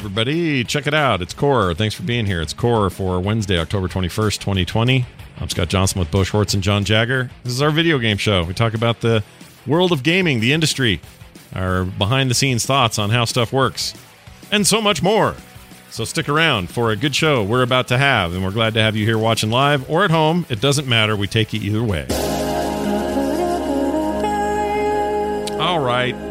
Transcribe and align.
everybody. 0.00 0.64
Check 0.64 0.86
it 0.86 0.94
out. 0.94 1.20
It's 1.20 1.34
Core. 1.34 1.74
Thanks 1.74 1.94
for 1.94 2.04
being 2.04 2.24
here. 2.24 2.40
It's 2.40 2.54
Core 2.54 2.88
for 2.88 3.20
Wednesday, 3.20 3.58
October 3.58 3.86
21st, 3.86 4.38
2020. 4.38 5.04
I'm 5.38 5.48
Scott 5.50 5.68
Johnson 5.68 5.98
with 5.98 6.10
Bush 6.10 6.30
Hortz 6.30 6.54
and 6.54 6.62
John 6.62 6.86
Jagger. 6.86 7.30
This 7.44 7.52
is 7.52 7.60
our 7.60 7.70
video 7.70 7.98
game 7.98 8.16
show. 8.16 8.42
We 8.44 8.54
talk 8.54 8.72
about 8.72 9.02
the 9.02 9.22
world 9.66 9.92
of 9.92 10.02
gaming, 10.02 10.40
the 10.40 10.54
industry, 10.54 11.02
our 11.54 11.84
behind 11.84 12.30
the 12.30 12.34
scenes 12.34 12.64
thoughts 12.64 12.98
on 12.98 13.10
how 13.10 13.26
stuff 13.26 13.52
works, 13.52 13.92
and 14.50 14.66
so 14.66 14.80
much 14.80 15.02
more. 15.02 15.34
So 15.90 16.06
stick 16.06 16.30
around 16.30 16.70
for 16.70 16.90
a 16.92 16.96
good 16.96 17.14
show 17.14 17.44
we're 17.44 17.62
about 17.62 17.88
to 17.88 17.98
have, 17.98 18.32
and 18.32 18.42
we're 18.42 18.52
glad 18.52 18.72
to 18.74 18.80
have 18.80 18.96
you 18.96 19.04
here 19.04 19.18
watching 19.18 19.50
live 19.50 19.88
or 19.90 20.02
at 20.02 20.10
home. 20.10 20.46
It 20.48 20.62
doesn't 20.62 20.88
matter. 20.88 21.14
We 21.14 21.26
take 21.26 21.52
you 21.52 21.60
either 21.60 21.84
way. 21.84 22.06
All 25.58 25.80
right. 25.80 26.29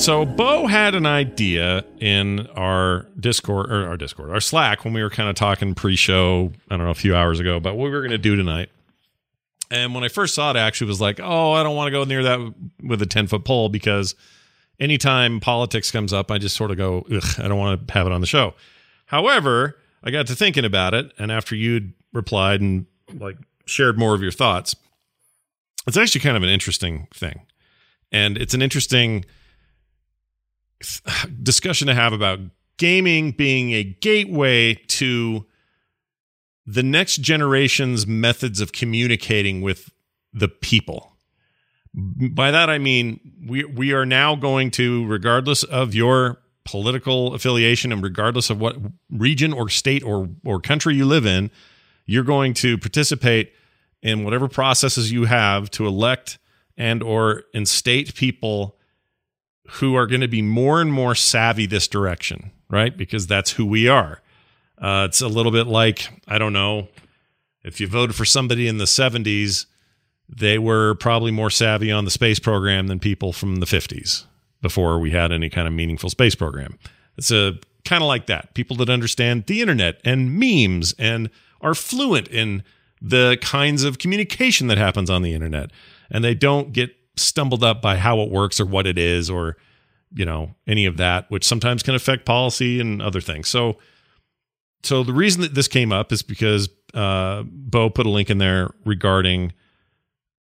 So 0.00 0.24
Bo 0.24 0.66
had 0.66 0.94
an 0.94 1.04
idea 1.04 1.84
in 1.98 2.46
our 2.56 3.06
Discord 3.20 3.70
or 3.70 3.86
our 3.86 3.98
Discord, 3.98 4.30
our 4.30 4.40
Slack 4.40 4.82
when 4.82 4.94
we 4.94 5.02
were 5.02 5.10
kind 5.10 5.28
of 5.28 5.34
talking 5.34 5.74
pre-show, 5.74 6.52
I 6.70 6.78
don't 6.78 6.86
know, 6.86 6.90
a 6.90 6.94
few 6.94 7.14
hours 7.14 7.38
ago 7.38 7.56
about 7.56 7.76
what 7.76 7.84
we 7.84 7.90
were 7.90 8.00
going 8.00 8.10
to 8.12 8.18
do 8.18 8.34
tonight. 8.34 8.70
And 9.70 9.94
when 9.94 10.02
I 10.02 10.08
first 10.08 10.34
saw 10.34 10.50
it, 10.52 10.56
I 10.56 10.60
actually 10.60 10.86
was 10.86 11.02
like, 11.02 11.20
"Oh, 11.22 11.52
I 11.52 11.62
don't 11.62 11.76
want 11.76 11.88
to 11.88 11.90
go 11.90 12.04
near 12.04 12.22
that 12.22 12.54
with 12.82 13.02
a 13.02 13.06
10-foot 13.06 13.44
pole 13.44 13.68
because 13.68 14.14
anytime 14.80 15.38
politics 15.38 15.90
comes 15.90 16.14
up, 16.14 16.30
I 16.30 16.38
just 16.38 16.56
sort 16.56 16.70
of 16.70 16.78
go, 16.78 17.04
I 17.38 17.46
don't 17.46 17.58
want 17.58 17.86
to 17.86 17.92
have 17.94 18.06
it 18.06 18.12
on 18.12 18.22
the 18.22 18.26
show." 18.26 18.54
However, 19.04 19.76
I 20.02 20.10
got 20.10 20.26
to 20.28 20.34
thinking 20.34 20.64
about 20.64 20.94
it, 20.94 21.12
and 21.18 21.30
after 21.30 21.54
you'd 21.54 21.92
replied 22.14 22.62
and 22.62 22.86
like 23.12 23.36
shared 23.66 23.98
more 23.98 24.14
of 24.14 24.22
your 24.22 24.32
thoughts, 24.32 24.74
it's 25.86 25.98
actually 25.98 26.22
kind 26.22 26.38
of 26.38 26.42
an 26.42 26.48
interesting 26.48 27.06
thing. 27.12 27.42
And 28.10 28.38
it's 28.38 28.54
an 28.54 28.62
interesting 28.62 29.26
discussion 31.42 31.86
to 31.88 31.94
have 31.94 32.12
about 32.12 32.40
gaming 32.76 33.32
being 33.32 33.72
a 33.72 33.84
gateway 33.84 34.74
to 34.74 35.46
the 36.66 36.82
next 36.82 37.16
generation's 37.16 38.06
methods 38.06 38.60
of 38.60 38.72
communicating 38.72 39.60
with 39.60 39.90
the 40.32 40.48
people. 40.48 41.16
By 41.92 42.52
that 42.52 42.70
I 42.70 42.78
mean 42.78 43.20
we 43.46 43.64
we 43.64 43.92
are 43.92 44.06
now 44.06 44.36
going 44.36 44.70
to 44.72 45.06
regardless 45.06 45.64
of 45.64 45.94
your 45.94 46.40
political 46.64 47.34
affiliation 47.34 47.90
and 47.90 48.02
regardless 48.02 48.48
of 48.48 48.60
what 48.60 48.76
region 49.10 49.52
or 49.52 49.68
state 49.68 50.04
or 50.04 50.28
or 50.44 50.60
country 50.60 50.94
you 50.94 51.04
live 51.04 51.26
in, 51.26 51.50
you're 52.06 52.24
going 52.24 52.54
to 52.54 52.78
participate 52.78 53.52
in 54.02 54.24
whatever 54.24 54.48
processes 54.48 55.10
you 55.10 55.24
have 55.24 55.70
to 55.72 55.86
elect 55.86 56.38
and 56.76 57.02
or 57.02 57.42
instate 57.52 58.14
people 58.14 58.76
who 59.74 59.94
are 59.94 60.06
going 60.06 60.20
to 60.20 60.28
be 60.28 60.42
more 60.42 60.80
and 60.80 60.92
more 60.92 61.14
savvy 61.14 61.66
this 61.66 61.86
direction, 61.86 62.50
right? 62.68 62.96
Because 62.96 63.26
that's 63.26 63.52
who 63.52 63.64
we 63.64 63.88
are. 63.88 64.20
Uh, 64.78 65.06
it's 65.08 65.20
a 65.20 65.28
little 65.28 65.52
bit 65.52 65.66
like, 65.66 66.08
I 66.26 66.38
don't 66.38 66.52
know, 66.52 66.88
if 67.62 67.80
you 67.80 67.86
voted 67.86 68.16
for 68.16 68.24
somebody 68.24 68.66
in 68.66 68.78
the 68.78 68.86
70s, 68.86 69.66
they 70.28 70.58
were 70.58 70.94
probably 70.94 71.30
more 71.30 71.50
savvy 71.50 71.92
on 71.92 72.04
the 72.04 72.10
space 72.10 72.38
program 72.38 72.86
than 72.86 72.98
people 72.98 73.32
from 73.32 73.56
the 73.56 73.66
50s 73.66 74.24
before 74.62 74.98
we 74.98 75.10
had 75.10 75.32
any 75.32 75.50
kind 75.50 75.68
of 75.68 75.74
meaningful 75.74 76.10
space 76.10 76.34
program. 76.34 76.78
It's 77.16 77.30
a 77.30 77.58
kind 77.84 78.02
of 78.02 78.08
like 78.08 78.26
that. 78.26 78.54
People 78.54 78.76
that 78.76 78.90
understand 78.90 79.46
the 79.46 79.60
internet 79.60 80.00
and 80.04 80.38
memes 80.38 80.94
and 80.98 81.30
are 81.60 81.74
fluent 81.74 82.28
in 82.28 82.62
the 83.00 83.38
kinds 83.40 83.84
of 83.84 83.98
communication 83.98 84.66
that 84.66 84.78
happens 84.78 85.10
on 85.10 85.22
the 85.22 85.34
internet 85.34 85.70
and 86.10 86.24
they 86.24 86.34
don't 86.34 86.72
get 86.72 86.94
stumbled 87.20 87.62
up 87.64 87.82
by 87.82 87.96
how 87.96 88.20
it 88.20 88.30
works 88.30 88.60
or 88.60 88.66
what 88.66 88.86
it 88.86 88.98
is 88.98 89.30
or 89.30 89.56
you 90.12 90.24
know 90.24 90.54
any 90.66 90.86
of 90.86 90.96
that 90.96 91.30
which 91.30 91.44
sometimes 91.44 91.82
can 91.82 91.94
affect 91.94 92.24
policy 92.24 92.80
and 92.80 93.00
other 93.00 93.20
things. 93.20 93.48
So 93.48 93.78
so 94.82 95.02
the 95.04 95.12
reason 95.12 95.42
that 95.42 95.54
this 95.54 95.68
came 95.68 95.92
up 95.92 96.12
is 96.12 96.22
because 96.22 96.68
uh 96.94 97.42
bo 97.44 97.90
put 97.90 98.06
a 98.06 98.10
link 98.10 98.30
in 98.30 98.38
there 98.38 98.70
regarding 98.84 99.52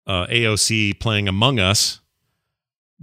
uh 0.05 0.27
aoc 0.27 0.99
playing 0.99 1.27
among 1.27 1.59
us 1.59 1.99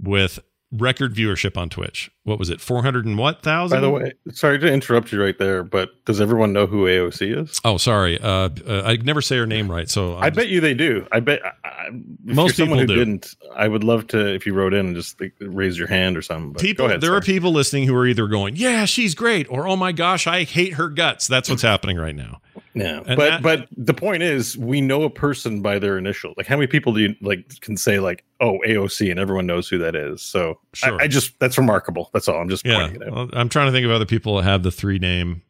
with 0.01 0.39
record 0.75 1.13
viewership 1.13 1.55
on 1.57 1.69
twitch 1.69 2.09
what 2.23 2.39
was 2.39 2.49
it 2.49 2.59
400 2.61 3.05
and 3.05 3.17
what 3.17 3.41
thousand 3.43 3.77
By 3.77 3.81
the 3.81 3.89
way, 3.89 4.13
sorry 4.31 4.57
to 4.59 4.67
interrupt 4.71 5.11
you 5.11 5.21
right 5.21 5.37
there, 5.37 5.61
but 5.63 5.89
does 6.05 6.19
everyone 6.21 6.53
know 6.53 6.65
who 6.65 6.85
AOC 6.85 7.43
is? 7.43 7.59
oh 7.63 7.77
sorry 7.77 8.19
uh, 8.19 8.49
uh 8.67 8.81
i 8.85 8.95
never 8.97 9.21
say 9.21 9.37
her 9.37 9.45
name 9.45 9.69
right 9.69 9.89
so 9.89 10.15
i 10.17 10.29
bet 10.29 10.47
you 10.49 10.59
they 10.61 10.73
do. 10.73 11.05
I 11.11 11.19
bet 11.19 11.41
I, 11.63 11.89
Most 12.23 12.57
people 12.57 12.77
who 12.77 12.85
do. 12.87 12.95
didn't. 12.95 13.35
I 13.55 13.67
would 13.67 13.83
love 13.83 14.07
to 14.07 14.33
if 14.33 14.45
you 14.45 14.53
wrote 14.53 14.73
in 14.73 14.87
and 14.87 14.95
just 14.95 15.19
like, 15.19 15.33
raise 15.39 15.77
your 15.77 15.87
hand 15.87 16.15
or 16.17 16.21
something. 16.21 16.53
But 16.53 16.61
people 16.61 16.83
go 16.85 16.89
ahead, 16.91 17.01
there 17.01 17.13
are 17.13 17.21
people 17.21 17.51
listening 17.51 17.85
who 17.87 17.95
are 17.95 18.07
either 18.07 18.27
going 18.27 18.55
yeah 18.55 18.85
she's 18.85 19.13
great 19.15 19.45
or 19.49 19.67
oh 19.67 19.75
my 19.75 19.91
gosh 19.91 20.25
i 20.27 20.43
hate 20.43 20.73
her 20.73 20.87
guts 20.89 21.27
that's 21.27 21.49
what's 21.49 21.61
happening 21.61 21.97
right 21.97 22.15
now 22.15 22.39
Yeah, 22.73 23.01
And 23.05 23.17
but 23.17 23.29
that- 23.29 23.41
but 23.43 23.67
the 23.77 23.93
point 23.93 24.23
is, 24.23 24.57
we 24.57 24.81
know 24.81 25.03
a 25.03 25.09
person 25.09 25.61
by 25.61 25.77
their 25.77 25.97
initial. 25.97 26.33
Like, 26.37 26.47
how 26.47 26.55
many 26.55 26.65
people 26.67 26.91
do 26.93 27.01
you 27.01 27.15
like 27.21 27.59
can 27.61 27.77
say 27.77 27.99
like, 27.99 28.23
oh, 28.43 28.59
AOC, 28.67 29.09
and 29.09 29.19
everyone 29.19 29.47
knows 29.47 29.69
who 29.69 29.77
that 29.79 29.95
is? 29.95 30.21
So 30.21 30.59
Sure. 30.73 30.99
I, 30.99 31.05
I 31.05 31.07
just 31.07 31.39
that's 31.39 31.57
remarkable. 31.57 32.09
That's 32.13 32.27
all. 32.27 32.39
I'm 32.39 32.49
just 32.49 32.65
yeah 32.65 32.79
pointing 32.79 33.01
it 33.01 33.07
out. 33.07 33.13
well, 33.13 33.29
i'm 33.33 33.49
trying 33.49 33.67
to 33.67 33.71
think 33.71 33.85
of 33.85 33.91
other 33.91 34.05
people 34.05 34.37
that 34.37 34.43
have 34.43 34.63
the 34.63 34.71
three 34.71 34.99
name 34.99 35.41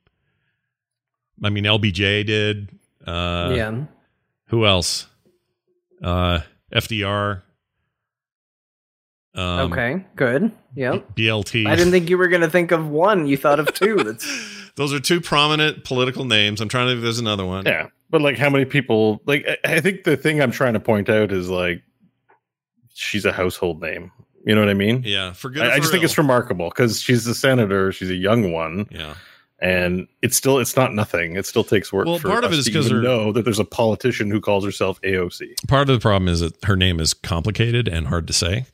i 1.43 1.49
mean 1.49 1.63
lbj 1.63 2.25
did 2.25 2.69
uh 3.07 3.53
yeah. 3.55 3.83
who 4.47 4.65
else 4.65 5.07
uh 6.03 6.39
fdr 6.73 7.41
um 9.35 9.71
okay. 9.71 10.05
Good. 10.15 10.51
Yep. 10.75 11.15
blt 11.15 11.67
I 11.67 11.75
didn't 11.75 11.91
think 11.91 12.09
you 12.09 12.17
were 12.17 12.27
going 12.27 12.41
to 12.41 12.49
think 12.49 12.71
of 12.71 12.87
one. 12.87 13.25
You 13.25 13.35
thought 13.35 13.59
of 13.59 13.73
two. 13.73 13.95
That's 14.03 14.71
those 14.75 14.93
are 14.93 14.99
two 14.99 15.21
prominent 15.21 15.83
political 15.83 16.25
names 16.25 16.61
i'm 16.61 16.69
trying 16.69 16.85
to 16.85 16.91
think 16.91 16.97
if 16.97 17.03
there's 17.03 17.19
another 17.19 17.45
one 17.45 17.65
Yeah, 17.65 17.87
but 18.13 18.21
like, 18.21 18.37
how 18.37 18.51
many 18.51 18.65
people? 18.65 19.21
Like, 19.25 19.43
I, 19.47 19.77
I 19.77 19.81
think 19.81 20.03
the 20.03 20.15
thing 20.15 20.39
I'm 20.39 20.51
trying 20.51 20.73
to 20.73 20.79
point 20.79 21.09
out 21.09 21.31
is 21.31 21.49
like, 21.49 21.81
she's 22.93 23.25
a 23.25 23.31
household 23.31 23.81
name. 23.81 24.11
You 24.45 24.53
know 24.55 24.61
what 24.61 24.69
I 24.69 24.73
mean? 24.73 25.03
yeah 25.05 25.31
for 25.33 25.49
good 25.49 25.63
or 25.63 25.65
I, 25.65 25.71
I 25.71 25.75
for 25.75 25.79
just 25.81 25.91
think 25.91 26.03
it's 26.03 26.17
remarkable 26.17 26.69
because 26.69 27.01
she's 27.01 27.25
a 27.27 27.35
senator. 27.35 27.91
She's 27.91 28.09
a 28.09 28.15
young 28.15 28.51
one. 28.51 28.87
yeah 28.91 29.15
and 29.59 30.07
it's 30.21 30.35
still 30.35 30.59
it's 30.59 30.75
not 30.75 30.93
nothing. 30.93 31.37
It 31.37 31.45
still 31.45 31.63
takes 31.63 31.93
work. 31.93 32.05
Well, 32.05 32.19
for 32.19 32.27
part 32.27 32.43
of 32.43 32.51
it 32.51 32.59
is 32.59 32.65
because 32.65 32.87
even 32.87 32.97
her- 32.97 33.03
know 33.03 33.31
that 33.31 33.43
there's 33.45 33.59
a 33.59 33.63
politician 33.63 34.29
who 34.29 34.41
calls 34.41 34.65
herself 34.65 34.99
AOC. 35.03 35.65
part 35.69 35.89
of 35.89 35.95
the 35.95 36.01
problem 36.01 36.27
is 36.27 36.41
that 36.41 36.61
her 36.65 36.75
name 36.75 36.99
is 36.99 37.13
complicated 37.13 37.87
and 37.87 38.07
hard 38.07 38.27
to 38.27 38.33
say 38.33 38.65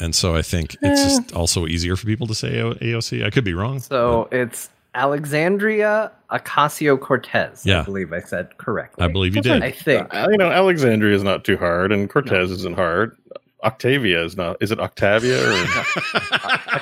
and 0.00 0.14
so 0.16 0.34
i 0.34 0.42
think 0.42 0.74
it's 0.82 1.00
Eh. 1.00 1.04
just 1.04 1.32
also 1.34 1.66
easier 1.68 1.94
for 1.94 2.06
people 2.06 2.26
to 2.26 2.34
say 2.34 2.54
aoc 2.54 3.24
i 3.24 3.30
could 3.30 3.44
be 3.44 3.54
wrong 3.54 3.78
so 3.78 4.26
it's 4.32 4.68
Alexandria 4.94 6.10
Ocasio 6.30 6.98
Cortez. 7.00 7.64
Yeah. 7.64 7.80
I 7.80 7.84
believe 7.84 8.12
I 8.12 8.20
said 8.20 8.56
correctly. 8.58 9.04
i 9.04 9.08
believe 9.08 9.36
you 9.36 9.42
did 9.42 9.62
I 9.62 9.70
think. 9.70 10.12
Uh, 10.14 10.28
you 10.30 10.36
know, 10.38 10.50
Alexandria 10.50 11.14
is 11.14 11.22
not 11.22 11.44
too 11.44 11.56
hard, 11.56 11.92
and 11.92 12.10
Cortez 12.10 12.50
isn't 12.50 12.74
hard. 12.76 13.16
Octavia 13.62 14.24
is 14.24 14.36
not. 14.36 14.56
Is 14.60 14.70
it 14.70 14.80
Octavia? 14.80 15.38
Or, 15.38 15.52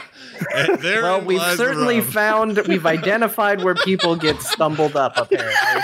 And 0.54 0.82
Well, 0.82 1.20
we've 1.20 1.42
certainly 1.56 2.00
rub. 2.00 2.08
found 2.08 2.58
we've 2.66 2.86
identified 2.86 3.62
where 3.62 3.74
people 3.74 4.16
get 4.16 4.40
stumbled 4.40 4.96
up. 4.96 5.12
Apparently, 5.16 5.82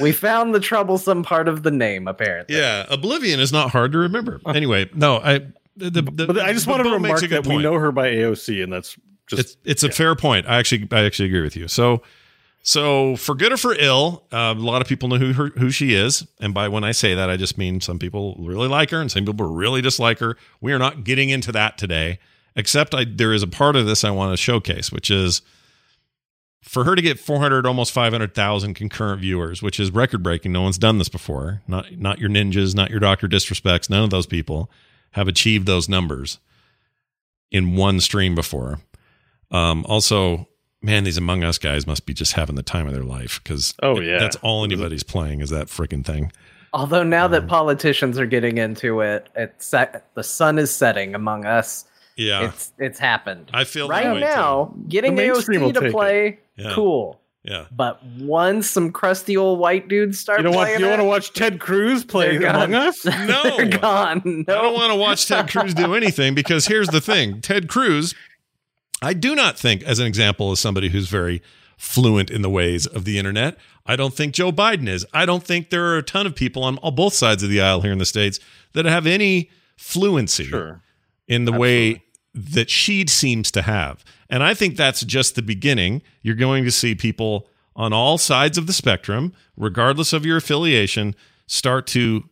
we 0.00 0.12
found 0.12 0.54
the 0.54 0.60
troublesome 0.60 1.24
part 1.24 1.48
of 1.48 1.64
the 1.64 1.70
name. 1.70 2.06
Apparently, 2.06 2.56
yeah 2.56 2.86
oblivion 2.88 3.40
is 3.40 3.52
not 3.52 3.70
hard 3.70 3.92
to 3.92 3.98
remember 3.98 4.40
anyway 4.46 4.88
no 4.94 5.18
i 5.18 5.40
the, 5.78 5.90
the, 5.90 6.26
but 6.26 6.38
I 6.40 6.52
just 6.52 6.66
but 6.66 6.72
want 6.72 6.84
to 6.84 6.92
remark 6.92 7.22
a 7.22 7.28
good 7.28 7.44
that 7.44 7.48
we 7.48 7.62
know 7.62 7.74
her 7.74 7.92
by 7.92 8.08
AOC, 8.10 8.62
and 8.64 8.72
that's 8.72 8.96
just 9.28 9.40
it's 9.40 9.56
it's 9.64 9.82
a 9.84 9.90
fair 9.90 10.16
point. 10.16 10.46
I 10.48 10.58
actually 10.58 10.88
I 10.90 11.04
actually 11.04 11.26
agree 11.26 11.42
with 11.42 11.56
you. 11.56 11.68
So 11.68 12.02
so 12.68 13.16
for 13.16 13.34
good 13.34 13.50
or 13.50 13.56
for 13.56 13.74
ill, 13.74 14.24
uh, 14.30 14.54
a 14.54 14.60
lot 14.60 14.82
of 14.82 14.88
people 14.88 15.08
know 15.08 15.16
who 15.16 15.32
her, 15.32 15.46
who 15.56 15.70
she 15.70 15.94
is, 15.94 16.26
and 16.38 16.52
by 16.52 16.68
when 16.68 16.84
I 16.84 16.92
say 16.92 17.14
that, 17.14 17.30
I 17.30 17.38
just 17.38 17.56
mean 17.56 17.80
some 17.80 17.98
people 17.98 18.36
really 18.38 18.68
like 18.68 18.90
her 18.90 19.00
and 19.00 19.10
some 19.10 19.24
people 19.24 19.46
really 19.48 19.80
dislike 19.80 20.18
her. 20.18 20.36
We 20.60 20.74
are 20.74 20.78
not 20.78 21.02
getting 21.02 21.30
into 21.30 21.50
that 21.52 21.78
today, 21.78 22.18
except 22.54 22.94
I, 22.94 23.06
there 23.06 23.32
is 23.32 23.42
a 23.42 23.46
part 23.46 23.74
of 23.74 23.86
this 23.86 24.04
I 24.04 24.10
want 24.10 24.34
to 24.34 24.36
showcase, 24.36 24.92
which 24.92 25.10
is 25.10 25.40
for 26.60 26.84
her 26.84 26.94
to 26.94 27.00
get 27.00 27.18
400 27.18 27.64
almost 27.64 27.90
500,000 27.90 28.74
concurrent 28.74 29.22
viewers, 29.22 29.62
which 29.62 29.80
is 29.80 29.90
record 29.90 30.22
breaking. 30.22 30.52
No 30.52 30.60
one's 30.60 30.76
done 30.76 30.98
this 30.98 31.08
before. 31.08 31.62
Not 31.66 31.92
not 31.96 32.18
your 32.18 32.28
ninjas, 32.28 32.74
not 32.74 32.90
your 32.90 33.00
Doctor 33.00 33.28
Disrespects. 33.28 33.88
None 33.88 34.04
of 34.04 34.10
those 34.10 34.26
people 34.26 34.70
have 35.12 35.26
achieved 35.26 35.66
those 35.66 35.88
numbers 35.88 36.38
in 37.50 37.76
one 37.76 37.98
stream 38.00 38.34
before. 38.34 38.80
Um, 39.50 39.86
also, 39.88 40.48
man, 40.88 41.04
these 41.04 41.18
Among 41.18 41.44
Us 41.44 41.58
guys 41.58 41.86
must 41.86 42.06
be 42.06 42.14
just 42.14 42.32
having 42.32 42.56
the 42.56 42.62
time 42.62 42.86
of 42.86 42.94
their 42.94 43.04
life 43.04 43.40
because 43.42 43.74
Oh, 43.82 44.00
yeah. 44.00 44.18
that's 44.18 44.36
all 44.36 44.64
anybody's 44.64 45.02
playing 45.02 45.40
is 45.42 45.50
that 45.50 45.66
freaking 45.66 46.02
thing. 46.04 46.32
Although 46.72 47.02
now 47.02 47.26
Um, 47.26 47.32
that 47.32 47.46
politicians 47.46 48.18
are 48.18 48.24
getting 48.26 48.56
into 48.56 49.00
it, 49.00 49.28
it's 49.36 49.66
set, 49.66 50.06
the 50.14 50.22
sun 50.22 50.58
is 50.58 50.70
setting 50.74 51.14
among 51.14 51.44
us. 51.44 51.84
Yeah, 52.16 52.46
It's 52.48 52.72
it's 52.78 52.98
happened. 52.98 53.50
I 53.52 53.64
feel 53.64 53.86
that 53.88 54.04
right 54.04 54.14
way, 54.14 54.20
now. 54.20 54.74
Getting 54.88 55.14
The 55.16 55.24
AOC 55.28 55.72
to 55.74 55.90
play, 55.90 56.38
Yeah. 56.56 56.72
cool. 56.74 57.20
Yeah, 57.44 57.66
But 57.74 58.02
once 58.18 58.68
some 58.68 58.90
crusty 58.90 59.36
old 59.36 59.58
white 59.60 59.88
dudes 59.88 60.18
start 60.18 60.40
you 60.40 60.42
don't 60.44 60.54
want 60.54 60.66
playing 60.68 60.80
you 60.80 60.88
want 60.88 61.00
to 61.00 61.04
watch 61.04 61.32
Ted 61.32 61.60
Cruz 61.60 62.04
play 62.04 62.36
Among. 62.36 62.74
Us? 62.74 63.04
No. 63.26 63.56
they're 63.56 63.66
gone. 63.78 64.20
No, 64.48 64.58
I 64.58 64.62
don't 64.62 64.74
want 64.74 64.90
to 64.92 64.96
watch 64.96 65.26
Ted 65.26 65.48
Cruz 65.50 65.72
do 65.74 65.94
anything 65.94 66.34
because 66.34 66.66
here's 66.66 66.88
the 66.88 67.00
thing: 67.00 67.40
Ted 67.40 67.68
Cruz 67.68 68.14
I 69.02 69.14
do 69.14 69.34
not 69.34 69.58
think, 69.58 69.82
as 69.84 69.98
an 69.98 70.06
example, 70.06 70.50
as 70.50 70.60
somebody 70.60 70.88
who's 70.88 71.08
very 71.08 71.42
fluent 71.76 72.30
in 72.30 72.42
the 72.42 72.50
ways 72.50 72.86
of 72.86 73.04
the 73.04 73.18
internet, 73.18 73.56
I 73.86 73.94
don't 73.96 74.12
think 74.12 74.34
Joe 74.34 74.50
Biden 74.50 74.88
is. 74.88 75.06
I 75.14 75.24
don't 75.24 75.44
think 75.44 75.70
there 75.70 75.86
are 75.86 75.98
a 75.98 76.02
ton 76.02 76.26
of 76.26 76.34
people 76.34 76.64
on, 76.64 76.78
on 76.82 76.94
both 76.94 77.14
sides 77.14 77.42
of 77.42 77.50
the 77.50 77.60
aisle 77.60 77.82
here 77.82 77.92
in 77.92 77.98
the 77.98 78.04
States 78.04 78.40
that 78.72 78.84
have 78.84 79.06
any 79.06 79.50
fluency 79.76 80.44
Sure. 80.44 80.82
in 81.28 81.44
the 81.44 81.52
way 81.52 82.02
that 82.34 82.68
she 82.68 83.06
seems 83.06 83.50
to 83.52 83.62
have. 83.62 84.04
And 84.28 84.42
I 84.42 84.54
think 84.54 84.76
that's 84.76 85.02
just 85.02 85.36
the 85.36 85.42
beginning. 85.42 86.02
You're 86.22 86.34
going 86.34 86.64
to 86.64 86.70
see 86.70 86.94
people 86.94 87.48
on 87.76 87.92
all 87.92 88.18
sides 88.18 88.58
of 88.58 88.66
the 88.66 88.72
spectrum, 88.72 89.32
regardless 89.56 90.12
of 90.12 90.26
your 90.26 90.36
affiliation, 90.36 91.14
start 91.46 91.86
to 91.88 92.24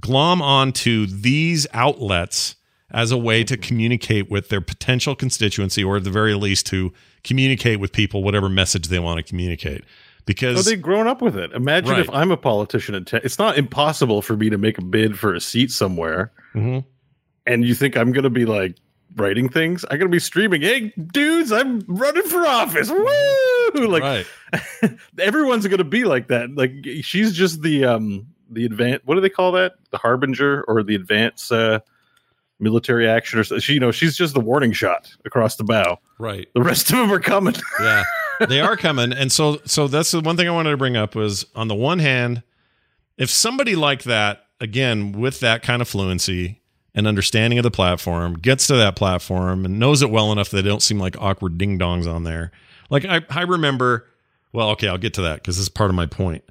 glom 0.00 0.40
onto 0.40 1.06
these 1.06 1.66
outlets 1.74 2.56
as 2.92 3.10
a 3.10 3.16
way 3.16 3.42
to 3.42 3.56
communicate 3.56 4.30
with 4.30 4.48
their 4.50 4.60
potential 4.60 5.16
constituency 5.16 5.82
or 5.82 5.96
at 5.96 6.04
the 6.04 6.10
very 6.10 6.34
least 6.34 6.66
to 6.66 6.92
communicate 7.24 7.80
with 7.80 7.92
people 7.92 8.22
whatever 8.22 8.48
message 8.48 8.88
they 8.88 8.98
want 8.98 9.16
to 9.18 9.22
communicate 9.22 9.80
So 9.82 9.86
because 10.26 10.64
they've 10.66 10.80
grown 10.80 11.06
up 11.08 11.22
with 11.22 11.36
it. 11.36 11.52
Imagine 11.52 11.96
if 11.98 12.10
I'm 12.10 12.30
a 12.30 12.36
politician. 12.36 13.02
10, 13.04 13.20
it's 13.24 13.38
not 13.38 13.56
impossible 13.58 14.20
for 14.22 14.36
me 14.36 14.50
to 14.50 14.58
make 14.58 14.78
a 14.78 14.82
bid 14.84 15.18
for 15.18 15.34
a 15.34 15.40
seat 15.40 15.70
somewhere, 15.70 16.30
Mhm. 16.54 16.84
and 17.46 17.64
you 17.64 17.74
think 17.74 17.96
I'm 17.96 18.12
going 18.12 18.24
to 18.24 18.30
be 18.30 18.44
like 18.44 18.76
writing 19.16 19.48
things? 19.48 19.84
I'm 19.90 19.98
going 19.98 20.10
to 20.10 20.14
be 20.14 20.18
streaming. 20.18 20.62
Hey, 20.62 20.92
dudes, 21.12 21.50
I'm 21.52 21.80
running 21.86 22.22
for 22.24 22.46
office. 22.46 22.90
Woo! 22.90 23.86
Like 23.86 24.02
right 24.02 24.26
everyone's 25.18 25.66
going 25.66 25.78
to 25.78 25.84
be 25.84 26.04
like 26.04 26.28
that. 26.28 26.54
Like 26.54 26.72
she's 27.02 27.32
just 27.32 27.62
the 27.62 27.84
um 27.84 28.26
the 28.50 28.64
advance. 28.66 29.00
What 29.04 29.14
do 29.14 29.20
they 29.22 29.30
call 29.30 29.52
that? 29.52 29.74
The 29.90 29.98
harbinger 29.98 30.62
or 30.68 30.82
the 30.82 30.94
advance 30.94 31.50
uh, 31.50 31.80
military 32.60 33.08
action 33.08 33.38
or. 33.38 33.44
She, 33.44 33.74
you 33.74 33.80
know, 33.80 33.90
she's 33.90 34.16
just 34.16 34.34
the 34.34 34.40
warning 34.40 34.72
shot 34.72 35.10
across 35.24 35.56
the 35.56 35.64
bow. 35.64 35.98
right 36.18 36.48
The 36.54 36.62
rest 36.62 36.90
of 36.90 36.98
them 36.98 37.12
are 37.12 37.20
coming. 37.20 37.54
yeah 37.80 38.04
they 38.48 38.60
are 38.60 38.76
coming 38.76 39.12
and 39.12 39.30
so 39.30 39.60
so 39.64 39.86
that's 39.86 40.10
the 40.10 40.20
one 40.20 40.36
thing 40.36 40.48
i 40.48 40.50
wanted 40.50 40.70
to 40.70 40.76
bring 40.76 40.96
up 40.96 41.14
was 41.14 41.46
on 41.54 41.68
the 41.68 41.74
one 41.74 41.98
hand 41.98 42.42
if 43.16 43.30
somebody 43.30 43.76
like 43.76 44.02
that 44.04 44.46
again 44.60 45.12
with 45.12 45.40
that 45.40 45.62
kind 45.62 45.82
of 45.82 45.88
fluency 45.88 46.60
and 46.94 47.06
understanding 47.06 47.58
of 47.58 47.62
the 47.62 47.70
platform 47.70 48.34
gets 48.34 48.66
to 48.66 48.74
that 48.74 48.96
platform 48.96 49.64
and 49.64 49.78
knows 49.78 50.02
it 50.02 50.10
well 50.10 50.32
enough 50.32 50.50
that 50.50 50.62
they 50.62 50.68
don't 50.68 50.82
seem 50.82 50.98
like 50.98 51.16
awkward 51.20 51.58
ding 51.58 51.78
dongs 51.78 52.12
on 52.12 52.24
there 52.24 52.50
like 52.90 53.04
i, 53.04 53.20
I 53.30 53.42
remember 53.42 54.06
well 54.52 54.70
okay 54.70 54.88
i'll 54.88 54.98
get 54.98 55.14
to 55.14 55.22
that 55.22 55.36
because 55.36 55.56
this 55.56 55.64
is 55.64 55.68
part 55.68 55.90
of 55.90 55.96
my 55.96 56.06
point 56.06 56.42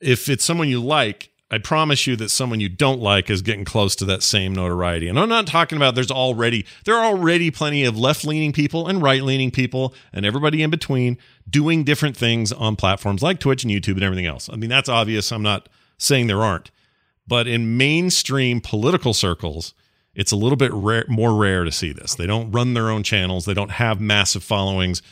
if 0.00 0.28
it's 0.28 0.44
someone 0.44 0.68
you 0.68 0.82
like 0.82 1.30
I 1.54 1.58
promise 1.58 2.04
you 2.08 2.16
that 2.16 2.30
someone 2.30 2.58
you 2.58 2.68
don't 2.68 3.00
like 3.00 3.30
is 3.30 3.40
getting 3.40 3.64
close 3.64 3.94
to 3.96 4.04
that 4.06 4.24
same 4.24 4.52
notoriety. 4.52 5.06
And 5.06 5.16
I'm 5.20 5.28
not 5.28 5.46
talking 5.46 5.76
about 5.76 5.94
there's 5.94 6.10
already 6.10 6.66
there 6.84 6.96
are 6.96 7.04
already 7.04 7.52
plenty 7.52 7.84
of 7.84 7.96
left-leaning 7.96 8.52
people 8.52 8.88
and 8.88 9.00
right-leaning 9.00 9.52
people 9.52 9.94
and 10.12 10.26
everybody 10.26 10.64
in 10.64 10.70
between 10.70 11.16
doing 11.48 11.84
different 11.84 12.16
things 12.16 12.50
on 12.50 12.74
platforms 12.74 13.22
like 13.22 13.38
Twitch 13.38 13.62
and 13.62 13.72
YouTube 13.72 13.94
and 13.94 14.02
everything 14.02 14.26
else. 14.26 14.50
I 14.52 14.56
mean, 14.56 14.68
that's 14.68 14.88
obvious. 14.88 15.30
I'm 15.30 15.44
not 15.44 15.68
saying 15.96 16.26
there 16.26 16.42
aren't. 16.42 16.72
But 17.24 17.46
in 17.46 17.76
mainstream 17.76 18.60
political 18.60 19.14
circles, 19.14 19.74
it's 20.12 20.32
a 20.32 20.36
little 20.36 20.56
bit 20.56 20.72
rare, 20.74 21.04
more 21.06 21.36
rare 21.36 21.62
to 21.62 21.70
see 21.70 21.92
this. 21.92 22.16
They 22.16 22.26
don't 22.26 22.50
run 22.50 22.74
their 22.74 22.90
own 22.90 23.04
channels. 23.04 23.44
They 23.44 23.54
don't 23.54 23.70
have 23.70 24.00
massive 24.00 24.42
followings 24.42 25.02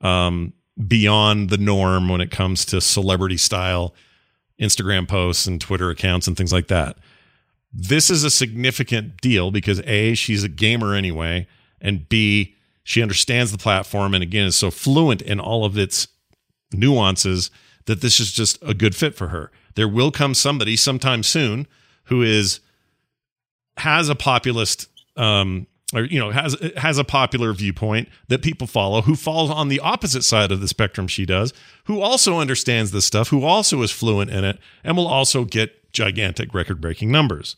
um, 0.00 0.54
beyond 0.88 1.50
the 1.50 1.58
norm 1.58 2.08
when 2.08 2.22
it 2.22 2.30
comes 2.30 2.64
to 2.64 2.80
celebrity 2.80 3.36
style 3.36 3.94
Instagram 4.62 5.08
posts 5.08 5.46
and 5.46 5.60
Twitter 5.60 5.90
accounts 5.90 6.26
and 6.26 6.36
things 6.36 6.52
like 6.52 6.68
that. 6.68 6.96
This 7.72 8.10
is 8.10 8.22
a 8.22 8.30
significant 8.30 9.20
deal 9.20 9.50
because 9.50 9.80
A, 9.80 10.14
she's 10.14 10.44
a 10.44 10.48
gamer 10.48 10.94
anyway, 10.94 11.46
and 11.80 12.08
B, 12.08 12.54
she 12.84 13.02
understands 13.02 13.50
the 13.50 13.58
platform 13.58 14.14
and 14.14 14.22
again 14.22 14.46
is 14.46 14.56
so 14.56 14.70
fluent 14.70 15.22
in 15.22 15.40
all 15.40 15.64
of 15.64 15.78
its 15.78 16.08
nuances 16.72 17.50
that 17.86 18.00
this 18.00 18.20
is 18.20 18.32
just 18.32 18.58
a 18.62 18.74
good 18.74 18.94
fit 18.94 19.14
for 19.14 19.28
her. 19.28 19.50
There 19.74 19.88
will 19.88 20.10
come 20.10 20.34
somebody 20.34 20.76
sometime 20.76 21.22
soon 21.22 21.66
who 22.04 22.22
is 22.22 22.60
has 23.78 24.08
a 24.08 24.14
populist 24.14 24.88
um 25.16 25.66
or 25.94 26.04
you 26.04 26.18
know 26.18 26.30
has 26.30 26.56
has 26.76 26.98
a 26.98 27.04
popular 27.04 27.52
viewpoint 27.52 28.08
that 28.28 28.42
people 28.42 28.66
follow 28.66 29.02
who 29.02 29.14
falls 29.14 29.50
on 29.50 29.68
the 29.68 29.80
opposite 29.80 30.22
side 30.22 30.50
of 30.50 30.60
the 30.60 30.68
spectrum 30.68 31.06
she 31.06 31.24
does 31.24 31.52
who 31.84 32.00
also 32.00 32.38
understands 32.38 32.90
this 32.90 33.04
stuff 33.04 33.28
who 33.28 33.44
also 33.44 33.82
is 33.82 33.90
fluent 33.90 34.30
in 34.30 34.44
it 34.44 34.58
and 34.84 34.96
will 34.96 35.06
also 35.06 35.44
get 35.44 35.92
gigantic 35.92 36.54
record 36.54 36.80
breaking 36.80 37.10
numbers. 37.10 37.56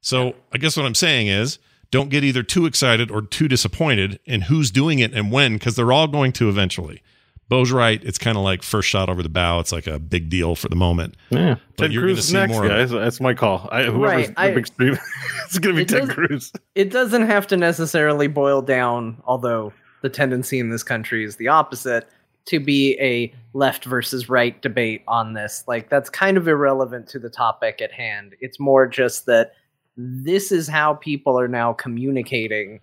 So 0.00 0.34
i 0.52 0.58
guess 0.58 0.76
what 0.76 0.86
i'm 0.86 0.94
saying 0.94 1.26
is 1.26 1.58
don't 1.90 2.10
get 2.10 2.24
either 2.24 2.42
too 2.42 2.66
excited 2.66 3.10
or 3.10 3.22
too 3.22 3.48
disappointed 3.48 4.20
in 4.24 4.42
who's 4.42 4.70
doing 4.70 4.98
it 4.98 5.12
and 5.14 5.32
when 5.32 5.54
because 5.54 5.76
they're 5.76 5.92
all 5.92 6.06
going 6.06 6.32
to 6.32 6.48
eventually 6.48 7.02
bo's 7.48 7.72
right 7.72 8.02
it's 8.04 8.18
kind 8.18 8.36
of 8.36 8.44
like 8.44 8.62
first 8.62 8.88
shot 8.88 9.08
over 9.08 9.22
the 9.22 9.28
bow 9.28 9.58
it's 9.60 9.72
like 9.72 9.86
a 9.86 9.98
big 9.98 10.28
deal 10.28 10.54
for 10.54 10.68
the 10.68 10.76
moment 10.76 11.14
Yeah, 11.30 11.56
But 11.76 11.84
Ted 11.84 11.92
you're 11.92 12.02
gonna 12.02 12.12
Cruz 12.14 12.18
is 12.24 12.28
see 12.28 12.34
next, 12.34 12.52
more 12.52 12.68
guys. 12.68 12.90
That's 12.90 13.20
my 13.20 13.34
call. 13.34 13.68
I, 13.72 13.84
whoever's 13.84 14.00
Right, 14.00 14.26
the 14.34 14.40
I- 14.40 14.54
big 14.54 14.66
stream, 14.66 14.98
it's 15.44 15.58
going 15.58 15.74
to 15.74 15.78
be 15.78 15.82
It 15.82 15.88
Ted 15.88 16.06
does- 16.06 16.14
Cruz. 16.14 16.52
it 16.74 16.90
doesn't 16.90 17.22
have 17.26 17.46
to 17.48 17.56
necessarily 17.56 18.26
boil 18.26 18.60
down, 18.62 19.20
although 19.24 19.72
the 20.02 20.08
tendency 20.08 20.58
in 20.58 20.70
this 20.70 20.82
country 20.82 21.24
is 21.24 21.36
the 21.36 21.48
opposite, 21.48 22.08
to 22.46 22.58
be 22.60 22.96
a 23.00 23.32
left 23.52 23.84
versus 23.84 24.28
right 24.28 24.60
debate 24.62 25.02
on 25.08 25.34
this. 25.34 25.64
Like, 25.66 25.90
that's 25.90 26.08
kind 26.08 26.36
of 26.36 26.48
irrelevant 26.48 27.06
to 27.08 27.18
the 27.18 27.28
topic 27.28 27.80
at 27.82 27.92
hand. 27.92 28.34
It's 28.40 28.58
more 28.60 28.86
just 28.86 29.26
that 29.26 29.52
this 29.96 30.50
is 30.52 30.66
how 30.68 30.94
people 30.94 31.38
are 31.38 31.48
now 31.48 31.72
communicating 31.74 32.80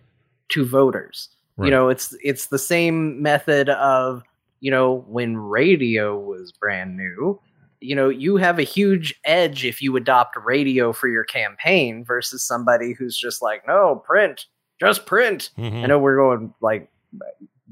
to 0.50 0.66
voters. 0.66 1.30
Right. 1.58 1.66
You 1.68 1.72
know, 1.72 1.90
it's 1.90 2.16
it's 2.24 2.48
the 2.48 2.60
same 2.60 3.22
method 3.22 3.70
of, 3.70 4.22
you 4.66 4.72
know, 4.72 5.04
when 5.08 5.38
radio 5.38 6.18
was 6.18 6.52
brand 6.52 6.98
new, 6.98 7.40
you 7.82 7.96
know, 7.96 8.10
you 8.10 8.38
have 8.38 8.58
a 8.58 8.64
huge 8.64 9.14
edge 9.26 9.64
if 9.64 9.80
you 9.80 9.96
adopt 9.96 10.36
radio 10.44 10.92
for 10.92 11.08
your 11.08 11.24
campaign 11.24 12.04
versus 12.04 12.42
somebody 12.42 12.94
who's 12.94 13.16
just 13.16 13.44
like, 13.44 13.62
no, 13.68 14.02
print, 14.08 14.46
just 14.80 15.06
print. 15.06 15.52
Mhm. 15.56 15.84
I 15.84 15.86
know 15.86 16.00
we're 16.00 16.16
going 16.18 16.52
like 16.62 16.90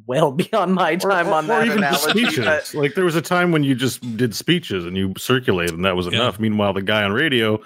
well 0.05 0.31
beyond 0.43 0.75
my 0.75 0.95
time 0.97 1.29
or, 1.29 1.33
on 1.33 1.45
or 1.45 1.47
that 1.47 1.65
even 1.65 1.79
just 1.79 2.05
analogy, 2.05 2.25
speeches. 2.25 2.45
but- 2.45 2.73
Like 2.79 2.93
there 2.93 3.05
was 3.05 3.15
a 3.15 3.23
time 3.23 3.51
when 3.51 3.63
you 3.63 3.73
just 3.73 4.01
did 4.15 4.35
speeches 4.35 4.85
and 4.85 4.95
you 4.95 5.13
circulated, 5.17 5.73
and 5.73 5.85
that 5.85 5.95
was 5.95 6.05
Yeah. 6.05 6.13
enough. 6.19 6.39
Meanwhile, 6.39 6.73
the 6.73 6.83
guy 6.83 7.01
on 7.03 7.11
radio 7.11 7.59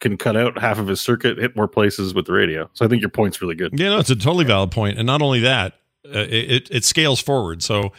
can 0.00 0.18
cut 0.18 0.36
out 0.36 0.58
half 0.58 0.78
of 0.78 0.88
his 0.88 1.00
circuit, 1.00 1.38
hit 1.38 1.56
more 1.56 1.68
places 1.68 2.12
with 2.12 2.26
the 2.26 2.32
radio. 2.32 2.68
So 2.74 2.84
I 2.84 2.88
think 2.88 3.00
your 3.00 3.08
point's 3.08 3.40
really 3.40 3.54
good. 3.54 3.78
Yeah, 3.78 3.90
no, 3.90 3.98
it's 3.98 4.10
a 4.10 4.16
totally 4.16 4.44
valid 4.44 4.72
point, 4.72 4.98
and 4.98 5.06
not 5.06 5.22
only 5.22 5.40
that, 5.40 5.74
uh, 6.04 6.18
it, 6.18 6.50
it 6.50 6.68
it 6.70 6.84
scales 6.84 7.20
forward. 7.20 7.62
So 7.62 7.92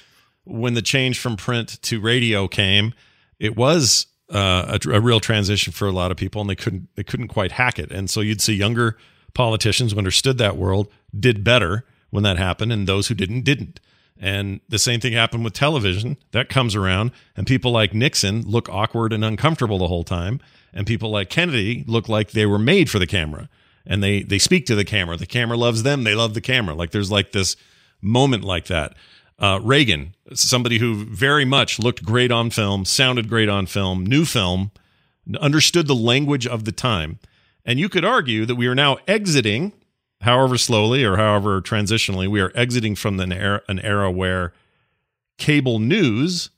when 0.46 0.74
the 0.74 0.82
change 0.82 1.20
from 1.20 1.38
print 1.38 1.82
to 1.84 2.02
radio 2.02 2.48
came, 2.48 2.94
it 3.40 3.56
was 3.56 4.08
uh, 4.30 4.78
a, 4.86 4.90
a 4.90 5.02
real 5.02 5.20
transition 5.20 5.74
for 5.74 5.88
a 5.88 5.92
lot 5.92 6.12
of 6.12 6.18
people, 6.18 6.42
and 6.42 6.50
they 6.50 6.56
couldn't 6.56 6.90
they 6.96 7.04
couldn't 7.04 7.28
quite 7.28 7.54
hack 7.54 7.80
it. 7.80 7.92
And 7.92 8.10
so 8.10 8.22
you'd 8.22 8.42
see 8.42 8.54
younger 8.54 8.98
politicians 9.34 9.92
who 9.92 9.98
understood 9.98 10.38
that 10.38 10.58
world 10.58 10.88
did 11.18 11.44
better 11.44 11.86
when 12.10 12.24
that 12.24 12.38
happened, 12.38 12.72
and 12.72 12.88
those 12.88 13.08
who 13.08 13.16
didn't 13.16 13.42
didn't. 13.42 13.80
And 14.20 14.62
the 14.70 14.80
same 14.80 15.00
thing 15.00 15.14
happened 15.14 15.44
with 15.44 15.54
television. 15.54 16.18
That 16.32 16.50
comes 16.50 16.76
around, 16.76 17.12
and 17.36 17.48
people 17.48 17.72
like 17.72 17.94
Nixon 17.94 18.44
look 18.44 18.70
awkward 18.70 19.12
and 19.12 19.26
uncomfortable 19.26 19.80
the 19.80 19.88
whole 19.88 20.04
time, 20.04 20.40
and 20.74 20.88
people 20.88 21.10
like 21.10 21.30
Kennedy 21.30 21.84
look 21.88 22.08
like 22.08 22.32
they 22.32 22.46
were 22.46 22.60
made 22.60 22.90
for 22.90 23.00
the 23.00 23.08
camera, 23.08 23.50
and 23.86 24.04
they 24.04 24.24
they 24.24 24.40
speak 24.40 24.66
to 24.68 24.76
the 24.76 24.86
camera. 24.86 25.18
The 25.18 25.26
camera 25.26 25.58
loves 25.58 25.84
them. 25.84 26.04
They 26.04 26.16
love 26.16 26.34
the 26.34 26.42
camera. 26.42 26.76
Like 26.76 26.92
there's 26.92 27.12
like 27.12 27.32
this 27.32 27.56
moment 28.02 28.44
like 28.44 28.66
that. 28.66 28.96
Uh, 29.40 29.60
Reagan, 29.62 30.16
somebody 30.34 30.78
who 30.78 31.06
very 31.06 31.46
much 31.46 31.80
looked 31.80 32.04
great 32.04 32.32
on 32.32 32.50
film, 32.50 32.86
sounded 32.86 33.28
great 33.28 33.50
on 33.50 33.66
film, 33.66 34.06
new 34.06 34.26
film, 34.26 34.72
understood 35.40 35.88
the 35.88 35.96
language 35.96 36.48
of 36.48 36.66
the 36.66 36.72
time. 36.72 37.20
And 37.66 37.80
you 37.80 37.90
could 37.90 38.06
argue 38.06 38.46
that 38.46 38.56
we 38.56 38.68
are 38.68 38.76
now 38.76 38.98
exiting, 39.08 39.74
however 40.22 40.58
slowly 40.58 41.04
or 41.04 41.18
however 41.18 41.62
transitionally, 41.62 42.28
we 42.28 42.42
are 42.42 42.52
exiting 42.56 42.96
from 42.96 43.20
an 43.20 43.32
era, 43.32 43.62
an 43.68 43.80
era 43.80 44.12
where 44.12 44.54
cable 45.38 45.80
news 45.80 46.50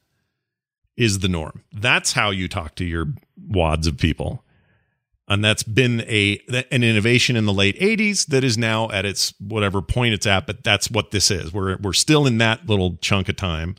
is 0.97 1.19
the 1.19 1.27
norm. 1.27 1.63
That's 1.71 2.13
how 2.13 2.29
you 2.29 2.47
talk 2.47 2.75
to 2.75 2.85
your 2.85 3.07
wads 3.47 3.87
of 3.87 3.97
people. 3.97 4.44
And 5.27 5.43
that's 5.43 5.63
been 5.63 6.01
a 6.01 6.39
an 6.71 6.83
innovation 6.83 7.35
in 7.35 7.45
the 7.45 7.53
late 7.53 7.79
80s 7.79 8.27
that 8.27 8.43
is 8.43 8.59
now 8.59 8.91
at 8.91 9.05
its 9.05 9.33
whatever 9.39 9.81
point 9.81 10.13
it's 10.13 10.27
at, 10.27 10.45
but 10.45 10.63
that's 10.63 10.91
what 10.91 11.11
this 11.11 11.31
is. 11.31 11.51
We're 11.51 11.77
we're 11.77 11.93
still 11.93 12.27
in 12.27 12.37
that 12.37 12.67
little 12.67 12.97
chunk 12.97 13.27
of 13.27 13.35
time. 13.35 13.75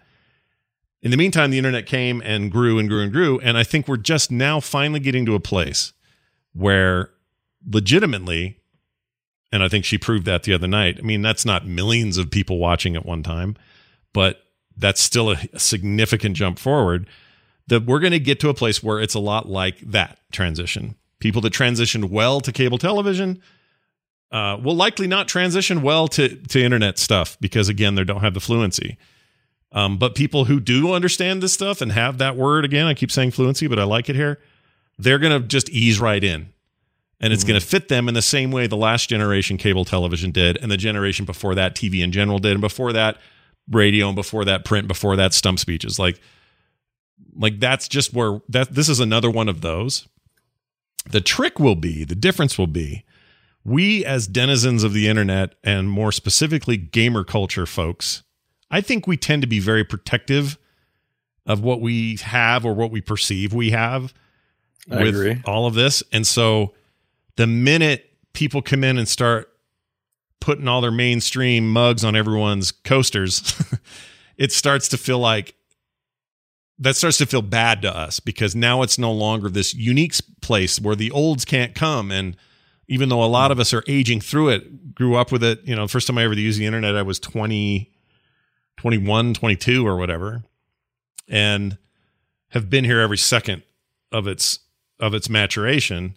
In 1.02 1.12
the 1.12 1.16
meantime, 1.16 1.50
the 1.50 1.58
internet 1.58 1.86
came 1.86 2.20
and 2.24 2.50
grew 2.50 2.80
and 2.80 2.88
grew 2.88 3.00
and 3.00 3.12
grew, 3.12 3.38
and 3.40 3.56
I 3.56 3.62
think 3.62 3.86
we're 3.86 3.96
just 3.96 4.32
now 4.32 4.58
finally 4.58 4.98
getting 4.98 5.24
to 5.26 5.36
a 5.36 5.40
place 5.40 5.92
where 6.52 7.10
legitimately 7.64 8.58
and 9.52 9.62
I 9.62 9.68
think 9.68 9.84
she 9.84 9.98
proved 9.98 10.26
that 10.26 10.42
the 10.42 10.52
other 10.52 10.66
night. 10.66 10.98
I 10.98 11.02
mean, 11.02 11.22
that's 11.22 11.46
not 11.46 11.66
millions 11.66 12.18
of 12.18 12.30
people 12.30 12.58
watching 12.58 12.96
at 12.96 13.06
one 13.06 13.22
time, 13.22 13.56
but 14.12 14.42
that's 14.76 15.00
still 15.00 15.30
a, 15.30 15.36
a 15.52 15.58
significant 15.58 16.36
jump 16.36 16.58
forward. 16.58 17.08
That 17.68 17.84
we're 17.86 18.00
going 18.00 18.12
to 18.12 18.20
get 18.20 18.38
to 18.40 18.48
a 18.48 18.54
place 18.54 18.82
where 18.82 19.00
it's 19.00 19.14
a 19.14 19.20
lot 19.20 19.48
like 19.48 19.80
that 19.80 20.18
transition. 20.30 20.94
People 21.18 21.40
that 21.42 21.52
transitioned 21.52 22.10
well 22.10 22.40
to 22.40 22.52
cable 22.52 22.78
television 22.78 23.40
uh, 24.30 24.58
will 24.62 24.74
likely 24.74 25.06
not 25.06 25.28
transition 25.28 25.82
well 25.82 26.08
to 26.08 26.36
to 26.48 26.62
internet 26.62 26.98
stuff 26.98 27.36
because 27.40 27.68
again 27.68 27.94
they 27.94 28.04
don't 28.04 28.20
have 28.20 28.34
the 28.34 28.40
fluency. 28.40 28.98
Um, 29.72 29.98
but 29.98 30.14
people 30.14 30.44
who 30.44 30.60
do 30.60 30.92
understand 30.92 31.42
this 31.42 31.52
stuff 31.52 31.80
and 31.80 31.92
have 31.92 32.18
that 32.18 32.36
word 32.36 32.64
again, 32.64 32.86
I 32.86 32.94
keep 32.94 33.10
saying 33.10 33.32
fluency, 33.32 33.66
but 33.66 33.78
I 33.78 33.84
like 33.84 34.08
it 34.08 34.16
here. 34.16 34.38
They're 34.98 35.18
gonna 35.18 35.40
just 35.40 35.68
ease 35.70 36.00
right 36.00 36.22
in, 36.22 36.48
and 37.20 37.32
it's 37.32 37.42
Mm-hmm. 37.42 37.48
gonna 37.48 37.60
fit 37.60 37.88
them 37.88 38.08
in 38.08 38.14
the 38.14 38.22
same 38.22 38.50
way 38.50 38.66
the 38.66 38.76
last 38.76 39.08
generation 39.08 39.56
cable 39.58 39.84
television 39.84 40.30
did, 40.30 40.58
and 40.62 40.70
the 40.70 40.76
generation 40.76 41.24
before 41.24 41.54
that 41.54 41.74
TV 41.74 42.02
in 42.02 42.12
general 42.12 42.38
did, 42.38 42.52
and 42.52 42.60
before 42.60 42.92
that 42.92 43.18
radio, 43.70 44.06
and 44.06 44.16
before 44.16 44.44
that 44.44 44.64
print, 44.64 44.86
before 44.88 45.16
that 45.16 45.34
stump 45.34 45.58
speeches. 45.58 45.98
Like, 45.98 46.20
like 47.34 47.58
that's 47.60 47.88
just 47.88 48.12
where 48.14 48.40
that 48.48 48.74
this 48.74 48.88
is 48.88 49.00
another 49.00 49.30
one 49.30 49.48
of 49.48 49.60
those. 49.60 50.06
The 51.10 51.20
trick 51.20 51.58
will 51.58 51.76
be, 51.76 52.04
the 52.04 52.14
difference 52.14 52.58
will 52.58 52.66
be, 52.66 53.04
we 53.64 54.04
as 54.04 54.26
denizens 54.26 54.84
of 54.84 54.92
the 54.92 55.08
internet 55.08 55.54
and 55.64 55.90
more 55.90 56.12
specifically 56.12 56.76
gamer 56.76 57.24
culture 57.24 57.66
folks, 57.66 58.22
I 58.70 58.80
think 58.80 59.06
we 59.06 59.16
tend 59.16 59.42
to 59.42 59.48
be 59.48 59.60
very 59.60 59.84
protective 59.84 60.58
of 61.46 61.62
what 61.62 61.80
we 61.80 62.16
have 62.16 62.64
or 62.64 62.74
what 62.74 62.90
we 62.90 63.00
perceive 63.00 63.52
we 63.52 63.70
have 63.70 64.12
I 64.90 65.02
with 65.02 65.14
agree. 65.14 65.42
all 65.44 65.66
of 65.66 65.74
this. 65.74 66.02
And 66.12 66.26
so 66.26 66.74
the 67.36 67.46
minute 67.46 68.10
people 68.32 68.62
come 68.62 68.84
in 68.84 68.98
and 68.98 69.08
start 69.08 69.48
putting 70.40 70.68
all 70.68 70.80
their 70.80 70.92
mainstream 70.92 71.68
mugs 71.68 72.04
on 72.04 72.14
everyone's 72.14 72.70
coasters, 72.70 73.60
it 74.36 74.52
starts 74.52 74.88
to 74.88 74.98
feel 74.98 75.18
like 75.18 75.54
that 76.78 76.96
starts 76.96 77.18
to 77.18 77.26
feel 77.26 77.42
bad 77.42 77.82
to 77.82 77.94
us 77.94 78.20
because 78.20 78.54
now 78.54 78.82
it's 78.82 78.98
no 78.98 79.12
longer 79.12 79.48
this 79.48 79.74
unique 79.74 80.14
place 80.40 80.80
where 80.80 80.96
the 80.96 81.10
olds 81.10 81.44
can't 81.44 81.74
come. 81.74 82.10
And 82.10 82.36
even 82.88 83.08
though 83.08 83.22
a 83.22 83.26
lot 83.26 83.50
of 83.50 83.58
us 83.58 83.72
are 83.72 83.84
aging 83.86 84.20
through 84.20 84.50
it 84.50 84.94
grew 84.94 85.16
up 85.16 85.30
with 85.30 85.42
it 85.42 85.60
you 85.64 85.74
know 85.76 85.86
first 85.86 86.06
time 86.06 86.16
i 86.16 86.24
ever 86.24 86.32
used 86.32 86.58
the 86.58 86.64
internet 86.64 86.96
i 86.96 87.02
was 87.02 87.18
20 87.18 87.92
21 88.78 89.34
22 89.34 89.86
or 89.86 89.96
whatever 89.96 90.44
and 91.28 91.76
have 92.50 92.70
been 92.70 92.84
here 92.84 93.00
every 93.00 93.18
second 93.18 93.62
of 94.12 94.26
its 94.26 94.60
of 94.98 95.14
its 95.14 95.28
maturation. 95.28 96.16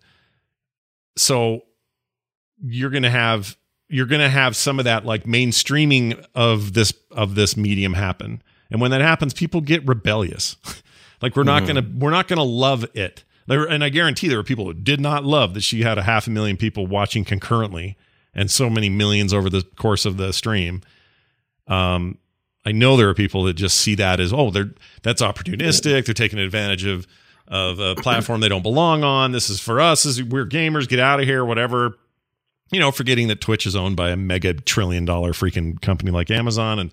So 1.18 1.64
you're 2.62 2.90
going 2.90 3.04
to 3.04 3.10
have 3.10 3.58
you're 3.90 4.06
going 4.06 4.22
to 4.22 4.30
have 4.30 4.56
some 4.56 4.80
of 4.80 4.86
that 4.86 5.06
like 5.06 5.24
mainstreaming 5.24 6.24
of 6.36 6.74
this 6.74 6.94
of 7.12 7.36
this 7.36 7.58
medium 7.58 7.94
happen 7.94 8.42
and 8.72 8.80
when 8.82 8.92
that 8.92 9.02
happens 9.02 9.34
people 9.34 9.62
get 9.62 9.86
rebellious. 9.88 10.56
Like 11.22 11.36
we're 11.36 11.44
not 11.44 11.64
Mhm. 11.64 11.68
going 11.68 11.84
to 11.84 11.92
we're 11.98 12.12
not 12.12 12.30
to 12.30 12.42
love 12.42 12.86
it. 12.94 13.26
There, 13.46 13.66
and 13.66 13.84
i 13.84 13.90
guarantee 13.90 14.30
there 14.30 14.38
were 14.38 14.44
people 14.44 14.64
who 14.68 14.74
did 14.74 15.02
not 15.02 15.26
love 15.26 15.54
that 15.54 15.64
she 15.64 15.82
had 15.82 15.98
a 15.98 16.04
half 16.04 16.28
a 16.28 16.30
million 16.30 16.56
people 16.56 16.88
watching 16.88 17.26
concurrently 17.26 17.98
and 18.34 18.50
so 18.50 18.70
many 18.70 18.88
millions 18.90 19.34
over 19.34 19.50
the 19.50 19.64
course 19.76 20.06
of 20.06 20.16
the 20.16 20.32
stream. 20.32 20.82
Um 21.68 22.18
i 22.66 22.72
know 22.72 22.96
there 22.96 23.10
are 23.10 23.14
people 23.14 23.44
that 23.44 23.56
just 23.56 23.76
see 23.78 23.96
that 23.96 24.22
as 24.22 24.32
oh 24.32 24.50
they're 24.50 24.72
that's 25.04 25.22
opportunistic. 25.22 26.06
They're 26.06 26.14
taking 26.14 26.40
advantage 26.40 26.86
of 26.86 27.06
of 27.50 27.80
a 27.80 27.96
platform 28.02 28.40
they 28.40 28.48
don't 28.48 28.64
belong 28.64 29.04
on. 29.04 29.34
This 29.34 29.50
is 29.50 29.60
for 29.60 29.82
us. 29.82 30.04
This 30.04 30.20
is, 30.20 30.24
we're 30.24 30.46
gamers. 30.46 30.88
Get 30.88 31.00
out 31.00 31.20
of 31.20 31.26
here. 31.26 31.44
Whatever. 31.44 31.98
You 32.72 32.80
know, 32.80 32.92
forgetting 32.92 33.28
that 33.28 33.42
Twitch 33.42 33.66
is 33.66 33.76
owned 33.76 33.96
by 33.98 34.12
a 34.12 34.16
mega 34.16 34.54
trillion 34.54 35.04
dollar 35.04 35.34
freaking 35.34 35.82
company 35.82 36.12
like 36.12 36.30
Amazon, 36.32 36.80
and 36.80 36.92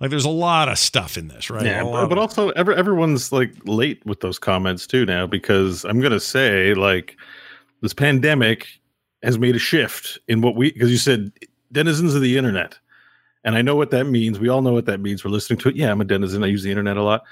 like 0.00 0.10
there's 0.10 0.24
a 0.24 0.30
lot 0.30 0.68
of 0.68 0.78
stuff 0.78 1.16
in 1.16 1.28
this, 1.28 1.48
right? 1.50 1.64
Yeah, 1.64 1.82
but, 1.84 2.18
also 2.18 2.50
every, 2.50 2.74
everyone's 2.74 3.32
like 3.32 3.52
late 3.64 4.04
with 4.04 4.20
those 4.20 4.38
comments 4.38 4.86
too 4.86 5.06
now 5.06 5.26
because 5.26 5.84
I'm 5.84 6.00
gonna 6.00 6.20
say 6.20 6.74
like 6.74 7.16
this 7.82 7.94
pandemic 7.94 8.66
has 9.22 9.38
made 9.38 9.54
a 9.54 9.60
shift 9.60 10.18
in 10.28 10.40
what 10.40 10.56
we 10.56 10.72
because 10.72 10.90
you 10.90 10.96
said 10.98 11.32
denizens 11.70 12.14
of 12.14 12.22
the 12.22 12.36
internet, 12.36 12.78
and 13.44 13.54
I 13.56 13.62
know 13.62 13.76
what 13.76 13.90
that 13.90 14.04
means. 14.04 14.38
We 14.38 14.48
all 14.48 14.62
know 14.62 14.72
what 14.72 14.86
that 14.86 15.00
means. 15.00 15.24
We're 15.24 15.30
listening 15.30 15.58
to 15.60 15.68
it. 15.68 15.76
Yeah, 15.76 15.90
I'm 15.90 16.00
a 16.00 16.04
denizen. 16.04 16.42
I 16.42 16.48
use 16.48 16.62
the 16.62 16.70
internet 16.70 16.96
a 16.96 17.02
lot. 17.02 17.22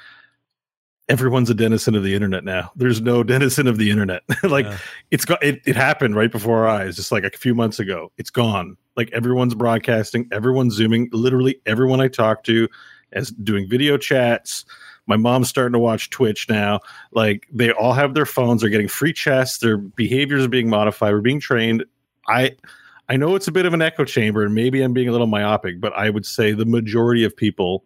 Everyone's 1.08 1.50
a 1.50 1.54
denizen 1.54 1.96
of 1.96 2.04
the 2.04 2.14
internet 2.14 2.44
now. 2.44 2.70
There's 2.76 3.00
no 3.00 3.22
denizen 3.24 3.66
of 3.66 3.78
the 3.78 3.90
internet. 3.90 4.22
like 4.44 4.66
Yeah. 4.66 4.78
it's 5.10 5.24
got 5.24 5.42
it, 5.42 5.60
it 5.66 5.74
happened 5.74 6.14
right 6.14 6.30
before 6.30 6.66
our 6.66 6.68
eyes, 6.68 6.96
just 6.96 7.10
like 7.10 7.24
a 7.24 7.30
few 7.30 7.54
months 7.54 7.80
ago. 7.80 8.12
It's 8.16 8.30
gone. 8.30 8.76
Like 8.96 9.10
everyone's 9.12 9.54
broadcasting, 9.54 10.28
everyone's 10.32 10.74
zooming. 10.74 11.08
Literally 11.12 11.60
everyone 11.66 12.00
I 12.00 12.08
talk 12.08 12.44
to 12.44 12.68
is 13.12 13.30
doing 13.30 13.68
video 13.68 13.96
chats. 13.96 14.64
My 15.06 15.16
mom's 15.16 15.48
starting 15.48 15.72
to 15.72 15.78
watch 15.78 16.10
Twitch 16.10 16.48
now. 16.48 16.80
Like 17.12 17.46
they 17.52 17.72
all 17.72 17.92
have 17.92 18.14
their 18.14 18.26
phones, 18.26 18.60
they're 18.60 18.70
getting 18.70 18.88
free 18.88 19.12
chats, 19.12 19.58
their 19.58 19.76
behaviors 19.76 20.44
are 20.44 20.48
being 20.48 20.68
modified, 20.68 21.12
we're 21.12 21.20
being 21.20 21.40
trained. 21.40 21.84
I 22.28 22.56
I 23.08 23.16
know 23.16 23.34
it's 23.34 23.48
a 23.48 23.52
bit 23.52 23.66
of 23.66 23.74
an 23.74 23.82
echo 23.82 24.04
chamber, 24.04 24.44
and 24.44 24.54
maybe 24.54 24.82
I'm 24.82 24.92
being 24.92 25.08
a 25.08 25.12
little 25.12 25.26
myopic, 25.26 25.80
but 25.80 25.92
I 25.94 26.10
would 26.10 26.24
say 26.24 26.52
the 26.52 26.64
majority 26.64 27.24
of 27.24 27.36
people, 27.36 27.84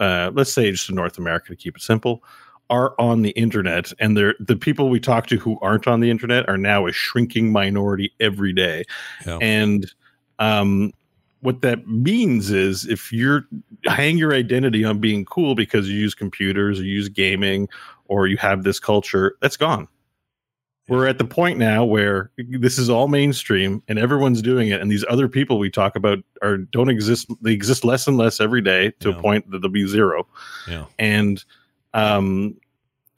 uh, 0.00 0.32
let's 0.34 0.52
say 0.52 0.68
just 0.72 0.88
in 0.88 0.96
North 0.96 1.16
America 1.16 1.50
to 1.50 1.56
keep 1.56 1.76
it 1.76 1.82
simple, 1.82 2.24
are 2.68 2.94
on 2.98 3.22
the 3.22 3.30
internet, 3.30 3.92
and 4.00 4.16
they're 4.16 4.34
the 4.40 4.56
people 4.56 4.90
we 4.90 4.98
talk 4.98 5.28
to 5.28 5.36
who 5.36 5.58
aren't 5.62 5.86
on 5.86 6.00
the 6.00 6.10
internet 6.10 6.48
are 6.48 6.58
now 6.58 6.86
a 6.86 6.92
shrinking 6.92 7.52
minority 7.52 8.12
every 8.18 8.52
day. 8.52 8.84
Yeah. 9.24 9.38
And 9.40 9.92
um, 10.38 10.92
what 11.40 11.62
that 11.62 11.86
means 11.86 12.50
is 12.50 12.84
if 12.86 13.12
you're 13.12 13.46
hang 13.84 14.18
your 14.18 14.34
identity 14.34 14.84
on 14.84 14.98
being 14.98 15.24
cool 15.24 15.54
because 15.54 15.88
you 15.88 15.96
use 15.98 16.14
computers 16.14 16.80
or 16.80 16.84
you 16.84 16.94
use 16.94 17.08
gaming 17.08 17.68
or 18.06 18.26
you 18.26 18.36
have 18.38 18.64
this 18.64 18.80
culture, 18.80 19.36
that's 19.40 19.56
gone. 19.56 19.86
We're 20.88 21.06
at 21.06 21.18
the 21.18 21.24
point 21.26 21.58
now 21.58 21.84
where 21.84 22.30
this 22.38 22.78
is 22.78 22.88
all 22.88 23.08
mainstream 23.08 23.82
and 23.88 23.98
everyone's 23.98 24.40
doing 24.40 24.68
it, 24.68 24.80
and 24.80 24.90
these 24.90 25.04
other 25.10 25.28
people 25.28 25.58
we 25.58 25.70
talk 25.70 25.94
about 25.96 26.18
are 26.40 26.56
don't 26.56 26.88
exist. 26.88 27.30
They 27.42 27.52
exist 27.52 27.84
less 27.84 28.06
and 28.08 28.16
less 28.16 28.40
every 28.40 28.62
day 28.62 28.92
to 29.00 29.10
Yeah. 29.10 29.18
a 29.18 29.20
point 29.20 29.50
that 29.50 29.58
they'll 29.60 29.70
be 29.70 29.86
zero 29.86 30.26
yeah, 30.66 30.86
and 30.98 31.44
um 31.92 32.56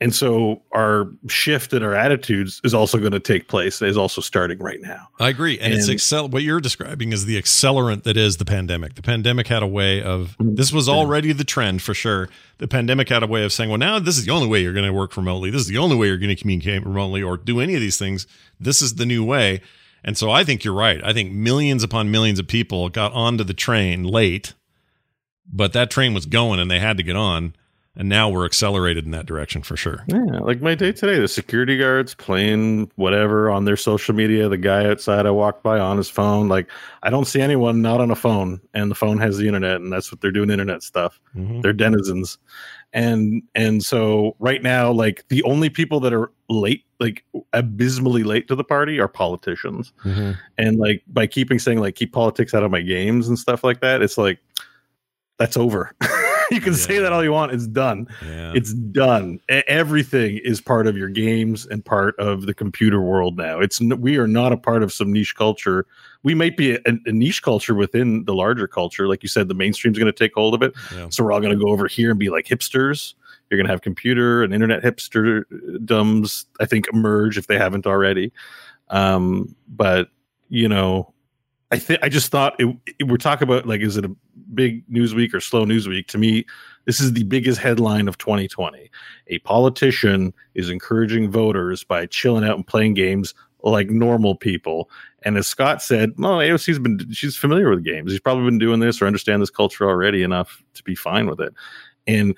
and 0.00 0.14
so 0.14 0.62
our 0.72 1.08
shift 1.28 1.72
in 1.72 1.82
our 1.82 1.94
attitudes 1.94 2.60
is 2.64 2.72
also 2.72 2.98
going 2.98 3.12
to 3.12 3.20
take 3.20 3.48
place 3.48 3.82
is 3.82 3.96
also 3.96 4.20
starting 4.20 4.58
right 4.58 4.80
now 4.80 5.08
I 5.20 5.28
agree, 5.28 5.58
and, 5.58 5.74
it's 5.74 5.88
excel. 5.88 6.28
What 6.28 6.42
you're 6.42 6.60
describing 6.60 7.12
is 7.12 7.26
the 7.26 7.40
accelerant 7.40 8.04
that 8.04 8.16
is 8.16 8.38
the 8.38 8.44
pandemic. 8.44 8.94
The 8.94 9.02
pandemic 9.02 9.46
had 9.46 9.62
a 9.62 9.66
way 9.66 10.02
of 10.02 10.30
Mm, 10.40 10.56
this 10.56 10.72
was 10.72 10.88
already 10.88 11.32
the 11.32 11.44
trend 11.44 11.82
for 11.82 11.94
sure. 11.94 12.28
The 12.58 12.68
pandemic 12.68 13.08
had 13.08 13.22
a 13.22 13.26
way 13.26 13.44
of 13.44 13.52
saying, 13.52 13.70
well, 13.70 13.78
now 13.78 13.98
this 13.98 14.18
is 14.18 14.24
the 14.24 14.32
only 14.32 14.48
way 14.48 14.62
you're 14.62 14.72
going 14.72 14.86
to 14.86 14.92
work 14.92 15.16
remotely. 15.16 15.50
This 15.50 15.62
is 15.62 15.66
the 15.66 15.78
only 15.78 15.96
way 15.96 16.08
you're 16.08 16.18
going 16.18 16.34
to 16.34 16.40
communicate 16.40 16.84
remotely 16.84 17.22
or 17.22 17.36
do 17.36 17.60
any 17.60 17.74
of 17.74 17.80
these 17.80 17.98
things. 17.98 18.26
This 18.58 18.82
is 18.82 18.94
the 18.94 19.06
new 19.06 19.24
way. 19.24 19.60
And 20.04 20.16
so 20.16 20.30
I 20.30 20.44
think 20.44 20.64
you're 20.64 20.74
right. 20.74 21.00
I 21.04 21.12
think 21.12 21.32
millions 21.32 21.82
upon 21.82 22.10
millions 22.10 22.38
of 22.38 22.46
people 22.46 22.88
got 22.88 23.12
onto 23.12 23.44
the 23.44 23.54
train 23.54 24.04
late, 24.04 24.54
but 25.46 25.72
that 25.72 25.90
train 25.90 26.14
was 26.14 26.26
going 26.26 26.58
and 26.60 26.70
they 26.70 26.80
had 26.80 26.96
to 26.96 27.02
get 27.02 27.16
on. 27.16 27.54
And 28.00 28.08
now 28.08 28.30
we're 28.30 28.46
accelerated 28.46 29.04
in 29.04 29.10
that 29.10 29.26
direction 29.26 29.60
for 29.62 29.76
sure. 29.76 30.02
yeah 30.06 30.38
like 30.40 30.62
my 30.62 30.74
day 30.74 30.90
today 30.90 31.18
the 31.20 31.28
security 31.28 31.76
guards 31.76 32.14
playing 32.14 32.90
whatever 32.96 33.50
on 33.50 33.66
their 33.66 33.76
social 33.76 34.14
media 34.14 34.48
the 34.48 34.56
guy 34.56 34.86
outside 34.86 35.26
i 35.26 35.30
walked 35.30 35.62
by 35.62 35.78
on 35.78 35.98
his 35.98 36.08
phone 36.08 36.48
like 36.48 36.66
i 37.02 37.10
don't 37.10 37.26
see 37.26 37.42
anyone 37.42 37.82
not 37.82 38.00
on 38.00 38.10
a 38.10 38.16
phone 38.16 38.58
and 38.72 38.90
the 38.90 38.94
phone 38.94 39.18
has 39.18 39.36
the 39.36 39.46
internet 39.46 39.76
and 39.82 39.92
that's 39.92 40.10
what 40.10 40.22
they're 40.22 40.32
doing 40.32 40.48
internet 40.48 40.82
stuff 40.82 41.20
Mhm. 41.36 41.60
they're 41.60 41.74
denizens 41.74 42.38
and 42.94 43.42
and 43.54 43.84
so 43.84 44.34
right 44.38 44.62
now 44.62 44.90
like 44.90 45.28
the 45.28 45.42
only 45.42 45.68
people 45.68 46.00
that 46.00 46.14
are 46.14 46.32
late 46.48 46.84
like 47.00 47.22
abysmally 47.52 48.22
late 48.24 48.48
to 48.48 48.54
the 48.54 48.64
party 48.64 48.98
are 48.98 49.08
politicians 49.08 49.92
Mhm. 50.06 50.38
and 50.56 50.78
like 50.78 51.02
by 51.06 51.26
keeping 51.26 51.58
saying 51.58 51.80
like 51.80 51.96
keep 51.96 52.14
politics 52.14 52.54
out 52.54 52.62
of 52.62 52.70
my 52.70 52.80
games 52.80 53.28
and 53.28 53.38
stuff 53.38 53.62
like 53.62 53.82
that 53.82 54.00
it's 54.00 54.16
like 54.16 54.38
that's 55.38 55.58
over 55.58 55.92
you 56.54 56.60
can 56.60 56.74
say 56.74 56.98
that 56.98 57.12
all 57.12 57.22
you 57.22 57.32
want. 57.32 57.52
It's 57.52 57.66
done. 57.66 58.06
Yeah. 58.26 58.52
it's 58.54 58.72
done. 58.74 59.40
Everything 59.48 60.38
is 60.42 60.60
part 60.60 60.86
of 60.86 60.96
your 60.96 61.08
games 61.08 61.66
and 61.66 61.84
part 61.84 62.18
of 62.18 62.46
the 62.46 62.54
computer 62.54 63.00
world 63.00 63.36
now. 63.36 63.60
It's 63.60 63.80
we 63.80 64.16
are 64.18 64.26
not 64.26 64.52
a 64.52 64.56
part 64.56 64.82
of 64.82 64.92
some 64.92 65.12
niche 65.12 65.34
culture. 65.36 65.86
We 66.22 66.34
might 66.34 66.56
be 66.56 66.72
a, 66.74 66.80
a 67.06 67.12
niche 67.12 67.42
culture 67.42 67.74
within 67.74 68.24
the 68.24 68.34
larger 68.34 68.66
culture. 68.66 69.08
Like 69.08 69.22
you 69.22 69.28
said 69.28 69.48
the 69.48 69.54
mainstream's 69.54 69.98
going 69.98 70.12
to 70.12 70.18
take 70.18 70.32
hold 70.34 70.54
of 70.54 70.62
it. 70.62 70.74
Yeah. 70.94 71.08
so 71.10 71.24
we're 71.24 71.32
all 71.32 71.40
going 71.40 71.56
to 71.58 71.62
go 71.64 71.70
over 71.70 71.86
here 71.86 72.10
and 72.10 72.18
be 72.18 72.28
like 72.30 72.46
hipsters. 72.46 73.14
You're 73.50 73.58
going 73.58 73.66
to 73.66 73.72
have 73.72 73.80
computer 73.82 74.42
and 74.44 74.54
internet 74.54 74.82
hipsterdoms 74.82 76.44
i 76.60 76.66
think 76.66 76.86
emerge 76.92 77.38
if 77.38 77.46
they 77.46 77.58
haven't 77.58 77.86
already. 77.86 78.32
Um 78.88 79.54
but 79.68 80.08
you 80.48 80.68
know 80.68 81.12
i 81.70 81.78
think 81.78 82.00
i 82.02 82.08
just 82.08 82.30
thought 82.32 82.54
it, 82.58 82.76
it- 82.98 83.04
we're 83.08 83.16
talking 83.16 83.46
about 83.48 83.66
like 83.66 83.80
is 83.80 83.96
it 83.96 84.04
a 84.04 84.10
big 84.54 84.82
news 84.88 85.14
week 85.14 85.34
or 85.34 85.40
slow 85.40 85.64
news 85.64 85.88
week 85.88 86.06
to 86.06 86.18
me 86.18 86.44
this 86.86 87.00
is 87.00 87.12
the 87.12 87.24
biggest 87.24 87.60
headline 87.60 88.08
of 88.08 88.18
2020 88.18 88.90
a 89.28 89.38
politician 89.40 90.32
is 90.54 90.70
encouraging 90.70 91.30
voters 91.30 91.84
by 91.84 92.06
chilling 92.06 92.44
out 92.44 92.56
and 92.56 92.66
playing 92.66 92.94
games 92.94 93.34
like 93.62 93.90
normal 93.90 94.34
people. 94.34 94.90
And 95.22 95.36
as 95.36 95.46
scott 95.46 95.82
said 95.82 96.12
well 96.18 96.40
aoc's 96.40 96.78
been 96.78 97.10
she's 97.12 97.36
familiar 97.36 97.70
with 97.70 97.84
games. 97.84 98.10
She's 98.10 98.20
probably 98.20 98.44
been 98.44 98.58
doing 98.58 98.80
this 98.80 99.00
or 99.00 99.06
understand 99.06 99.42
this 99.42 99.50
culture 99.50 99.88
already 99.88 100.22
enough 100.22 100.62
to 100.74 100.82
be 100.82 100.94
fine 100.94 101.26
with 101.26 101.40
it. 101.40 101.52
And 102.06 102.34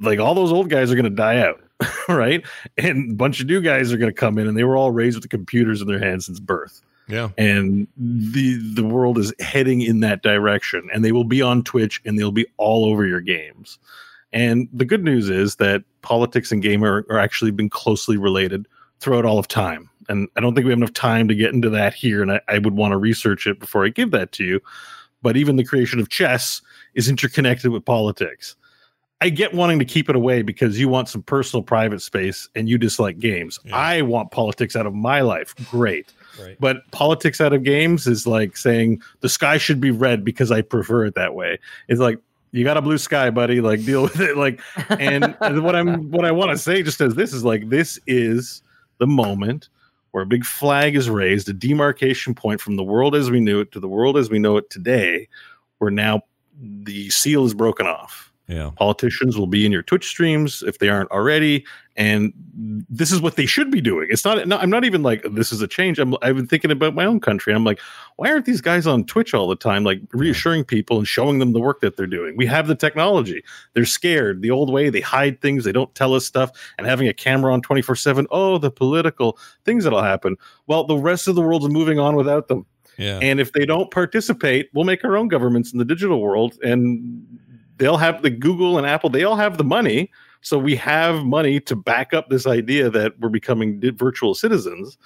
like 0.00 0.18
all 0.18 0.34
those 0.34 0.52
old 0.52 0.68
guys 0.68 0.90
are 0.90 0.96
going 0.96 1.04
to 1.04 1.10
die 1.10 1.38
out 1.40 1.60
right? 2.08 2.44
And 2.78 3.12
a 3.12 3.14
bunch 3.14 3.40
of 3.40 3.46
new 3.46 3.60
guys 3.60 3.92
are 3.92 3.98
going 3.98 4.12
to 4.12 4.18
come 4.18 4.38
in 4.38 4.48
and 4.48 4.56
they 4.56 4.64
were 4.64 4.76
all 4.76 4.92
raised 4.92 5.16
with 5.16 5.22
the 5.22 5.28
computers 5.28 5.80
in 5.80 5.88
their 5.88 5.98
hands 5.98 6.26
since 6.26 6.40
birth 6.40 6.82
Yeah. 7.08 7.30
and 7.38 7.86
the 7.96 8.56
the 8.74 8.84
world 8.84 9.18
is 9.18 9.32
heading 9.38 9.80
in 9.80 10.00
that 10.00 10.22
direction 10.22 10.88
and 10.92 11.04
they 11.04 11.12
will 11.12 11.24
be 11.24 11.40
on 11.40 11.62
twitch 11.62 12.00
and 12.04 12.18
they'll 12.18 12.32
be 12.32 12.46
all 12.56 12.84
over 12.84 13.06
your 13.06 13.20
games 13.20 13.78
and 14.32 14.68
the 14.72 14.84
good 14.84 15.04
news 15.04 15.30
is 15.30 15.56
that 15.56 15.84
politics 16.02 16.50
and 16.50 16.62
game 16.62 16.84
are, 16.84 17.06
are 17.08 17.18
actually 17.18 17.52
been 17.52 17.70
closely 17.70 18.16
related 18.16 18.66
throughout 18.98 19.24
all 19.24 19.38
of 19.38 19.46
time 19.46 19.88
and 20.08 20.28
i 20.36 20.40
don't 20.40 20.54
think 20.54 20.64
we 20.64 20.72
have 20.72 20.78
enough 20.78 20.92
time 20.92 21.28
to 21.28 21.34
get 21.34 21.54
into 21.54 21.70
that 21.70 21.94
here 21.94 22.22
and 22.22 22.32
i, 22.32 22.40
I 22.48 22.58
would 22.58 22.74
want 22.74 22.92
to 22.92 22.96
research 22.96 23.46
it 23.46 23.60
before 23.60 23.84
i 23.84 23.88
give 23.88 24.10
that 24.10 24.32
to 24.32 24.44
you 24.44 24.60
but 25.22 25.36
even 25.36 25.56
the 25.56 25.64
creation 25.64 26.00
of 26.00 26.08
chess 26.08 26.60
is 26.94 27.08
interconnected 27.08 27.70
with 27.70 27.84
politics 27.84 28.56
I 29.20 29.30
get 29.30 29.54
wanting 29.54 29.78
to 29.78 29.84
keep 29.84 30.10
it 30.10 30.16
away 30.16 30.42
because 30.42 30.78
you 30.78 30.88
want 30.88 31.08
some 31.08 31.22
personal 31.22 31.62
private 31.62 32.02
space 32.02 32.48
and 32.54 32.68
you 32.68 32.76
dislike 32.76 33.18
games. 33.18 33.58
Yeah. 33.64 33.76
I 33.76 34.02
want 34.02 34.30
politics 34.30 34.76
out 34.76 34.86
of 34.86 34.94
my 34.94 35.22
life. 35.22 35.54
Great. 35.70 36.12
Right. 36.40 36.56
But 36.58 36.90
politics 36.90 37.40
out 37.40 37.52
of 37.52 37.62
games 37.62 38.06
is 38.06 38.26
like 38.26 38.56
saying 38.56 39.02
the 39.20 39.28
sky 39.28 39.58
should 39.58 39.80
be 39.80 39.90
red 39.90 40.24
because 40.24 40.50
I 40.50 40.62
prefer 40.62 41.04
it 41.06 41.14
that 41.14 41.34
way. 41.34 41.58
It's 41.88 42.00
like 42.00 42.18
you 42.52 42.64
got 42.64 42.76
a 42.76 42.82
blue 42.82 42.98
sky, 42.98 43.30
buddy. 43.30 43.60
Like 43.60 43.84
deal 43.84 44.02
with 44.02 44.20
it. 44.20 44.36
Like, 44.36 44.60
and, 44.88 45.36
and 45.40 45.62
what 45.62 45.76
I'm 45.76 46.10
what 46.10 46.24
I 46.24 46.32
want 46.32 46.50
to 46.50 46.58
say 46.58 46.82
just 46.82 47.00
as 47.00 47.14
this 47.14 47.32
is 47.32 47.44
like 47.44 47.68
this 47.68 47.98
is 48.06 48.62
the 48.98 49.06
moment 49.06 49.68
where 50.12 50.22
a 50.22 50.26
big 50.26 50.44
flag 50.44 50.96
is 50.96 51.10
raised, 51.10 51.48
a 51.48 51.52
demarcation 51.52 52.34
point 52.34 52.60
from 52.60 52.76
the 52.76 52.82
world 52.82 53.14
as 53.14 53.30
we 53.30 53.40
knew 53.40 53.60
it 53.60 53.72
to 53.72 53.80
the 53.80 53.88
world 53.88 54.16
as 54.16 54.30
we 54.30 54.38
know 54.38 54.56
it 54.56 54.70
today, 54.70 55.28
where 55.78 55.90
now 55.90 56.22
the 56.58 57.10
seal 57.10 57.44
is 57.44 57.52
broken 57.52 57.86
off 57.86 58.25
Yeah. 58.48 58.70
politicians 58.76 59.36
will 59.36 59.48
be 59.48 59.66
in 59.66 59.72
your 59.72 59.82
twitch 59.82 60.06
streams 60.06 60.62
if 60.64 60.78
they 60.78 60.88
aren't 60.88 61.10
already 61.10 61.64
and 61.96 62.32
this 62.88 63.10
is 63.10 63.20
what 63.20 63.36
they 63.36 63.46
should 63.46 63.70
be 63.70 63.80
doing. 63.80 64.06
It's 64.10 64.24
not 64.24 64.46
no, 64.46 64.58
i'm 64.58 64.70
not 64.70 64.84
even 64.84 65.02
like 65.02 65.24
this 65.32 65.50
is 65.50 65.62
a 65.62 65.66
change. 65.66 65.98
I'm, 65.98 66.14
i've 66.22 66.36
been 66.36 66.46
thinking 66.46 66.70
about 66.70 66.94
my 66.94 67.04
own 67.04 67.20
country. 67.20 67.52
I'm 67.54 67.64
like 67.64 67.80
why 68.16 68.30
aren't 68.30 68.44
these 68.44 68.60
guys 68.60 68.86
on 68.86 69.04
twitch 69.04 69.34
all 69.34 69.48
the 69.48 69.56
time 69.56 69.82
like 69.82 70.00
reassuring 70.12 70.64
people 70.64 70.98
and 70.98 71.08
showing 71.08 71.38
them 71.38 71.52
the 71.52 71.60
work 71.60 71.80
that 71.80 71.96
they're 71.96 72.06
doing? 72.06 72.36
We 72.36 72.46
have 72.46 72.68
the 72.68 72.74
technology. 72.74 73.42
They're 73.74 73.84
scared 73.84 74.42
the 74.42 74.50
old 74.50 74.72
way. 74.72 74.90
They 74.90 75.00
hide 75.00 75.40
things. 75.40 75.64
They 75.64 75.72
don't 75.72 75.92
tell 75.94 76.14
us 76.14 76.24
stuff. 76.24 76.50
And 76.78 76.86
having 76.86 77.08
a 77.08 77.14
camera 77.14 77.52
on 77.52 77.62
24 77.62 77.96
7 77.96 78.26
oh 78.30 78.58
the 78.58 78.70
political 78.70 79.38
things 79.64 79.84
that'll 79.84 80.02
happen. 80.02 80.36
Well 80.66 80.84
the 80.84 80.96
rest 80.96 81.26
of 81.28 81.34
the 81.34 81.42
world's 81.42 81.68
moving 81.68 81.98
on 81.98 82.14
without 82.14 82.48
them. 82.48 82.66
Yeah. 82.98 83.18
and 83.20 83.40
if 83.40 83.52
they 83.52 83.66
don't 83.66 83.90
participate, 83.90 84.70
we'll 84.72 84.86
make 84.86 85.04
our 85.04 85.18
own 85.18 85.28
governments 85.28 85.70
in 85.70 85.78
the 85.78 85.84
digital 85.84 86.18
world 86.22 86.56
and 86.62 87.26
they'll 87.76 87.96
have 87.96 88.22
the 88.22 88.30
Google 88.30 88.78
and 88.78 88.86
Apple, 88.86 89.10
they 89.10 89.24
all 89.24 89.36
have 89.36 89.58
the 89.58 89.64
money. 89.64 90.10
So 90.40 90.58
we 90.58 90.76
have 90.76 91.24
money 91.24 91.60
to 91.60 91.76
back 91.76 92.14
up 92.14 92.28
this 92.28 92.46
idea 92.46 92.90
that 92.90 93.18
we're 93.18 93.28
becoming 93.28 93.80
virtual 93.96 94.34
citizens. 94.34 94.96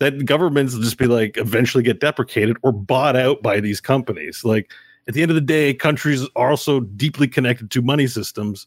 That 0.00 0.24
governments 0.24 0.74
will 0.74 0.82
just 0.82 0.98
be 0.98 1.06
like 1.06 1.36
eventually 1.36 1.84
get 1.84 2.00
deprecated 2.00 2.56
or 2.62 2.72
bought 2.72 3.16
out 3.16 3.42
by 3.42 3.60
these 3.60 3.80
companies. 3.80 4.44
Like 4.44 4.70
at 5.08 5.14
the 5.14 5.22
end 5.22 5.30
of 5.30 5.34
the 5.34 5.40
day, 5.40 5.74
countries 5.74 6.26
are 6.36 6.50
also 6.50 6.80
deeply 6.80 7.28
connected 7.28 7.70
to 7.70 7.82
money 7.82 8.06
systems. 8.06 8.66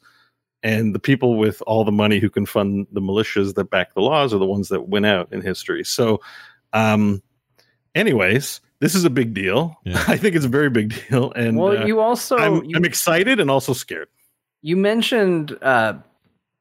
And 0.61 0.95
the 0.95 0.99
people 0.99 1.37
with 1.37 1.61
all 1.67 1.83
the 1.83 1.91
money 1.91 2.19
who 2.19 2.29
can 2.29 2.45
fund 2.45 2.87
the 2.91 3.01
militias 3.01 3.55
that 3.55 3.69
back 3.69 3.93
the 3.93 4.01
laws 4.01 4.33
are 4.33 4.37
the 4.37 4.45
ones 4.45 4.69
that 4.69 4.87
win 4.87 5.05
out 5.05 5.31
in 5.33 5.41
history. 5.41 5.83
So, 5.83 6.21
um, 6.71 7.21
anyways, 7.95 8.61
this 8.83 8.93
is 8.95 9.05
a 9.05 9.09
big 9.09 9.33
deal. 9.33 9.77
Yeah. 9.85 10.03
I 10.13 10.17
think 10.17 10.35
it's 10.35 10.45
a 10.45 10.55
very 10.59 10.69
big 10.69 10.93
deal, 11.09 11.31
and 11.35 11.57
well, 11.57 11.77
uh, 11.81 11.85
you 11.85 11.99
also 11.99 12.37
I'm, 12.37 12.55
you, 12.65 12.75
I'm 12.75 12.85
excited 12.85 13.39
and 13.39 13.49
also 13.49 13.73
scared. 13.73 14.09
you 14.61 14.75
mentioned 14.77 15.57
uh 15.61 15.93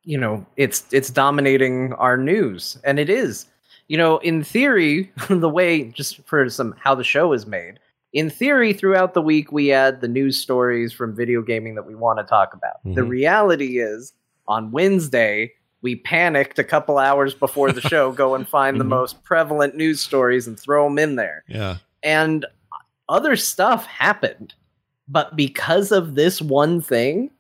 you 0.05 0.19
know 0.19 0.45
it's 0.57 0.79
it's 0.93 1.11
dominating 1.11 1.93
our 1.95 2.17
news 2.17 2.77
and 2.85 2.99
it 2.99 3.09
is 3.09 3.47
you 3.89 3.97
know 3.97 4.19
in 4.19 4.43
theory 4.43 5.13
the 5.47 5.49
way 5.59 5.85
just 6.01 6.21
for 6.27 6.49
some 6.51 6.75
how 6.85 6.95
the 6.95 7.05
show 7.05 7.33
is 7.33 7.47
made 7.47 7.75
in 8.13 8.29
theory 8.29 8.73
throughout 8.73 9.15
the 9.15 9.23
week 9.23 9.53
we 9.53 9.71
add 9.73 10.01
the 10.01 10.09
news 10.09 10.37
stories 10.39 10.93
from 10.93 11.15
video 11.15 11.41
gaming 11.43 11.75
that 11.77 11.87
we 11.87 11.95
want 11.95 12.19
to 12.19 12.25
talk 12.25 12.53
about 12.55 12.77
the 12.85 13.03
Mhm. 13.03 13.09
reality 13.21 13.79
is 13.79 14.13
on 14.49 14.73
wednesday 14.73 15.53
we 15.83 15.95
panicked 15.97 16.59
a 16.59 16.65
couple 16.65 16.99
hours 16.99 17.33
before 17.35 17.71
the 17.73 17.81
show 17.93 18.11
go 18.13 18.35
and 18.35 18.45
find 18.49 18.81
the 18.81 18.85
Mhm. 18.85 18.99
most 18.99 19.23
prevalent 19.23 19.77
news 19.77 20.01
stories 20.01 20.49
and 20.49 20.59
throw 20.59 20.83
them 20.89 20.99
in 20.99 21.15
there 21.15 21.45
Yeah. 21.47 21.77
And 22.03 22.47
other 23.09 23.37
stuff 23.37 23.87
happened. 23.87 24.55
But 25.09 25.37
because 25.37 25.93
of 25.93 26.15
this 26.15 26.41
one 26.41 26.81
thing 26.81 27.31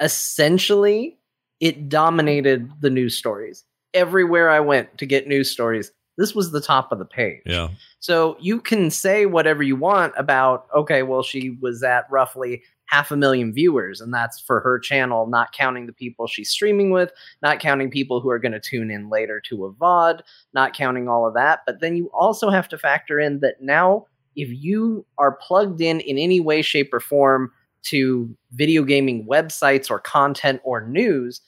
essentially 0.00 1.18
it 1.60 1.90
dominated 1.90 2.70
the 2.80 2.90
news 2.90 3.16
stories. 3.16 3.64
Everywhere 3.92 4.50
i 4.50 4.60
went 4.60 4.96
to 4.98 5.06
get 5.06 5.26
news 5.26 5.50
stories 5.50 5.92
this 6.16 6.34
was 6.34 6.50
the 6.50 6.60
top 6.60 6.92
of 6.92 6.98
the 6.98 7.04
page. 7.04 7.40
Yeah. 7.46 7.68
so 7.98 8.36
you 8.40 8.60
can 8.60 8.90
say 8.90 9.26
whatever 9.26 9.62
you 9.62 9.76
want 9.76 10.12
about 10.16 10.66
okay 10.74 11.02
well 11.02 11.22
she 11.22 11.56
was 11.60 11.82
at 11.82 12.10
roughly 12.10 12.62
half 12.86 13.10
a 13.10 13.16
million 13.16 13.52
viewers 13.52 14.00
and 14.00 14.12
that's 14.12 14.40
for 14.40 14.60
her 14.60 14.78
channel 14.78 15.26
not 15.26 15.52
counting 15.52 15.86
the 15.86 15.92
people 15.92 16.26
she's 16.26 16.50
streaming 16.50 16.90
with 16.90 17.12
not 17.42 17.60
counting 17.60 17.90
people 17.90 18.20
who 18.20 18.28
are 18.28 18.38
going 18.38 18.52
to 18.52 18.60
tune 18.60 18.90
in 18.90 19.08
later 19.08 19.40
to 19.40 19.64
a 19.64 19.72
vod 19.72 20.20
not 20.52 20.74
counting 20.74 21.08
all 21.08 21.26
of 21.26 21.34
that. 21.34 21.60
But 21.66 21.80
then 21.80 21.96
you 21.96 22.10
also 22.12 22.50
have 22.50 22.68
to 22.68 22.78
factor 22.78 23.18
in 23.18 23.40
that 23.40 23.60
now 23.60 24.06
if 24.36 24.48
you 24.50 25.04
are 25.18 25.32
plugged 25.32 25.80
in 25.80 26.00
in 26.00 26.18
any 26.18 26.40
way 26.40 26.62
shape 26.62 26.92
or 26.92 27.00
form 27.00 27.50
to 27.82 28.34
video 28.52 28.82
gaming 28.82 29.26
websites 29.26 29.90
or 29.90 29.98
content 29.98 30.60
or 30.64 30.86
news 30.86 31.40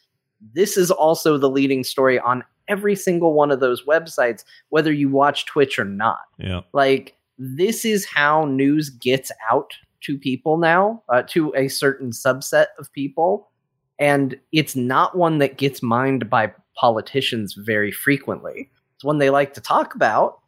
this 0.55 0.77
is 0.77 0.91
also 0.91 1.39
the 1.39 1.51
leading 1.51 1.85
story 1.85 2.19
on 2.19 2.43
every 2.69 2.97
single 2.97 3.35
one 3.35 3.51
of 3.51 3.61
those 3.61 3.85
websites 3.85 4.45
whether 4.71 4.93
you 4.93 5.09
watch 5.09 5.47
twitch 5.47 5.79
or 5.79 5.85
not 5.85 6.21
Yeah. 6.39 6.61
like 6.73 7.17
this 7.39 7.85
is 7.85 8.05
how 8.07 8.45
news 8.45 8.89
gets 8.91 9.31
out 9.51 9.73
to 10.03 10.19
people 10.19 10.57
now 10.59 11.03
uh, 11.09 11.23
to 11.29 11.53
a 11.57 11.69
certain 11.69 12.11
subset 12.11 12.67
of 12.79 12.93
people 12.93 13.51
and 13.99 14.39
it's 14.53 14.75
not 14.75 15.17
one 15.17 15.39
that 15.39 15.59
gets 15.59 15.83
mined 15.83 16.29
by 16.31 16.53
politicians 16.77 17.55
very 17.55 17.93
frequently 17.93 18.71
it's 18.97 19.05
one 19.05 19.19
they 19.19 19.31
like 19.31 19.55
to 19.55 19.61
talk 19.61 19.95
about 19.95 20.39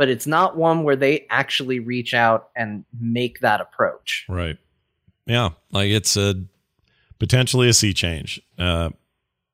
but 0.00 0.08
it's 0.08 0.26
not 0.26 0.56
one 0.56 0.82
where 0.82 0.96
they 0.96 1.26
actually 1.28 1.78
reach 1.78 2.14
out 2.14 2.48
and 2.56 2.86
make 2.98 3.40
that 3.40 3.60
approach 3.60 4.24
Right. 4.30 4.56
Yeah. 5.26 5.50
Like 5.70 5.90
it's 5.90 6.16
a 6.16 6.42
potentially 7.18 7.68
a 7.68 7.74
sea 7.74 7.92
change. 7.92 8.40
Uh, 8.58 8.88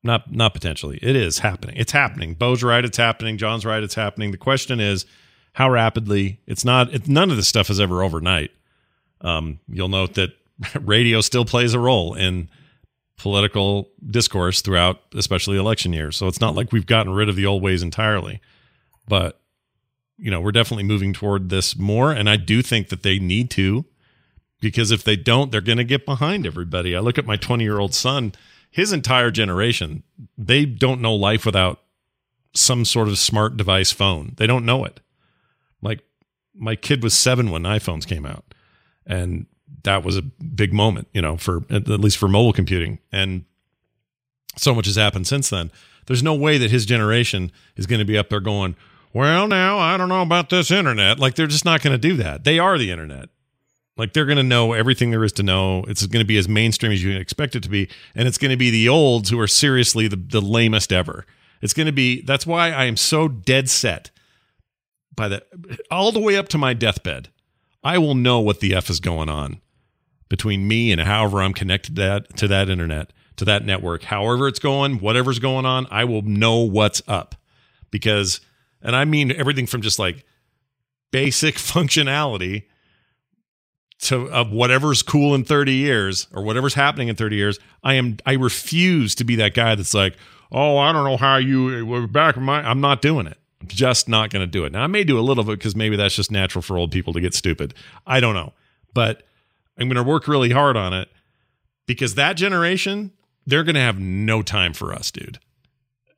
not 0.05 0.33
not 0.33 0.55
potentially. 0.55 1.01
It 1.03 1.17
is 1.17 1.41
happening. 1.41 1.77
It's 1.77 1.91
happening. 1.91 2.35
Bo's 2.35 2.63
right. 2.63 2.85
It's 2.85 2.97
happening. 2.97 3.39
John's 3.39 3.67
right. 3.67 3.83
It's 3.83 3.97
happening. 3.97 4.31
The 4.31 4.39
question 4.39 4.79
is 4.79 5.05
how 5.55 5.69
rapidly. 5.69 6.39
It's 6.47 6.65
not. 6.65 6.95
It, 6.95 7.09
none 7.09 7.33
of 7.33 7.37
this 7.37 7.49
stuff 7.49 7.69
is 7.69 7.81
ever 7.81 8.05
overnight. 8.05 8.53
Um, 9.23 9.59
you'll 9.69 9.89
note 9.89 10.15
that 10.15 10.31
radio 10.81 11.21
still 11.23 11.45
plays 11.45 11.75
a 11.75 11.81
role 11.81 12.15
in 12.15 12.49
political 13.19 13.91
discourse 14.09 14.61
throughout, 14.61 15.01
especially 15.17 15.59
election 15.59 15.93
years. 15.93 16.17
So 16.17 16.29
it's 16.29 16.41
not 16.41 16.55
like 16.55 16.71
we've 16.71 16.87
gotten 16.87 17.13
rid 17.13 17.29
of 17.29 17.35
the 17.35 17.47
old 17.47 17.63
ways 17.63 17.83
entirely, 17.83 18.41
but 19.09 19.41
you 20.19 20.31
know 20.31 20.41
we're 20.41 20.53
definitely 20.53 20.85
moving 20.85 21.13
toward 21.13 21.49
this 21.49 21.77
more. 21.77 22.13
And 22.13 22.29
I 22.29 22.37
do 22.37 22.63
think 22.63 22.89
that 22.89 23.03
they 23.03 23.19
need 23.19 23.51
to 23.53 23.85
because 24.61 24.91
if 24.91 25.05
they 25.05 25.17
don't, 25.17 25.51
they're 25.53 25.61
going 25.61 25.79
to 25.79 25.85
get 25.85 26.07
behind 26.07 26.47
everybody. 26.47 26.97
I 26.97 27.01
look 27.01 27.19
at 27.19 27.27
my 27.27 27.37
20 27.37 27.63
year 27.63 27.79
old 27.79 27.95
son, 27.95 28.33
his 28.71 28.93
entire 28.93 29.31
generation, 29.31 30.03
they 30.37 30.65
don't 30.65 31.01
know 31.01 31.15
life 31.15 31.45
without 31.47 31.81
some 32.55 32.85
sort 32.85 33.09
of 33.09 33.19
smart 33.19 33.57
device 33.57 33.93
phone. 33.93 34.33
They 34.37 34.47
don't 34.47 34.65
know 34.65 34.85
it. 34.85 35.01
Like 35.83 36.01
my 36.55 36.75
kid 36.75 37.03
was 37.03 37.15
seven 37.15 37.51
when 37.51 37.63
iPhones 37.63 38.07
came 38.07 38.25
out, 38.25 38.45
and 39.07 39.47
that 39.85 40.05
was 40.05 40.17
a 40.17 40.23
big 40.23 40.73
moment, 40.73 41.09
you 41.13 41.23
know, 41.23 41.37
for 41.37 41.65
at 41.71 41.87
least 41.87 42.19
for 42.19 42.29
mobile 42.29 42.53
computing. 42.53 42.99
And 43.13 43.45
so 44.57 44.75
much 44.75 44.87
has 44.87 44.97
happened 44.97 45.27
since 45.27 45.51
then. 45.51 45.71
There's 46.07 46.23
no 46.23 46.35
way 46.35 46.57
that 46.59 46.71
his 46.71 46.87
generation 46.87 47.53
is 47.77 47.87
going 47.87 47.99
to 47.99 48.05
be 48.05 48.17
up 48.17 48.31
there 48.31 48.41
going, 48.41 48.77
well, 49.17 49.49
now 49.49 49.79
I 49.79 49.97
don't 49.97 50.11
know 50.11 50.21
about 50.21 50.51
this 50.51 50.71
internet. 50.71 51.19
Like 51.19 51.37
they're 51.37 51.47
just 51.47 51.65
not 51.65 51.81
going 51.81 51.95
to 51.95 51.99
do 51.99 52.17
that. 52.19 52.45
They 52.45 52.59
are 52.59 52.77
the 52.77 52.91
internet. 52.91 53.31
Like 53.97 54.13
they're 54.13 54.27
going 54.27 54.37
to 54.37 54.43
know 54.43 54.75
everything 54.75 55.11
there 55.11 55.25
is 55.25 55.33
to 55.35 55.43
know. 55.43 55.85
It's 55.89 56.07
going 56.07 56.23
to 56.23 56.27
be 56.27 56.37
as 56.37 56.51
mainstream 56.51 56.93
as 56.93 57.03
you 57.03 57.13
can 57.13 57.21
expect 57.21 57.57
it 57.57 57.63
to 57.63 57.71
be, 57.71 57.89
and 58.15 58.29
it's 58.29 58.37
going 58.37 58.51
to 58.51 58.59
be 58.59 58.71
the 58.71 58.91
olds 58.91 59.31
who 59.31 59.41
are 59.41 59.47
seriously 59.47 60.07
the, 60.07 60.17
the 60.17 60.43
lamest 60.43 60.93
ever. 60.93 61.25
It's 61.63 61.73
going 61.73 61.87
to 61.87 61.93
be. 61.93 62.21
That's 62.21 62.47
why 62.47 62.73
I 62.73 62.85
am 62.85 62.99
so 62.99 63.27
dead 63.27 63.71
set 63.71 64.11
by 65.15 65.29
the 65.29 65.43
all 65.91 66.13
the 66.13 66.21
way 66.21 66.37
up 66.37 66.49
to 66.49 66.59
my 66.59 66.75
deathbed. 66.75 67.31
I 67.83 67.97
will 67.97 68.15
know 68.15 68.41
what 68.41 68.61
the 68.61 68.75
f 68.75 68.91
is 68.91 69.01
going 69.01 69.31
on 69.31 69.63
between 70.29 70.69
me 70.69 70.93
and 70.93 71.01
however 71.01 71.41
I'm 71.41 71.55
connected 71.55 71.97
to 71.97 72.03
that 72.03 72.37
to 72.37 72.49
that 72.49 72.69
internet 72.69 73.15
to 73.37 73.47
that 73.47 73.65
network. 73.65 74.05
However 74.05 74.47
it's 74.47 74.59
going, 74.59 74.99
whatever's 74.99 75.39
going 75.39 75.65
on, 75.65 75.87
I 75.91 76.05
will 76.05 76.23
know 76.23 76.59
what's 76.59 77.01
up 77.09 77.35
because, 77.91 78.41
and 78.87 78.97
I 78.97 79.05
mean 79.05 79.31
everything 79.33 79.67
from 79.67 79.83
just 79.83 79.99
like 79.99 80.25
basic 81.11 81.55
functionality 81.57 82.63
to 83.99 84.31
of 84.31 84.51
whatever's 84.51 85.03
cool 85.03 85.35
in 85.35 85.45
30 85.45 85.73
years 85.73 86.29
or 86.33 86.43
whatever's 86.43 86.75
happening 86.75 87.09
in 87.09 87.17
30 87.17 87.37
years 87.37 87.59
i 87.83 87.95
am 87.95 88.19
i 88.27 88.35
refuse 88.35 89.15
to 89.15 89.25
be 89.25 89.37
that 89.37 89.55
guy 89.55 89.75
that's 89.75 89.95
like 89.95 90.15
oh 90.53 90.77
i 90.77 90.93
don't 90.93 91.05
know 91.05 91.17
how 91.17 91.39
you 91.39 91.95
uh, 91.95 92.07
back 92.07 92.37
in 92.37 92.43
my 92.43 92.61
i'm 92.61 92.83
not 92.83 93.01
doing 93.01 93.27
it 93.27 93.39
i'm 93.63 93.69
Just 93.69 94.09
not 94.09 94.31
going 94.31 94.43
to 94.43 94.47
do 94.47 94.65
it. 94.65 94.73
Now, 94.73 94.85
I 94.85 94.87
may 94.87 95.03
do 95.03 95.19
a 95.19 95.21
little 95.21 95.45
bit 95.45 95.59
because 95.59 95.75
maybe 95.75 95.97
that's 95.97 96.15
just 96.15 96.31
natural 96.31 96.63
for 96.63 96.77
old 96.77 96.93
people 96.93 97.13
to 97.15 97.21
get 97.21 97.35
stupid. 97.35 97.75
I 98.07 98.21
don't 98.21 98.35
know. 98.35 98.53
But 98.93 99.23
I'm 99.79 99.89
going 99.89 99.97
to 99.97 100.03
work 100.03 100.29
really 100.29 100.51
hard 100.51 100.77
on 100.77 100.93
it 100.93 101.09
because 101.87 102.15
that 102.15 102.35
generation, 102.35 103.13
they're 103.47 103.65
going 103.65 103.75
to 103.75 103.81
have 103.81 103.99
no 103.99 104.43
time 104.43 104.73
for 104.73 104.93
us, 104.93 105.11
dude. 105.11 105.39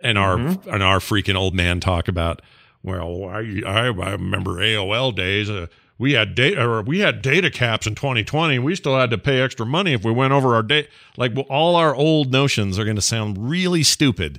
And 0.01 0.17
our 0.19 0.37
Mhm. 0.37 0.67
and 0.73 0.83
our 0.83 0.99
freaking 1.01 1.35
old 1.35 1.55
man 1.55 1.81
talk 1.81 2.07
about, 2.09 2.41
well, 2.83 3.25
I 3.25 3.63
I, 3.67 3.87
I 3.89 4.11
remember 4.13 4.61
AOL 4.61 5.13
days. 5.15 5.51
Uh, 5.51 5.67
we 5.99 6.13
had 6.13 6.37
data 6.37 6.63
or 6.65 6.83
we 6.83 7.01
had 7.01 7.21
data 7.23 7.51
caps 7.51 7.87
in 7.87 7.97
2020. 7.97 8.61
We 8.61 8.77
still 8.77 8.97
had 8.97 9.11
to 9.11 9.19
pay 9.19 9.41
extra 9.41 9.67
money 9.67 9.93
if 9.95 10.05
we 10.05 10.13
went 10.13 10.33
over 10.33 10.55
our 10.55 10.63
date. 10.63 10.89
Like 11.17 11.35
well, 11.35 11.47
all 11.51 11.75
our 11.75 11.95
old 11.95 12.31
notions 12.31 12.79
are 12.79 12.85
going 12.85 12.95
to 12.97 13.03
sound 13.03 13.51
really 13.51 13.83
stupid 13.83 14.39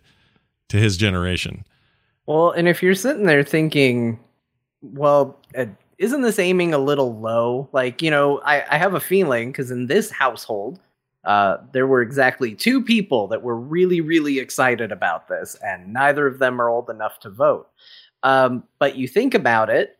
to 0.69 0.77
his 0.77 0.95
generation. 0.95 1.65
Well, 2.25 2.51
and 2.51 2.67
if 2.67 2.81
you're 2.81 2.95
sitting 2.95 3.25
there 3.25 3.43
thinking, 3.43 4.19
well, 4.81 5.37
uh, 5.57 5.65
isn't 5.97 6.21
this 6.21 6.39
aiming 6.39 6.73
a 6.73 6.77
little 6.77 7.19
low? 7.19 7.67
Like, 7.73 8.01
you 8.01 8.11
know, 8.11 8.39
I, 8.45 8.63
I 8.69 8.77
have 8.77 8.93
a 8.93 8.99
feeling 9.01 9.51
because 9.51 9.71
in 9.71 9.87
this 9.87 10.09
household, 10.11 10.79
uh, 11.25 11.57
there 11.73 11.87
were 11.87 12.01
exactly 12.01 12.55
two 12.55 12.81
people 12.81 13.27
that 13.27 13.41
were 13.41 13.59
really, 13.59 14.01
really 14.01 14.39
excited 14.39 14.91
about 14.91 15.27
this, 15.27 15.55
and 15.63 15.91
neither 15.91 16.27
of 16.27 16.39
them 16.39 16.61
are 16.61 16.69
old 16.69 16.89
enough 16.89 17.19
to 17.19 17.29
vote. 17.29 17.67
Um, 18.23 18.63
but 18.79 18.95
you 18.95 19.07
think 19.07 19.33
about 19.33 19.69
it, 19.69 19.97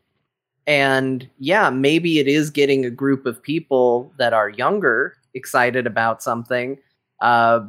and 0.66 1.28
yeah, 1.38 1.70
maybe 1.70 2.18
it 2.18 2.28
is 2.28 2.50
getting 2.50 2.84
a 2.84 2.90
group 2.90 3.26
of 3.26 3.42
people 3.42 4.12
that 4.18 4.32
are 4.32 4.48
younger 4.48 5.14
excited 5.34 5.86
about 5.86 6.22
something. 6.22 6.78
Uh, 7.20 7.60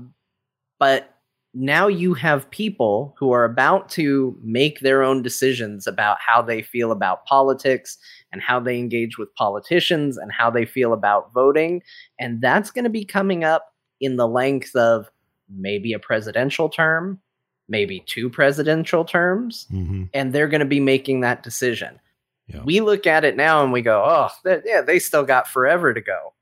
but 0.80 1.16
now 1.54 1.88
you 1.88 2.14
have 2.14 2.50
people 2.50 3.14
who 3.18 3.32
are 3.32 3.44
about 3.44 3.90
to 3.90 4.38
make 4.42 4.80
their 4.80 5.04
own 5.04 5.22
decisions 5.22 5.86
about 5.86 6.18
how 6.26 6.42
they 6.42 6.62
feel 6.62 6.92
about 6.92 7.26
politics 7.26 7.98
and 8.32 8.41
how 8.41 8.60
they 8.60 8.78
engage 8.78 9.17
with 9.17 9.34
politicians 9.36 10.17
and 10.17 10.32
how 10.32 10.50
they 10.50 10.65
feel 10.65 10.94
about 10.94 11.34
voting. 11.34 11.82
And 12.20 12.41
that's 12.41 12.72
going 12.72 12.86
to 12.86 12.89
be 12.89 13.06
coming 13.06 13.44
up 13.44 13.74
in 14.00 14.15
the 14.15 14.28
length 14.28 14.76
of 14.76 15.10
maybe 15.50 15.94
a 15.94 16.00
presidential 16.00 16.70
term, 16.70 17.20
maybe 17.67 18.04
two 18.08 18.30
presidential 18.30 19.04
terms, 19.06 19.67
Mm-hmm. 19.72 20.04
and 20.13 20.34
they're 20.34 20.48
going 20.48 20.60
to 20.60 20.65
be 20.65 20.80
making 20.80 21.22
that 21.22 21.44
decision. 21.44 22.00
Yeah. 22.48 22.63
We 22.63 22.82
look 22.82 23.06
at 23.08 23.24
it 23.24 23.36
now 23.38 23.63
and 23.63 23.72
we 23.72 23.82
go, 23.82 24.04
oh, 24.06 24.30
yeah, 24.65 24.82
they 24.82 25.00
still 25.00 25.24
got 25.24 25.48
forever 25.48 25.94
to 25.94 26.02
go. 26.02 26.34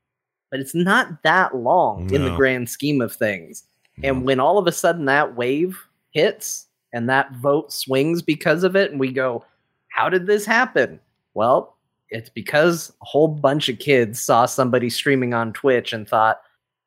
But 0.50 0.58
it's 0.60 0.74
not 0.74 1.22
that 1.22 1.54
long 1.54 2.12
in 2.12 2.24
the 2.24 2.34
grand 2.34 2.68
scheme 2.68 3.00
of 3.00 3.12
things. 3.12 3.64
And 4.02 4.24
when 4.24 4.40
all 4.40 4.58
of 4.58 4.66
a 4.66 4.72
sudden 4.72 5.04
that 5.04 5.36
wave 5.36 5.78
hits 6.10 6.66
and 6.92 7.08
that 7.08 7.32
vote 7.36 7.72
swings 7.72 8.22
because 8.22 8.64
of 8.64 8.74
it, 8.74 8.90
and 8.90 8.98
we 8.98 9.12
go, 9.12 9.44
how 9.90 10.08
did 10.08 10.26
this 10.26 10.44
happen? 10.44 10.98
Well, 11.34 11.76
it's 12.10 12.30
because 12.30 12.92
a 13.02 13.04
whole 13.04 13.28
bunch 13.28 13.68
of 13.68 13.78
kids 13.78 14.20
saw 14.20 14.46
somebody 14.46 14.90
streaming 14.90 15.34
on 15.34 15.52
Twitch 15.52 15.92
and 15.92 16.08
thought, 16.08 16.40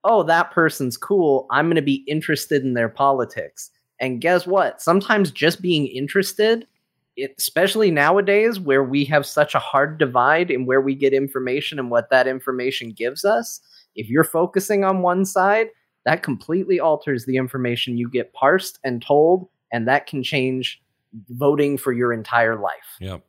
oh, 0.04 0.24
that 0.24 0.52
person's 0.52 0.98
cool. 0.98 1.48
I'm 1.50 1.68
going 1.68 1.76
to 1.76 1.82
be 1.82 2.04
interested 2.08 2.64
in 2.64 2.74
their 2.74 2.90
politics. 2.90 3.72
And 4.00 4.20
guess 4.20 4.46
what? 4.46 4.82
Sometimes 4.82 5.32
just 5.32 5.62
being 5.62 5.88
interested, 5.88 6.68
it, 7.16 7.36
especially 7.38 7.90
nowadays 7.90 8.60
where 8.60 8.84
we 8.84 9.06
have 9.06 9.26
such 9.26 9.56
a 9.56 9.60
hard 9.60 9.98
divide 9.98 10.52
in 10.52 10.66
where 10.66 10.82
we 10.82 10.94
get 10.96 11.14
information 11.14 11.80
and 11.80 11.90
what 11.90 12.10
that 12.10 12.28
information 12.28 12.92
gives 12.92 13.24
us, 13.24 13.62
if 13.96 14.10
you're 14.10 14.24
focusing 14.26 14.84
on 14.84 15.04
one 15.04 15.24
side, 15.24 15.68
that 16.06 16.24
completely 16.24 16.82
alters 16.82 17.26
the 17.26 17.38
information 17.38 17.98
you 17.98 18.10
get 18.10 18.34
parsed 18.34 18.80
and 18.84 19.02
told, 19.02 19.48
and 19.72 19.88
that 19.88 20.06
can 20.06 20.22
change 20.22 20.82
voting 21.30 21.78
for 21.78 21.94
your 21.94 22.12
entire 22.12 22.60
life. 22.60 22.98
Yep. 23.00 23.24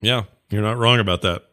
Yeah, 0.00 0.24
you're 0.50 0.62
not 0.62 0.78
wrong 0.78 1.00
about 1.00 1.22
that. 1.22 1.44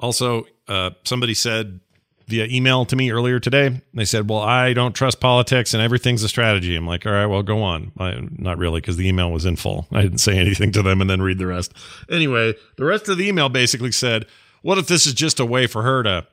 Also, 0.00 0.46
uh, 0.68 0.90
somebody 1.04 1.34
said 1.34 1.80
via 2.28 2.46
email 2.46 2.84
to 2.84 2.94
me 2.94 3.10
earlier 3.10 3.40
today, 3.40 3.80
they 3.94 4.04
said, 4.04 4.28
Well, 4.28 4.40
I 4.40 4.74
don't 4.74 4.94
trust 4.94 5.18
politics 5.18 5.74
and 5.74 5.82
everything's 5.82 6.22
a 6.22 6.28
strategy. 6.28 6.76
I'm 6.76 6.86
like, 6.86 7.06
All 7.06 7.12
right, 7.12 7.26
well, 7.26 7.42
go 7.42 7.62
on. 7.62 7.92
I, 7.98 8.18
not 8.36 8.58
really, 8.58 8.80
because 8.80 8.96
the 8.96 9.08
email 9.08 9.32
was 9.32 9.44
in 9.44 9.56
full. 9.56 9.86
I 9.90 10.02
didn't 10.02 10.18
say 10.18 10.38
anything 10.38 10.70
to 10.72 10.82
them 10.82 11.00
and 11.00 11.08
then 11.08 11.22
read 11.22 11.38
the 11.38 11.46
rest. 11.46 11.72
Anyway, 12.10 12.54
the 12.76 12.84
rest 12.84 13.08
of 13.08 13.18
the 13.18 13.26
email 13.26 13.48
basically 13.48 13.92
said, 13.92 14.26
What 14.62 14.78
if 14.78 14.86
this 14.86 15.06
is 15.06 15.14
just 15.14 15.40
a 15.40 15.46
way 15.46 15.66
for 15.66 15.82
her 15.82 16.02
to, 16.02 16.26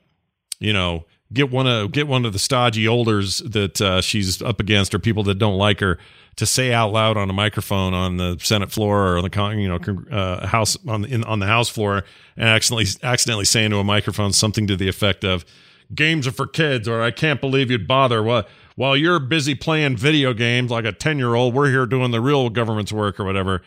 you 0.60 0.74
know, 0.74 1.06
get 1.34 1.52
one 1.52 1.68
of 1.68 1.92
get 1.92 2.08
one 2.08 2.26
of 2.26 2.34
the 2.34 2.40
stodgy 2.40 2.88
olders 2.88 3.40
that 3.40 3.82
uh, 3.82 4.02
she's 4.02 4.42
up 4.42 4.60
against 4.60 4.94
or 4.94 5.00
people 5.00 5.24
that 5.24 5.36
don't 5.36 5.58
like 5.58 5.80
her 5.80 5.98
to 6.36 6.46
say 6.46 6.74
out 6.74 6.92
loud 6.92 7.18
on 7.18 7.30
a 7.30 7.34
microphone 7.34 7.94
on 7.94 8.18
the 8.18 8.38
Senate 8.42 8.72
floor 8.72 9.08
or 9.08 9.18
on 9.18 9.24
the 9.24 9.30
con- 9.30 9.58
you 9.60 9.68
know 9.68 9.80
uh, 10.12 10.46
house 10.48 10.78
on 10.88 11.02
the 11.02 11.14
in, 11.14 11.24
on 11.24 11.40
the 11.40 11.48
House 11.48 11.70
floor 11.70 12.04
and 12.36 12.50
accidentally 12.50 12.86
accidentally 13.04 13.46
saying 13.46 13.72
to 13.72 13.78
a 13.78 13.84
microphone 13.84 14.34
something 14.34 14.68
to 14.68 14.76
the 14.76 14.88
effect 14.88 15.24
of 15.24 15.46
"Games 15.94 16.28
are 16.28 16.32
for 16.32 16.48
kids" 16.48 16.88
or 16.88 17.02
"I 17.02 17.12
can't 17.12 17.42
believe 17.42 17.72
you'd 17.72 17.88
bother." 17.88 18.22
What 18.22 18.48
while 18.76 18.96
you're 18.96 19.20
busy 19.20 19.56
playing 19.56 19.98
video 19.98 20.34
games 20.34 20.72
like 20.72 20.86
a 20.86 20.92
ten 20.92 21.18
year 21.18 21.36
old, 21.36 21.54
we're 21.54 21.70
here 21.70 21.86
doing 21.86 22.12
the 22.12 22.22
real 22.22 22.50
government's 22.50 22.92
work 22.92 23.20
or 23.20 23.24
whatever. 23.24 23.62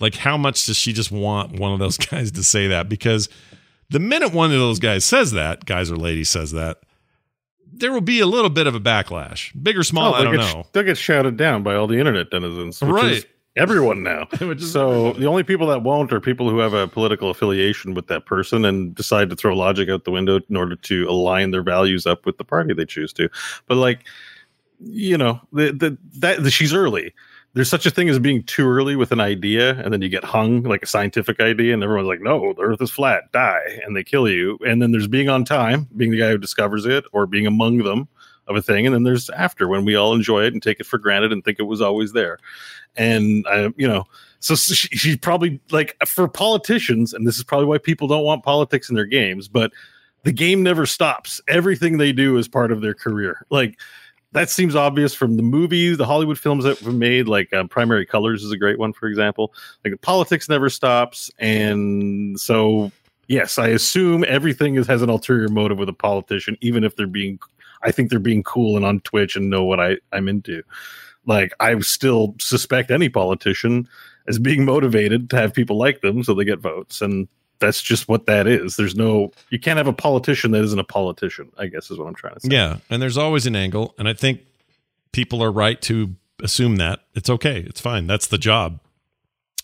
Like, 0.00 0.16
how 0.16 0.36
much 0.36 0.66
does 0.66 0.76
she 0.76 0.92
just 0.92 1.12
want 1.12 1.58
one 1.58 1.72
of 1.72 1.78
those 1.78 1.96
guys 2.10 2.32
to 2.32 2.42
say 2.42 2.68
that? 2.68 2.88
Because 2.88 3.28
the 3.90 4.00
minute 4.00 4.32
one 4.32 4.50
of 4.50 4.58
those 4.58 4.78
guys 4.78 5.04
says 5.04 5.32
that, 5.32 5.66
guys 5.66 5.90
or 5.90 5.96
ladies 5.96 6.30
says 6.30 6.52
that, 6.52 6.78
there 7.76 7.92
will 7.92 8.00
be 8.00 8.20
a 8.20 8.26
little 8.26 8.50
bit 8.50 8.66
of 8.66 8.74
a 8.74 8.80
backlash, 8.80 9.50
big 9.62 9.76
or 9.76 9.82
small. 9.82 10.12
Oh, 10.12 10.14
I 10.14 10.22
they'll 10.22 10.32
don't 10.32 10.40
get, 10.40 10.54
know. 10.54 10.66
They'll 10.72 10.82
get 10.84 10.96
shouted 10.98 11.36
down 11.36 11.62
by 11.62 11.74
all 11.74 11.86
the 11.86 11.98
internet 11.98 12.30
denizens, 12.30 12.80
which 12.80 12.90
Right. 12.90 13.12
is 13.12 13.26
everyone 13.56 14.02
now. 14.02 14.26
So 14.58 15.12
the 15.14 15.26
only 15.26 15.42
people 15.42 15.66
that 15.68 15.82
won't 15.82 16.12
are 16.12 16.20
people 16.20 16.48
who 16.50 16.58
have 16.58 16.72
a 16.72 16.86
political 16.88 17.30
affiliation 17.30 17.94
with 17.94 18.06
that 18.08 18.26
person 18.26 18.64
and 18.64 18.94
decide 18.94 19.30
to 19.30 19.36
throw 19.36 19.54
logic 19.56 19.88
out 19.88 20.04
the 20.04 20.10
window 20.10 20.40
in 20.48 20.56
order 20.56 20.76
to 20.76 21.08
align 21.08 21.50
their 21.50 21.62
values 21.62 22.06
up 22.06 22.26
with 22.26 22.36
the 22.38 22.44
party 22.44 22.74
they 22.74 22.84
choose 22.84 23.12
to. 23.14 23.28
But 23.66 23.76
like, 23.76 24.00
you 24.80 25.16
know, 25.16 25.40
the, 25.52 25.72
the 25.72 25.98
that 26.18 26.42
the, 26.42 26.50
she's 26.50 26.74
early. 26.74 27.14
There's 27.54 27.70
such 27.70 27.86
a 27.86 27.90
thing 27.90 28.08
as 28.08 28.18
being 28.18 28.42
too 28.42 28.68
early 28.68 28.96
with 28.96 29.12
an 29.12 29.20
idea, 29.20 29.80
and 29.82 29.92
then 29.92 30.02
you 30.02 30.08
get 30.08 30.24
hung 30.24 30.64
like 30.64 30.82
a 30.82 30.86
scientific 30.86 31.40
idea, 31.40 31.72
and 31.72 31.82
everyone's 31.82 32.08
like, 32.08 32.20
"No, 32.20 32.52
the 32.52 32.62
Earth 32.62 32.82
is 32.82 32.90
flat, 32.90 33.30
die," 33.32 33.80
and 33.84 33.96
they 33.96 34.02
kill 34.02 34.28
you. 34.28 34.58
And 34.66 34.82
then 34.82 34.90
there's 34.90 35.06
being 35.06 35.28
on 35.28 35.44
time, 35.44 35.88
being 35.96 36.10
the 36.10 36.18
guy 36.18 36.30
who 36.30 36.38
discovers 36.38 36.84
it, 36.84 37.04
or 37.12 37.26
being 37.26 37.46
among 37.46 37.78
them 37.78 38.08
of 38.48 38.56
a 38.56 38.62
thing, 38.62 38.86
and 38.86 38.94
then 38.94 39.04
there's 39.04 39.30
after 39.30 39.68
when 39.68 39.84
we 39.84 39.94
all 39.94 40.14
enjoy 40.14 40.44
it 40.44 40.52
and 40.52 40.62
take 40.62 40.80
it 40.80 40.86
for 40.86 40.98
granted 40.98 41.32
and 41.32 41.44
think 41.44 41.58
it 41.58 41.64
was 41.64 41.80
always 41.80 42.12
there. 42.12 42.38
And 42.96 43.46
I, 43.48 43.72
you 43.76 43.88
know, 43.88 44.04
so 44.40 44.54
she, 44.56 44.88
she 44.88 45.16
probably 45.16 45.60
like 45.70 45.96
for 46.06 46.28
politicians, 46.28 47.14
and 47.14 47.26
this 47.26 47.36
is 47.36 47.44
probably 47.44 47.66
why 47.66 47.78
people 47.78 48.08
don't 48.08 48.24
want 48.24 48.42
politics 48.42 48.88
in 48.88 48.96
their 48.96 49.06
games, 49.06 49.48
but 49.48 49.72
the 50.24 50.32
game 50.32 50.62
never 50.62 50.86
stops. 50.86 51.40
Everything 51.48 51.98
they 51.98 52.12
do 52.12 52.36
is 52.36 52.48
part 52.48 52.72
of 52.72 52.80
their 52.80 52.94
career. 52.94 53.46
Like 53.50 53.78
that 54.34 54.50
seems 54.50 54.74
obvious 54.74 55.14
from 55.14 55.36
the 55.36 55.42
movies, 55.42 55.96
the 55.96 56.04
Hollywood 56.04 56.38
films 56.38 56.64
that 56.64 56.82
were 56.82 56.92
made. 56.92 57.28
Like 57.28 57.52
uh, 57.52 57.64
Primary 57.64 58.04
Colors 58.04 58.42
is 58.42 58.50
a 58.50 58.58
great 58.58 58.78
one, 58.78 58.92
for 58.92 59.06
example. 59.06 59.54
Like 59.84 60.00
politics 60.02 60.48
never 60.48 60.68
stops, 60.68 61.30
and 61.38 62.38
so 62.38 62.92
yes, 63.28 63.58
I 63.58 63.68
assume 63.68 64.24
everything 64.26 64.74
is, 64.74 64.86
has 64.88 65.02
an 65.02 65.08
ulterior 65.08 65.48
motive 65.48 65.78
with 65.78 65.88
a 65.88 65.94
politician, 65.94 66.56
even 66.60 66.84
if 66.84 66.96
they're 66.96 67.06
being. 67.06 67.38
I 67.82 67.92
think 67.92 68.08
they're 68.08 68.18
being 68.18 68.42
cool 68.42 68.76
and 68.76 68.84
on 68.84 69.00
Twitch 69.00 69.36
and 69.36 69.50
know 69.50 69.62
what 69.62 69.78
I, 69.78 69.98
I'm 70.10 70.26
into. 70.26 70.62
Like 71.26 71.52
I 71.60 71.78
still 71.80 72.34
suspect 72.40 72.90
any 72.90 73.10
politician 73.10 73.86
as 74.26 74.38
being 74.38 74.64
motivated 74.64 75.28
to 75.30 75.36
have 75.36 75.52
people 75.52 75.76
like 75.76 76.00
them 76.00 76.24
so 76.24 76.32
they 76.32 76.46
get 76.46 76.60
votes 76.60 77.02
and 77.02 77.28
that's 77.64 77.82
just 77.82 78.08
what 78.08 78.26
that 78.26 78.46
is 78.46 78.76
there's 78.76 78.94
no 78.94 79.30
you 79.50 79.58
can't 79.58 79.76
have 79.78 79.86
a 79.86 79.92
politician 79.92 80.50
that 80.52 80.62
isn't 80.62 80.78
a 80.78 80.84
politician 80.84 81.50
i 81.58 81.66
guess 81.66 81.90
is 81.90 81.98
what 81.98 82.06
i'm 82.06 82.14
trying 82.14 82.34
to 82.34 82.40
say 82.40 82.48
Yeah, 82.50 82.78
and 82.90 83.00
there's 83.02 83.18
always 83.18 83.46
an 83.46 83.56
angle, 83.56 83.94
and 83.98 84.08
I 84.08 84.12
think 84.12 84.40
people 85.12 85.42
are 85.42 85.52
right 85.52 85.80
to 85.82 86.14
assume 86.42 86.76
that 86.76 87.00
it's 87.14 87.30
okay, 87.30 87.60
it's 87.60 87.80
fine, 87.80 88.06
that's 88.06 88.26
the 88.26 88.38
job, 88.38 88.80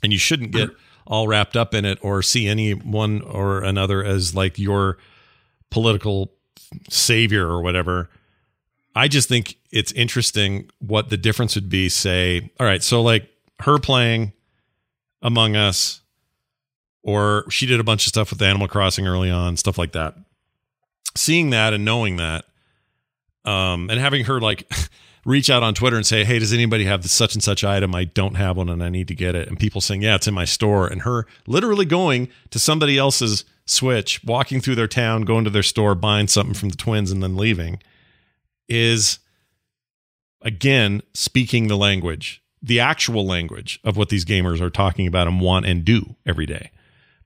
and 0.02 0.12
you 0.12 0.18
shouldn't 0.18 0.52
get 0.52 0.70
all 1.06 1.26
wrapped 1.28 1.56
up 1.56 1.74
in 1.74 1.84
it 1.84 1.98
or 2.02 2.22
see 2.22 2.46
any 2.46 2.72
one 2.72 3.20
or 3.22 3.62
another 3.62 4.04
as 4.04 4.34
like 4.34 4.58
your 4.58 4.96
political 5.70 6.32
savior 6.88 7.46
or 7.48 7.62
whatever. 7.62 8.08
I 8.94 9.08
just 9.08 9.28
think 9.28 9.56
it's 9.70 9.92
interesting 9.92 10.70
what 10.78 11.10
the 11.10 11.16
difference 11.16 11.54
would 11.54 11.68
be. 11.68 11.88
Say, 11.88 12.50
all 12.60 12.66
right, 12.66 12.82
so 12.82 13.02
like 13.02 13.28
her 13.60 13.78
playing 13.78 14.32
Among 15.22 15.56
Us, 15.56 16.00
or 17.02 17.44
she 17.50 17.66
did 17.66 17.80
a 17.80 17.84
bunch 17.84 18.06
of 18.06 18.08
stuff 18.08 18.30
with 18.30 18.42
Animal 18.42 18.68
Crossing 18.68 19.06
early 19.06 19.30
on, 19.30 19.56
stuff 19.56 19.78
like 19.78 19.92
that. 19.92 20.14
Seeing 21.16 21.50
that 21.50 21.72
and 21.72 21.84
knowing 21.84 22.16
that, 22.16 22.44
um, 23.44 23.90
and 23.90 23.98
having 23.98 24.24
her 24.24 24.40
like 24.40 24.70
reach 25.24 25.50
out 25.50 25.62
on 25.62 25.74
Twitter 25.74 25.96
and 25.96 26.06
say, 26.06 26.24
"Hey, 26.24 26.38
does 26.38 26.52
anybody 26.52 26.84
have 26.84 27.04
such 27.10 27.34
and 27.34 27.42
such 27.42 27.64
item? 27.64 27.94
I 27.94 28.04
don't 28.04 28.36
have 28.36 28.56
one, 28.56 28.68
and 28.68 28.82
I 28.82 28.88
need 28.88 29.08
to 29.08 29.14
get 29.14 29.34
it." 29.34 29.48
And 29.48 29.58
people 29.58 29.80
saying, 29.80 30.02
"Yeah, 30.02 30.16
it's 30.16 30.28
in 30.28 30.34
my 30.34 30.44
store," 30.44 30.86
and 30.86 31.02
her 31.02 31.26
literally 31.46 31.84
going 31.84 32.28
to 32.50 32.58
somebody 32.58 32.98
else's 32.98 33.44
Switch, 33.66 34.24
walking 34.24 34.60
through 34.60 34.74
their 34.74 34.88
town, 34.88 35.22
going 35.22 35.44
to 35.44 35.50
their 35.50 35.62
store, 35.62 35.94
buying 35.94 36.26
something 36.26 36.54
from 36.54 36.70
the 36.70 36.76
twins, 36.76 37.12
and 37.12 37.22
then 37.22 37.36
leaving, 37.36 37.80
is 38.68 39.20
again 40.42 41.02
speaking 41.14 41.68
the 41.68 41.76
language 41.76 42.40
the 42.62 42.80
actual 42.80 43.26
language 43.26 43.80
of 43.84 43.96
what 43.96 44.08
these 44.08 44.24
gamers 44.24 44.60
are 44.60 44.70
talking 44.70 45.06
about 45.06 45.26
and 45.26 45.40
want 45.40 45.66
and 45.66 45.84
do 45.84 46.16
every 46.26 46.46
day. 46.46 46.70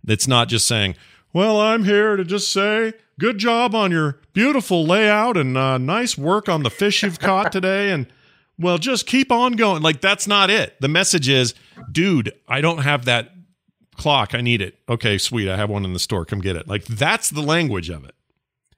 It's 0.06 0.28
not 0.28 0.48
just 0.48 0.66
saying, 0.66 0.96
"Well, 1.32 1.60
I'm 1.60 1.84
here 1.84 2.16
to 2.16 2.24
just 2.24 2.50
say." 2.50 2.94
Good 3.16 3.38
job 3.38 3.76
on 3.76 3.92
your 3.92 4.18
beautiful 4.32 4.84
layout 4.84 5.36
and 5.36 5.56
uh, 5.56 5.78
nice 5.78 6.18
work 6.18 6.48
on 6.48 6.64
the 6.64 6.70
fish 6.70 7.04
you've 7.04 7.20
caught 7.20 7.52
today. 7.52 7.92
And 7.92 8.08
well, 8.58 8.76
just 8.76 9.06
keep 9.06 9.30
on 9.30 9.52
going. 9.52 9.82
Like, 9.82 10.00
that's 10.00 10.26
not 10.26 10.50
it. 10.50 10.74
The 10.80 10.88
message 10.88 11.28
is, 11.28 11.54
dude, 11.90 12.32
I 12.48 12.60
don't 12.60 12.78
have 12.78 13.04
that 13.04 13.30
clock. 13.96 14.34
I 14.34 14.40
need 14.40 14.60
it. 14.60 14.78
Okay, 14.88 15.18
sweet. 15.18 15.48
I 15.48 15.56
have 15.56 15.70
one 15.70 15.84
in 15.84 15.92
the 15.92 15.98
store. 16.00 16.24
Come 16.24 16.40
get 16.40 16.56
it. 16.56 16.66
Like, 16.66 16.84
that's 16.84 17.30
the 17.30 17.40
language 17.40 17.88
of 17.88 18.04
it. 18.04 18.16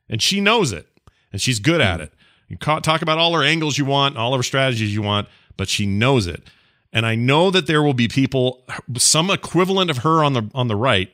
And 0.09 0.21
she 0.21 0.41
knows 0.41 0.73
it 0.73 0.87
and 1.33 1.41
she's 1.41 1.59
good 1.59 1.81
at 1.81 2.01
it. 2.01 2.13
You 2.49 2.57
talk 2.57 3.03
about 3.03 3.19
all 3.19 3.35
her 3.35 3.43
angles 3.43 3.77
you 3.77 3.85
want, 3.85 4.17
all 4.17 4.37
her 4.37 4.43
strategies 4.43 4.95
you 4.95 5.03
want, 5.03 5.29
but 5.57 5.69
she 5.69 5.85
knows 5.85 6.27
it. 6.27 6.45
And 6.93 7.05
I 7.05 7.15
know 7.15 7.51
that 7.51 7.67
there 7.67 7.83
will 7.83 7.95
be 7.95 8.09
people, 8.09 8.65
some 8.97 9.31
equivalent 9.31 9.91
of 9.91 9.99
her 9.99 10.23
on 10.23 10.33
the 10.33 10.49
on 10.55 10.69
the 10.69 10.77
right, 10.77 11.13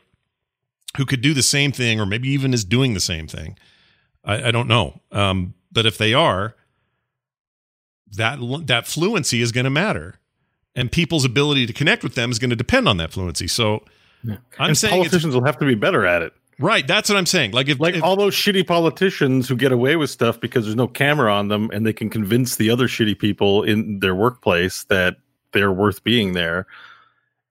who 0.97 1.07
could 1.07 1.21
do 1.21 1.35
the 1.35 1.43
same 1.43 1.73
thing, 1.73 2.01
or 2.01 2.07
maybe 2.07 2.29
even 2.29 2.53
is 2.53 2.65
doing 2.65 2.95
the 2.95 3.01
same 3.01 3.27
thing. 3.27 3.59
I, 4.25 4.49
I 4.49 4.51
don't 4.51 4.69
know, 4.69 5.01
um, 5.11 5.55
but 5.71 5.87
if 5.87 5.99
they 5.99 6.15
are, 6.15 6.55
that 8.13 8.39
that 8.67 8.87
fluency 8.87 9.41
is 9.41 9.53
going 9.53 9.65
to 9.65 9.71
matter, 9.71 10.19
and 10.75 10.93
people's 10.93 11.25
ability 11.25 11.67
to 11.67 11.73
connect 11.73 12.03
with 12.03 12.15
them 12.15 12.31
is 12.31 12.39
going 12.39 12.51
to 12.51 12.57
depend 12.57 12.89
on 12.89 12.99
that 12.99 13.13
fluency. 13.13 13.49
So, 13.49 13.85
I'm 14.25 14.39
and 14.59 14.79
saying 14.79 14.95
politicians 14.95 15.35
will 15.35 15.45
have 15.45 15.59
to 15.59 15.67
be 15.67 15.75
better 15.75 16.07
at 16.07 16.23
it. 16.23 16.33
right. 16.59 16.87
That's 16.87 17.09
what 17.09 17.17
I'm 17.17 17.27
saying. 17.27 17.53
Like 17.53 17.69
if, 17.69 17.81
Like 17.81 17.95
if 17.95 18.03
all 18.05 18.17
those 18.17 18.35
shitty 18.35 18.67
politicians 18.67 19.49
who 19.49 19.57
get 19.57 19.73
away 19.73 19.97
with 19.97 20.11
stuff 20.11 20.39
because 20.39 20.65
there's 20.65 20.77
no 20.77 20.87
camera 20.89 21.33
on 21.33 21.49
them 21.49 21.71
and 21.73 21.85
they 21.85 21.93
can 21.93 22.11
convince 22.11 22.57
the 22.57 22.71
other 22.71 22.87
shitty 22.87 23.19
people 23.19 23.65
in 23.65 23.99
their 24.01 24.15
workplace 24.15 24.85
that 24.85 25.17
they're 25.53 25.73
worth 25.73 26.05
being 26.05 26.33
there 26.33 26.67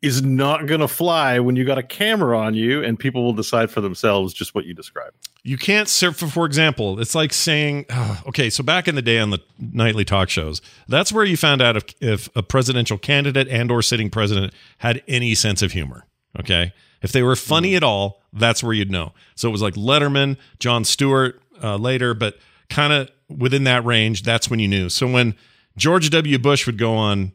is 0.01 0.23
not 0.23 0.65
going 0.65 0.79
to 0.79 0.87
fly 0.87 1.39
when 1.39 1.55
you 1.55 1.63
got 1.63 1.77
a 1.77 1.83
camera 1.83 2.37
on 2.37 2.55
you 2.55 2.83
and 2.83 2.97
people 2.97 3.23
will 3.23 3.33
decide 3.33 3.69
for 3.69 3.81
themselves 3.81 4.33
just 4.33 4.55
what 4.55 4.65
you 4.65 4.73
describe. 4.73 5.13
you 5.43 5.57
can't 5.57 5.87
serve 5.87 6.17
for, 6.17 6.27
for 6.27 6.45
example 6.45 6.99
it's 6.99 7.15
like 7.15 7.31
saying 7.33 7.85
okay 8.27 8.49
so 8.49 8.63
back 8.63 8.87
in 8.87 8.95
the 8.95 9.01
day 9.01 9.19
on 9.19 9.29
the 9.29 9.39
nightly 9.59 10.05
talk 10.05 10.29
shows 10.29 10.61
that's 10.87 11.11
where 11.11 11.25
you 11.25 11.37
found 11.37 11.61
out 11.61 11.75
if, 11.77 11.83
if 11.99 12.29
a 12.35 12.43
presidential 12.43 12.97
candidate 12.97 13.47
and 13.47 13.71
or 13.71 13.81
sitting 13.81 14.09
president 14.09 14.53
had 14.79 15.03
any 15.07 15.35
sense 15.35 15.61
of 15.61 15.71
humor 15.71 16.05
okay? 16.39 16.73
If 17.01 17.11
they 17.11 17.23
were 17.23 17.35
funny 17.35 17.75
at 17.75 17.83
all 17.83 18.21
that's 18.33 18.63
where 18.63 18.73
you'd 18.73 18.91
know. 18.91 19.13
So 19.35 19.49
it 19.49 19.51
was 19.51 19.61
like 19.61 19.73
letterman 19.75 20.37
jon 20.59 20.83
stewart 20.83 21.41
uh, 21.61 21.75
later 21.77 22.13
but 22.13 22.37
kind 22.69 22.93
of 22.93 23.09
within 23.29 23.65
that 23.65 23.85
range 23.85 24.23
that's 24.23 24.49
when 24.49 24.59
you 24.59 24.67
knew. 24.67 24.89
So 24.89 25.07
when 25.07 25.35
george 25.77 26.09
w. 26.09 26.37
Bush 26.39 26.65
would 26.65 26.77
go 26.77 26.95
on 26.95 27.33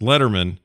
letterman 0.00 0.58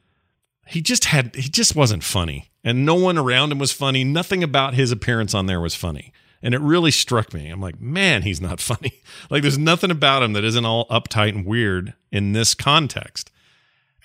he 0.67 0.81
just 0.81 1.05
had 1.05 1.35
he 1.35 1.49
just 1.49 1.75
wasn't 1.75 2.03
funny. 2.03 2.49
And 2.63 2.85
no 2.85 2.95
one 2.95 3.17
around 3.17 3.51
him 3.51 3.59
was 3.59 3.71
funny. 3.71 4.03
Nothing 4.03 4.43
about 4.43 4.73
his 4.73 4.91
appearance 4.91 5.33
on 5.33 5.45
there 5.45 5.61
was 5.61 5.75
funny. 5.75 6.11
And 6.41 6.53
it 6.53 6.61
really 6.61 6.91
struck 6.91 7.33
me. 7.33 7.49
I'm 7.49 7.61
like 7.61 7.79
man 7.79 8.23
he's 8.23 8.41
not 8.41 8.59
funny. 8.71 9.01
Like 9.29 9.41
there's 9.41 9.57
nothing 9.57 9.91
about 9.91 10.23
him 10.23 10.33
that 10.33 10.43
isn't 10.43 10.65
all 10.65 10.87
uptight 10.87 11.29
and 11.29 11.45
weird 11.45 11.93
in 12.11 12.33
this 12.33 12.53
context. 12.53 13.31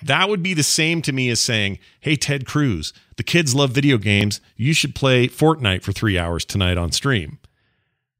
That 0.01 0.27
would 0.27 0.43
be 0.43 0.53
the 0.53 0.63
same 0.63 1.01
to 1.03 1.13
me 1.13 1.29
as 1.29 1.39
saying 1.39 1.79
hey 2.01 2.15
ted 2.15 2.45
cruz 2.45 2.93
the 3.17 3.23
kids 3.23 3.53
love 3.53 3.71
video 3.71 3.97
games. 3.97 4.41
You 4.55 4.73
should 4.73 4.95
play 4.95 5.27
fortnite 5.27 5.83
for 5.83 5.91
three 5.91 6.17
hours 6.17 6.45
tonight 6.45 6.77
on 6.77 6.91
stream. 6.91 7.39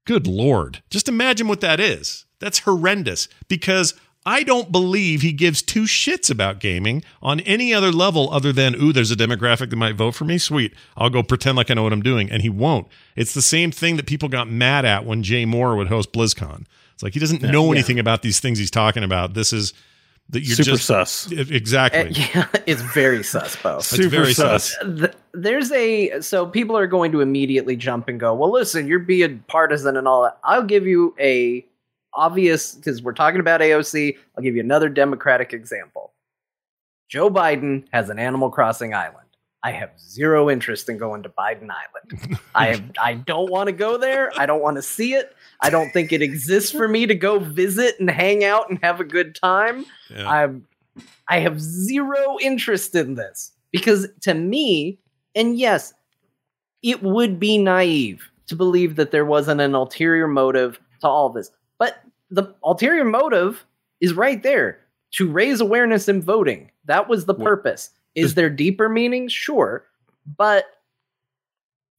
Good 0.06 0.28
lord. 0.28 0.84
Just 0.90 1.08
imagine 1.08 1.48
what 1.48 1.62
that 1.62 1.80
is. 1.80 2.26
That's 2.40 2.60
horrendous. 2.60 3.30
Because 3.48 3.94
I 4.26 4.44
don't 4.44 4.72
believe 4.72 5.22
he 5.22 5.34
gives 5.34 5.62
two 5.62 5.84
shits 5.84 6.32
about 6.32 6.60
gaming 6.60 7.04
on 7.22 7.42
any 7.42 7.74
other 7.74 7.92
level 7.92 8.32
other 8.32 8.54
than, 8.54 8.76
ooh, 8.76 8.94
there's 8.94 9.12
a 9.12 9.16
demographic 9.16 9.70
that 9.70 9.76
might 9.76 9.96
vote 9.96 10.16
for 10.16 10.24
me. 10.24 10.38
Sweet. 10.38 10.74
I'll 10.96 11.10
go 11.10 11.24
pretend 11.24 11.58
like 11.58 11.70
I 11.70 11.74
know 11.74 11.84
what 11.84 11.94
I'm 11.94 12.02
doing. 12.02 12.32
And 12.32 12.42
he 12.42 12.50
won't. 12.50 12.88
It's 13.16 13.34
the 13.34 13.42
same 13.42 13.72
thing 13.72 13.98
that 13.98 14.08
people 14.08 14.30
got 14.30 14.50
mad 14.50 14.86
at 14.86 15.06
when 15.06 15.24
Jay 15.24 15.46
Mohr 15.46 15.76
would 15.76 15.88
host 15.88 16.14
BlizzCon. 16.14 16.66
It's 16.94 17.04
like 17.04 17.14
he 17.14 17.20
doesn't 17.20 17.42
know 17.42 17.72
anything 17.72 18.00
about 18.00 18.22
these 18.22 18.40
things 18.40 18.60
he's 18.60 18.72
talking 18.72 19.04
about. 19.04 19.34
This 19.34 19.52
is 19.52 19.74
that 20.30 20.42
you're 20.42 20.56
Super 20.56 20.72
just 20.72 20.86
sus. 20.86 21.32
exactly. 21.32 22.12
Uh, 22.12 22.28
yeah, 22.34 22.48
it's 22.66 22.82
very 22.82 23.24
sus, 23.24 23.56
Bo. 23.58 23.80
Super 23.80 24.10
very 24.10 24.34
sus. 24.34 24.76
sus. 24.76 25.10
There's 25.34 25.72
a 25.72 26.22
so 26.22 26.46
people 26.46 26.78
are 26.78 26.88
going 26.88 27.12
to 27.12 27.22
immediately 27.22 27.76
jump 27.76 28.08
and 28.08 28.20
go, 28.20 28.34
well, 28.34 28.52
listen, 28.52 28.88
you're 28.88 29.00
being 29.00 29.44
partisan 29.48 29.98
and 29.98 30.08
all 30.08 30.24
that. 30.24 30.38
I'll 30.44 30.64
give 30.64 30.88
you 30.88 31.16
a 31.20 31.66
obvious 32.16 32.76
because 32.76 33.02
we're 33.02 33.14
talking 33.14 33.40
about 33.40 33.62
AOC. 33.62 34.18
I'll 34.38 34.44
give 34.44 34.56
you 34.56 34.62
another 34.62 34.90
Democratic 34.90 35.54
example. 35.54 36.14
Joe 37.10 37.30
Biden 37.30 37.86
has 37.92 38.10
an 38.10 38.20
Animal 38.20 38.50
Crossing 38.50 38.94
island. 38.94 39.20
I 39.66 39.72
have 39.72 39.92
zero 39.98 40.50
interest 40.50 40.90
in 40.90 40.98
going 40.98 41.24
to 41.24 41.30
Biden 41.30 41.70
Island. 41.70 42.38
I 42.56 42.68
have, 42.68 42.84
I 43.02 43.14
don't 43.14 43.50
want 43.50 43.68
to 43.68 43.72
go 43.72 43.98
there. 43.98 44.32
I 44.38 44.46
don't 44.46 44.62
want 44.62 44.76
to 44.76 44.82
see 44.82 45.14
it. 45.14 45.36
I 45.62 45.70
don't 45.70 45.92
think 45.92 46.12
it 46.12 46.22
exists 46.22 46.72
for 46.72 46.88
me 46.88 47.06
to 47.06 47.16
go 47.16 47.40
visit 47.40 47.96
and 48.00 48.10
hang 48.10 48.44
out 48.44 48.70
and 48.70 48.78
have 48.84 49.00
a 49.00 49.06
good 49.06 49.36
time. 49.36 49.86
Yeah. 50.10 50.30
I'm 50.30 50.68
I 51.30 51.40
have 51.40 51.60
zero 51.60 52.38
interest 52.42 52.96
in 52.96 53.16
this 53.16 53.52
because 53.72 54.08
to 54.22 54.34
me, 54.34 55.00
and 55.36 55.58
yes, 55.58 55.94
it 56.84 57.02
would 57.02 57.40
be 57.40 57.58
naive 57.58 58.30
to 58.48 58.56
believe 58.56 58.98
that 58.98 59.12
there 59.12 59.26
wasn't 59.26 59.62
an 59.62 59.74
ulterior 59.74 60.28
motive 60.28 60.80
to 61.02 61.08
all 61.08 61.30
this. 61.30 61.50
But 61.80 62.02
the 62.30 62.54
ulterior 62.64 63.06
motive 63.06 63.66
is 64.02 64.14
right 64.14 64.42
there 64.44 64.80
to 65.14 65.30
raise 65.32 65.62
awareness 65.62 66.08
in 66.10 66.22
voting. 66.22 66.72
That 66.86 67.08
was 67.08 67.26
the 67.26 67.36
purpose. 67.36 67.90
Is 68.16 68.36
there 68.36 68.50
deeper 68.50 68.90
meaning? 68.90 69.28
Sure. 69.28 69.86
But 70.38 70.66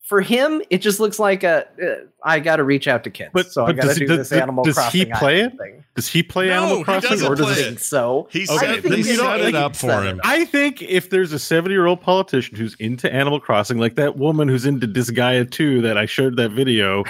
for 0.03 0.21
him, 0.21 0.61
it 0.69 0.79
just 0.79 1.01
looks 1.01 1.19
like 1.19 1.43
a 1.45 1.67
uh, 1.83 2.07
I 2.23 2.39
got 2.41 2.57
to 2.57 2.65
reach 2.65 2.87
out 2.87 3.05
to 3.05 3.11
kids. 3.11 3.31
But- 3.33 3.51
so 3.51 3.65
I 3.65 3.73
got 3.73 3.83
to 3.83 3.89
does 3.89 3.97
he- 3.97 4.07
do 4.07 4.17
does- 4.17 4.29
this 4.29 4.39
Animal 4.39 4.65
does 4.65 4.79
he 4.89 5.07
play 5.07 5.41
it? 5.41 5.57
thing. 5.57 5.83
Does 5.95 6.09
he 6.09 6.23
play 6.23 6.49
No, 6.49 6.65
Animal 6.65 6.85
Crossing 6.85 7.11
doesn't 7.11 7.27
or 7.33 7.35
does 7.37 7.57
he 7.57 7.63
I 7.63 7.67
think 7.69 7.79
so. 7.79 8.29
He 8.31 8.43
I 8.43 8.45
set- 8.47 8.83
think 8.83 8.95
he 8.97 9.01
it's- 9.13 9.17
set 9.19 9.41
it 9.41 9.55
I 9.55 9.59
up 9.59 9.77
think 9.77 9.93
for 9.93 10.03
him. 10.03 10.19
up. 10.21 10.27
I 10.27 10.45
think 10.45 10.83
if 10.83 11.09
there's 11.09 11.33
a 11.33 11.39
70 11.39 11.73
year 11.73 11.87
old 11.87 12.01
politician 12.03 12.57
who's 12.57 12.75
into 12.75 13.11
Animal 13.13 13.41
Crossing, 13.41 13.79
like 13.79 13.95
that 13.95 14.17
woman 14.19 14.49
who's 14.49 14.67
into 14.67 14.87
Disgaea 14.87 15.51
2 15.51 15.81
that 15.83 15.97
I 15.97 16.05
showed 16.07 16.37
that 16.37 16.51
video, 16.51 17.05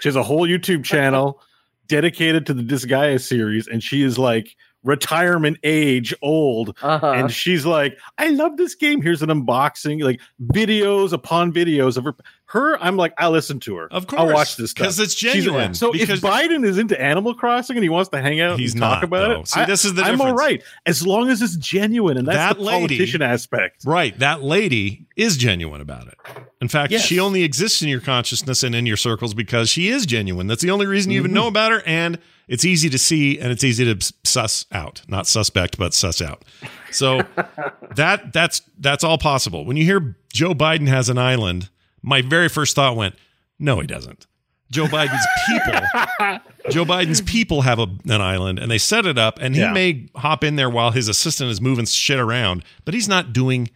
she 0.00 0.08
has 0.08 0.16
a 0.16 0.22
whole 0.22 0.46
YouTube 0.48 0.84
channel 0.84 1.42
dedicated 1.88 2.46
to 2.46 2.54
the 2.54 2.62
Disgaea 2.62 3.20
series, 3.20 3.66
and 3.66 3.82
she 3.82 4.02
is 4.02 4.18
like 4.18 4.56
retirement 4.84 5.58
age 5.62 6.14
old. 6.22 6.76
Uh-huh. 6.82 7.10
And 7.12 7.30
she's 7.30 7.66
like, 7.66 7.98
I 8.16 8.28
love 8.28 8.56
this 8.56 8.74
game. 8.74 9.02
Here's 9.02 9.22
an 9.22 9.28
unboxing, 9.28 10.02
like 10.02 10.20
videos 10.42 11.12
upon 11.12 11.52
videos 11.52 11.96
of 11.96 12.04
her. 12.04 12.14
Her, 12.50 12.82
I'm 12.82 12.96
like, 12.96 13.12
I 13.18 13.28
listen 13.28 13.60
to 13.60 13.76
her. 13.76 13.92
Of 13.92 14.06
course. 14.06 14.20
I'll 14.22 14.32
watch 14.32 14.56
this. 14.56 14.72
Because 14.72 14.98
it's 14.98 15.12
She's- 15.12 15.34
genuine. 15.34 15.74
so 15.74 15.92
because 15.92 16.24
if 16.24 16.30
Biden 16.30 16.64
is 16.64 16.78
into 16.78 16.98
Animal 16.98 17.34
Crossing 17.34 17.76
and 17.76 17.82
he 17.82 17.90
wants 17.90 18.08
to 18.08 18.22
hang 18.22 18.40
out 18.40 18.58
He's 18.58 18.72
and 18.72 18.80
talk 18.80 18.96
not, 19.02 19.04
about 19.04 19.28
though. 19.28 19.40
it, 19.42 19.48
See, 19.48 19.64
this 19.66 19.84
is 19.84 19.92
the 19.92 20.02
I'm 20.02 20.18
all 20.18 20.28
difference. 20.28 20.40
right 20.40 20.62
as 20.86 21.06
long 21.06 21.28
as 21.28 21.42
it's 21.42 21.56
genuine, 21.56 22.16
and 22.16 22.26
that's 22.26 22.36
That 22.38 22.56
the 22.56 22.62
lady- 22.62 22.78
politician 22.96 23.20
aspect. 23.20 23.84
Right. 23.84 24.18
That 24.18 24.42
lady 24.42 25.06
is 25.14 25.36
genuine 25.36 25.82
about 25.82 26.06
it. 26.06 26.14
In 26.62 26.68
fact, 26.68 26.90
Yes. 26.90 27.04
she 27.04 27.20
only 27.20 27.42
exists 27.42 27.82
in 27.82 27.90
your 27.90 28.00
consciousness 28.00 28.62
and 28.62 28.74
in 28.74 28.86
your 28.86 28.96
circles 28.96 29.34
because 29.34 29.68
she 29.68 29.88
is 29.88 30.06
genuine. 30.06 30.46
That's 30.46 30.62
the 30.62 30.70
only 30.70 30.86
reason 30.86 31.12
you 31.12 31.18
even 31.20 31.32
Mhm. 31.32 31.34
know 31.34 31.48
about 31.48 31.70
her. 31.72 31.82
And 31.84 32.18
it's 32.48 32.64
easy 32.64 32.88
to 32.90 32.98
see 32.98 33.38
and 33.38 33.52
it's 33.52 33.62
easy 33.64 33.84
to 33.94 34.12
suss 34.24 34.66
out. 34.72 35.02
Not 35.08 35.26
suspect, 35.26 35.78
but 35.78 35.94
suss 35.94 36.20
out. 36.22 36.44
So 36.90 37.22
that 37.96 38.32
that's 38.32 38.62
that's 38.78 39.04
all 39.04 39.18
possible. 39.18 39.64
When 39.64 39.76
you 39.76 39.84
hear 39.84 40.16
Joe 40.32 40.54
Biden 40.54 40.88
has 40.88 41.08
an 41.08 41.18
island, 41.18 41.68
my 42.02 42.22
very 42.22 42.48
first 42.48 42.74
thought 42.74 42.96
went, 42.96 43.14
no, 43.58 43.80
he 43.80 43.86
doesn't. 43.86 44.26
Joe 44.70 44.84
Biden's 44.84 45.26
people 45.48 46.40
Joe 46.70 46.84
Biden's 46.84 47.22
people 47.22 47.62
have 47.62 47.78
a, 47.78 47.86
an 48.04 48.20
island 48.20 48.58
and 48.58 48.70
they 48.70 48.76
set 48.76 49.06
it 49.06 49.16
up, 49.16 49.38
and 49.40 49.54
he 49.54 49.62
Yeah. 49.62 49.72
may 49.72 50.08
hop 50.14 50.44
in 50.44 50.56
there 50.56 50.68
while 50.68 50.90
his 50.90 51.08
assistant 51.08 51.50
is 51.50 51.60
moving 51.60 51.86
shit 51.86 52.18
around, 52.18 52.62
but 52.84 52.92
he's 52.92 53.08
not 53.08 53.32
doing 53.32 53.70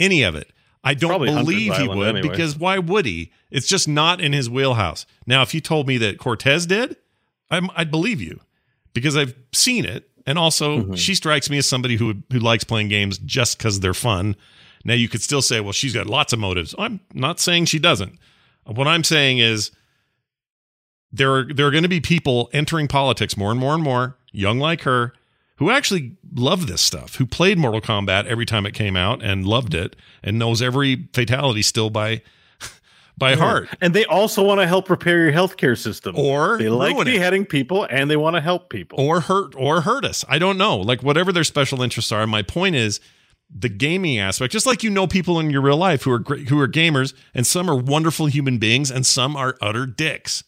any 0.00 0.22
of 0.24 0.34
it. 0.34 0.52
I 0.82 0.94
don't 0.94 1.10
Probably 1.10 1.28
believe 1.30 1.76
he 1.76 1.86
would 1.88 2.16
anyway. 2.16 2.22
because 2.28 2.56
why 2.58 2.78
would 2.78 3.06
he? 3.06 3.32
It's 3.50 3.66
just 3.68 3.86
not 3.88 4.20
in 4.20 4.32
his 4.32 4.50
wheelhouse. 4.50 5.06
Now, 5.26 5.42
if 5.42 5.54
you 5.54 5.60
told 5.60 5.86
me 5.88 5.96
that 5.98 6.18
Cortez 6.18 6.66
did, 6.66 6.96
I'm, 7.50 7.70
I'd 7.76 7.90
believe 7.90 8.20
you 8.20 8.40
because 8.92 9.16
I've 9.16 9.34
seen 9.52 9.84
it, 9.84 10.08
and 10.26 10.38
also 10.38 10.82
Mhm. 10.82 10.98
she 10.98 11.14
strikes 11.14 11.48
me 11.50 11.58
as 11.58 11.66
somebody 11.66 11.96
who 11.96 12.22
who 12.32 12.38
likes 12.40 12.64
playing 12.64 12.88
games 12.88 13.18
just 13.18 13.58
because 13.58 13.80
they're 13.80 13.94
fun. 13.94 14.34
Now, 14.84 14.94
you 14.94 15.08
could 15.08 15.22
still 15.22 15.42
say, 15.42 15.60
well, 15.60 15.72
she's 15.72 15.92
got 15.94 16.06
lots 16.06 16.32
of 16.32 16.38
motives. 16.38 16.74
I'm 16.78 17.00
not 17.12 17.40
saying 17.40 17.66
she 17.66 17.78
doesn't. 17.78 18.18
What 18.64 18.86
I'm 18.88 19.04
saying 19.04 19.38
is 19.38 19.70
there 21.12 21.32
are 21.34 21.44
there 21.52 21.66
are 21.66 21.70
going 21.70 21.82
to 21.82 21.88
be 21.88 22.00
people 22.00 22.50
entering 22.52 22.88
politics 22.88 23.36
more 23.36 23.50
and 23.50 23.60
more 23.60 23.74
and 23.74 23.82
more, 23.82 24.16
young 24.32 24.58
like 24.58 24.82
her, 24.82 25.12
who 25.56 25.70
actually 25.70 26.16
love 26.34 26.66
this 26.66 26.80
stuff, 26.82 27.16
who 27.16 27.26
played 27.26 27.58
Mortal 27.58 27.80
Kombat 27.80 28.26
every 28.26 28.46
time 28.46 28.66
it 28.66 28.74
came 28.74 28.96
out 28.96 29.22
and 29.22 29.46
loved 29.46 29.74
it, 29.74 29.96
and 30.22 30.38
knows 30.38 30.60
every 30.60 31.08
fatality 31.12 31.62
still 31.62 31.90
by 31.90 32.22
by 33.18 33.34
heart. 33.34 33.68
And 33.80 33.94
they 33.94 34.04
also 34.04 34.42
want 34.42 34.60
to 34.60 34.66
help 34.66 34.90
repair 34.90 35.24
your 35.24 35.32
healthcare 35.32 35.76
system. 35.76 36.16
Or 36.18 36.58
they 36.58 36.68
like 36.68 36.94
ruin 36.94 37.08
it. 37.08 37.12
beheading 37.12 37.46
people 37.46 37.86
and 37.88 38.10
they 38.10 38.16
want 38.16 38.36
to 38.36 38.40
help 38.40 38.68
people. 38.68 39.00
or 39.00 39.20
hurt 39.20 39.54
or 39.56 39.82
hurt 39.82 40.04
us. 40.04 40.24
I 40.28 40.38
don't 40.38 40.58
know. 40.58 40.76
Like 40.76 41.02
whatever 41.02 41.32
their 41.32 41.44
special 41.44 41.82
interests 41.82 42.12
are. 42.12 42.26
My 42.26 42.42
point 42.42 42.76
is 42.76 43.00
the 43.50 43.68
gaming 43.68 44.18
aspect. 44.18 44.52
Just 44.52 44.66
like 44.66 44.82
you 44.82 44.90
know 44.90 45.06
people 45.06 45.38
in 45.40 45.50
your 45.50 45.62
real 45.62 45.76
life 45.76 46.02
who 46.02 46.10
are 46.10 46.18
great, 46.18 46.48
who 46.48 46.58
are 46.60 46.68
gamers, 46.68 47.14
and 47.34 47.46
some 47.46 47.70
are 47.70 47.76
wonderful 47.76 48.26
human 48.26 48.58
beings, 48.58 48.90
and 48.90 49.06
some 49.06 49.36
are 49.36 49.56
utter 49.60 49.86
dicks. 49.86 50.44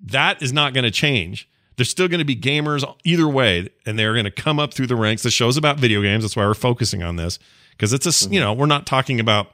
That 0.00 0.40
is 0.42 0.52
not 0.52 0.72
going 0.72 0.84
to 0.84 0.90
change. 0.90 1.48
There's 1.76 1.90
still 1.90 2.08
going 2.08 2.20
to 2.20 2.24
be 2.24 2.36
gamers 2.36 2.84
either 3.04 3.28
way, 3.28 3.68
and 3.86 3.98
they're 3.98 4.12
going 4.12 4.24
to 4.24 4.30
come 4.30 4.58
up 4.58 4.72
through 4.72 4.86
the 4.86 4.96
ranks. 4.96 5.22
The 5.22 5.30
show's 5.30 5.56
about 5.56 5.78
video 5.78 6.02
games. 6.02 6.24
That's 6.24 6.36
why 6.36 6.46
we're 6.46 6.54
focusing 6.54 7.02
on 7.02 7.16
this 7.16 7.38
because 7.72 7.92
it's 7.92 8.26
a 8.26 8.28
you 8.30 8.40
know 8.40 8.52
we're 8.52 8.66
not 8.66 8.86
talking 8.86 9.20
about 9.20 9.52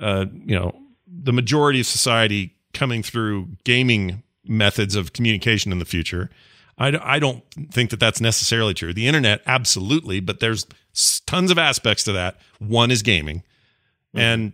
uh, 0.00 0.26
you 0.32 0.58
know 0.58 0.74
the 1.20 1.32
majority 1.32 1.80
of 1.80 1.86
society 1.86 2.54
coming 2.72 3.02
through 3.02 3.48
gaming 3.64 4.22
methods 4.44 4.94
of 4.94 5.12
communication 5.12 5.72
in 5.72 5.78
the 5.78 5.84
future. 5.84 6.30
I, 6.78 6.98
I 7.02 7.18
don't 7.18 7.42
think 7.72 7.90
that 7.90 8.00
that's 8.00 8.20
necessarily 8.20 8.72
true. 8.72 8.94
The 8.94 9.06
internet, 9.08 9.42
absolutely, 9.46 10.20
but 10.20 10.40
there's 10.40 10.66
tons 11.26 11.50
of 11.50 11.58
aspects 11.58 12.04
to 12.04 12.12
that. 12.12 12.36
One 12.58 12.90
is 12.90 13.02
gaming, 13.02 13.38
mm-hmm. 13.38 14.18
and 14.18 14.52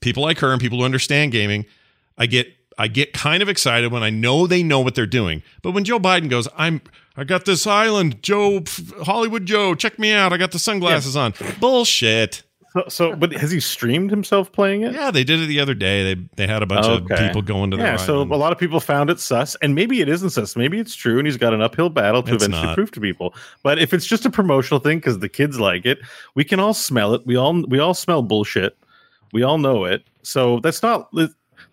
people 0.00 0.22
like 0.22 0.38
her 0.38 0.52
and 0.52 0.60
people 0.60 0.78
who 0.78 0.84
understand 0.84 1.32
gaming, 1.32 1.64
I 2.16 2.26
get 2.26 2.48
I 2.80 2.86
get 2.88 3.12
kind 3.12 3.42
of 3.42 3.48
excited 3.48 3.90
when 3.90 4.02
I 4.02 4.10
know 4.10 4.46
they 4.46 4.62
know 4.62 4.80
what 4.80 4.94
they're 4.94 5.06
doing. 5.06 5.42
But 5.62 5.72
when 5.72 5.84
Joe 5.84 5.98
Biden 5.98 6.28
goes, 6.28 6.46
I'm 6.56 6.80
I 7.16 7.24
got 7.24 7.44
this 7.44 7.66
island, 7.66 8.22
Joe 8.22 8.62
Hollywood 9.02 9.46
Joe, 9.46 9.74
check 9.74 9.98
me 9.98 10.12
out. 10.12 10.32
I 10.32 10.36
got 10.36 10.52
the 10.52 10.58
sunglasses 10.58 11.16
on. 11.16 11.34
Bullshit. 11.58 12.42
So, 12.74 12.84
so, 12.88 13.16
but 13.16 13.32
has 13.32 13.50
he 13.50 13.60
streamed 13.60 14.10
himself 14.10 14.52
playing 14.52 14.82
it? 14.82 14.92
Yeah, 14.92 15.10
they 15.10 15.24
did 15.24 15.40
it 15.40 15.46
the 15.46 15.58
other 15.58 15.72
day. 15.74 16.14
They 16.14 16.20
they 16.36 16.46
had 16.46 16.62
a 16.62 16.66
bunch 16.66 16.86
of 16.86 17.06
people 17.06 17.40
going 17.40 17.70
to 17.70 17.76
the 17.78 17.82
Yeah, 17.82 17.96
so 17.96 18.16
island. 18.16 18.32
a 18.32 18.36
lot 18.36 18.52
of 18.52 18.58
people 18.58 18.78
found 18.78 19.08
it 19.08 19.18
sus, 19.20 19.56
and 19.62 19.74
maybe 19.74 20.00
it 20.02 20.08
isn't 20.08 20.30
sus. 20.30 20.54
Maybe 20.54 20.78
it's 20.78 20.94
true, 20.94 21.18
and 21.18 21.26
he's 21.26 21.38
got 21.38 21.54
an 21.54 21.62
uphill 21.62 21.88
battle 21.88 22.22
to 22.24 22.34
It's 22.34 22.44
eventually 22.44 22.66
not. 22.66 22.74
prove 22.74 22.90
to 22.92 23.00
people. 23.00 23.34
But 23.62 23.78
if 23.78 23.94
it's 23.94 24.06
just 24.06 24.26
a 24.26 24.30
promotional 24.30 24.80
thing 24.80 24.98
because 24.98 25.18
the 25.20 25.28
kids 25.30 25.58
like 25.58 25.86
it, 25.86 25.98
we 26.34 26.44
can 26.44 26.60
all 26.60 26.74
smell 26.74 27.14
it. 27.14 27.22
We 27.26 27.36
all 27.36 27.62
we 27.66 27.78
all 27.78 27.94
smell 27.94 28.20
bullshit. 28.22 28.76
We 29.32 29.42
all 29.42 29.56
know 29.58 29.84
it. 29.84 30.04
So 30.22 30.60
that's 30.60 30.82
not. 30.82 31.10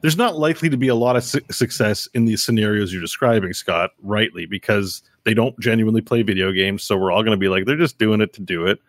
There's 0.01 0.17
not 0.17 0.37
likely 0.37 0.69
to 0.69 0.77
be 0.77 0.87
a 0.87 0.95
lot 0.95 1.15
of 1.15 1.23
su- 1.23 1.41
success 1.51 2.07
in 2.13 2.25
these 2.25 2.43
scenarios 2.43 2.91
you're 2.93 3.01
describing, 3.01 3.53
Scott, 3.53 3.91
rightly, 4.01 4.45
because 4.45 5.01
they 5.23 5.33
don't 5.33 5.57
genuinely 5.59 6.01
play 6.01 6.21
video 6.21 6.51
games. 6.51 6.83
So 6.83 6.95
we're 6.97 7.11
all 7.11 7.21
going 7.23 7.31
to 7.37 7.37
be 7.39 7.47
like, 7.49 7.65
they're 7.65 7.75
just 7.77 7.97
doing 7.97 8.21
it 8.21 8.31
to 8.33 8.41
do 8.41 8.65
it. 8.65 8.79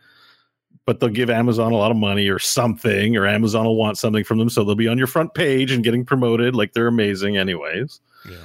But 0.86 1.00
they'll 1.00 1.08
give 1.10 1.28
Amazon 1.30 1.72
a 1.72 1.76
lot 1.76 1.90
of 1.90 1.96
money 1.96 2.28
or 2.28 2.38
something, 2.38 3.16
or 3.16 3.26
Amazon 3.26 3.64
will 3.66 3.76
want 3.76 3.98
something 3.98 4.22
from 4.24 4.38
them. 4.38 4.48
So 4.48 4.62
they'll 4.64 4.74
be 4.76 4.88
on 4.88 4.98
your 4.98 5.08
front 5.08 5.34
page 5.34 5.72
and 5.72 5.82
getting 5.84 6.04
promoted 6.04 6.54
like 6.54 6.72
they're 6.72 6.86
amazing, 6.86 7.36
anyways. 7.36 8.00
yeah. 8.28 8.36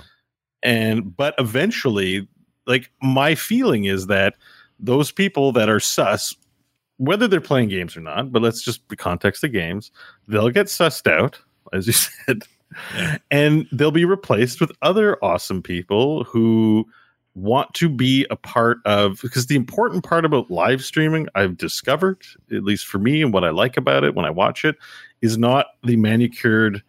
And, 0.63 1.15
but 1.15 1.33
eventually, 1.39 2.27
like, 2.67 2.91
my 3.01 3.35
feeling 3.35 3.85
is 3.85 4.07
that 4.07 4.35
those 4.79 5.11
people 5.11 5.51
that 5.53 5.69
are 5.69 5.79
sus, 5.79 6.35
whether 6.97 7.27
they're 7.27 7.41
playing 7.41 7.69
games 7.69 7.95
or 7.95 8.01
not, 8.01 8.31
but 8.31 8.41
let's 8.41 8.61
just 8.63 8.87
be 8.87 8.95
context 8.95 9.41
the 9.41 9.47
games, 9.47 9.91
they'll 10.27 10.49
get 10.49 10.67
sussed 10.67 11.05
out, 11.11 11.39
as 11.73 11.87
you 11.87 11.93
said, 12.25 12.43
Yeah. 12.95 13.17
and 13.29 13.67
they'll 13.71 13.91
be 13.91 14.05
replaced 14.05 14.61
with 14.61 14.71
other 14.81 15.23
awesome 15.23 15.61
people 15.61 16.23
who 16.23 16.87
want 17.35 17.73
to 17.75 17.87
be 17.87 18.25
a 18.29 18.35
part 18.35 18.79
of 18.85 19.19
because 19.21 19.47
the 19.47 19.55
important 19.55 20.03
part 20.03 20.25
about 20.25 20.51
live 20.51 20.83
streaming 20.83 21.27
I've 21.35 21.57
discovered, 21.57 22.21
at 22.51 22.63
least 22.63 22.85
for 22.85 22.99
me, 22.99 23.21
and 23.21 23.33
what 23.33 23.43
I 23.43 23.49
like 23.49 23.77
about 23.77 24.03
it 24.03 24.15
when 24.15 24.25
I 24.25 24.29
watch 24.29 24.65
it, 24.65 24.75
is 25.21 25.37
not 25.37 25.67
the 25.83 25.95
manicured. 25.95 26.83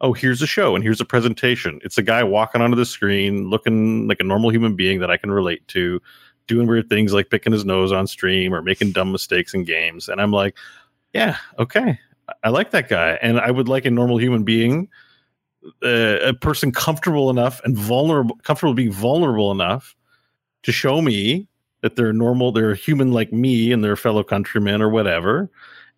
Oh, 0.00 0.12
here's 0.12 0.42
a 0.42 0.46
show 0.46 0.74
and 0.74 0.82
here's 0.82 1.00
a 1.00 1.04
presentation. 1.04 1.80
It's 1.84 1.98
a 1.98 2.02
guy 2.02 2.24
walking 2.24 2.60
onto 2.60 2.76
the 2.76 2.84
screen, 2.84 3.48
looking 3.48 4.08
like 4.08 4.20
a 4.20 4.24
normal 4.24 4.50
human 4.50 4.74
being 4.74 5.00
that 5.00 5.10
I 5.10 5.16
can 5.16 5.30
relate 5.30 5.66
to, 5.68 6.02
doing 6.46 6.66
weird 6.66 6.88
things 6.88 7.12
like 7.12 7.30
picking 7.30 7.52
his 7.52 7.64
nose 7.64 7.92
on 7.92 8.06
stream 8.06 8.52
or 8.52 8.62
making 8.62 8.92
dumb 8.92 9.12
mistakes 9.12 9.54
in 9.54 9.64
games. 9.64 10.08
And 10.08 10.20
I'm 10.20 10.32
like, 10.32 10.56
yeah, 11.12 11.36
okay, 11.58 11.98
I 12.42 12.48
like 12.48 12.72
that 12.72 12.88
guy, 12.88 13.18
and 13.22 13.38
I 13.38 13.50
would 13.50 13.68
like 13.68 13.84
a 13.84 13.90
normal 13.90 14.18
human 14.18 14.42
being 14.42 14.88
uh, 15.82 16.18
a 16.22 16.34
person 16.34 16.72
comfortable 16.72 17.30
enough 17.30 17.60
and 17.64 17.76
vulnerable, 17.76 18.36
comfortable 18.42 18.74
being 18.74 18.92
vulnerable 18.92 19.50
enough 19.50 19.94
to 20.62 20.72
show 20.72 21.00
me 21.00 21.48
that 21.82 21.96
they're 21.96 22.12
normal, 22.12 22.52
they're 22.52 22.74
human 22.74 23.12
like 23.12 23.32
me 23.32 23.70
and 23.70 23.84
their 23.84 23.96
fellow 23.96 24.22
countrymen 24.22 24.80
or 24.80 24.88
whatever. 24.88 25.50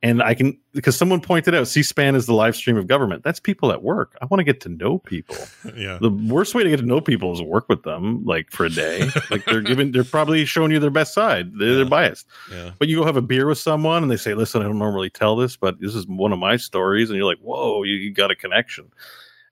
And 0.03 0.23
I 0.23 0.35
can, 0.35 0.59
because 0.73 0.95
someone 0.95 1.21
pointed 1.21 1.55
out 1.55 1.69
C 1.69 1.83
SPAN 1.83 2.15
is 2.15 2.27
the 2.27 2.35
live 2.35 2.55
stream 2.55 2.77
of 2.77 2.87
government. 2.87 3.25
That's 3.25 3.41
people 3.41 3.73
at 3.73 3.83
work. 3.83 4.17
I 4.21 4.27
want 4.27 4.41
to 4.41 4.45
get 4.45 4.61
to 4.63 4.69
know 4.69 4.99
people. 4.99 5.37
Yeah. 5.77 5.99
The 6.01 6.11
worst 6.11 6.55
way 6.55 6.63
to 6.63 6.71
get 6.71 6.79
to 6.79 6.87
know 6.87 7.01
people 7.01 7.33
is 7.33 7.43
work 7.43 7.69
with 7.69 7.83
them, 7.83 8.25
like 8.25 8.51
for 8.51 8.65
a 8.67 8.71
day. 8.71 9.11
like 9.31 9.45
they're 9.45 9.61
giving, 9.63 9.93
they're 9.93 10.05
probably 10.05 10.45
showing 10.45 10.71
you 10.71 10.79
their 10.79 10.91
best 10.91 11.13
side. 11.13 11.53
They're, 11.59 11.75
they're 11.75 11.85
biased. 11.85 12.27
Yeah. 12.51 12.71
But 12.79 12.89
you 12.89 12.97
go 12.99 13.05
have 13.05 13.17
a 13.17 13.23
beer 13.23 13.47
with 13.47 13.59
someone 13.59 14.03
and 14.03 14.11
they 14.11 14.17
say, 14.17 14.35
listen, 14.35 14.63
I 14.63 14.65
don't 14.65 14.79
normally 14.79 15.11
tell 15.11 15.37
this, 15.37 15.57
but 15.57 15.81
this 15.81 15.95
is 15.95 16.07
one 16.07 16.33
of 16.33 16.39
my 16.39 16.57
stories. 16.57 17.11
And 17.11 17.17
you're 17.17 17.27
like, 17.27 17.41
whoa, 17.41 17.83
you, 17.83 17.95
you 17.95 18.13
got 18.13 18.31
a 18.31 18.37
connection. 18.37 18.91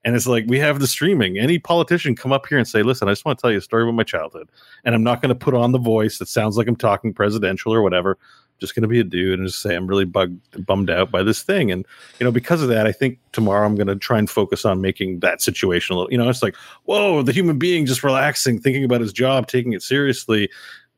And 0.05 0.15
it's 0.15 0.27
like, 0.27 0.45
we 0.47 0.59
have 0.59 0.79
the 0.79 0.87
streaming. 0.87 1.39
Any 1.39 1.57
politician 1.57 2.15
come 2.15 2.31
up 2.31 2.45
here 2.45 2.59
and 2.59 2.67
say, 2.67 2.83
listen, 2.83 3.07
I 3.07 3.11
just 3.11 3.25
want 3.25 3.39
to 3.39 3.41
tell 3.41 3.51
you 3.51 3.57
a 3.57 3.61
story 3.61 3.81
about 3.81 3.95
my 3.95 4.03
childhood. 4.03 4.47
And 4.83 4.93
I'm 4.93 5.03
not 5.03 5.19
going 5.19 5.29
to 5.29 5.35
put 5.35 5.55
on 5.55 5.71
the 5.71 5.79
voice 5.79 6.19
that 6.19 6.27
sounds 6.27 6.57
like 6.57 6.67
I'm 6.67 6.75
talking 6.75 7.11
presidential 7.11 7.73
or 7.73 7.81
whatever. 7.81 8.19
just 8.59 8.75
going 8.75 8.83
to 8.83 8.87
be 8.87 8.99
a 8.99 9.03
dude 9.03 9.39
and 9.39 9.47
just 9.47 9.63
say, 9.63 9.75
I'm 9.75 9.87
really 9.87 10.05
bugged, 10.05 10.63
bummed 10.63 10.91
out 10.91 11.09
by 11.09 11.23
this 11.23 11.41
thing. 11.41 11.71
And, 11.71 11.87
you 12.19 12.23
know, 12.23 12.31
because 12.31 12.61
of 12.61 12.69
that, 12.69 12.85
I 12.85 12.91
think 12.91 13.17
tomorrow 13.31 13.65
I'm 13.65 13.73
going 13.73 13.87
to 13.87 13.95
try 13.95 14.19
and 14.19 14.29
focus 14.29 14.63
on 14.63 14.79
making 14.79 15.21
that 15.21 15.41
situation 15.41 15.95
a 15.95 15.97
little, 15.97 16.11
you 16.11 16.19
know, 16.19 16.29
it's 16.29 16.43
like, 16.43 16.55
whoa, 16.83 17.23
the 17.23 17.33
human 17.33 17.57
being 17.57 17.87
just 17.87 18.03
relaxing, 18.03 18.61
thinking 18.61 18.83
about 18.83 19.01
his 19.01 19.11
job, 19.11 19.47
taking 19.47 19.73
it 19.73 19.81
seriously 19.81 20.51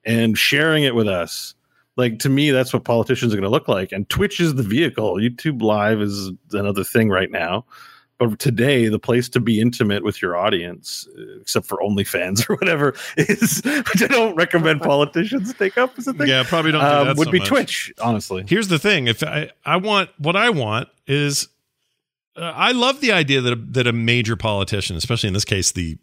and 0.04 0.38
sharing 0.38 0.84
it 0.84 0.96
with 0.96 1.08
us 1.08 1.56
like 1.96 2.20
to 2.20 2.30
me 2.30 2.52
that's 2.52 2.72
what 2.72 2.84
politicians 2.84 3.34
are 3.34 3.36
going 3.36 3.44
to 3.44 3.50
look 3.50 3.68
like 3.68 3.92
and 3.92 4.08
twitch 4.10 4.40
is 4.40 4.56
the 4.56 4.64
vehicle 4.64 5.16
youtube 5.16 5.62
live 5.62 6.00
is 6.00 6.32
another 6.54 6.84
thing 6.84 7.10
right 7.10 7.32
now 7.32 7.66
but 8.20 8.40
today 8.40 8.88
the 8.90 9.00
place 9.00 9.30
to 9.30 9.40
be 9.40 9.62
intimate 9.62 10.04
with 10.04 10.22
your 10.22 10.36
audience 10.36 11.08
uh, 11.18 11.40
except 11.42 11.66
for 11.66 11.78
onlyfans 11.80 12.50
or 12.50 12.56
whatever 12.56 12.96
is 13.18 13.62
which 13.64 14.04
i 14.04 14.08
don't 14.08 14.36
recommend 14.36 14.82
politicians 14.82 15.54
take 15.54 15.78
up 15.78 15.98
as 15.98 16.08
a 16.08 16.14
thing 16.14 16.28
Yeah, 16.28 16.44
probably 16.48 16.72
don't 16.72 16.82
do 16.82 17.10
um, 17.12 17.18
would 17.18 17.26
so 17.26 17.32
be 17.32 17.40
much. 17.40 17.48
twitch 17.48 17.94
honestly 18.02 18.44
Here's 18.48 18.68
the 18.68 18.80
thing: 18.80 19.08
if 19.08 19.24
I 19.24 19.52
I 19.66 19.78
want 19.78 20.10
what 20.18 20.36
I 20.36 20.50
want 20.50 20.90
is, 21.06 21.48
uh, 22.36 22.42
I 22.56 22.72
love 22.72 23.02
the 23.02 23.12
idea 23.12 23.42
that 23.42 23.54
a, 23.54 23.56
that 23.56 23.88
a 23.88 23.94
major 23.94 24.36
politician, 24.36 24.96
especially 24.96 25.28
in 25.28 25.34
this 25.34 25.46
case, 25.46 25.72
the 25.72 25.98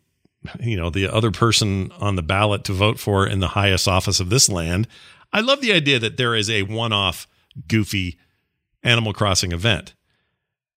you 0.60 0.76
know 0.76 0.90
the 0.90 1.08
other 1.08 1.30
person 1.30 1.90
on 2.00 2.16
the 2.16 2.22
ballot 2.22 2.64
to 2.64 2.72
vote 2.72 2.98
for 2.98 3.26
in 3.26 3.40
the 3.40 3.48
highest 3.48 3.88
office 3.88 4.20
of 4.20 4.30
this 4.30 4.48
land, 4.48 4.86
I 5.32 5.40
love 5.40 5.60
the 5.60 5.72
idea 5.72 5.98
that 5.98 6.16
there 6.16 6.34
is 6.34 6.50
a 6.50 6.62
one-off 6.62 7.26
goofy 7.68 8.18
Animal 8.82 9.12
Crossing 9.12 9.52
event. 9.52 9.94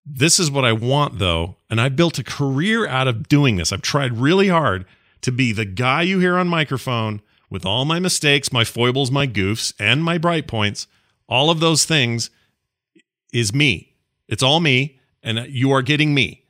This 0.10 0.40
is 0.40 0.50
what 0.50 0.64
I 0.64 0.72
want, 0.72 1.20
though, 1.20 1.58
and 1.70 1.82
I 1.82 1.90
built 1.90 2.18
a 2.18 2.24
career 2.24 2.88
out 2.88 3.10
of 3.10 3.28
doing 3.28 3.58
this. 3.58 3.74
I've 3.74 3.82
tried 3.82 4.18
really 4.18 4.48
hard 4.48 4.86
to 5.22 5.32
be 5.34 5.52
the 5.52 5.66
guy 5.66 6.04
you 6.04 6.20
hear 6.20 6.38
on 6.38 6.48
microphone 6.48 7.22
with 7.50 7.66
all 7.66 7.84
my 7.84 8.00
mistakes, 8.00 8.52
my 8.52 8.64
foibles, 8.64 9.12
my 9.12 9.28
goofs, 9.28 9.74
and 9.78 10.02
my 10.04 10.18
bright 10.18 10.48
points. 10.48 10.88
All 11.28 11.50
of 11.50 11.60
those 11.60 11.84
things 11.84 12.30
is 13.34 13.54
me. 13.54 13.96
It's 14.30 14.44
all 14.44 14.62
me, 14.62 14.98
and 15.22 15.46
you 15.50 15.72
are 15.72 15.82
getting 15.82 16.14
me. 16.14 16.46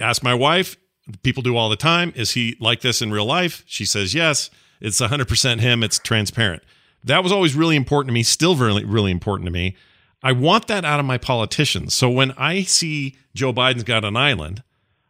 Ask 0.00 0.22
my 0.22 0.34
wife. 0.34 0.76
People 1.22 1.42
do 1.42 1.54
all 1.54 1.68
the 1.68 1.76
time. 1.76 2.14
Is 2.16 2.30
he 2.30 2.56
like 2.60 2.80
this 2.80 3.02
in 3.02 3.12
real 3.12 3.26
life? 3.26 3.62
She 3.66 3.84
says 3.84 4.14
yes. 4.14 4.48
It's 4.80 5.00
100% 5.00 5.60
him. 5.60 5.82
It's 5.82 5.98
transparent. 5.98 6.62
That 7.04 7.22
was 7.22 7.30
always 7.30 7.54
really 7.54 7.76
important 7.76 8.08
to 8.08 8.14
me, 8.14 8.22
still 8.22 8.56
really, 8.56 8.84
really 8.84 9.10
important 9.10 9.46
to 9.46 9.52
me. 9.52 9.76
I 10.22 10.32
want 10.32 10.66
that 10.68 10.84
out 10.84 11.00
of 11.00 11.06
my 11.06 11.18
politicians. 11.18 11.94
So 11.94 12.10
when 12.10 12.32
I 12.32 12.62
see 12.62 13.16
Joe 13.34 13.52
Biden's 13.52 13.84
got 13.84 14.04
an 14.04 14.16
island, 14.16 14.62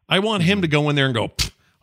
I 0.09 0.19
want 0.19 0.43
him 0.43 0.63
to 0.63 0.69
go 0.69 0.89
in 0.89 0.97
there 0.97 1.07
and 1.07 1.15
go, 1.15 1.31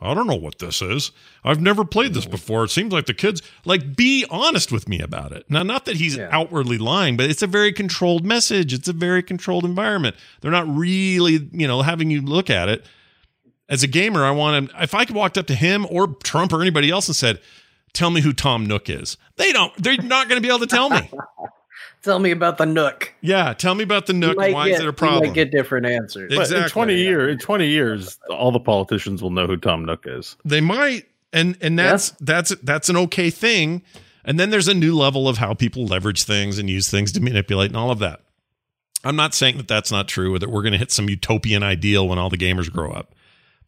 I 0.04 0.14
don't 0.14 0.28
know 0.28 0.36
what 0.36 0.60
this 0.60 0.82
is. 0.82 1.12
I've 1.46 1.62
never 1.62 1.86
played 1.86 2.14
this 2.14 2.26
mm-hmm. 2.26 2.32
before. 2.32 2.66
It 2.66 2.72
seems 2.72 2.92
like 2.92 3.06
the 3.06 3.14
kids 3.14 3.42
like 3.64 3.96
be 3.96 4.26
honest 4.30 4.72
with 4.72 4.90
me 4.90 5.00
about 5.00 5.32
it. 5.32 5.50
Now, 5.50 5.64
not 5.64 5.86
that 5.86 5.96
he's 5.96 6.18
Yeah. 6.18 6.28
outwardly 6.30 6.78
lying, 6.78 7.16
but 7.16 7.30
it's 7.30 7.42
a 7.42 7.48
very 7.48 7.72
controlled 7.72 8.26
message. 8.26 8.74
It's 8.74 8.90
a 8.90 8.94
very 8.94 9.24
controlled 9.24 9.64
environment. 9.64 10.18
They're 10.42 10.52
not 10.52 10.68
really, 10.68 11.50
you 11.54 11.68
know, 11.68 11.82
having 11.82 12.12
you 12.12 12.22
look 12.22 12.50
at 12.50 12.68
it. 12.68 12.86
As 13.70 13.82
a 13.82 13.88
gamer, 13.88 14.26
I 14.26 14.32
want 14.32 14.58
him. 14.58 14.78
If 14.82 14.94
I 14.94 15.06
could 15.06 15.16
walked 15.16 15.38
up 15.38 15.48
to 15.48 15.56
him 15.56 15.88
or 15.90 16.08
Trump 16.08 16.52
or 16.52 16.62
anybody 16.62 16.92
else 16.92 17.08
and 17.08 17.16
said, 17.16 17.40
"Tell 17.94 18.10
me 18.10 18.20
who 18.20 18.34
Tom 18.34 18.66
Nook 18.66 18.90
is," 18.90 19.18
they 19.38 19.54
don't. 19.54 19.74
They're 19.82 19.96
not 19.98 20.28
going 20.28 20.40
to 20.40 20.46
be 20.46 20.50
able 20.50 20.60
to 20.60 20.68
tell 20.68 20.90
me. 20.90 21.10
Tell 22.04 22.20
me 22.20 22.32
about 22.32 22.58
the 22.58 22.66
Nook. 22.66 23.14
Yeah, 23.22 23.54
tell 23.54 23.76
me 23.76 23.84
about 23.84 24.06
the 24.08 24.14
Nook. 24.14 24.36
might 24.38 24.54
Why 24.54 24.68
get- 24.68 24.76
is 24.76 24.80
it 24.82 24.84
a 24.84 24.86
you 24.88 24.92
problem? 24.92 25.24
might 25.30 25.34
get 25.34 25.52
different 25.52 25.86
answers. 25.86 26.32
It- 26.32 26.36
but 26.36 26.50
in 26.52 26.58
Exactly. 26.58 26.70
20 26.70 26.98
years 26.98 27.32
in 27.34 27.38
20 27.40 27.68
years 27.68 28.20
all 28.30 28.52
the 28.52 28.60
politicians 28.60 29.22
will 29.22 29.30
know 29.32 29.48
who 29.48 29.56
tom 29.58 29.86
nook 29.86 30.06
is 30.08 30.36
they 30.46 30.60
might 30.62 31.06
and 31.32 31.58
and 31.62 31.80
that's 31.80 32.12
that's 32.20 32.50
that's 32.64 32.90
an 32.90 32.98
okay 32.98 33.30
thing 33.30 33.82
and 34.26 34.40
then 34.40 34.50
there's 34.50 34.68
a 34.68 34.74
new 34.74 34.96
level 34.98 35.28
of 35.30 35.38
how 35.38 35.54
people 35.54 35.86
leverage 35.86 36.24
things 36.24 36.60
and 36.60 36.70
use 36.70 36.90
things 36.90 37.12
to 37.14 37.22
manipulate 37.22 37.70
and 37.70 37.78
all 37.78 37.90
of 37.92 38.00
that 38.00 38.20
I'm 39.06 39.16
not 39.18 39.34
saying 39.34 39.58
that 39.58 39.68
that's 39.68 39.92
not 39.92 40.08
true 40.08 40.36
or 40.36 40.40
that 40.40 40.50
we're 40.50 40.62
going 40.62 40.72
to 40.74 40.78
hit 40.78 40.92
some 40.92 41.10
utopian 41.10 41.62
ideal 41.64 42.08
when 42.08 42.18
all 42.18 42.30
the 42.30 42.38
gamers 42.38 42.72
grow 42.72 42.90
up, 42.94 43.14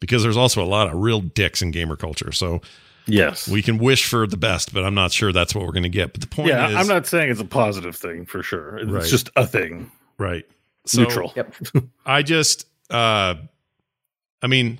because 0.00 0.22
there's 0.22 0.36
also 0.38 0.62
a 0.62 0.64
lot 0.64 0.88
of 0.88 0.94
real 0.94 1.20
dicks 1.20 1.60
in 1.60 1.72
gamer 1.72 1.94
culture. 1.94 2.32
So 2.32 2.62
Yes. 3.06 3.48
we 3.48 3.62
can 3.62 3.78
wish 3.78 4.08
for 4.08 4.26
the 4.26 4.36
best, 4.36 4.74
but 4.74 4.84
I'm 4.84 4.94
not 4.94 5.12
sure 5.12 5.32
that's 5.32 5.54
what 5.54 5.64
we're 5.64 5.72
going 5.72 5.82
to 5.84 5.88
get. 5.88 6.12
But 6.12 6.20
the 6.22 6.26
point 6.26 6.48
yeah, 6.48 6.68
is, 6.70 6.76
I'm 6.76 6.86
not 6.88 7.06
saying 7.06 7.30
it's 7.30 7.40
a 7.40 7.44
positive 7.44 7.94
thing 7.96 8.26
for 8.26 8.42
sure. 8.42 8.78
It's 8.78 8.90
Right. 8.90 9.04
just 9.04 9.30
a 9.36 9.46
thing. 9.46 9.90
right. 10.18 10.44
So 10.86 11.02
Neutral. 11.02 11.32
Yep. 11.34 11.54
I 12.06 12.22
just, 12.22 12.66
uh, 12.90 13.34
I 14.42 14.46
mean, 14.46 14.78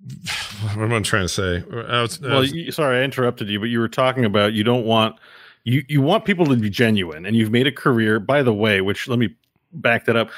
what 0.62 0.78
am 0.78 0.92
I 0.92 1.00
trying 1.00 1.24
to 1.24 1.28
say? 1.28 1.62
I 1.88 2.02
was- 2.02 2.22
I 2.22 2.28
Well, 2.28 2.40
was- 2.40 2.52
you, 2.52 2.70
sorry, 2.72 3.00
I 3.00 3.02
interrupted 3.02 3.48
you, 3.48 3.58
but 3.60 3.68
you 3.68 3.78
were 3.80 3.88
talking 3.88 4.24
about 4.24 4.52
you 4.52 4.64
don't 4.64 4.84
want 4.84 5.16
you 5.64 5.84
you 5.88 6.00
want 6.00 6.24
people 6.24 6.46
to 6.46 6.56
be 6.56 6.70
genuine, 6.70 7.26
and 7.26 7.36
you've 7.36 7.50
made 7.50 7.66
a 7.66 7.72
career. 7.72 8.18
By 8.18 8.42
the 8.42 8.54
way, 8.54 8.80
which 8.80 9.08
let 9.08 9.18
me 9.18 9.34
back 9.72 10.06
that 10.06 10.16
up. 10.16 10.30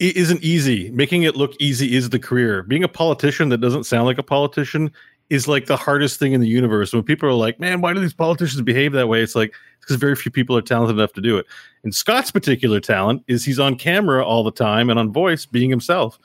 It 0.00 0.16
isn't 0.16 0.42
easy. 0.42 0.90
Making 0.90 1.22
it 1.24 1.36
look 1.36 1.54
easy 1.60 1.94
is 1.94 2.10
the 2.10 2.18
career. 2.18 2.62
Being 2.64 2.84
a 2.84 2.88
politician 2.88 3.48
that 3.50 3.58
doesn't 3.58 3.84
sound 3.84 4.06
like 4.06 4.18
a 4.18 4.22
politician 4.22 4.90
is 5.30 5.46
like 5.46 5.66
the 5.66 5.76
hardest 5.76 6.18
thing 6.18 6.32
in 6.32 6.40
the 6.40 6.48
universe. 6.48 6.92
When 6.92 7.02
people 7.02 7.28
are 7.28 7.34
like, 7.34 7.60
"Man, 7.60 7.80
why 7.80 7.92
do 7.92 8.00
these 8.00 8.14
politicians 8.14 8.62
behave 8.62 8.92
that 8.92 9.08
way?" 9.08 9.22
It's 9.22 9.34
like 9.34 9.54
because 9.80 9.96
very 9.96 10.14
few 10.16 10.30
people 10.30 10.56
are 10.56 10.62
talented 10.62 10.96
enough 10.96 11.12
to 11.14 11.20
do 11.20 11.36
it. 11.36 11.46
And 11.84 11.94
Scott's 11.94 12.30
particular 12.30 12.80
talent 12.80 13.22
is 13.26 13.44
he's 13.44 13.58
on 13.58 13.76
camera 13.76 14.24
all 14.24 14.44
the 14.44 14.50
time 14.50 14.90
and 14.90 14.98
on 14.98 15.12
voice, 15.12 15.46
being 15.46 15.70
himself. 15.70 16.18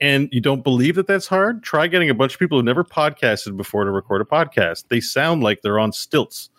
And 0.00 0.28
you 0.32 0.40
don't 0.40 0.64
believe 0.64 0.96
that 0.96 1.06
that's 1.06 1.26
hard? 1.26 1.62
Try 1.62 1.86
getting 1.86 2.10
a 2.10 2.14
bunch 2.14 2.34
of 2.34 2.38
people 2.38 2.58
who 2.58 2.62
never 2.62 2.84
podcasted 2.84 3.56
before 3.56 3.84
to 3.84 3.90
record 3.90 4.20
a 4.20 4.24
podcast. 4.24 4.88
They 4.88 5.00
sound 5.00 5.42
like 5.42 5.62
they're 5.62 5.78
on 5.78 5.92
stilts. 5.92 6.50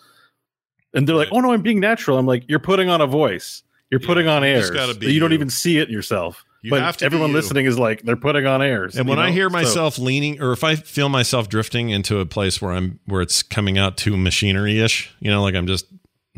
And 0.93 1.07
they're 1.07 1.15
like, 1.15 1.27
"Oh 1.31 1.41
no, 1.41 1.51
I'm 1.51 1.61
being 1.61 1.79
natural." 1.81 2.17
I'm 2.17 2.25
like, 2.25 2.43
"You're 2.47 2.59
putting 2.59 2.89
on 2.89 3.01
a 3.01 3.07
voice. 3.07 3.63
You're 3.91 4.01
Yeah, 4.01 4.07
putting 4.07 4.27
on 4.27 4.43
you 4.43 4.73
gotta 4.73 4.95
be 4.95 5.13
you 5.13 5.19
don't 5.19 5.33
even 5.33 5.49
see 5.49 5.77
it 5.77 5.89
yourself." 5.89 6.45
You 6.65 6.71
but 6.71 6.81
have 6.81 6.97
to 6.97 7.05
everyone 7.05 7.31
listening 7.33 7.65
is 7.65 7.77
like, 7.79 8.01
"They're 8.01 8.15
putting 8.15 8.45
on 8.45 8.61
airs." 8.61 8.95
And 8.95 9.05
you 9.07 9.09
when 9.11 9.19
I 9.19 9.27
know? 9.27 9.33
hear 9.33 9.49
So- 9.49 9.53
myself 9.53 9.97
leaning, 9.99 10.41
or 10.41 10.51
if 10.51 10.63
I 10.63 10.75
feel 10.75 11.09
myself 11.09 11.47
drifting 11.47 11.89
into 11.91 12.19
a 12.19 12.25
place 12.25 12.61
where 12.61 12.71
I'm, 12.73 12.99
where 13.05 13.21
it's 13.21 13.43
coming 13.43 13.77
out 13.77 13.97
too 13.97 14.17
machinery 14.17 14.79
ish, 14.81 15.11
you 15.19 15.29
know, 15.31 15.41
like 15.43 15.55
I'm 15.55 15.67
just, 15.67 15.85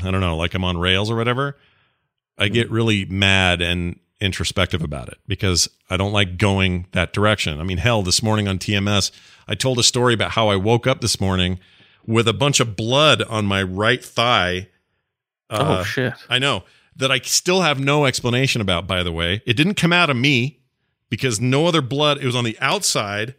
I 0.03 0.11
don't 0.11 0.21
know, 0.21 0.35
like 0.37 0.53
I'm 0.53 0.63
on 0.63 0.77
rails 0.77 1.09
or 1.09 1.15
whatever, 1.15 1.57
I 2.37 2.49
get 2.49 2.69
really 2.69 3.05
mad 3.05 3.61
and 3.61 3.99
introspective 4.19 4.81
about 4.81 5.07
it 5.09 5.17
because 5.27 5.69
I 5.89 5.97
don't 5.97 6.11
like 6.11 6.37
going 6.37 6.87
that 6.91 7.13
direction. 7.13 7.59
I 7.59 7.63
mean, 7.63 7.77
hell, 7.77 8.01
this 8.03 8.21
morning 8.23 8.47
on 8.47 8.57
TMS, 8.59 9.11
I 9.47 9.55
told 9.55 9.79
a 9.79 9.83
story 9.83 10.13
about 10.13 10.31
how 10.31 10.49
I 10.49 10.55
woke 10.55 10.87
up 10.87 11.01
this 11.01 11.19
morning 11.21 11.59
with 12.05 12.27
a 12.27 12.33
bunch 12.33 12.59
of 12.59 12.75
blood 12.75 13.21
on 13.23 13.45
my 13.45 13.61
right 13.63 14.03
thigh. 14.03 14.67
oh 15.49 15.57
Uh, 15.57 15.83
shit! 15.83 16.13
I 16.29 16.39
know 16.39 16.63
that 16.97 17.11
I 17.11 17.19
still 17.19 17.61
have 17.61 17.79
no 17.79 18.05
explanation 18.05 18.61
about, 18.61 18.87
by 18.87 19.03
the 19.03 19.11
way. 19.11 19.41
It 19.45 19.53
didn't 19.53 19.75
come 19.75 19.93
out 19.93 20.09
of 20.09 20.17
me 20.17 20.59
because 21.09 21.39
no 21.39 21.65
other 21.67 21.81
blood, 21.81 22.17
it 22.17 22.25
was 22.25 22.35
on 22.35 22.43
the 22.43 22.57
outside 22.59 23.35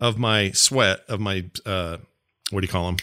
of 0.00 0.18
my 0.18 0.50
sweat, 0.52 1.00
of 1.08 1.20
my, 1.20 1.44
uh, 1.64 1.98
what 2.50 2.60
do 2.60 2.64
you 2.66 2.70
call 2.72 2.86
them? 2.86 2.96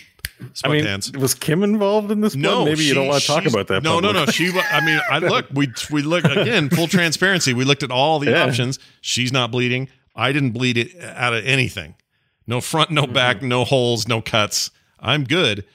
I 0.63 0.67
mean, 0.69 0.85
was 1.19 1.33
Kim 1.35 1.63
involved 1.63 2.11
in 2.11 2.21
this? 2.21 2.35
no, 2.35 2.61
one? 2.61 2.69
maybe 2.69 2.83
you 2.83 2.93
don't 2.93 3.07
want 3.07 3.21
to 3.21 3.27
talk 3.27 3.45
about 3.45 3.67
that. 3.67 3.83
No, 3.83 3.99
no, 3.99 4.11
no. 4.11 4.25
She, 4.25 4.49
I 4.49 4.83
mean, 4.85 4.99
I 5.09 5.19
look, 5.19 5.45
we, 5.53 5.71
we 5.91 6.01
looked 6.01 6.27
again, 6.29 6.69
full 6.69 6.87
transparency. 6.89 7.53
We 7.53 7.63
looked 7.63 7.83
at 7.83 7.91
all 7.91 8.19
the 8.19 8.31
Yeah. 8.31 8.43
options. 8.45 8.79
She's 9.01 9.31
not 9.31 9.51
bleeding. 9.51 9.89
I 10.15 10.31
didn't 10.31 10.51
bleed 10.51 10.77
it 10.77 11.01
out 11.01 11.33
of 11.33 11.45
anything. 11.45 11.95
No 12.45 12.59
front, 12.61 12.91
no 12.91 13.07
back, 13.07 13.41
no 13.41 13.63
holes, 13.63 14.07
no 14.07 14.21
cuts. 14.21 14.69
I'm 14.99 15.23
good. 15.23 15.65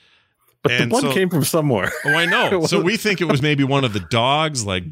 But 0.63 0.77
the 0.79 0.87
blood 0.87 1.03
so- 1.03 1.13
came 1.13 1.29
from 1.31 1.45
somewhere. 1.45 1.91
Oh, 2.05 2.15
I 2.15 2.27
know. 2.27 2.63
So 2.67 2.81
we 2.81 2.97
think 2.97 3.21
it 3.21 3.27
was 3.27 3.41
maybe 3.43 3.65
one 3.65 3.85
of 3.85 3.93
the 3.93 4.01
dogs, 4.01 4.65
like 4.67 4.85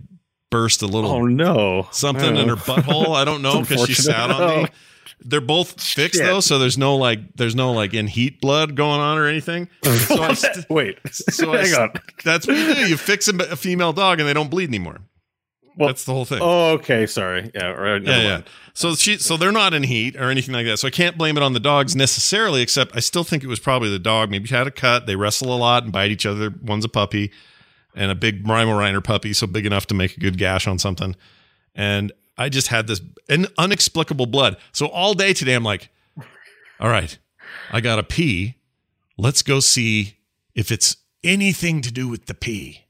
burst 0.51 0.83
a 0.83 0.87
little 0.87 1.11
Oh 1.11 1.27
no! 1.27 1.89
something 1.93 2.37
oh. 2.37 2.41
in 2.41 2.49
her 2.49 2.55
Oh. 2.55 2.57
butthole. 2.57 3.15
I 3.17 3.25
don't 3.25 3.43
know 3.47 3.61
because 3.63 3.87
she 3.87 3.95
sat 3.95 4.31
on 4.31 4.41
me. 4.63 4.69
Oh. 4.71 4.75
They're 5.21 5.41
both 5.41 5.81
fixed 5.81 6.17
Shit. 6.21 6.27
though, 6.27 6.41
so 6.41 6.59
there's 6.59 6.77
no 6.79 6.97
like 6.97 7.19
there's 7.37 7.55
no 7.55 7.73
like 7.73 7.95
in 7.95 8.07
heat 8.07 8.41
blood 8.41 8.77
going 8.77 9.01
on 9.01 9.19
or 9.19 9.27
anything. 9.27 9.69
So 9.85 10.23
I 10.23 10.35
st- 10.35 10.69
Wait, 10.71 10.99
so 11.11 11.53
I 11.55 11.57
hang 11.59 11.67
st- 11.67 11.81
on. 11.81 11.91
That's 12.23 12.47
what 12.47 12.57
you 12.57 12.75
do. 12.75 12.87
You 12.89 12.97
fix 12.97 13.27
a, 13.29 13.35
a 13.51 13.57
female 13.57 13.93
dog 13.93 14.21
and 14.21 14.29
they 14.29 14.35
don't 14.35 14.51
bleed 14.51 14.69
anymore. 14.69 15.01
Well, 15.77 15.89
That's 15.89 16.05
the 16.05 16.13
whole 16.13 16.25
thing. 16.25 16.39
Oh, 16.41 16.73
okay. 16.73 17.07
Sorry. 17.07 17.51
Yeah. 17.55 17.69
Right. 17.69 18.03
yeah, 18.03 18.23
yeah. 18.23 18.41
So 18.73 18.95
she, 18.95 19.19
so 19.19 19.37
they're 19.37 19.53
not 19.53 19.75
in 19.75 19.83
heat 19.83 20.17
or 20.17 20.31
anything 20.31 20.55
like 20.55 20.67
that. 20.67 20.79
So 20.79 20.89
I 20.89 20.91
can't 20.91 21.19
blame 21.19 21.37
it 21.37 21.43
on 21.43 21.53
the 21.53 21.61
dogs 21.61 21.95
necessarily. 21.95 22.63
Except 22.63 22.97
I 22.97 23.01
still 23.01 23.25
think 23.25 23.45
it 23.45 23.47
was 23.47 23.61
probably 23.61 23.91
the 23.91 23.99
dog. 23.99 24.31
Maybe 24.31 24.47
she 24.47 24.55
had 24.55 24.67
a 24.67 24.71
cut. 24.71 25.07
They 25.07 25.17
wrestle 25.17 25.55
a 25.55 25.57
lot 25.57 25.85
and 25.85 25.93
bite 25.93 26.11
each 26.11 26.27
other. 26.27 26.53
One's 26.63 26.85
a 26.85 26.89
puppy, 26.89 27.31
and 27.95 28.11
a 28.11 28.15
big 28.15 28.45
Weimaraner 28.45 29.03
puppy, 29.03 29.33
so 29.33 29.47
big 29.47 29.67
enough 29.67 29.87
to 29.89 29.95
make 29.95 30.17
a 30.17 30.21
good 30.21 30.39
gash 30.39 30.67
on 30.67 30.79
something. 30.79 31.15
And 31.75 32.13
I 32.39 32.49
just 32.49 32.69
had 32.69 32.87
this 32.87 33.01
an 33.29 33.47
unexplicable 33.59 34.27
blood. 34.27 34.57
So 34.73 34.87
all 34.87 35.15
day 35.15 35.33
today, 35.33 35.55
I'm 35.55 35.65
like, 35.65 35.91
all 36.81 36.89
right, 36.89 37.17
I 37.71 37.81
gotta 37.81 38.03
pee. 38.03 38.57
Let's 39.19 39.43
go 39.43 39.61
see 39.61 40.19
if 40.55 40.71
it's 40.71 40.97
anything 41.25 41.81
to 41.83 41.91
do 41.91 42.09
with 42.09 42.27
the 42.27 42.35
pee. 42.35 42.86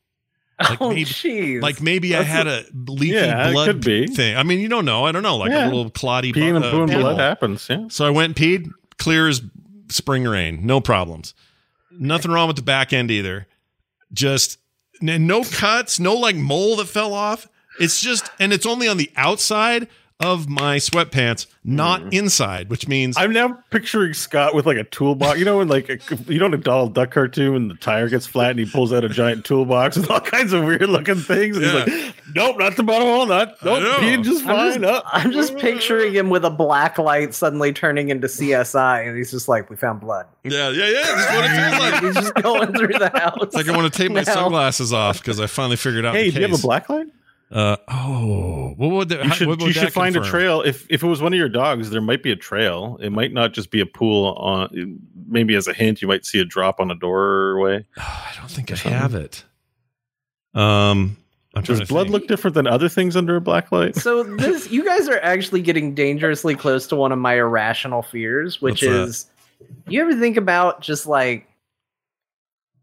Like 0.58 0.80
oh, 0.80 0.88
maybe- 0.88 1.04
jeez. 1.04 1.60
Like 1.60 1.82
maybe 1.82 2.16
I 2.16 2.22
had 2.22 2.46
a 2.46 2.64
leaky 2.74 3.08
Yeah, 3.14 3.52
blood 3.52 3.84
thing. 3.84 4.36
I 4.36 4.42
mean, 4.42 4.58
you 4.60 4.68
don't 4.68 4.84
know. 4.86 5.04
I 5.04 5.12
don't 5.12 5.22
know. 5.22 5.36
Like 5.36 5.50
Yeah. 5.50 5.66
a 5.66 5.68
little 5.68 5.90
clotty 5.90 6.32
Peeing 6.32 6.50
bu- 6.52 6.56
and 6.56 6.64
uh, 6.64 6.72
pooing 6.72 6.90
animal. 6.90 7.00
blood 7.02 7.18
happens. 7.18 7.66
Yeah. 7.68 7.86
So 7.90 8.06
I 8.06 8.10
went 8.10 8.38
and 8.38 8.46
peed, 8.64 8.70
clear 8.98 9.28
as 9.28 9.42
spring 9.90 10.24
rain, 10.24 10.64
no 10.64 10.80
problems. 10.80 11.34
Nothing 11.90 12.30
wrong 12.30 12.46
with 12.46 12.56
the 12.56 12.62
back 12.62 12.92
end 12.94 13.10
either. 13.10 13.46
Just 14.12 14.58
no 15.02 15.42
cuts, 15.44 16.00
no 16.00 16.14
like 16.14 16.36
mole 16.36 16.76
that 16.76 16.86
fell 16.88 17.12
off. 17.12 17.46
It's 17.78 18.00
just, 18.00 18.30
and 18.40 18.52
it's 18.54 18.64
only 18.64 18.88
on 18.88 18.96
the 18.96 19.10
outside 19.16 19.88
of 20.18 20.48
my 20.48 20.76
sweatpants, 20.78 21.46
not 21.62 22.00
Hmm. 22.00 22.08
inside, 22.10 22.70
which 22.70 22.88
means 22.88 23.16
I'm 23.18 23.34
now 23.34 23.58
picturing 23.70 24.14
Scott 24.14 24.54
with 24.54 24.64
like 24.64 24.78
a 24.78 24.84
toolbox. 24.84 25.38
You 25.38 25.44
know, 25.44 25.58
when 25.58 25.68
like 25.68 25.90
a, 25.90 25.98
you 26.32 26.38
know, 26.38 26.46
in 26.46 26.54
a 26.54 26.58
Donald 26.58 26.94
Duck 26.94 27.10
cartoon, 27.10 27.52
when 27.52 27.68
the 27.68 27.74
tire 27.74 28.08
gets 28.08 28.26
flat 28.26 28.50
and 28.52 28.58
he 28.58 28.64
pulls 28.64 28.94
out 28.94 29.04
a 29.04 29.10
giant 29.10 29.44
toolbox 29.44 29.96
with 29.96 30.10
all 30.10 30.20
kinds 30.20 30.54
of 30.54 30.64
weird 30.64 30.88
looking 30.88 31.16
things. 31.16 31.58
And 31.58 31.66
Yeah. 31.66 31.84
he's 31.84 32.04
like, 32.06 32.14
"Nope, 32.34 32.58
not 32.58 32.76
the 32.76 32.82
bottom 32.82 33.06
hole, 33.08 33.26
not 33.26 33.56
nope, 33.62 33.82
peeing 33.98 34.24
just 34.24 34.40
I'm 34.46 34.56
fine." 34.56 34.80
just, 34.80 34.84
up. 34.94 35.04
I'm 35.12 35.32
just 35.32 35.58
picturing 35.58 36.14
him 36.14 36.30
with 36.30 36.46
a 36.46 36.50
black 36.50 36.96
light 36.96 37.34
suddenly 37.34 37.74
turning 37.74 38.08
into 38.08 38.26
CSI, 38.26 39.06
and 39.06 39.16
he's 39.18 39.30
just 39.30 39.48
like, 39.48 39.68
"We 39.68 39.76
found 39.76 40.00
blood." 40.00 40.24
yeah, 40.44 40.70
yeah, 40.70 40.88
yeah. 40.88 41.02
That's 41.02 41.34
what 41.34 41.44
it 41.44 41.50
feels 41.70 41.80
like. 41.92 42.02
he's 42.02 42.14
just 42.14 42.34
going 42.36 42.72
through 42.72 42.98
the 42.98 43.10
house. 43.10 43.36
It's 43.42 43.54
like 43.54 43.68
I 43.68 43.76
want 43.76 43.92
to 43.92 43.96
take 44.02 44.10
my 44.10 44.22
now. 44.26 44.32
sunglasses 44.34 44.94
off 44.94 45.18
because 45.18 45.40
I 45.40 45.46
finally 45.46 45.76
figured 45.76 46.06
out. 46.06 46.14
Hey, 46.14 46.30
the 46.30 46.36
do 46.36 46.40
you 46.40 46.48
have 46.48 46.58
a 46.58 46.62
black 46.62 46.88
light? 46.88 47.06
Uh 47.50 47.76
oh, 47.88 48.74
what 48.76 48.90
would 48.90 49.08
the, 49.08 49.22
You 49.22 49.30
should, 49.32 49.46
what 49.46 49.60
would 49.60 49.68
you 49.68 49.72
should 49.72 49.84
that 49.84 49.92
find 49.92 50.16
a 50.16 50.20
trail. 50.20 50.62
If 50.62 50.86
if 50.90 51.04
it 51.04 51.06
was 51.06 51.22
one 51.22 51.32
of 51.32 51.38
your 51.38 51.48
dogs, 51.48 51.90
there 51.90 52.00
might 52.00 52.22
be 52.22 52.32
a 52.32 52.36
trail. 52.36 52.98
It 53.00 53.10
might 53.10 53.32
not 53.32 53.52
just 53.52 53.70
be 53.70 53.80
a 53.80 53.86
pool 53.86 54.34
on. 54.34 54.98
Maybe 55.28 55.54
as 55.54 55.68
a 55.68 55.72
hint, 55.72 56.02
you 56.02 56.08
might 56.08 56.24
see 56.26 56.40
a 56.40 56.44
drop 56.44 56.80
on 56.80 56.90
a 56.90 56.96
doorway. 56.96 57.84
Oh, 57.98 58.02
I 58.30 58.32
don't 58.36 58.50
think 58.50 58.72
I 58.72 58.74
something. 58.74 58.98
have 58.98 59.14
it. 59.14 59.44
Um, 60.54 61.16
I'm 61.54 61.62
Does 61.62 61.80
blood 61.88 62.08
think. 62.08 62.12
look 62.14 62.26
different 62.26 62.54
than 62.54 62.66
other 62.66 62.88
things 62.88 63.16
under 63.16 63.36
a 63.36 63.40
black 63.40 63.70
light? 63.70 63.94
So 63.94 64.22
this, 64.36 64.70
you 64.70 64.84
guys 64.84 65.08
are 65.08 65.20
actually 65.20 65.62
getting 65.62 65.94
dangerously 65.94 66.56
close 66.56 66.86
to 66.88 66.96
one 66.96 67.12
of 67.12 67.18
my 67.18 67.34
irrational 67.34 68.02
fears, 68.02 68.60
which 68.60 68.82
What's 68.82 68.94
that? 68.94 69.02
is, 69.02 69.30
you 69.86 70.02
ever 70.02 70.18
think 70.18 70.36
about 70.36 70.80
just 70.80 71.06
like, 71.06 71.46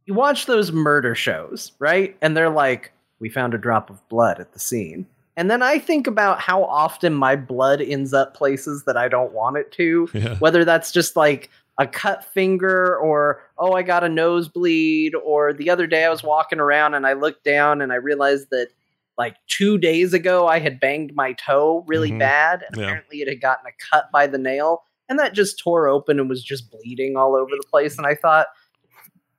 you 0.05 0.13
watch 0.13 0.45
those 0.45 0.71
murder 0.71 1.15
shows, 1.15 1.73
right? 1.79 2.15
And 2.21 2.35
they're 2.37 2.49
like, 2.49 2.92
we 3.23 3.29
found 3.29 3.53
a 3.53 3.57
drop 3.57 3.89
of 3.89 4.05
blood 4.09 4.41
at 4.41 4.51
the 4.51 4.59
scene. 4.59 5.07
And 5.37 5.49
then 5.49 5.63
I 5.63 5.79
think 5.79 6.07
about 6.07 6.41
how 6.41 6.65
often 6.65 7.13
my 7.13 7.37
blood 7.37 7.81
ends 7.81 8.13
up 8.13 8.33
places 8.35 8.83
that 8.83 8.97
I 8.97 9.07
don't 9.07 9.31
want 9.31 9.55
it 9.55 9.71
to. 9.73 10.09
Yeah. 10.13 10.35
Whether 10.39 10.65
that's 10.65 10.91
just 10.91 11.15
like 11.15 11.49
a 11.79 11.87
cut 11.87 12.25
finger 12.25 12.97
or, 12.97 13.41
oh, 13.57 13.71
I 13.71 13.81
got 13.81 14.03
a 14.03 14.09
nosebleed, 14.09 15.15
or 15.15 15.53
the 15.53 15.69
other 15.69 15.87
day 15.87 16.03
I 16.03 16.09
was 16.09 16.21
walking 16.21 16.59
around 16.59 16.95
and 16.95 17.07
I 17.07 17.13
looked 17.13 17.45
down 17.45 17.81
and 17.81 17.93
I 17.93 17.95
realized 17.95 18.49
that 18.51 18.67
like 19.17 19.35
two 19.47 19.77
days 19.77 20.13
ago 20.13 20.47
I 20.49 20.59
had 20.59 20.81
banged 20.81 21.15
my 21.15 21.31
toe 21.31 21.85
really 21.87 22.11
Mhm. 22.11 22.19
bad. 22.19 22.63
And 22.67 22.75
Yeah. 22.75 22.83
apparently 22.83 23.21
it 23.21 23.29
had 23.29 23.39
gotten 23.39 23.65
a 23.67 23.71
cut 23.89 24.11
by 24.11 24.27
the 24.27 24.37
nail 24.37 24.83
and 25.07 25.17
that 25.17 25.33
just 25.33 25.57
tore 25.59 25.87
open 25.87 26.19
and 26.19 26.27
was 26.27 26.43
just 26.43 26.69
bleeding 26.69 27.15
all 27.15 27.35
over 27.37 27.51
the 27.51 27.67
place. 27.71 27.97
And 27.97 28.05
I 28.05 28.15
thought, 28.15 28.47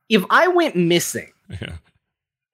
if 0.09 0.25
I 0.31 0.49
went 0.49 0.75
missing, 0.75 1.31
Yeah. 1.61 1.75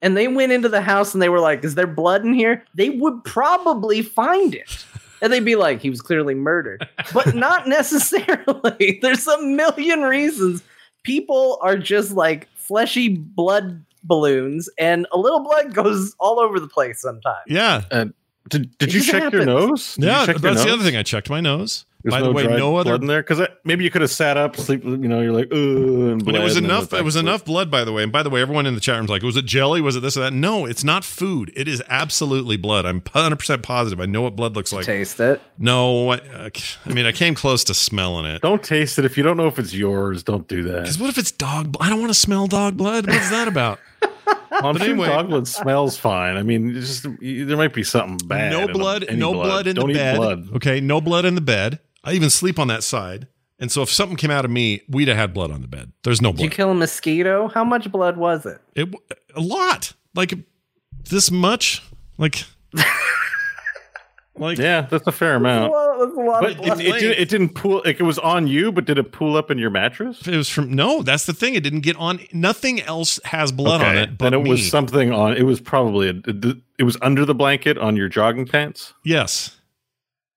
And 0.02 0.16
they 0.16 0.28
went 0.28 0.52
into 0.52 0.68
the 0.68 0.80
house 0.80 1.12
and 1.14 1.22
they 1.22 1.28
were 1.28 1.40
like, 1.40 1.64
Is 1.64 1.74
there 1.74 1.86
blood 1.86 2.24
in 2.24 2.32
here? 2.34 2.64
They 2.74 2.90
would 2.90 3.22
probably 3.24 4.02
find 4.02 4.54
it. 4.54 4.84
And 5.22 5.32
they'd 5.32 5.44
be 5.44 5.56
like, 5.56 5.80
He 5.82 5.90
was 5.90 6.00
clearly 6.00 6.34
murdered. 6.34 6.88
But 7.12 7.34
not 7.34 7.68
necessarily. 7.68 8.98
There's 9.02 9.26
a 9.26 9.42
million 9.42 10.00
reasons. 10.02 10.62
People 11.02 11.58
are 11.62 11.76
just 11.78 12.12
like 12.12 12.48
fleshy 12.54 13.08
blood 13.08 13.84
balloons, 14.04 14.68
and 14.78 15.06
a 15.12 15.18
little 15.18 15.40
blood 15.40 15.74
goes 15.74 16.14
all 16.18 16.40
over 16.40 16.58
the 16.60 16.68
place 16.68 17.00
sometimes. 17.00 17.44
Yeah. 17.48 17.82
Uh, 17.90 18.06
did, 18.48 18.76
did 18.78 18.88
It 18.88 18.94
you 18.94 19.00
just 19.00 19.10
check 19.10 19.32
your 19.32 19.44
nose? 19.44 19.94
Did 19.96 20.04
you 20.04 20.10
Yeah. 20.10 20.26
check 20.26 20.42
your 20.42 20.54
That's 20.54 20.64
the 20.64 20.72
other 20.72 20.82
thing. 20.82 20.96
I 20.96 21.02
checked 21.02 21.28
my 21.30 21.40
nose. 21.40 21.84
There's 22.02 22.14
By 22.14 22.22
the 22.22 22.32
way, 22.32 22.44
dried 22.44 22.58
no 22.58 22.76
other- 22.76 22.90
blood 22.92 23.02
in 23.02 23.08
there 23.08 23.22
because 23.22 23.46
maybe 23.62 23.84
you 23.84 23.90
could 23.90 24.00
have 24.00 24.10
sat 24.10 24.38
up, 24.38 24.56
sleep. 24.56 24.82
You 24.84 24.96
know, 24.96 25.20
you're 25.20 25.32
like, 25.34 25.48
Ugh, 25.52 25.56
and 26.12 26.24
But 26.24 26.34
it 26.34 26.42
was 26.42 26.56
and 26.56 26.64
enough. 26.64 26.92
It 26.94 27.04
was 27.04 27.12
sleep. 27.14 27.24
enough 27.26 27.44
blood, 27.44 27.70
by 27.70 27.84
the 27.84 27.92
way. 27.92 28.02
And 28.02 28.10
by 28.10 28.22
the 28.22 28.30
way, 28.30 28.40
everyone 28.40 28.64
in 28.64 28.74
the 28.74 28.80
chat 28.80 28.96
room's 28.96 29.10
like, 29.10 29.22
"Was 29.22 29.36
it 29.36 29.44
jelly? 29.44 29.82
Was 29.82 29.96
it 29.96 30.00
this 30.00 30.16
or 30.16 30.20
that?" 30.20 30.32
No, 30.32 30.64
it's 30.64 30.82
not 30.82 31.04
food. 31.04 31.52
It 31.54 31.68
is 31.68 31.82
absolutely 31.88 32.56
blood. 32.56 32.86
I'm 32.86 33.02
100 33.12 33.36
percent 33.36 33.62
positive. 33.62 34.00
I 34.00 34.06
know 34.06 34.22
what 34.22 34.34
blood 34.34 34.56
looks 34.56 34.72
like. 34.72 34.86
Taste 34.86 35.20
it. 35.20 35.42
No, 35.58 36.08
I, 36.12 36.16
uh, 36.18 36.48
I 36.86 36.92
mean 36.94 37.04
I 37.04 37.12
came 37.12 37.34
close 37.34 37.64
to 37.64 37.74
smelling 37.74 38.24
it. 38.24 38.40
Don't 38.40 38.62
taste 38.62 38.98
it 38.98 39.04
if 39.04 39.18
you 39.18 39.22
don't 39.22 39.36
know 39.36 39.46
if 39.48 39.58
it's 39.58 39.74
yours. 39.74 40.22
Don't 40.22 40.48
do 40.48 40.62
that. 40.62 40.82
Because 40.82 40.98
what 40.98 41.10
if 41.10 41.18
it's 41.18 41.32
dog? 41.32 41.72
blood? 41.72 41.86
I 41.86 41.90
don't 41.90 42.00
want 42.00 42.10
to 42.10 42.18
smell 42.18 42.46
dog 42.46 42.78
blood. 42.78 43.06
What's 43.08 43.28
that 43.30 43.46
about? 43.46 43.78
I'm 44.52 44.72
But 44.74 44.78
sure 44.82 44.90
anyway- 44.90 45.06
dog 45.08 45.28
blood 45.28 45.46
smells 45.48 45.96
fine. 45.98 46.36
I 46.36 46.42
mean, 46.42 46.74
just 46.74 47.02
there 47.20 47.56
might 47.56 47.72
be 47.74 47.82
something 47.84 48.26
bad. 48.26 48.52
no 48.52 48.68
blood. 48.72 49.04
No 49.12 49.32
blood, 49.32 49.66
in 49.66 49.76
Don't 49.76 49.88
the 49.88 49.94
bed. 49.94 50.16
blood. 50.16 50.48
Okay, 50.56 50.80
no 50.80 51.00
blood 51.00 51.24
in 51.26 51.34
the 51.34 51.40
bed. 51.40 51.78
I 52.04 52.12
even 52.12 52.30
sleep 52.30 52.58
on 52.58 52.68
that 52.68 52.82
side. 52.82 53.28
And 53.58 53.70
so 53.70 53.82
if 53.82 53.90
something 53.92 54.16
came 54.16 54.30
out 54.30 54.44
of 54.46 54.50
me, 54.50 54.82
we'd 54.88 55.08
have 55.08 55.18
had 55.18 55.34
blood 55.34 55.50
on 55.50 55.60
the 55.60 55.68
bed. 55.68 55.92
There's 56.02 56.22
no 56.22 56.30
blood. 56.32 56.38
Did 56.38 56.44
you 56.44 56.50
kill 56.50 56.70
a 56.70 56.74
mosquito? 56.74 57.48
How 57.48 57.62
much 57.62 57.92
blood 57.92 58.16
was 58.16 58.46
it? 58.46 58.58
It 58.74 58.88
a 59.36 59.40
lot. 59.40 59.92
Like 60.14 60.32
this 61.10 61.30
much. 61.30 61.82
Like. 62.16 62.44
like 64.36 64.56
Yeah, 64.58 64.82
that's 64.82 65.06
a 65.06 65.12
fair 65.12 65.34
amount. 65.34 65.72
Well, 65.72 65.98
that's 66.06 66.16
a 66.16 66.20
lot 66.22 66.40
But 66.42 66.50
of 66.52 66.56
it, 66.58 66.62
blood. 66.64 66.80
it, 66.80 67.00
didn't, 67.00 67.18
it 67.18 67.28
didn't 67.28 67.48
pool. 67.50 67.82
Like 67.84 68.00
it 68.00 68.04
was 68.04 68.18
on 68.18 68.46
you, 68.46 68.72
but 68.72 68.86
did 68.86 68.96
it 68.96 69.12
pool 69.12 69.36
up 69.36 69.50
in 69.50 69.58
your 69.58 69.70
mattress? 69.70 70.26
It 70.26 70.36
was 70.36 70.48
from 70.48 70.72
no. 70.74 71.02
That's 71.02 71.26
the 71.26 71.34
thing. 71.34 71.54
It 71.54 71.62
didn't 71.62 71.80
get 71.80 71.96
on. 71.96 72.20
Nothing 72.32 72.80
else 72.80 73.20
has 73.24 73.52
blood 73.52 73.82
on 73.82 73.98
it. 73.98 74.16
But 74.16 74.30
then 74.30 74.34
it 74.40 74.48
was 74.48 74.66
something 74.70 75.12
on. 75.12 75.36
It 75.36 75.42
was 75.42 75.60
probably 75.60 76.08
a, 76.08 76.14
it 76.78 76.84
was 76.84 76.96
under 77.02 77.26
the 77.26 77.34
blanket 77.34 77.76
on 77.76 77.94
your 77.96 78.08
jogging 78.08 78.46
pants. 78.46 78.94
yes. 79.04 79.56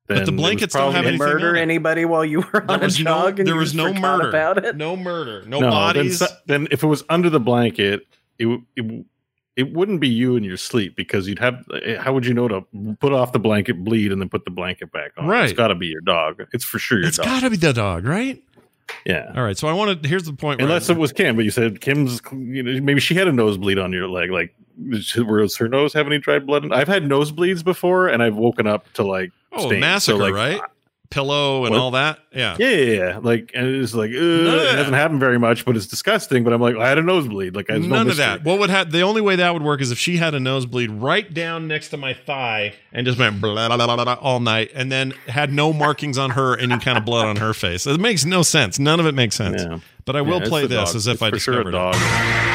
But 0.07 0.25
the 0.25 0.31
blankets 0.33 0.73
don't 0.73 0.91
have 0.93 1.05
anything 1.05 1.19
murder 1.19 1.55
anybody 1.55 2.03
while 2.05 2.25
you 2.25 2.39
were 2.41 2.59
There 2.61 2.71
on 2.71 2.81
a 2.81 2.83
was 2.85 2.99
no. 2.99 3.31
There 3.31 3.55
was 3.55 3.73
no 3.73 3.93
murder 3.93 4.27
about 4.29 4.63
it. 4.63 4.75
No 4.75 4.97
murder. 4.97 5.43
No, 5.47 5.59
No, 5.61 5.69
bodies. 5.69 6.19
Then, 6.19 6.29
then 6.45 6.67
if 6.71 6.83
it 6.83 6.87
was 6.87 7.03
under 7.09 7.29
the 7.29 7.39
blanket, 7.39 8.05
it 8.37 8.47
it 8.75 9.05
it 9.55 9.71
wouldn't 9.71 9.99
be 10.01 10.09
you 10.09 10.35
in 10.35 10.43
your 10.43 10.57
sleep 10.57 10.95
because 10.95 11.27
you'd 11.27 11.39
have. 11.39 11.63
eh, 11.83 11.95
How 11.97 12.11
would 12.13 12.25
you 12.25 12.33
know 12.33 12.47
to 12.47 12.65
put 12.99 13.13
off 13.13 13.31
the 13.31 13.39
blanket, 13.39 13.83
bleed, 13.83 14.11
and 14.11 14.19
then 14.19 14.27
put 14.27 14.43
the 14.45 14.51
blanket 14.51 14.91
back 14.91 15.11
on? 15.17 15.27
Right. 15.27 15.43
It's 15.45 15.53
got 15.53 15.67
to 15.69 15.75
be 15.75 15.87
your 15.87 16.01
dog. 16.01 16.43
It's 16.51 16.65
for 16.65 16.79
sure 16.79 16.97
your 16.99 17.07
it's 17.07 17.17
dog. 17.17 17.25
got 17.27 17.39
to 17.41 17.49
be 17.49 17.57
the 17.57 17.71
dog, 17.71 18.03
right? 18.05 18.43
yeah. 19.05 19.31
All 19.35 19.43
right. 19.43 19.57
So 19.57 19.67
I 19.69 19.73
want 19.73 20.01
to. 20.03 20.09
Here's 20.09 20.23
the 20.23 20.33
point. 20.33 20.59
Unless 20.61 20.89
it 20.89 20.97
was 20.97 21.13
Kim, 21.13 21.35
but 21.37 21.45
you 21.45 21.51
said 21.51 21.79
Kim's. 21.79 22.19
You 22.33 22.61
know, 22.63 22.81
maybe 22.81 22.99
she 22.99 23.15
had 23.15 23.27
a 23.27 23.31
nosebleed 23.31 23.77
on 23.79 23.93
your 23.93 24.09
leg. 24.09 24.31
Like, 24.31 24.53
was 24.77 25.55
her 25.57 25.67
nose 25.69 25.93
have 25.93 26.07
any 26.07 26.17
dried 26.17 26.45
blood? 26.45 26.65
in- 26.65 26.73
I've 26.73 26.87
had 26.89 27.03
nosebleeds 27.03 27.63
before, 27.63 28.07
and 28.09 28.21
I've 28.21 28.35
woken 28.35 28.67
up 28.67 28.91
to 28.93 29.03
like 29.03 29.31
oh 29.55 29.69
massacre, 29.79 30.17
So, 30.17 30.23
like, 30.23 30.33
right? 30.33 30.61
Pillow 31.09 31.65
and 31.65 31.73
What? 31.73 31.79
all 31.79 31.91
that. 31.91 32.17
Yeah. 32.33 32.55
Yeah, 32.57 32.69
yeah, 32.69 32.93
yeah. 32.95 33.19
Like, 33.21 33.51
and 33.53 33.67
it's 33.67 33.93
like, 33.93 34.09
ugh, 34.09 34.15
it 34.17 34.75
hasn't 34.75 34.95
happened 34.95 35.19
very 35.19 35.37
much, 35.37 35.63
but 35.63 35.77
it's 35.77 35.85
disgusting. 35.85 36.43
But 36.43 36.53
I'm 36.53 36.61
like, 36.61 36.75
I 36.75 36.89
had 36.89 36.97
a 36.97 37.03
nosebleed. 37.03 37.55
Like, 37.55 37.69
I 37.69 37.77
no 37.77 37.85
None 37.87 38.01
of 38.01 38.07
mystery. 38.07 38.25
that. 38.25 38.43
What 38.43 38.57
would 38.57 38.71
have 38.71 38.91
the 38.91 39.01
only 39.01 39.21
way 39.21 39.35
that 39.35 39.53
would 39.53 39.61
work 39.61 39.79
is 39.79 39.91
if 39.91 39.99
she 39.99 40.17
had 40.17 40.33
a 40.33 40.39
nosebleed 40.39 40.89
right 40.89 41.31
down 41.31 41.67
next 41.67 41.89
to 41.89 41.97
my 41.97 42.15
thigh 42.15 42.73
and 42.91 43.05
just 43.05 43.19
went 43.19 43.39
blah, 43.39 43.53
blah, 43.67 43.77
blah, 43.77 43.95
blah, 43.95 44.03
blah, 44.03 44.13
all 44.19 44.39
night, 44.39 44.71
and 44.73 44.91
then 44.91 45.11
had 45.27 45.53
no 45.53 45.71
markings 45.71 46.17
on 46.17 46.31
her, 46.31 46.57
any 46.57 46.79
kind 46.79 46.97
of 46.97 47.05
blood 47.05 47.27
on 47.27 47.35
her 47.35 47.53
face. 47.53 47.85
It 47.85 47.99
makes 47.99 48.25
no 48.25 48.41
sense. 48.41 48.79
None 48.79 48.99
of 48.99 49.05
it 49.05 49.13
makes 49.13 49.35
sense. 49.35 49.61
Yeah. 49.61 49.79
But 50.05 50.15
I 50.15 50.21
will 50.21 50.41
play 50.41 50.65
this 50.65 50.89
dog. 50.89 50.95
as 50.95 51.05
if 51.05 51.13
It's 51.13 51.21
I 51.21 51.29
for 51.29 51.37
sure 51.37 51.63
discovered 51.63 51.75
a 51.75 51.77
dog. 51.77 51.95
it. 51.95 52.52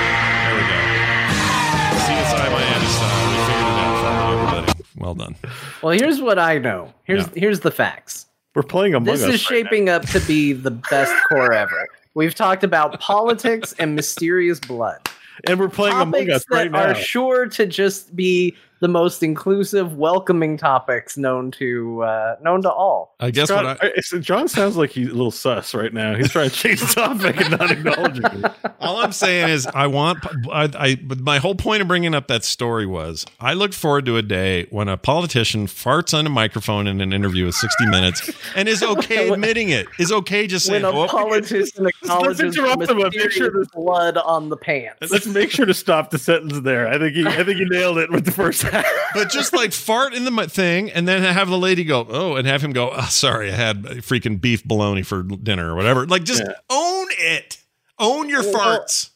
Well 4.99 5.15
done. 5.15 5.37
Well, 5.83 5.93
here's 5.99 6.21
what 6.21 6.39
I 6.39 6.59
know. 6.59 6.93
Here's 7.05 7.25
Yeah. 7.27 7.33
here's 7.37 7.61
the 7.61 7.71
facts. 7.71 8.27
We're 8.55 8.63
playing 8.63 8.95
Among 8.95 9.07
This 9.07 9.23
Us. 9.23 9.35
is 9.35 9.51
right 9.51 9.65
shaping 9.65 9.89
up 9.89 10.03
to 10.09 10.21
be 10.21 10.53
the 10.53 10.71
best 10.73 11.13
core 11.29 11.53
ever. 11.53 11.87
We've 12.15 12.35
talked 12.35 12.65
about 12.65 12.99
politics 13.01 13.75
and 13.79 13.95
mysterious 13.95 14.59
blood. 14.59 14.99
and 15.47 15.61
we're 15.61 15.69
playing 15.69 15.95
Among 15.95 16.13
Topics 16.27 16.35
Us 16.35 16.45
right 16.51 16.73
that 16.73 16.79
now. 16.87 16.91
are 16.91 16.95
sure 16.97 17.47
to 17.47 17.65
just 17.67 18.17
be 18.17 18.57
the 18.81 18.89
most 18.89 19.23
inclusive, 19.23 19.97
welcoming 19.97 20.57
topics 20.57 21.17
known 21.17 21.51
to 21.53 22.03
uh, 22.03 22.37
known 22.43 22.63
to 22.63 22.71
all. 22.71 23.15
I 23.21 23.31
guess 23.31 23.49
Scott, 23.49 23.65
what 23.65 23.85
I, 23.85 23.93
I- 24.17 24.19
John 24.21 24.49
sounds 24.49 24.77
like 24.77 24.91
he's 24.91 25.09
a 25.09 25.13
little 25.13 25.31
sus 25.31 25.75
right 25.75 25.93
now. 25.93 26.15
He's 26.15 26.31
trying 26.31 26.51
to 26.51 26.55
change 26.57 26.81
the 26.81 26.87
topic 26.87 27.41
and 27.41 27.51
not 27.59 27.71
acknowledging 27.71 28.25
it. 28.45 28.53
all 28.81 28.99
I'm 28.99 29.13
saying 29.13 29.49
is 29.51 29.67
I 29.67 29.87
want 29.87 30.25
I, 30.53 30.69
I 30.79 30.95
but 30.97 31.19
my 31.21 31.39
whole 31.39 31.55
point 31.55 31.83
of 31.83 31.89
bringing 31.89 32.15
up 32.15 32.29
that 32.29 32.45
story 32.45 32.87
was 32.87 33.27
I 33.41 33.55
look 33.55 33.73
forward 33.73 34.07
to 34.07 34.17
a 34.17 34.23
day 34.23 34.67
when 34.71 34.89
a 34.89 34.97
politician 34.97 35.67
farts 35.67 36.17
on 36.17 36.27
a 36.27 36.31
microphone 36.31 36.87
in 36.87 37.01
an 37.01 37.13
interview 37.13 37.47
with 37.47 37.55
60 37.57 37.87
minutes 37.87 38.31
and 38.55 38.69
is 38.69 38.83
okay 38.83 39.29
admitting 39.33 39.71
it 39.71 39.87
is 39.99 40.13
okay 40.13 40.47
just 40.47 40.67
saying 40.67 40.83
When 40.83 40.95
a 40.95 40.99
"Oh, 41.01 41.07
politician 41.09 41.87
acknowledges 41.87 42.57
interrupt 42.57 42.87
the 42.87 42.93
him, 42.93 42.99
make 42.99 43.13
sure 43.13 43.51
mysterious 43.51 43.69
blood 43.75 44.17
on 44.19 44.49
the 44.49 44.57
pants. 44.57 45.11
Let's 45.11 45.27
make 45.27 45.51
sure 45.51 45.67
to 45.67 45.75
stop 45.75 46.11
the 46.11 46.19
sentence 46.19 46.61
there. 46.61 46.89
I 46.89 46.99
think 46.99 47.15
he, 47.15 47.27
I 47.27 47.43
think 47.45 47.59
he 47.59 47.65
nailed 47.65 47.99
it 47.99 48.11
with 48.11 48.25
the 48.25 48.31
first 48.33 48.63
half. 48.63 48.68
but 49.15 49.31
just 49.31 49.53
like 49.53 49.73
fart 49.73 50.15
in 50.15 50.25
the 50.25 50.49
thing 50.49 50.91
and 50.91 51.07
then 51.09 51.23
have 51.23 51.49
the 51.49 51.59
lady 51.59 51.85
go 51.85 52.07
oh 52.09 52.37
and 52.37 52.47
have 52.47 52.63
him 52.63 52.73
go 52.73 52.91
oh, 52.95 53.03
sorry 53.03 53.51
I 53.53 53.55
had 53.57 53.83
freaking 53.83 54.41
beef 54.41 54.65
bologna 54.65 55.03
for 55.03 55.23
dinner 55.23 55.73
or 55.73 55.77
whatever 55.77 56.07
like 56.07 56.25
just 56.25 56.43
Yeah. 56.45 56.53
own 56.71 57.07
it 57.19 57.59
own 57.99 58.29
your 58.29 58.43
Well, 58.43 58.55
farts 58.55 59.11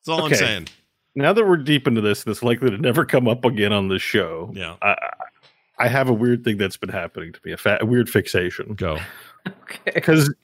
that's 0.00 0.08
all 0.08 0.24
okay. 0.24 0.34
I'm 0.34 0.38
saying 0.38 0.68
now 1.14 1.32
that 1.32 1.44
we're 1.44 1.56
deep 1.56 1.88
into 1.88 2.00
this, 2.00 2.22
and 2.24 2.30
it's 2.30 2.42
likely 2.44 2.70
to 2.70 2.78
never 2.78 3.04
come 3.04 3.26
up 3.26 3.44
again 3.44 3.72
on 3.72 3.88
this 3.88 4.02
show. 4.02 4.52
yeah 4.54 4.76
I, 4.82 4.88
I- 4.90 5.10
I 5.80 5.86
have 5.86 6.08
a 6.08 6.12
weird 6.12 6.42
thing 6.42 6.56
that's 6.58 6.76
been 6.76 6.88
happening 6.88 7.32
to 7.32 7.38
me, 7.44 7.52
a, 7.52 7.56
fa- 7.56 7.78
a 7.80 7.86
weird 7.86 8.10
fixation. 8.10 8.74
go 8.74 8.98
Okay. 9.46 9.92
Because 9.94 10.34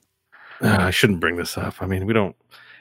ah, 0.61 0.85
I 0.85 0.89
shouldn't 0.91 1.19
bring 1.19 1.35
this 1.35 1.57
up. 1.57 1.81
I 1.81 1.85
mean, 1.87 2.05
we 2.05 2.13
don't. 2.13 2.37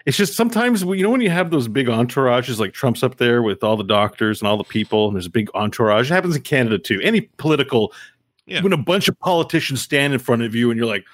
It's 0.07 0.16
just 0.18 0.34
sometimes 0.34 0.82
you 0.82 1.02
know 1.02 1.11
when 1.11 1.20
you 1.22 1.30
have 1.30 1.50
those 1.50 1.66
big 1.68 1.86
entourages, 1.86 2.59
like 2.59 2.72
Trump's 2.74 3.02
up 3.02 3.16
there 3.16 3.42
with 3.42 3.64
all 3.64 3.76
the 3.76 3.84
doctors 3.84 4.40
and 4.40 4.48
all 4.48 4.57
the 4.59 4.64
people, 4.64 5.07
and 5.07 5.16
there's 5.16 5.26
a 5.26 5.30
big 5.30 5.48
entourage. 5.55 6.11
It 6.11 6.14
happens 6.14 6.36
in 6.36 6.42
Canada 6.42 6.78
too. 6.78 7.00
Any 7.02 7.22
political, 7.38 7.92
Yeah. 8.46 8.62
when 8.62 8.72
a 8.74 8.76
bunch 8.76 9.09
of 9.09 9.18
politicians 9.20 9.80
stand 9.80 10.12
in 10.12 10.18
front 10.18 10.42
of 10.42 10.55
you, 10.55 10.70
and 10.70 10.76
you're 10.78 10.86
like, 10.86 11.05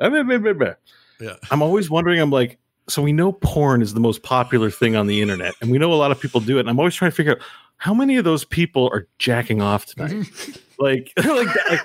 "Ah, 0.00 0.08
blah, 0.08 0.22
blah, 0.24 0.52
blah." 0.52 0.74
yeah 1.20 1.36
I'm 1.52 1.62
always 1.62 1.88
wondering. 1.88 2.20
I'm 2.20 2.30
like, 2.30 2.58
so 2.88 3.00
we 3.00 3.12
know 3.12 3.30
porn 3.30 3.80
is 3.80 3.94
the 3.94 4.00
most 4.00 4.24
popular 4.24 4.70
thing 4.70 4.96
on 4.96 5.06
the 5.06 5.22
internet, 5.22 5.54
and 5.60 5.70
we 5.70 5.78
know 5.78 5.92
a 5.92 5.94
lot 5.94 6.10
of 6.10 6.18
people 6.20 6.40
do 6.40 6.56
it. 6.56 6.60
And 6.60 6.68
I'm 6.70 6.80
always 6.80 6.96
trying 6.96 7.12
to 7.12 7.14
figure 7.16 7.32
out 7.32 7.42
how 7.76 7.94
many 7.94 8.16
of 8.16 8.24
those 8.24 8.44
people 8.44 8.88
are 8.92 9.06
jacking 9.18 9.62
off 9.62 9.86
tonight. 9.86 10.26
like, 10.82 11.12
like, 11.24 11.46
like 11.70 11.80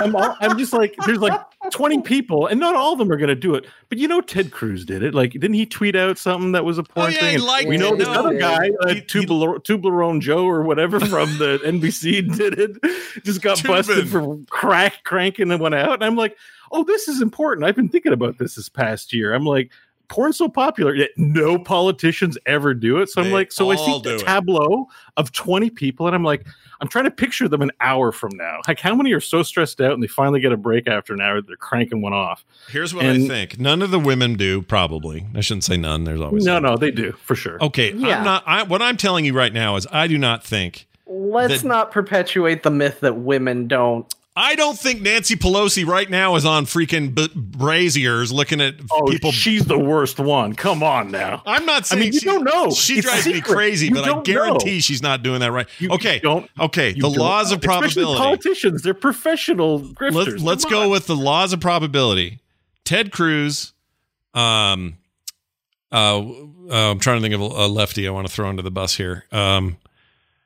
I'm, 0.00 0.14
all, 0.14 0.36
I'm 0.40 0.58
just 0.58 0.72
like, 0.72 0.94
there's 1.06 1.18
like 1.18 1.40
20 1.72 2.02
people, 2.02 2.46
and 2.46 2.58
not 2.60 2.74
all 2.74 2.92
of 2.92 2.98
them 2.98 3.10
are 3.12 3.16
going 3.16 3.28
to 3.28 3.34
do 3.34 3.54
it. 3.54 3.64
But 3.88 3.98
you 3.98 4.06
know, 4.08 4.20
Ted 4.20 4.50
Cruz 4.50 4.84
did 4.84 5.02
it. 5.02 5.14
Like, 5.14 5.32
didn't 5.32 5.54
he 5.54 5.66
tweet 5.66 5.96
out 5.96 6.18
something 6.18 6.52
that 6.52 6.64
was 6.64 6.78
a 6.78 6.82
porn 6.82 7.06
Oh, 7.06 7.08
yeah, 7.10 7.18
thing? 7.20 7.28
he 7.30 7.34
And 7.36 7.44
liked 7.44 7.68
we 7.68 7.76
know 7.76 7.94
it. 7.94 7.98
this 7.98 8.08
No. 8.08 8.14
other 8.26 8.38
guy, 8.38 8.70
uh, 8.82 8.88
He- 8.88 8.94
he- 8.94 9.00
Tubler- 9.02 9.62
Tublerone 9.64 10.20
Joe 10.20 10.44
or 10.46 10.62
whatever 10.62 10.98
from 11.00 11.38
the 11.38 11.60
NBC, 11.64 12.36
did 12.36 12.58
it. 12.58 13.24
Just 13.24 13.40
got 13.40 13.62
busted 13.64 14.08
for 14.08 14.38
crack 14.50 15.04
cranking 15.04 15.50
and 15.50 15.60
went 15.60 15.74
out. 15.74 15.94
And 15.94 16.04
I'm 16.04 16.16
like, 16.16 16.36
oh, 16.72 16.82
this 16.82 17.06
is 17.08 17.22
important. 17.22 17.64
I've 17.66 17.76
been 17.76 17.88
thinking 17.88 18.12
about 18.12 18.38
this 18.38 18.56
this 18.56 18.68
past 18.68 19.12
year. 19.12 19.32
I'm 19.32 19.44
like, 19.44 19.70
porn's 20.08 20.36
so 20.38 20.48
popular, 20.48 20.94
yet 20.94 21.10
no 21.16 21.58
politicians 21.58 22.36
ever 22.46 22.74
do 22.74 22.98
it. 22.98 23.08
So 23.08 23.22
I'm 23.22 23.30
like, 23.32 23.52
so 23.52 23.70
I 23.70 23.76
see 23.76 24.00
do 24.00 24.10
the 24.10 24.14
it. 24.16 24.20
tableau 24.26 24.86
of 25.16 25.32
20 25.32 25.70
people, 25.70 26.06
and 26.06 26.14
I'm 26.14 26.24
like, 26.24 26.46
I'm 26.80 26.88
trying 26.88 27.04
to 27.04 27.10
picture 27.10 27.48
them 27.48 27.62
an 27.62 27.70
hour 27.80 28.12
from 28.12 28.32
now. 28.36 28.58
Like, 28.68 28.80
how 28.80 28.94
many 28.94 29.12
are 29.12 29.20
so 29.20 29.42
stressed 29.42 29.80
out 29.80 29.92
and 29.92 30.02
they 30.02 30.06
finally 30.06 30.40
get 30.40 30.52
a 30.52 30.56
break 30.56 30.86
after 30.88 31.14
an 31.14 31.20
hour? 31.20 31.40
They're 31.40 31.56
cranking 31.56 32.02
one 32.02 32.12
off. 32.12 32.44
Here's 32.68 32.92
what 32.94 33.06
I 33.06 33.26
think. 33.26 33.58
None 33.58 33.80
of 33.80 33.90
the 33.90 33.98
women 34.00 34.34
do, 34.34 34.60
probably. 34.62 35.26
I 35.34 35.40
shouldn't 35.40 35.64
say 35.64 35.76
none. 35.76 36.04
There's 36.04 36.20
always 36.20 36.44
No, 36.44 36.56
some. 36.56 36.62
no, 36.64 36.76
they 36.76 36.90
do 36.90 37.12
for 37.12 37.34
sure. 37.36 37.62
Okay, 37.62 37.92
Yeah. 37.92 38.18
I'm 38.18 38.24
not. 38.24 38.42
I, 38.46 38.62
what 38.64 38.82
I'm 38.82 38.96
telling 38.96 39.24
you 39.24 39.32
right 39.34 39.52
now 39.52 39.76
is, 39.76 39.86
I 39.92 40.06
do 40.08 40.18
not 40.18 40.44
think. 40.44 40.86
Let's 41.06 41.62
that- 41.62 41.68
not 41.68 41.90
perpetuate 41.92 42.62
the 42.64 42.70
myth 42.70 43.00
that 43.00 43.16
women 43.16 43.68
don't. 43.68 44.12
I 44.36 44.56
don't 44.56 44.76
think 44.76 45.00
Nancy 45.00 45.36
Pelosi 45.36 45.86
right 45.86 46.10
now 46.10 46.34
is 46.34 46.44
on 46.44 46.66
freaking 46.66 47.14
b- 47.14 47.28
Brazzers 47.28 48.32
looking 48.32 48.60
at 48.60 48.74
Oh, 48.90 49.06
people. 49.06 49.30
she's 49.30 49.64
the 49.66 49.78
worst 49.78 50.18
one. 50.18 50.54
Come 50.54 50.82
on 50.82 51.12
now. 51.12 51.40
I'm 51.46 51.64
not 51.64 51.82
I 51.82 51.86
saying 51.86 52.00
mean, 52.00 52.12
you 52.14 52.18
she, 52.18 52.26
don't 52.26 52.42
know. 52.42 52.70
She 52.72 52.94
It's 52.98 53.06
drives 53.06 53.26
me 53.28 53.40
crazy, 53.40 53.86
You 53.86 53.94
but 53.94 54.08
I 54.08 54.20
guarantee 54.22 54.74
know. 54.74 54.80
she's 54.80 55.02
not 55.02 55.22
doing 55.22 55.38
that 55.38 55.52
right. 55.52 55.68
You 55.78 55.90
okay, 55.92 56.18
don't. 56.18 56.50
okay. 56.58 56.90
You 56.90 57.02
The 57.02 57.10
laws 57.10 57.52
of 57.52 57.60
Especially 57.60 58.02
probability. 58.02 58.18
Politicians, 58.18 58.82
they're 58.82 58.92
professional 58.92 59.78
grifters. 59.80 60.12
Let's, 60.12 60.42
let's 60.42 60.64
Come 60.64 60.72
go 60.72 60.82
on. 60.82 60.90
with 60.90 61.06
the 61.06 61.16
laws 61.16 61.52
of 61.52 61.60
probability. 61.60 62.40
Ted 62.84 63.12
Cruz. 63.12 63.72
Um. 64.34 64.98
Uh, 65.92 66.18
uh, 66.68 66.90
I'm 66.90 66.98
trying 66.98 67.18
to 67.18 67.22
think 67.22 67.34
of 67.34 67.40
a, 67.40 67.44
a 67.44 67.68
lefty 67.68 68.08
I 68.08 68.10
want 68.10 68.26
to 68.26 68.32
throw 68.32 68.48
under 68.48 68.62
the 68.62 68.70
bus 68.72 68.96
here. 68.96 69.26
Um. 69.30 69.76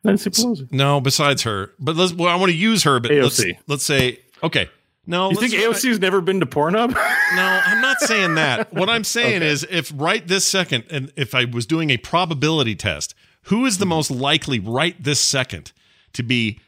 Nancy 0.04 0.30
Pelosi. 0.30 0.70
No, 0.72 1.00
besides 1.00 1.42
her, 1.42 1.72
but 1.78 1.96
let's. 1.96 2.12
Well, 2.12 2.28
I 2.28 2.36
want 2.36 2.50
to 2.52 2.56
use 2.56 2.84
her, 2.84 3.00
but 3.00 3.10
let's 3.10 3.40
AOC. 3.42 3.58
let's 3.66 3.84
say 3.84 4.20
okay. 4.42 4.68
No, 5.06 5.30
You 5.30 5.36
think 5.36 5.52
just- 5.52 5.84
AOC's 5.84 5.98
never 6.00 6.20
been 6.20 6.40
to 6.40 6.46
Pornhub? 6.46 6.90
No, 7.34 7.60
I'm 7.66 7.80
not 7.80 7.98
saying 8.00 8.34
that. 8.36 8.72
What 8.74 8.88
I'm 8.90 9.04
saying 9.04 9.36
Okay. 9.36 9.46
is, 9.46 9.66
if 9.70 9.90
right 9.94 10.26
this 10.26 10.46
second, 10.46 10.84
and 10.90 11.12
if 11.16 11.34
I 11.34 11.44
was 11.46 11.64
doing 11.66 11.88
a 11.90 11.96
probability 11.98 12.74
test, 12.74 13.14
who 13.44 13.64
is 13.66 13.78
the 13.78 13.84
Mm-hmm. 13.84 13.90
most 13.90 14.10
likely 14.10 14.58
right 14.58 15.02
this 15.02 15.18
second 15.20 15.72
to 16.14 16.22
be 16.22 16.60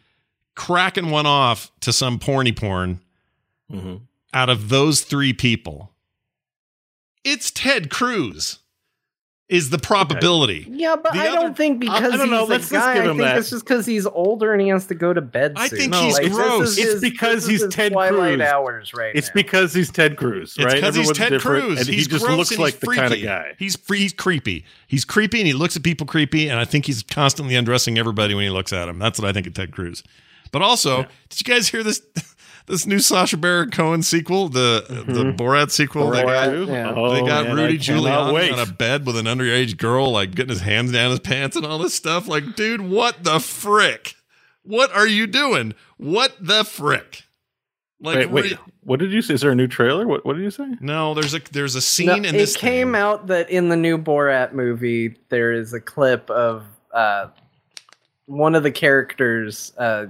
cracking 0.54 1.10
one 1.10 1.26
off 1.26 1.70
to 1.80 1.92
some 1.92 2.18
porny 2.18 2.54
porn? 2.56 3.00
Mm-hmm. 3.72 3.96
out 4.34 4.48
of 4.48 4.68
those 4.70 5.02
three 5.02 5.32
people, 5.34 5.92
it's 7.24 7.50
Ted 7.50 7.90
Cruz. 7.90 8.59
Is 9.50 9.70
the 9.70 9.78
probability? 9.78 10.64
Yeah, 10.70 10.94
but 10.94 11.12
The 11.12 11.18
I 11.18 11.26
other- 11.28 11.36
don't 11.40 11.56
think 11.56 11.84
I- 11.88 11.92
I 11.96 12.00
because 12.00 12.12
don't 12.12 12.20
he's 12.20 12.30
know, 12.30 12.44
a 12.44 12.46
let's- 12.46 12.70
let's 12.70 12.70
guy. 12.70 12.94
give 12.94 13.02
I 13.02 13.06
him 13.06 13.16
think 13.16 13.22
that. 13.28 13.38
it's 13.38 13.50
just 13.50 13.64
because 13.64 13.84
he's 13.84 14.06
older 14.06 14.52
and 14.52 14.62
he 14.62 14.68
has 14.68 14.86
to 14.86 14.94
go 14.94 15.12
to 15.12 15.20
bed. 15.20 15.54
I 15.56 15.66
soon. 15.66 15.78
think 15.78 15.90
No, 15.92 16.02
he's 16.04 16.18
it's- 16.18 16.32
gross. 16.32 16.78
it's 16.78 16.92
his- 16.92 17.00
because 17.00 17.46
he's 17.46 17.62
his 17.62 17.74
Ted 17.74 17.90
Twilight 17.92 18.38
Cruz. 18.38 18.48
hours 18.48 18.92
right 18.94 19.12
It's 19.14 19.26
now. 19.28 19.32
because 19.34 19.74
he's 19.74 19.90
Ted 19.90 20.16
Cruz, 20.16 20.54
It's 20.56 20.64
right? 20.64 20.74
because 20.76 20.94
he's 20.94 21.10
Ted 21.12 21.40
Cruz. 21.40 21.78
and 21.80 21.88
he's 21.88 22.04
he 22.04 22.10
just 22.10 22.24
gross 22.24 22.36
looks 22.38 22.58
like 22.58 22.74
he's 22.74 22.80
the 22.80 22.86
freaky. 22.86 23.00
kind 23.00 23.14
of 23.14 23.22
guy. 23.22 23.52
He's 23.58 23.74
free, 23.76 23.98
he's 23.98 24.12
creepy. 24.12 24.64
He's 24.86 25.04
creepy 25.04 25.38
and 25.40 25.46
he 25.48 25.52
looks 25.52 25.76
at 25.76 25.82
people 25.82 26.06
creepy, 26.06 26.48
and 26.48 26.58
I 26.58 26.64
think 26.64 26.86
he's 26.86 27.02
constantly 27.02 27.56
undressing 27.56 27.98
everybody 27.98 28.34
when 28.34 28.44
he 28.44 28.50
looks 28.50 28.72
at 28.72 28.86
them. 28.86 28.98
That's 29.00 29.18
what 29.20 29.28
I 29.28 29.32
think 29.32 29.48
of 29.48 29.54
Ted 29.54 29.72
Cruz. 29.72 30.04
But 30.52 30.62
also, 30.62 31.06
did 31.28 31.40
you 31.40 31.52
guys 31.52 31.68
hear 31.68 31.82
this 31.82 32.02
this 32.66 32.86
new 32.86 32.98
Sacha 32.98 33.36
Baron 33.36 33.70
Cohen 33.70 34.02
sequel, 34.02 34.48
the 34.48 34.84
the 35.06 35.24
Borat 35.32 35.70
sequel? 35.70 36.10
They 36.10 36.22
got, 36.22 36.52
yeah. 36.68 36.92
oh, 36.94 37.12
they 37.14 37.20
got 37.20 37.46
man, 37.46 37.56
Rudy 37.56 37.74
I 37.74 37.78
Giuliani 37.78 38.52
on 38.52 38.58
a 38.58 38.66
bed 38.70 39.06
with 39.06 39.16
an 39.16 39.26
underage 39.26 39.76
girl, 39.76 40.10
like 40.12 40.34
getting 40.34 40.50
his 40.50 40.60
hands 40.62 40.92
down 40.92 41.10
his 41.10 41.20
pants 41.20 41.56
and 41.56 41.64
all 41.66 41.78
this 41.78 41.94
stuff. 41.94 42.28
Like, 42.28 42.56
dude, 42.56 42.80
what 42.80 43.24
the 43.24 43.38
frick? 43.40 44.14
What 44.62 44.92
are 44.94 45.06
you 45.06 45.26
doing? 45.26 45.74
What 45.96 46.36
the 46.40 46.64
frick? 46.64 47.24
Like, 48.02 48.16
Wait, 48.16 48.30
wait. 48.30 48.44
re- 48.52 48.58
What 48.84 48.98
did 49.00 49.12
you 49.12 49.20
say? 49.20 49.34
Is 49.34 49.40
there 49.42 49.50
a 49.50 49.54
new 49.54 49.66
trailer? 49.66 50.06
What 50.06 50.24
What 50.24 50.36
did 50.36 50.42
you 50.42 50.50
say? 50.50 50.66
no, 50.80 51.12
there's 51.14 51.34
a 51.34 51.40
there's 51.52 51.74
a 51.74 51.82
scene 51.82 52.06
No, 52.06 52.14
in 52.14 52.22
this. 52.22 52.54
it 52.54 52.58
came 52.58 52.92
thing. 52.92 53.00
out 53.00 53.26
that 53.26 53.50
in 53.50 53.68
the 53.68 53.76
new 53.76 53.98
Borat 53.98 54.52
movie, 54.52 55.16
there 55.28 55.52
is 55.52 55.72
a 55.74 55.80
clip 55.80 56.30
of 56.30 56.64
uh, 56.94 57.26
one 58.26 58.54
of 58.54 58.62
the 58.62 58.70
characters 58.70 59.72
uh, 59.76 60.06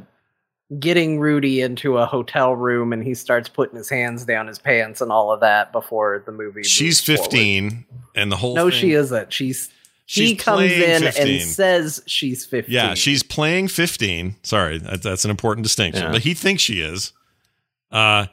getting 0.78 1.18
Rudy 1.18 1.60
into 1.62 1.98
a 1.98 2.06
hotel 2.06 2.54
room, 2.54 2.92
and 2.92 3.02
he 3.02 3.14
starts 3.14 3.48
putting 3.48 3.76
his 3.76 3.88
hands 3.88 4.24
down 4.24 4.46
his 4.46 4.58
pants 4.58 5.00
and 5.00 5.10
all 5.10 5.32
of 5.32 5.40
that 5.40 5.72
before 5.72 6.22
the 6.24 6.32
movie. 6.32 6.62
She's 6.62 7.06
moves 7.08 7.18
forward. 7.20 7.30
15, 7.32 7.84
and 8.14 8.30
the 8.32 8.36
whole 8.36 8.54
No, 8.54 8.70
thing- 8.70 8.78
she 8.80 8.92
isn't. 8.92 9.32
She's 9.32 9.68
he 10.06 10.26
She's 10.34 10.40
comes 10.42 10.62
in 10.72 11.02
15. 11.02 11.40
and 11.40 11.42
says 11.48 12.02
she's 12.06 12.44
fifteen. 12.44 12.74
Yeah, 12.74 12.94
she's 12.94 13.22
playing 13.22 13.68
15. 13.68 14.34
Sorry, 14.42 14.78
that, 14.78 15.02
that's 15.04 15.24
an 15.24 15.30
important 15.30 15.62
distinction. 15.64 16.02
Yeah. 16.06 16.10
But 16.12 16.22
he 16.22 16.34
thinks 16.34 16.62
she 16.62 16.80
is. 16.80 17.12
Uh 17.92 18.26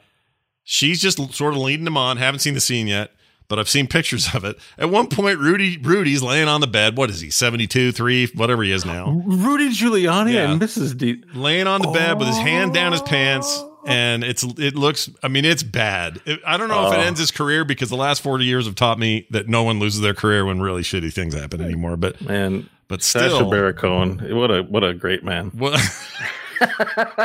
she's 0.64 1.00
just 1.00 1.18
sort 1.34 1.54
of 1.54 1.60
leading 1.60 1.86
him 1.86 1.96
on. 1.96 2.16
Haven't 2.16 2.40
seen 2.40 2.54
the 2.54 2.60
scene 2.60 2.88
yet, 2.88 3.12
but 3.48 3.58
I've 3.58 3.68
seen 3.68 3.86
pictures 3.86 4.34
of 4.34 4.44
it. 4.44 4.58
At 4.76 4.90
one 4.90 5.06
point 5.08 5.38
Rudy 5.38 5.78
Rudy's 5.78 6.22
laying 6.22 6.48
on 6.48 6.60
the 6.60 6.66
bed. 6.66 6.96
What 6.96 7.10
is 7.10 7.20
he? 7.20 7.30
72, 7.30 7.92
3, 7.92 8.26
whatever 8.34 8.62
he 8.62 8.72
is 8.72 8.84
now. 8.84 9.10
Rudy 9.26 9.70
Giuliani 9.70 10.34
Yeah. 10.34 10.50
and 10.50 10.60
Mrs. 10.60 10.96
D. 10.96 11.22
laying 11.34 11.66
on 11.66 11.80
the 11.82 11.88
bed 11.88 12.18
with 12.18 12.28
his 12.28 12.38
hand 12.38 12.74
down 12.74 12.92
his 12.92 13.02
pants 13.02 13.48
oh. 13.60 13.74
and 13.86 14.22
it's 14.24 14.42
it 14.42 14.74
looks 14.74 15.08
i 15.22 15.28
mean 15.28 15.44
it's 15.44 15.62
bad 15.62 16.20
It- 16.26 16.40
i 16.46 16.56
don't 16.56 16.68
know 16.68 16.88
if 16.88 16.92
it 16.94 16.98
Oh. 16.98 17.02
ends 17.02 17.18
his 17.20 17.30
career 17.30 17.64
because 17.64 17.88
the 17.88 17.96
last 17.96 18.20
40 18.22 18.44
years 18.44 18.66
have 18.66 18.74
taught 18.74 18.98
me 18.98 19.26
that 19.30 19.48
no 19.48 19.62
one 19.62 19.78
loses 19.78 20.00
their 20.00 20.14
career 20.14 20.44
when 20.44 20.60
really 20.60 20.82
shitty 20.82 21.12
things 21.12 21.32
happen 21.34 21.60
anymore 21.60 21.96
but 21.96 22.20
Man, 22.20 22.68
but 22.88 23.02
still 23.02 23.48
Baron 23.50 23.74
Cohen. 23.74 24.36
What 24.36 24.50
a 24.50 24.62
what 24.62 24.82
a 24.84 24.94
great 24.94 25.22
man. 25.24 25.52
Well, 25.54 25.72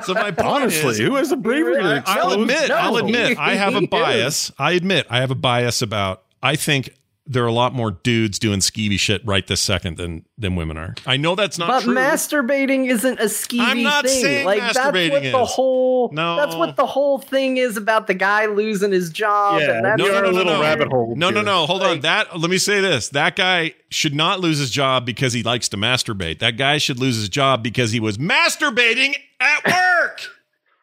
so 0.03 0.13
my 0.13 0.33
Honestly, 0.37 0.91
is, 0.91 0.97
who 0.99 1.15
has 1.15 1.31
a 1.31 1.37
bravery 1.37 1.81
to 1.81 2.03
I'll 2.05 2.31
admit, 2.41 2.69
No. 2.69 2.75
I'll 2.75 2.97
admit, 2.97 3.37
I 3.37 3.55
have 3.55 3.75
a 3.75 3.87
bias. 3.87 4.51
I 4.57 4.71
admit, 4.73 5.07
I 5.09 5.19
have 5.19 5.31
a 5.31 5.35
bias 5.35 5.81
about. 5.81 6.23
I 6.41 6.55
think 6.55 6.93
there 7.25 7.43
are 7.43 7.47
a 7.47 7.53
lot 7.53 7.73
more 7.73 7.91
dudes 7.91 8.37
doing 8.37 8.59
skeevy 8.59 8.99
shit 8.99 9.25
right 9.25 9.47
this 9.47 9.61
second 9.61 9.97
than 9.97 10.25
than 10.37 10.55
women 10.57 10.77
are. 10.77 10.93
I 11.05 11.15
know 11.17 11.35
that's 11.35 11.57
not 11.57 11.67
but 11.67 11.83
true. 11.83 11.95
masturbating 11.95 12.89
isn't 12.89 13.19
a 13.19 13.25
skeevy 13.25 13.59
I'm 13.61 13.81
not 13.83 14.05
thing. 14.05 14.21
saying 14.21 14.45
like 14.45 14.59
that's 14.59 14.77
masturbating 14.77 15.11
what 15.11 15.21
the 15.23 15.41
is. 15.41 15.49
whole 15.51 16.09
No. 16.11 16.35
that's 16.35 16.55
what 16.55 16.75
the 16.75 16.85
whole 16.85 17.19
thing 17.19 17.57
is 17.57 17.77
about 17.77 18.07
the 18.07 18.13
guy 18.13 18.45
losing 18.47 18.91
his 18.91 19.09
job. 19.09 19.61
Yeah, 19.61 19.77
and 19.77 19.85
that's 19.85 19.97
no, 19.99 20.05
you're 20.05 20.13
no, 20.21 20.29
a 20.29 20.31
no, 20.31 20.37
little 20.37 20.53
no. 20.55 20.61
rabbit 20.61 20.87
hole. 20.89 21.15
no, 21.15 21.29
no, 21.29 21.35
here. 21.37 21.43
no. 21.45 21.65
Hold 21.65 21.83
on. 21.83 21.99
That 22.01 22.37
let 22.39 22.49
me 22.51 22.57
say 22.57 22.81
this. 22.81 23.09
That 23.09 23.35
guy 23.37 23.73
should 23.89 24.13
not 24.13 24.41
lose 24.41 24.57
his 24.59 24.69
job 24.69 25.05
because 25.05 25.31
he 25.31 25.43
likes 25.43 25.69
to 25.69 25.77
masturbate. 25.77 26.39
That 26.39 26.57
guy 26.57 26.77
should 26.77 26.99
lose 26.99 27.15
his 27.15 27.29
job 27.29 27.63
because 27.63 27.91
he 27.93 27.99
was 28.01 28.17
masturbating 28.17 29.15
at 29.39 29.65
work. 29.65 30.21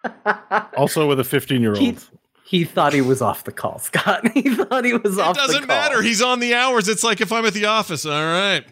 Also 0.79 1.07
with 1.07 1.21
a 1.21 1.25
15 1.25 1.61
year 1.61 1.75
He, 2.51 2.65
thought 2.65 2.93
he 2.93 3.01
was 3.01 3.23
off 3.23 3.45
the 3.45 3.53
call, 3.53 3.79
Scott. 3.81 4.27
He 4.35 4.55
thought 4.55 4.85
he 4.85 4.93
was 4.93 5.19
It 5.19 5.21
off 5.21 5.35
the 5.35 5.41
call. 5.41 5.45
It 5.51 5.53
doesn't 5.53 5.67
matter. 5.69 6.03
He's 6.03 6.21
on 6.21 6.41
the 6.41 6.55
hours. 6.55 6.89
It's 6.89 7.05
like 7.05 7.21
if 7.21 7.31
I'm 7.33 7.47
at 7.47 7.55
the 7.55 7.67
office. 7.67 8.05
All 8.05 8.13
right. 8.13 8.65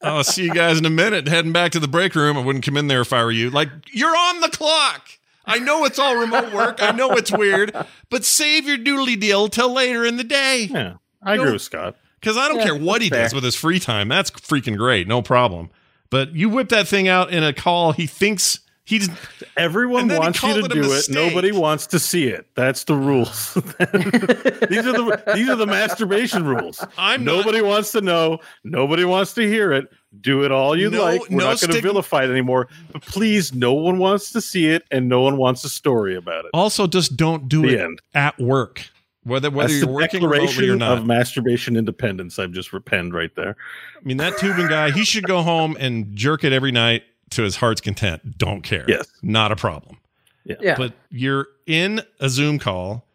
I'll 0.00 0.22
see 0.22 0.44
you 0.44 0.54
guys 0.54 0.78
in 0.78 0.86
a 0.86 0.90
minute. 0.90 1.26
Heading 1.26 1.50
back 1.52 1.72
to 1.72 1.80
the 1.80 1.88
break 1.88 2.14
room. 2.14 2.36
I 2.38 2.44
wouldn't 2.44 2.64
come 2.64 2.76
in 2.76 2.86
there 2.86 3.00
if 3.00 3.12
I 3.12 3.24
were 3.24 3.32
you. 3.32 3.50
Like, 3.50 3.68
you're 3.90 4.16
on 4.16 4.40
the 4.40 4.48
clock. 4.48 5.08
I 5.44 5.58
know 5.58 5.84
it's 5.86 5.98
all 5.98 6.14
remote 6.14 6.52
work. 6.52 6.80
I 6.80 6.92
know 6.92 7.10
it's 7.12 7.32
weird, 7.32 7.74
but 8.10 8.24
save 8.24 8.68
your 8.68 8.78
doodly 8.78 9.18
deal 9.18 9.48
till 9.48 9.72
later 9.72 10.04
in 10.04 10.16
the 10.18 10.22
day. 10.22 10.68
Yeah, 10.70 10.94
I 11.22 11.34
agree 11.34 11.52
with 11.52 11.62
Scott. 11.62 11.96
Because 12.20 12.36
I 12.36 12.46
don't 12.48 12.58
Yeah, 12.58 12.64
care 12.66 12.76
what 12.76 13.02
he 13.02 13.08
that's 13.08 13.32
does 13.32 13.34
with 13.34 13.44
his 13.44 13.56
free 13.56 13.80
time. 13.80 14.08
That's 14.08 14.30
freaking 14.30 14.76
great. 14.76 15.08
No 15.08 15.22
problem. 15.22 15.70
But 16.10 16.34
you 16.36 16.48
whip 16.50 16.68
that 16.68 16.86
thing 16.86 17.08
out 17.08 17.30
in 17.32 17.42
a 17.42 17.52
call. 17.52 17.92
He 17.92 18.06
thinks 18.06 18.60
he's. 18.88 19.08
Everyone 19.56 20.02
And 20.02 20.10
then 20.10 20.16
he 20.18 20.20
wants 20.22 20.42
you 20.42 20.54
to 20.54 20.64
it 20.64 20.70
do 20.72 20.92
it. 20.92 21.10
Nobody 21.10 21.50
wants 21.52 21.86
to 21.88 21.98
see 21.98 22.28
it. 22.28 22.46
That's 22.54 22.84
the 22.84 22.94
rules. 22.94 23.54
these 23.54 24.86
are 24.86 24.92
the 24.92 25.22
these 25.34 25.48
are 25.48 25.56
the 25.56 25.66
masturbation 25.66 26.44
rules. 26.46 26.84
I'm 26.98 27.24
not- 27.24 27.36
Nobody 27.38 27.60
wants 27.60 27.92
to 27.92 28.00
know. 28.00 28.38
Nobody 28.64 29.04
wants 29.04 29.34
to 29.34 29.42
hear 29.48 29.72
it. 29.72 29.88
Do 30.20 30.44
it 30.44 30.52
all 30.52 30.76
you 30.76 30.90
No- 30.90 31.02
like. 31.02 31.20
We're 31.28 31.38
no 31.38 31.44
not 31.50 31.60
going 31.60 31.72
to 31.72 31.80
vilify 31.80 32.24
it 32.24 32.30
anymore. 32.30 32.68
But 32.92 33.02
please, 33.02 33.52
no 33.54 33.72
one 33.74 33.98
wants 33.98 34.30
to 34.32 34.40
see 34.40 34.68
it, 34.68 34.84
and 34.90 35.08
no 35.08 35.20
one 35.22 35.36
wants 35.36 35.64
a 35.64 35.68
story 35.68 36.16
about 36.16 36.44
it. 36.44 36.50
Also, 36.54 36.86
just 36.86 37.16
don't 37.16 37.48
do 37.48 37.62
The 37.62 37.74
it 37.74 37.80
end. 37.80 38.00
at 38.14 38.38
work. 38.38 38.88
Whether 39.24 39.50
whether 39.50 39.68
That's 39.68 39.78
you're 39.80 39.86
the 39.86 39.92
working 39.92 40.22
remotely 40.22 40.68
or 40.70 40.76
not. 40.76 40.98
of 40.98 41.06
masturbation 41.06 41.76
independence. 41.76 42.38
I've 42.38 42.52
just 42.52 42.72
repenned 42.72 43.12
right 43.12 43.34
there. 43.34 43.56
I 43.96 44.00
mean, 44.06 44.16
that 44.18 44.34
Toobin 44.34 44.68
guy, 44.70 44.90
he 44.92 45.04
should 45.04 45.24
go 45.26 45.42
home 45.42 45.76
and 45.78 46.14
jerk 46.16 46.44
it 46.44 46.52
every 46.52 46.72
night 46.72 47.02
to 47.30 47.42
his 47.42 47.56
heart's 47.56 47.80
content. 47.80 48.38
Don't 48.38 48.62
care. 48.62 48.84
Yes. 48.88 49.06
Not 49.22 49.52
a 49.52 49.56
problem. 49.56 49.98
Yeah. 50.44 50.76
But 50.76 50.94
you're 51.10 51.48
in 51.66 52.02
a 52.20 52.28
Zoom 52.28 52.58
call, 52.58 53.06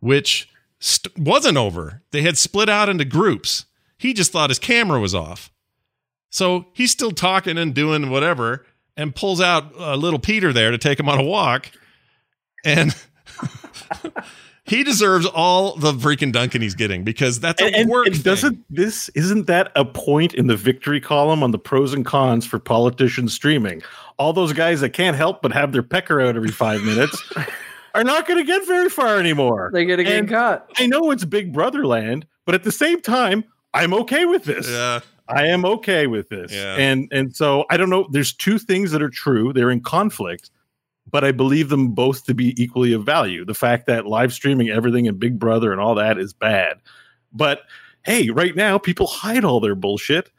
which 0.00 0.48
st- 0.78 1.18
wasn't 1.18 1.56
over. 1.56 2.02
They 2.10 2.22
had 2.22 2.36
split 2.36 2.68
out 2.68 2.88
into 2.88 3.04
groups. 3.04 3.64
He 3.98 4.12
just 4.12 4.30
thought 4.30 4.50
his 4.50 4.58
camera 4.58 5.00
was 5.00 5.14
off. 5.14 5.50
So 6.28 6.66
he's 6.74 6.90
still 6.90 7.12
talking 7.12 7.56
and 7.56 7.74
doing 7.74 8.10
whatever 8.10 8.66
and 8.96 9.14
pulls 9.14 9.40
out 9.40 9.72
uh, 9.78 9.94
little 9.96 10.18
Peter 10.18 10.52
there 10.52 10.70
to 10.70 10.78
take 10.78 11.00
him 11.00 11.08
on 11.08 11.18
a 11.18 11.24
walk. 11.24 11.70
And 12.64 12.94
he 14.66 14.82
deserves 14.84 15.26
all 15.26 15.76
the 15.76 15.92
freaking 15.92 16.32
Duncan 16.32 16.62
he's 16.62 16.74
getting 16.74 17.04
because 17.04 17.40
that's 17.40 17.60
a 17.62 17.66
And, 17.66 17.74
and- 17.74 17.90
work 17.90 18.06
and 18.06 18.14
thing. 18.16 18.22
doesn't 18.22 18.64
this 18.70 19.08
isn't 19.10 19.46
that 19.46 19.72
a 19.76 19.84
point 19.84 20.34
in 20.34 20.46
the 20.46 20.56
victory 20.56 21.00
column 21.00 21.42
on 21.42 21.50
the 21.52 21.58
pros 21.58 21.92
and 21.94 22.04
cons 22.04 22.44
for 22.46 22.58
politicians 22.58 23.32
streaming? 23.34 23.82
All 24.18 24.32
those 24.32 24.52
guys 24.52 24.80
that 24.80 24.90
can't 24.90 25.16
help 25.16 25.42
but 25.42 25.52
have 25.52 25.72
their 25.72 25.82
pecker 25.82 26.20
out 26.20 26.36
every 26.36 26.50
five 26.50 26.82
minutes 26.82 27.22
are 27.94 28.04
not 28.04 28.26
going 28.26 28.38
to 28.38 28.44
get 28.44 28.66
very 28.66 28.88
far 28.90 29.18
anymore. 29.18 29.70
They're 29.72 29.84
gonna 29.84 30.04
get 30.04 30.18
And 30.18 30.28
caught. 30.28 30.70
I 30.78 30.86
know 30.86 31.10
it's 31.10 31.24
Big 31.24 31.52
Brother 31.52 31.86
land, 31.86 32.26
but 32.44 32.54
at 32.54 32.62
the 32.62 32.72
same 32.72 33.00
time, 33.00 33.44
I'm 33.74 33.92
okay 33.94 34.24
with 34.24 34.44
this. 34.44 34.68
Yeah. 34.68 35.00
I 35.28 35.46
am 35.48 35.64
okay 35.64 36.06
with 36.06 36.28
this. 36.28 36.52
Yeah. 36.52 36.76
And 36.76 37.08
and 37.12 37.34
so 37.34 37.64
I 37.68 37.76
don't 37.76 37.90
know. 37.90 38.06
There's 38.12 38.32
two 38.32 38.58
things 38.58 38.92
that 38.92 39.02
are 39.02 39.10
true. 39.10 39.52
They're 39.52 39.70
in 39.72 39.80
conflict, 39.80 40.50
but 41.10 41.24
I 41.24 41.32
believe 41.32 41.68
them 41.68 41.88
both 41.88 42.24
to 42.26 42.34
be 42.34 42.60
equally 42.60 42.92
of 42.92 43.04
value. 43.04 43.44
The 43.44 43.54
fact 43.54 43.86
that 43.86 44.06
live 44.06 44.32
streaming 44.32 44.68
everything 44.68 45.06
and 45.06 45.18
Big 45.18 45.38
Brother 45.38 45.72
and 45.72 45.80
all 45.80 45.94
that 45.94 46.18
is 46.18 46.32
bad. 46.32 46.78
But 47.32 47.62
hey, 48.04 48.30
right 48.30 48.56
now 48.56 48.78
people 48.78 49.06
hide 49.06 49.44
all 49.44 49.60
their 49.60 49.74
bullshit 49.74 50.30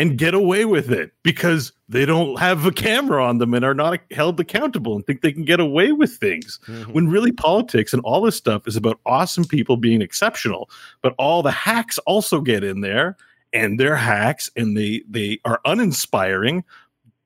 and 0.00 0.16
get 0.16 0.32
away 0.32 0.64
with 0.64 0.90
it 0.90 1.12
because 1.22 1.72
they 1.90 2.06
don't 2.06 2.38
have 2.38 2.64
a 2.64 2.72
camera 2.72 3.22
on 3.22 3.36
them 3.36 3.52
and 3.52 3.66
are 3.66 3.74
not 3.74 4.00
held 4.10 4.40
accountable 4.40 4.96
and 4.96 5.06
think 5.06 5.20
they 5.20 5.30
can 5.30 5.44
get 5.44 5.60
away 5.60 5.92
with 5.92 6.16
things 6.16 6.58
mm-hmm. 6.66 6.90
when 6.92 7.08
really 7.08 7.32
politics 7.32 7.92
and 7.92 8.02
all 8.02 8.22
this 8.22 8.34
stuff 8.34 8.66
is 8.66 8.76
about 8.76 8.98
awesome 9.04 9.44
people 9.44 9.76
being 9.76 10.00
exceptional 10.00 10.70
but 11.02 11.14
all 11.18 11.42
the 11.42 11.50
hacks 11.50 11.98
also 12.06 12.40
get 12.40 12.64
in 12.64 12.80
there 12.80 13.14
and 13.52 13.78
they're 13.78 13.94
hacks 13.94 14.48
and 14.56 14.74
they 14.74 15.02
they 15.06 15.38
are 15.44 15.60
uninspiring 15.66 16.64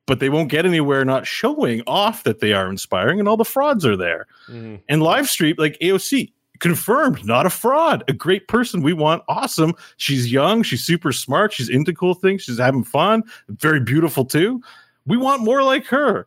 but 0.07 0.21
they 0.21 0.29
won't 0.29 0.51
get 0.51 0.67
anywhere 0.67 1.05
not 1.05 1.27
showing 1.27 1.83
off 1.87 2.25
that 2.25 2.41
they 2.41 2.53
are 2.53 2.69
inspiring 2.69 3.19
and 3.19 3.29
all 3.29 3.37
the 3.37 3.45
frauds 3.45 3.87
are 3.87 3.97
there. 3.97 4.27
Mhm. 4.49 4.81
and 4.89 5.03
live 5.03 5.29
stream 5.29 5.55
like 5.59 5.79
aoc 5.81 6.31
confirmed 6.61 7.25
not 7.27 7.47
a 7.47 7.51
fraud. 7.51 8.05
A 8.09 8.13
great 8.13 8.47
person 8.49 8.83
we 8.83 8.93
want 8.93 9.23
awesome. 9.29 9.75
She's 9.97 10.31
young 10.33 10.63
she's 10.63 10.85
super 10.85 11.13
smart 11.13 11.53
she's 11.53 11.69
into 11.69 11.93
cool 11.93 12.15
things 12.15 12.43
she's 12.43 12.59
having 12.59 12.85
fun 12.85 13.23
very 13.49 13.81
beautiful 13.81 14.25
too. 14.25 14.61
We 15.07 15.17
want 15.17 15.43
more 15.43 15.63
like 15.63 15.87
her. 15.87 16.27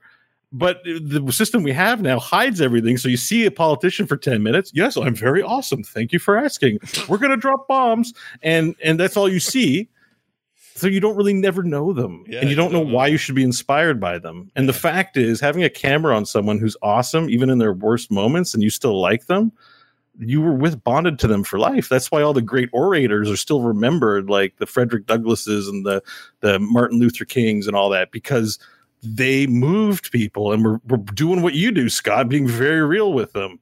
But 0.53 0.82
the 0.86 1.30
system 1.32 1.61
we 1.61 1.73
have 1.73 2.01
now 2.01 2.19
hides 2.19 2.61
everything 2.61 2.97
so 2.97 3.09
you 3.09 3.17
see 3.17 3.45
a 3.45 3.51
politician 3.51 4.07
for 4.07 4.15
10 4.17 4.41
minutes 4.41 4.71
yes 4.73 4.95
i'm 4.95 5.13
very 5.13 5.43
awesome 5.43 5.84
thank 5.84 6.11
you 6.13 6.19
for 6.19 6.38
asking. 6.38 6.80
We're 7.09 7.17
going 7.17 7.32
to 7.32 7.38
drop 7.38 7.67
bombs 7.67 8.13
and 8.41 8.73
and 8.84 8.99
that's 8.99 9.17
all 9.17 9.30
you 9.30 9.39
see 9.41 9.89
so 10.78 10.88
you 10.88 10.99
don't 10.99 11.15
really 11.15 11.34
never 11.34 11.63
know 11.63 11.91
them 11.93 12.23
Yeah, 12.28 12.39
and 12.39 12.49
you 12.49 12.51
you 12.51 12.55
don't 12.55 12.71
know 12.71 12.80
don't 12.80 12.88
know. 12.89 12.95
why 12.95 13.07
you 13.07 13.17
should 13.17 13.36
be 13.36 13.43
inspired 13.43 13.99
by 13.99 14.19
them 14.19 14.51
and 14.55 14.69
the 14.69 14.73
fact 14.73 15.17
is 15.17 15.39
having 15.39 15.63
a 15.63 15.69
camera 15.69 16.15
on 16.15 16.25
someone 16.25 16.59
who's 16.59 16.78
awesome 16.82 17.30
even 17.30 17.49
in 17.49 17.57
their 17.57 17.73
worst 17.73 18.11
moments 18.11 18.53
and 18.53 18.63
you 18.63 18.69
still 18.69 18.99
like 18.99 19.25
them 19.28 19.51
you 20.19 20.41
were 20.41 20.53
with 20.53 20.84
bonded 20.84 21.19
to 21.19 21.28
them 21.28 21.43
for 21.43 21.59
life. 21.59 21.89
That's 21.89 22.09
why 22.09 22.23
all 22.23 22.34
the 22.34 22.41
great 22.41 22.69
orators 22.73 23.30
are 23.30 23.38
still 23.38 23.61
remembered, 23.61 24.30
like 24.30 24.57
the 24.57 24.65
Frederick 24.65 25.05
Douglasses 25.05 25.69
and 25.69 25.86
the 25.86 26.01
the 26.39 26.57
Martin 26.59 26.99
Luther 26.99 27.25
Kings 27.25 27.67
and 27.67 27.75
all 27.75 27.89
that, 27.91 28.11
because 28.11 28.57
they 29.03 29.45
moved 29.45 30.11
people 30.11 30.51
and 30.51 30.65
were, 30.65 30.82
were 30.88 30.97
doing 30.97 31.43
what 31.43 31.53
you 31.53 31.71
do, 31.71 31.88
Scott, 31.88 32.30
being 32.30 32.47
very 32.47 32.82
real 32.82 33.13
with 33.13 33.34
them. 33.34 33.59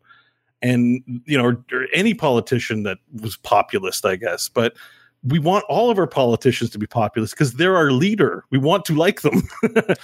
And 0.62 1.04
you 1.26 1.38
know, 1.38 1.44
or, 1.44 1.66
or 1.74 1.88
any 1.94 2.14
politician 2.14 2.84
that 2.84 3.00
was 3.22 3.36
populist, 3.36 4.06
I 4.06 4.16
guess, 4.16 4.48
but 4.48 4.76
we 5.28 5.40
want 5.40 5.66
all 5.70 5.90
of 5.90 5.98
our 5.98 6.08
politicians 6.08 6.70
to 6.72 6.78
be 6.78 6.86
populist 6.88 7.34
because 7.34 7.54
they're 7.54 7.76
our 7.76 7.92
leader. 7.92 8.44
We 8.52 8.58
want 8.60 8.86
to 8.86 8.94
like 8.94 9.22
them. 9.22 9.42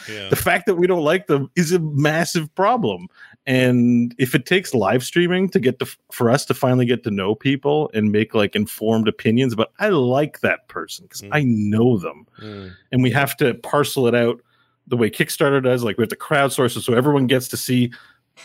Yeah. 0.09 0.29
the 0.29 0.35
fact 0.35 0.65
that 0.65 0.75
we 0.75 0.87
don't 0.87 1.03
like 1.03 1.27
them 1.27 1.49
is 1.55 1.71
a 1.71 1.79
massive 1.79 2.53
problem. 2.55 3.07
And 3.45 4.13
if 4.17 4.33
it 4.35 4.45
takes 4.45 4.73
live 4.73 5.03
streaming 5.03 5.49
to 5.49 5.59
get 5.59 5.79
to 5.79 5.85
for 6.11 6.29
us 6.29 6.45
to 6.45 6.53
finally 6.53 6.85
get 6.85 7.03
to 7.03 7.11
know 7.11 7.35
people 7.35 7.89
and 7.93 8.11
make 8.11 8.33
like 8.35 8.55
informed 8.55 9.07
opinions, 9.07 9.55
but 9.55 9.71
I 9.79 9.89
like 9.89 10.39
that 10.41 10.67
person 10.67 11.05
because 11.05 11.21
Mm. 11.21 11.29
I 11.31 11.43
know 11.43 11.97
them, 11.97 12.25
Mm. 12.41 12.71
and 12.91 13.03
we 13.03 13.11
have 13.11 13.35
to 13.37 13.53
parcel 13.55 14.07
it 14.07 14.15
out 14.15 14.41
the 14.87 14.97
way 14.97 15.09
Kickstarter 15.09 15.63
does. 15.63 15.83
Like 15.83 15.97
we 15.97 16.01
have 16.03 16.09
to 16.09 16.15
crowdsource 16.15 16.75
it 16.77 16.81
so 16.81 16.93
everyone 16.93 17.27
gets 17.27 17.47
to 17.49 17.57
see 17.57 17.91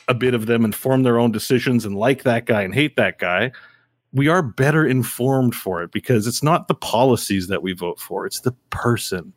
a 0.09 0.15
bit 0.15 0.35
of 0.35 0.47
them 0.47 0.65
and 0.65 0.75
form 0.75 1.03
their 1.05 1.19
own 1.19 1.31
decisions 1.33 1.85
and 1.85 1.97
like 1.97 2.23
that 2.25 2.45
guy 2.45 2.63
and 2.63 2.75
hate 2.75 2.97
that 2.97 3.19
guy 3.19 3.51
we 4.17 4.29
are 4.29 4.43
better 4.43 4.87
informed 4.87 5.55
for 5.55 5.83
it 5.83 5.93
because 5.93 6.27
it's 6.27 6.43
not 6.43 6.69
the 6.69 6.75
policies 6.75 7.49
that 7.49 7.63
we 7.63 7.73
vote 7.75 8.01
for, 8.01 8.27
it's 8.27 8.41
the 8.41 8.53
person. 8.71 9.33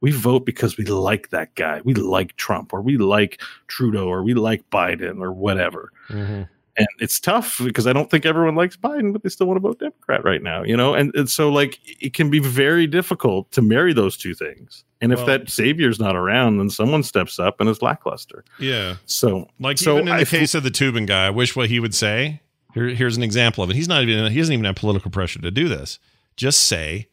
We 0.00 0.10
vote 0.10 0.44
because 0.46 0.76
we 0.76 0.84
like 0.86 1.28
that 1.30 1.54
guy. 1.54 1.80
We 1.84 1.94
like 1.94 2.34
Trump 2.36 2.72
or 2.72 2.80
we 2.82 2.96
like 2.96 3.40
Trudeau 3.68 4.08
or 4.08 4.24
we 4.24 4.34
like 4.34 4.68
Biden 4.70 5.20
or 5.20 5.30
whatever. 5.32 5.92
Mhm. 6.08 6.48
And 6.78 6.86
it's 7.00 7.20
tough 7.20 7.60
because 7.62 7.86
I 7.86 7.92
don't 7.92 8.10
think 8.10 8.24
everyone 8.24 8.54
likes 8.56 8.76
Biden, 8.78 9.12
but 9.12 9.22
they 9.22 9.28
still 9.28 9.46
want 9.46 9.58
to 9.58 9.60
vote 9.60 9.78
Democrat 9.78 10.24
right 10.24 10.42
now, 10.42 10.62
you 10.64 10.74
know? 10.74 10.94
And, 10.94 11.14
and 11.14 11.28
so, 11.28 11.50
like, 11.50 11.78
it 12.00 12.14
can 12.14 12.30
be 12.30 12.38
very 12.38 12.86
difficult 12.86 13.52
to 13.52 13.60
marry 13.60 13.92
those 13.92 14.16
two 14.16 14.32
things. 14.34 14.82
And 15.02 15.12
if 15.12 15.18
Well- 15.18 15.26
that 15.26 15.50
savior's 15.50 16.00
not 16.00 16.16
around, 16.16 16.56
then 16.56 16.70
someone 16.70 17.02
steps 17.02 17.38
up 17.38 17.60
and 17.60 17.68
it's 17.68 17.82
lackluster. 17.82 18.42
Yeah. 18.58 18.94
So, 19.04 19.48
Like 19.60 19.76
So 19.76 19.96
even 19.98 20.08
in 20.08 20.14
the 20.16 20.20
I- 20.22 20.24
case 20.24 20.54
of 20.54 20.62
the 20.62 20.70
Toobin 20.70 21.06
guy, 21.06 21.26
I 21.26 21.30
wish 21.30 21.54
what 21.54 21.68
he 21.68 21.78
would 21.78 21.94
say. 21.94 22.40
Here, 22.74 22.88
here's 22.88 23.16
an 23.16 23.22
example 23.22 23.62
of 23.62 23.70
it. 23.70 23.76
He's 23.76 23.88
not 23.88 24.02
even 24.02 24.30
he 24.32 24.38
doesn't 24.38 24.52
even 24.52 24.64
have 24.64 24.76
political 24.76 25.10
pressure 25.10 25.40
to 25.40 25.50
do 25.50 25.68
this. 25.68 25.98
Just 26.36 26.64
say, 26.64 27.08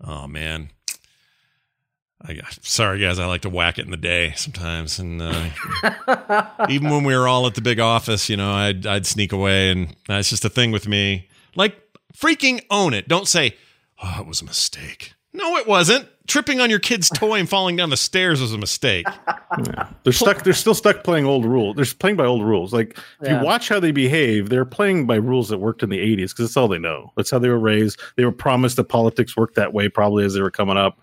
"Oh 0.00 0.26
man, 0.26 0.70
I 2.22 2.40
sorry 2.62 2.98
guys, 3.00 3.18
I 3.18 3.26
like 3.26 3.42
to 3.42 3.50
whack 3.50 3.78
it 3.78 3.84
in 3.84 3.90
the 3.90 3.96
day 3.96 4.32
sometimes." 4.36 4.98
And 4.98 5.22
uh, 5.22 5.48
even 6.68 6.90
when 6.90 7.04
we 7.04 7.16
were 7.16 7.28
all 7.28 7.46
at 7.46 7.54
the 7.54 7.60
big 7.62 7.80
office, 7.80 8.28
you 8.28 8.36
know, 8.36 8.52
I'd 8.52 8.86
I'd 8.86 9.06
sneak 9.06 9.32
away, 9.32 9.70
and 9.70 9.94
that's 10.08 10.30
just 10.30 10.44
a 10.44 10.50
thing 10.50 10.70
with 10.72 10.88
me. 10.88 11.28
Like 11.54 11.76
freaking 12.16 12.64
own 12.70 12.94
it. 12.94 13.08
Don't 13.08 13.28
say, 13.28 13.56
"Oh, 14.02 14.18
it 14.20 14.26
was 14.26 14.42
a 14.42 14.44
mistake." 14.44 15.14
No, 15.34 15.56
it 15.56 15.66
wasn't. 15.66 16.08
Tripping 16.26 16.60
on 16.60 16.70
your 16.70 16.78
kid's 16.78 17.10
toy 17.10 17.38
and 17.38 17.48
falling 17.48 17.76
down 17.76 17.90
the 17.90 17.96
stairs 17.98 18.40
was 18.40 18.52
a 18.52 18.58
mistake. 18.58 19.06
Yeah. 19.68 19.86
They're 20.02 20.12
stuck. 20.12 20.42
They're 20.42 20.52
still 20.52 20.74
stuck 20.74 21.04
playing 21.04 21.26
old 21.26 21.44
rules. 21.44 21.76
They're 21.76 21.84
playing 21.96 22.16
by 22.16 22.24
old 22.24 22.42
rules. 22.42 22.72
Like 22.72 22.98
if 22.98 23.04
Yeah. 23.28 23.38
you 23.38 23.44
watch 23.46 23.68
how 23.68 23.78
they 23.78 23.92
behave, 23.92 24.48
they're 24.48 24.64
playing 24.64 25.06
by 25.06 25.14
rules 25.14 25.48
that 25.50 25.58
worked 25.58 25.84
in 25.84 25.90
the 25.90 25.98
'80s 26.00 26.30
because 26.30 26.46
that's 26.48 26.56
all 26.56 26.66
they 26.66 26.78
know. 26.80 27.12
That's 27.16 27.30
how 27.30 27.38
they 27.38 27.48
were 27.48 27.58
raised. 27.60 28.00
They 28.16 28.24
were 28.24 28.32
promised 28.32 28.74
that 28.78 28.84
politics 28.88 29.36
worked 29.36 29.54
that 29.54 29.72
way, 29.72 29.88
probably 29.88 30.24
as 30.24 30.34
they 30.34 30.40
were 30.40 30.50
coming 30.50 30.76
up, 30.76 30.98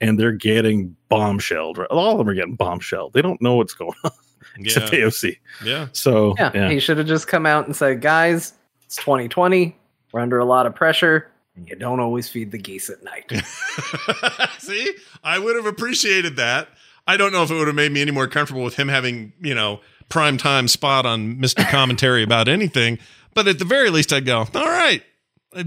and 0.00 0.20
they're 0.20 0.30
getting 0.30 0.94
bombshelled. 1.10 1.78
Right? 1.78 1.88
All 1.90 2.12
of 2.12 2.18
them 2.18 2.28
are 2.28 2.34
getting 2.34 2.54
bombshelled. 2.56 3.12
They 3.12 3.22
don't 3.22 3.42
know 3.42 3.56
what's 3.56 3.74
going 3.74 3.90
on 4.04 4.12
except 4.60 4.92
Yeah, 4.92 5.00
AOC. 5.00 5.36
yeah. 5.64 5.88
So 5.90 6.36
yeah, 6.38 6.52
yeah, 6.54 6.70
he 6.70 6.78
should 6.78 6.98
have 6.98 7.08
just 7.08 7.26
come 7.26 7.44
out 7.44 7.66
and 7.66 7.74
said, 7.74 8.00
"Guys, 8.02 8.52
it's 8.84 8.94
2020. 8.96 9.76
We're 10.12 10.20
under 10.20 10.38
a 10.38 10.44
lot 10.44 10.66
of 10.66 10.76
pressure. 10.76 11.28
And 11.56 11.68
You 11.68 11.76
don't 11.76 12.00
always 12.00 12.28
feed 12.28 12.52
the 12.52 12.58
geese 12.58 12.90
at 12.90 13.02
night." 13.02 13.30
See, 14.58 14.94
I 15.24 15.38
would 15.38 15.56
have 15.56 15.66
appreciated 15.66 16.36
that. 16.36 16.68
I 17.06 17.16
don't 17.16 17.32
know 17.32 17.42
if 17.42 17.50
it 17.50 17.54
would 17.54 17.66
have 17.68 17.76
made 17.76 17.92
me 17.92 18.02
any 18.02 18.10
more 18.10 18.26
comfortable 18.26 18.64
with 18.64 18.74
him 18.76 18.88
having, 18.88 19.32
you 19.40 19.54
know, 19.54 19.80
prime 20.08 20.38
time 20.38 20.68
spot 20.68 21.06
on 21.06 21.36
Mr. 21.36 21.66
Commentary 21.70 22.22
about 22.22 22.48
anything. 22.48 22.98
But 23.34 23.46
at 23.48 23.58
the 23.58 23.64
very 23.64 23.90
least, 23.90 24.12
I'd 24.12 24.24
go, 24.26 24.38
all 24.38 24.46
right, 24.66 25.02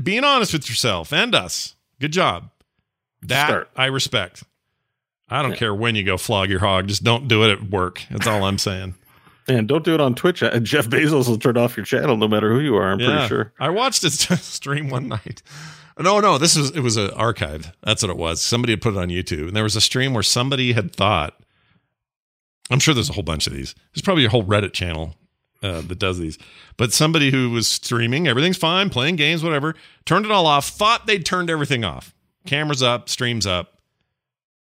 being 0.03 0.23
honest 0.23 0.53
with 0.53 0.67
yourself 0.69 1.13
and 1.13 1.33
us. 1.35 1.75
Good 1.99 2.11
job. 2.13 2.49
That 3.21 3.47
Start. 3.47 3.69
I 3.75 3.85
respect. 3.87 4.43
I 5.29 5.41
don't 5.41 5.51
Yeah. 5.51 5.57
care 5.57 5.75
when 5.75 5.95
you 5.95 6.03
go 6.03 6.17
flog 6.17 6.49
your 6.49 6.59
hog. 6.59 6.87
Just 6.87 7.03
don't 7.03 7.27
do 7.27 7.43
it 7.43 7.51
at 7.51 7.69
work. 7.69 8.01
That's 8.09 8.25
all 8.27 8.43
I'm 8.43 8.57
saying. 8.57 8.95
and 9.47 9.67
don't 9.67 9.83
do 9.83 9.93
it 9.93 10.01
on 10.01 10.13
Twitch. 10.15 10.43
Uh, 10.43 10.59
Jeff 10.59 10.87
Bezos 10.87 11.27
will 11.27 11.37
turn 11.39 11.57
off 11.57 11.75
your 11.77 11.85
channel 11.85 12.17
no 12.17 12.27
matter 12.27 12.51
who 12.53 12.59
you 12.59 12.75
are. 12.75 12.91
I'm 12.91 12.99
Yeah. 12.99 13.07
pretty 13.11 13.27
sure. 13.27 13.53
I 13.59 13.69
watched 13.69 14.01
his 14.03 14.19
stream 14.41 14.89
one 14.89 15.07
night. 15.07 15.41
No, 15.99 16.21
no, 16.21 16.37
this 16.37 16.57
was 16.57 16.71
it 16.71 16.79
was 16.79 16.95
an 16.95 17.11
archive. 17.11 17.73
That's 17.83 18.01
what 18.01 18.09
it 18.09 18.17
was. 18.17 18.41
Somebody 18.41 18.71
had 18.71 18.81
put 18.81 18.93
it 18.93 18.99
on 18.99 19.09
YouTube, 19.09 19.47
and 19.47 19.55
there 19.55 19.63
was 19.63 19.75
a 19.75 19.81
stream 19.81 20.13
where 20.13 20.23
somebody 20.23 20.71
had 20.71 20.95
thought. 20.95 21.37
I'm 22.71 22.79
sure 22.79 22.93
there's 22.93 23.09
a 23.09 23.13
whole 23.13 23.23
bunch 23.23 23.47
of 23.47 23.53
these. 23.53 23.75
There's 23.93 24.03
probably 24.03 24.25
a 24.25 24.29
whole 24.29 24.43
Reddit 24.43 24.73
channel 24.73 25.15
uh, 25.61 25.81
that 25.81 25.99
does 25.99 26.19
these. 26.19 26.37
But 26.77 26.93
somebody 26.93 27.31
who 27.31 27.49
was 27.49 27.67
streaming, 27.67 28.27
everything's 28.27 28.57
fine, 28.57 28.89
playing 28.89 29.15
games, 29.17 29.43
whatever, 29.43 29.75
turned 30.05 30.25
it 30.25 30.31
all 30.31 30.45
off. 30.45 30.69
Thought 30.69 31.07
they'd 31.07 31.25
turned 31.25 31.49
everything 31.49 31.83
off. 31.83 32.13
Cameras 32.45 32.81
up, 32.81 33.09
streams 33.09 33.45
up. 33.45 33.79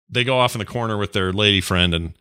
They 0.09 0.23
go 0.23 0.39
off 0.39 0.55
in 0.55 0.59
the 0.59 0.65
corner 0.65 0.97
with 0.97 1.13
their 1.13 1.33
lady 1.33 1.61
friend 1.61 1.93
and 1.93 2.13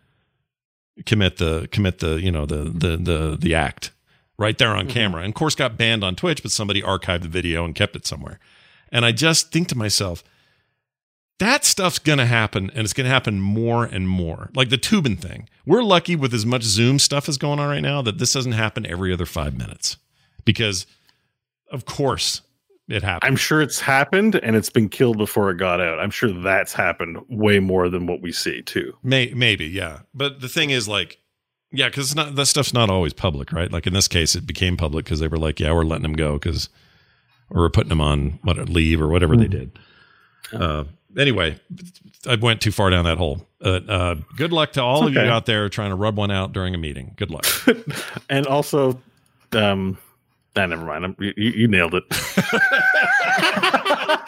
commit 1.07 1.37
the 1.37 1.69
commit 1.71 2.01
the 2.01 2.21
you 2.21 2.33
know 2.33 2.47
the 2.47 2.65
the 2.65 2.97
the 2.97 3.37
the 3.41 3.55
act 3.55 3.93
right 4.39 4.59
there 4.59 4.75
on 4.75 4.89
camera. 4.89 5.23
And 5.23 5.31
of 5.31 5.35
course, 5.35 5.55
got 5.55 5.79
banned 5.79 6.05
on 6.05 6.17
Twitch, 6.17 6.43
but 6.43 6.51
somebody 6.51 6.83
archived 6.83 7.23
the 7.23 7.29
video 7.29 7.65
and 7.65 7.75
kept 7.75 7.97
it 7.97 8.07
somewhere. 8.07 8.39
And 8.93 9.05
I 9.05 9.13
just 9.13 9.53
think 9.53 9.69
to 9.69 9.79
myself, 9.79 10.23
that 11.39 11.65
stuff's 11.65 11.99
going 11.99 12.19
to 12.19 12.27
happen 12.27 12.71
and 12.71 12.81
it's 12.81 12.93
going 12.93 13.05
to 13.05 13.13
happen 13.13 13.41
more 13.41 13.85
and 13.85 14.09
more. 14.09 14.51
Like 14.55 14.71
the 14.71 14.79
Toobin 14.79 15.19
thing. 15.19 15.49
We're 15.67 15.83
lucky 15.83 16.17
with 16.17 16.33
as 16.33 16.47
much 16.47 16.63
Zoom 16.63 16.99
stuff 16.99 17.29
as 17.29 17.37
going 17.37 17.59
on 17.59 17.69
right 17.69 17.81
now 17.81 18.01
that 18.03 18.19
this 18.19 18.33
doesn't 18.33 18.53
happen 18.53 18.87
every 18.87 19.13
other 19.13 19.27
five 19.27 19.57
minutes 19.57 19.99
because, 20.45 20.87
of 21.71 21.85
course, 21.85 22.41
it 22.89 23.03
happens. 23.03 23.29
I'm 23.29 23.37
sure 23.37 23.61
it's 23.61 23.81
happened 23.81 24.37
and 24.37 24.57
it's 24.57 24.71
been 24.71 24.89
killed 24.89 25.19
before 25.19 25.51
it 25.51 25.57
got 25.57 25.81
out. 25.81 25.99
I'm 25.99 26.11
sure 26.11 26.31
that's 26.33 26.73
happened 26.73 27.19
way 27.29 27.59
more 27.59 27.89
than 27.89 28.07
what 28.07 28.23
we 28.23 28.33
see 28.33 28.63
too. 28.63 28.97
May, 29.03 29.33
maybe, 29.35 29.67
yeah. 29.67 30.01
But 30.15 30.41
the 30.41 30.49
thing 30.49 30.71
is, 30.71 30.87
like, 30.89 31.19
yeah, 31.73 31.89
because 31.89 32.15
not 32.15 32.37
that 32.37 32.47
stuff's 32.47 32.73
not 32.73 32.89
always 32.89 33.13
public, 33.13 33.53
right? 33.53 33.71
Like 33.71 33.87
in 33.87 33.93
this 33.93 34.09
case, 34.09 34.37
it 34.37 34.47
became 34.47 34.77
public 34.77 35.05
because 35.05 35.21
they 35.21 35.29
were 35.29 35.37
like, 35.37 35.59
yeah, 35.59 35.73
we're 35.73 35.85
letting 35.85 36.05
them 36.05 36.15
go 36.15 36.35
because, 36.35 36.69
or 37.51 37.63
we're 37.63 37.71
putting 37.71 37.91
them 37.91 38.01
on 38.01 38.39
what 38.43 38.57
leave 38.69 39.01
or 39.01 39.09
whatever 39.09 39.37
they 39.37 39.49
did. 39.49 39.79
Uh, 40.53 40.85
anyway, 41.17 41.59
I 42.29 42.37
went 42.37 42.61
too 42.61 42.73
far 42.73 42.91
down 42.91 43.05
that 43.05 43.19
hole. 43.19 43.47
Uh, 43.65 43.81
uh, 43.89 44.15
good 44.37 44.53
luck 44.53 44.73
to 44.73 44.83
all 44.83 45.07
It's 45.07 45.17
of 45.17 45.23
you 45.23 45.31
out 45.31 45.47
there 45.47 45.69
trying 45.69 45.91
to 45.91 45.97
rub 45.97 46.17
one 46.17 46.31
out 46.31 46.53
during 46.53 46.75
a 46.75 46.79
meeting. 46.79 47.15
Good 47.17 47.31
luck. 47.31 47.47
and 48.31 48.47
also, 48.47 49.01
um, 49.53 49.99
nah, 50.55 50.67
never 50.67 50.85
mind. 50.85 51.05
I'm, 51.05 51.17
you, 51.19 51.33
you 51.37 51.69
nailed 51.69 51.95
it. 51.95 52.05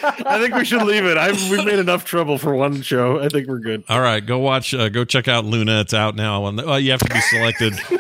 I 0.00 0.38
think 0.40 0.54
we 0.54 0.64
should 0.64 0.82
leave 0.82 1.04
it. 1.04 1.16
I've 1.16 1.50
we've 1.50 1.64
made 1.64 1.78
enough 1.78 2.04
trouble 2.04 2.38
for 2.38 2.54
one 2.54 2.82
show. 2.82 3.20
I 3.20 3.28
think 3.28 3.48
we're 3.48 3.58
good. 3.58 3.84
All 3.88 4.00
right, 4.00 4.24
go 4.24 4.38
watch, 4.38 4.72
uh, 4.74 4.88
go 4.88 5.04
check 5.04 5.28
out 5.28 5.44
Luna. 5.44 5.80
It's 5.80 5.94
out 5.94 6.14
now. 6.16 6.44
On 6.44 6.56
the, 6.56 6.64
well, 6.66 6.80
you 6.80 6.90
have 6.92 7.00
to 7.00 7.12
be 7.12 7.20
selected. 7.20 7.74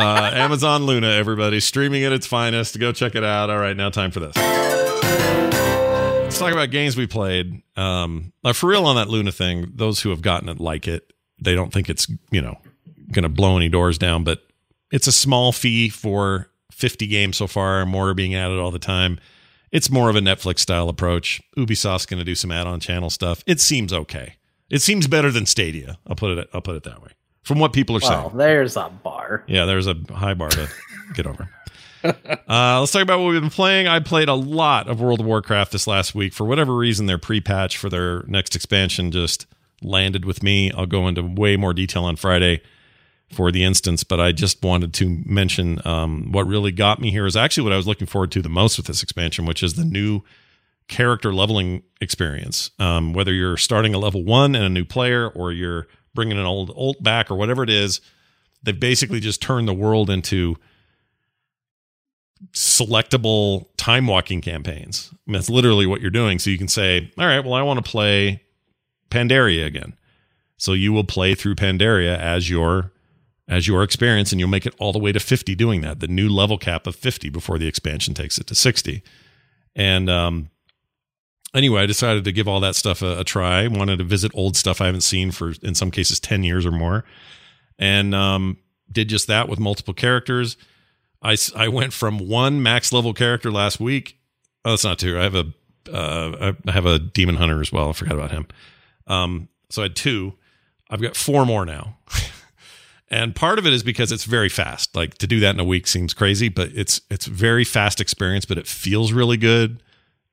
uh, 0.00 0.30
Amazon 0.34 0.84
Luna, 0.84 1.08
everybody, 1.08 1.60
streaming 1.60 2.04
at 2.04 2.12
its 2.12 2.26
finest. 2.26 2.78
Go 2.78 2.92
check 2.92 3.14
it 3.14 3.24
out. 3.24 3.50
All 3.50 3.58
right, 3.58 3.76
now 3.76 3.90
time 3.90 4.10
for 4.10 4.20
this. 4.20 4.36
Let's 4.36 6.38
talk 6.38 6.52
about 6.52 6.70
games 6.70 6.96
we 6.96 7.06
played. 7.06 7.62
Um, 7.76 8.32
for 8.54 8.68
real 8.68 8.86
on 8.86 8.96
that 8.96 9.08
Luna 9.08 9.32
thing, 9.32 9.72
those 9.74 10.00
who 10.00 10.10
have 10.10 10.22
gotten 10.22 10.48
it 10.48 10.60
like 10.60 10.88
it. 10.88 11.12
They 11.42 11.54
don't 11.54 11.72
think 11.72 11.88
it's 11.88 12.06
you 12.30 12.42
know 12.42 12.58
going 13.12 13.22
to 13.22 13.28
blow 13.28 13.56
any 13.56 13.68
doors 13.68 13.98
down, 13.98 14.24
but 14.24 14.42
it's 14.90 15.06
a 15.06 15.12
small 15.12 15.52
fee 15.52 15.88
for 15.88 16.50
50 16.72 17.06
games 17.06 17.36
so 17.36 17.46
far. 17.46 17.84
More 17.86 18.10
are 18.10 18.14
being 18.14 18.34
added 18.34 18.58
all 18.58 18.70
the 18.70 18.78
time. 18.78 19.18
It's 19.72 19.90
more 19.90 20.10
of 20.10 20.16
a 20.16 20.20
Netflix 20.20 20.60
style 20.60 20.88
approach. 20.88 21.40
Ubisoft's 21.56 22.06
going 22.06 22.18
to 22.18 22.24
do 22.24 22.34
some 22.34 22.50
add-on 22.50 22.80
channel 22.80 23.10
stuff. 23.10 23.42
It 23.46 23.60
seems 23.60 23.92
okay. 23.92 24.36
It 24.68 24.82
seems 24.82 25.06
better 25.06 25.30
than 25.30 25.46
Stadia. 25.46 25.98
I'll 26.06 26.16
put 26.16 26.36
it. 26.36 26.48
I'll 26.52 26.60
put 26.60 26.76
it 26.76 26.82
that 26.84 27.02
way. 27.02 27.10
From 27.42 27.58
what 27.58 27.72
people 27.72 27.96
are 27.96 28.00
well, 28.02 28.28
saying. 28.28 28.38
there's 28.38 28.76
a 28.76 28.90
bar. 29.02 29.44
Yeah, 29.46 29.64
there's 29.64 29.86
a 29.86 29.94
high 30.12 30.34
bar 30.34 30.50
to 30.50 30.68
get 31.14 31.26
over. 31.26 31.48
Uh, 32.02 32.80
let's 32.80 32.92
talk 32.92 33.02
about 33.02 33.20
what 33.20 33.30
we've 33.30 33.40
been 33.40 33.50
playing. 33.50 33.86
I 33.86 34.00
played 34.00 34.28
a 34.28 34.34
lot 34.34 34.88
of 34.88 35.00
World 35.00 35.20
of 35.20 35.26
Warcraft 35.26 35.72
this 35.72 35.86
last 35.86 36.14
week. 36.14 36.32
For 36.32 36.44
whatever 36.44 36.74
reason, 36.74 37.06
their 37.06 37.18
pre-patch 37.18 37.76
for 37.76 37.88
their 37.88 38.22
next 38.26 38.56
expansion 38.56 39.10
just 39.10 39.46
landed 39.82 40.24
with 40.24 40.42
me. 40.42 40.70
I'll 40.72 40.86
go 40.86 41.08
into 41.08 41.22
way 41.22 41.56
more 41.56 41.74
detail 41.74 42.04
on 42.04 42.16
Friday 42.16 42.62
for 43.32 43.52
the 43.52 43.64
instance, 43.64 44.02
but 44.02 44.20
I 44.20 44.32
just 44.32 44.62
wanted 44.62 44.92
to 44.94 45.08
mention 45.24 45.80
um, 45.86 46.32
what 46.32 46.46
really 46.46 46.72
got 46.72 47.00
me 47.00 47.10
here 47.10 47.26
is 47.26 47.36
actually 47.36 47.64
what 47.64 47.72
I 47.72 47.76
was 47.76 47.86
looking 47.86 48.06
forward 48.06 48.32
to 48.32 48.42
the 48.42 48.48
most 48.48 48.76
with 48.76 48.86
this 48.86 49.02
expansion, 49.02 49.46
which 49.46 49.62
is 49.62 49.74
the 49.74 49.84
new 49.84 50.22
character 50.88 51.32
leveling 51.32 51.82
experience. 52.00 52.70
Um, 52.78 53.12
whether 53.12 53.32
you're 53.32 53.56
starting 53.56 53.94
a 53.94 53.98
level 53.98 54.24
one 54.24 54.54
and 54.54 54.64
a 54.64 54.68
new 54.68 54.84
player, 54.84 55.28
or 55.28 55.52
you're 55.52 55.86
bringing 56.14 56.38
an 56.38 56.46
old 56.46 56.70
old 56.74 57.02
back, 57.02 57.30
or 57.30 57.34
whatever 57.34 57.62
it 57.62 57.70
is, 57.70 58.00
they've 58.62 58.78
basically 58.78 59.20
just 59.20 59.40
turned 59.42 59.68
the 59.68 59.74
world 59.74 60.10
into 60.10 60.56
selectable 62.52 63.66
time 63.76 64.06
walking 64.06 64.40
campaigns. 64.40 65.10
I 65.12 65.30
mean, 65.30 65.34
that's 65.34 65.50
literally 65.50 65.86
what 65.86 66.00
you're 66.00 66.10
doing. 66.10 66.38
So 66.38 66.50
you 66.50 66.58
can 66.58 66.68
say, 66.68 67.10
all 67.18 67.26
right, 67.26 67.44
well, 67.44 67.54
I 67.54 67.62
want 67.62 67.84
to 67.84 67.90
play 67.90 68.42
Pandaria 69.10 69.66
again. 69.66 69.96
So 70.56 70.72
you 70.72 70.92
will 70.92 71.04
play 71.04 71.34
through 71.34 71.56
Pandaria 71.56 72.18
as 72.18 72.50
your 72.50 72.92
as 73.48 73.66
your 73.66 73.82
experience, 73.82 74.30
and 74.30 74.38
you'll 74.38 74.48
make 74.48 74.64
it 74.64 74.74
all 74.78 74.92
the 74.92 74.98
way 75.00 75.10
to 75.10 75.18
50 75.18 75.56
doing 75.56 75.80
that. 75.80 75.98
The 75.98 76.06
new 76.06 76.28
level 76.28 76.56
cap 76.56 76.86
of 76.86 76.94
50 76.94 77.30
before 77.30 77.58
the 77.58 77.66
expansion 77.66 78.14
takes 78.14 78.38
it 78.38 78.46
to 78.46 78.54
60. 78.54 79.02
And 79.74 80.08
um, 80.08 80.50
anyway, 81.54 81.82
I 81.82 81.86
decided 81.86 82.24
to 82.24 82.32
give 82.32 82.48
all 82.48 82.60
that 82.60 82.76
stuff 82.76 83.02
a, 83.02 83.20
a 83.20 83.24
try. 83.24 83.66
Wanted 83.66 83.98
to 83.98 84.04
visit 84.04 84.32
old 84.34 84.56
stuff 84.56 84.80
I 84.80 84.86
haven't 84.86 85.02
seen 85.02 85.30
for 85.30 85.52
in 85.62 85.74
some 85.74 85.90
cases 85.90 86.20
10 86.20 86.44
years 86.44 86.66
or 86.66 86.72
more, 86.72 87.04
and 87.78 88.14
um, 88.14 88.58
did 88.90 89.08
just 89.08 89.26
that 89.28 89.48
with 89.48 89.58
multiple 89.58 89.94
characters. 89.94 90.56
I, 91.22 91.36
I 91.54 91.68
went 91.68 91.92
from 91.92 92.18
one 92.18 92.62
max 92.62 92.92
level 92.92 93.12
character 93.12 93.50
last 93.50 93.78
week. 93.78 94.18
Oh, 94.64 94.70
that's 94.70 94.84
not 94.84 94.98
true. 94.98 95.18
I 95.18 95.22
have 95.22 95.34
a 95.34 95.52
uh, 95.90 96.52
I 96.66 96.72
have 96.72 96.86
a 96.86 96.98
demon 96.98 97.36
hunter 97.36 97.60
as 97.60 97.72
well. 97.72 97.88
I 97.88 97.92
forgot 97.92 98.14
about 98.14 98.30
him. 98.30 98.46
Um, 99.06 99.48
so 99.70 99.82
I 99.82 99.86
had 99.86 99.96
two. 99.96 100.34
I've 100.90 101.00
got 101.00 101.16
four 101.16 101.46
more 101.46 101.64
now. 101.64 101.98
and 103.10 103.34
part 103.34 103.58
of 103.58 103.66
it 103.66 103.72
is 103.72 103.82
because 103.82 104.12
it's 104.12 104.24
very 104.24 104.48
fast. 104.48 104.94
Like 104.94 105.16
to 105.18 105.26
do 105.26 105.40
that 105.40 105.54
in 105.54 105.60
a 105.60 105.64
week 105.64 105.86
seems 105.86 106.14
crazy, 106.14 106.48
but 106.48 106.70
it's 106.74 107.00
it's 107.10 107.26
very 107.26 107.64
fast 107.64 108.00
experience, 108.00 108.44
but 108.44 108.58
it 108.58 108.66
feels 108.66 109.12
really 109.12 109.36
good. 109.36 109.82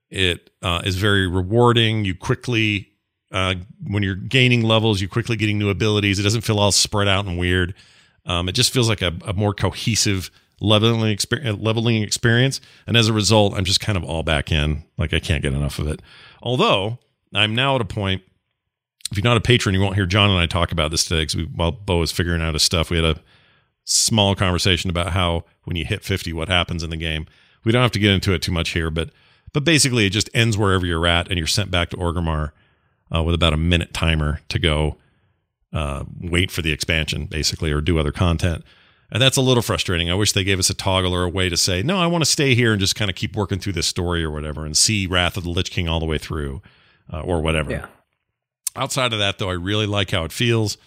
It 0.09 0.49
uh, 0.61 0.81
is 0.85 0.95
very 0.95 1.27
rewarding. 1.27 2.05
You 2.05 2.15
quickly 2.15 2.91
uh, 3.31 3.55
when 3.85 4.03
you're 4.03 4.15
gaining 4.15 4.63
levels, 4.63 5.01
you're 5.01 5.09
quickly 5.09 5.35
getting 5.35 5.57
new 5.57 5.69
abilities. 5.69 6.19
It 6.19 6.23
doesn't 6.23 6.41
feel 6.41 6.59
all 6.59 6.71
spread 6.71 7.07
out 7.07 7.25
and 7.25 7.37
weird. 7.37 7.73
Um, 8.25 8.47
it 8.49 8.53
just 8.53 8.73
feels 8.73 8.89
like 8.89 9.01
a, 9.01 9.13
a 9.25 9.33
more 9.33 9.53
cohesive 9.53 10.31
leveling 10.59 11.11
experience, 11.11 11.59
leveling 11.61 12.03
experience. 12.03 12.61
And 12.85 12.97
as 12.97 13.07
a 13.07 13.13
result, 13.13 13.53
I'm 13.55 13.65
just 13.65 13.79
kind 13.79 13.97
of 13.97 14.03
all 14.03 14.23
back 14.23 14.51
in. 14.51 14.83
Like 14.97 15.13
I 15.13 15.19
can't 15.19 15.41
get 15.41 15.53
enough 15.53 15.79
of 15.79 15.87
it. 15.87 16.01
Although 16.41 16.99
I'm 17.33 17.55
now 17.55 17.75
at 17.75 17.81
a 17.81 17.85
point. 17.85 18.23
If 19.09 19.17
you're 19.17 19.23
not 19.23 19.37
a 19.37 19.41
patron, 19.41 19.73
you 19.73 19.79
won't 19.79 19.95
hear 19.95 20.05
John 20.05 20.29
and 20.29 20.37
I 20.39 20.47
talk 20.47 20.73
about 20.73 20.91
this 20.91 21.05
today 21.05 21.21
because 21.21 21.47
while 21.55 21.71
Bo 21.71 21.99
was 21.99 22.11
figuring 22.11 22.41
out 22.41 22.55
his 22.55 22.63
stuff, 22.63 22.89
we 22.89 22.97
had 22.97 23.05
a 23.05 23.21
small 23.85 24.35
conversation 24.35 24.89
about 24.89 25.13
how 25.13 25.45
when 25.63 25.77
you 25.77 25.85
hit 25.85 26.03
50, 26.03 26.33
what 26.33 26.49
happens 26.49 26.83
in 26.83 26.89
the 26.89 26.97
game. 26.97 27.25
We 27.63 27.71
don't 27.71 27.81
have 27.81 27.93
to 27.93 27.99
get 27.99 28.11
into 28.11 28.33
it 28.33 28.41
too 28.41 28.51
much 28.51 28.71
here, 28.71 28.91
but 28.91 29.11
but 29.57 29.63
basically 29.63 30.05
it 30.05 30.11
just 30.11 30.29
ends 30.35 30.55
wherever 30.55 30.85
you're 30.85 31.07
at, 31.07 31.29
and 31.29 31.37
you're 31.39 31.47
sent 31.47 31.71
back 31.71 31.89
to 31.89 31.97
Orgrimmar 31.97 32.51
uh, 33.11 33.23
with 33.23 33.33
about 33.33 33.53
a 33.53 33.57
minute 33.57 33.91
timer 33.91 34.39
to 34.49 34.59
go 34.59 34.97
uh, 35.73 36.03
wait 36.21 36.51
for 36.51 36.61
the 36.61 36.71
expansion, 36.71 37.25
basically, 37.25 37.71
or 37.71 37.81
do 37.81 37.97
other 37.97 38.11
content. 38.11 38.63
And 39.09 39.19
that's 39.19 39.35
a 39.35 39.41
little 39.41 39.63
frustrating. 39.63 40.11
I 40.11 40.13
wish 40.13 40.33
they 40.33 40.43
gave 40.43 40.59
us 40.59 40.69
a 40.69 40.75
toggle 40.75 41.11
or 41.11 41.23
a 41.23 41.29
way 41.29 41.49
to 41.49 41.57
say, 41.57 41.81
no, 41.81 41.97
I 41.97 42.05
want 42.05 42.23
to 42.23 42.29
stay 42.29 42.53
here 42.53 42.71
and 42.71 42.79
just 42.79 42.95
kind 42.95 43.09
of 43.09 43.15
keep 43.15 43.35
working 43.35 43.57
through 43.57 43.73
this 43.73 43.87
story 43.87 44.23
or 44.23 44.29
whatever 44.29 44.63
and 44.63 44.77
see 44.77 45.07
Wrath 45.07 45.37
of 45.37 45.43
the 45.43 45.49
Lich 45.49 45.71
King 45.71 45.87
all 45.87 45.99
the 45.99 46.05
way 46.05 46.19
through 46.19 46.61
uh, 47.11 47.21
or 47.21 47.41
whatever. 47.41 47.71
Yeah. 47.71 47.87
Outside 48.75 49.11
of 49.11 49.17
that, 49.17 49.39
though, 49.39 49.49
I 49.49 49.53
really 49.53 49.87
like 49.87 50.11
how 50.11 50.23
it 50.23 50.31
feels. 50.31 50.77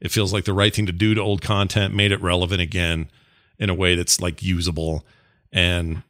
It 0.00 0.12
feels 0.12 0.32
like 0.32 0.46
the 0.46 0.54
right 0.54 0.74
thing 0.74 0.86
to 0.86 0.92
do 0.92 1.12
to 1.12 1.20
old 1.20 1.42
content, 1.42 1.92
made 1.92 2.10
it 2.10 2.22
relevant 2.22 2.62
again 2.62 3.10
in 3.58 3.68
a 3.68 3.74
way 3.74 3.96
that's 3.96 4.18
like 4.18 4.42
usable. 4.42 5.04
And 5.52 6.04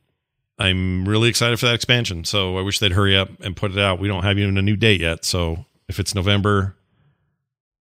I'm 0.59 1.09
really 1.09 1.29
excited 1.29 1.59
for 1.59 1.67
that 1.67 1.75
expansion. 1.75 2.25
So 2.25 2.57
I 2.59 2.63
wish 2.63 2.79
they'd 2.79 2.93
hurry 2.93 3.17
up 3.17 3.29
and 3.41 3.57
put 3.57 3.73
it 3.73 3.79
out. 3.79 3.99
We 3.99 4.09
don't 4.09 4.23
have 4.23 4.39
even 4.39 4.57
a 4.57 4.63
new 4.63 4.77
date 4.77 5.01
yet. 5.01 5.25
So 5.25 5.65
if 5.89 5.99
it's 5.99 6.15
November, 6.15 6.77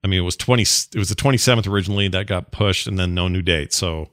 I 0.03 0.09
mean, 0.09 0.21
it 0.21 0.25
was 0.25 0.37
20, 0.37 0.63
it 0.63 0.97
was 0.99 1.09
the 1.09 1.15
27th 1.15 1.69
originally 1.69 2.09
that 2.09 2.27
got 2.27 2.53
pushed 2.53 2.87
and 2.87 2.99
then 2.99 3.15
no 3.15 3.29
new 3.29 3.43
date. 3.43 3.73
So 3.73 4.09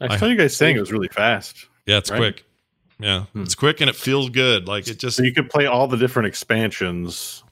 I 0.00 0.16
saw 0.16 0.26
you 0.26 0.36
guys 0.36 0.56
saying 0.56 0.76
it 0.76 0.80
was 0.80 0.92
really 0.92 1.08
fast. 1.08 1.66
yeah, 1.86 1.98
it's 1.98 2.10
Right. 2.10 2.18
quick. 2.18 2.44
Yeah, 2.98 3.24
Hmm. 3.32 3.42
it's 3.42 3.54
quick 3.54 3.80
and 3.80 3.88
it 3.90 3.96
feels 3.96 4.28
good. 4.30 4.66
Like 4.68 4.86
it 4.88 4.98
just, 4.98 5.16
So 5.16 5.22
you 5.22 5.32
could 5.32 5.50
play 5.50 5.66
all 5.66 5.86
the 5.86 5.96
different 5.96 6.26
expansions 6.28 7.42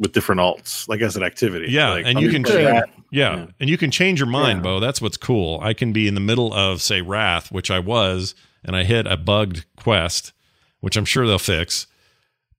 with 0.00 0.12
different 0.12 0.40
alts, 0.40 0.88
like 0.88 1.00
as 1.00 1.16
an 1.16 1.22
activity. 1.22 1.70
Yeah, 1.70 1.90
Like, 1.90 2.06
and 2.06 2.20
you 2.20 2.30
can 2.30 2.44
change- 2.44 2.58
Yeah. 2.60 2.82
Yeah. 3.10 3.46
And 3.60 3.70
you 3.70 3.78
can 3.78 3.92
change 3.92 4.18
your 4.18 4.26
mind, 4.28 4.58
Yeah. 4.58 4.62
Bo. 4.62 4.80
That's 4.80 5.00
what's 5.00 5.16
cool. 5.16 5.60
I 5.62 5.72
can 5.74 5.92
be 5.92 6.08
in 6.08 6.14
the 6.14 6.20
middle 6.20 6.52
of, 6.52 6.82
say, 6.82 7.00
Wrath, 7.00 7.52
which 7.52 7.70
I 7.70 7.78
was, 7.78 8.34
and 8.64 8.74
I 8.76 8.84
hit 8.84 9.06
a 9.06 9.16
bugged 9.16 9.64
quest, 9.76 10.32
which 10.80 10.96
I'm 10.96 11.04
sure 11.04 11.26
they'll 11.26 11.38
fix. 11.38 11.86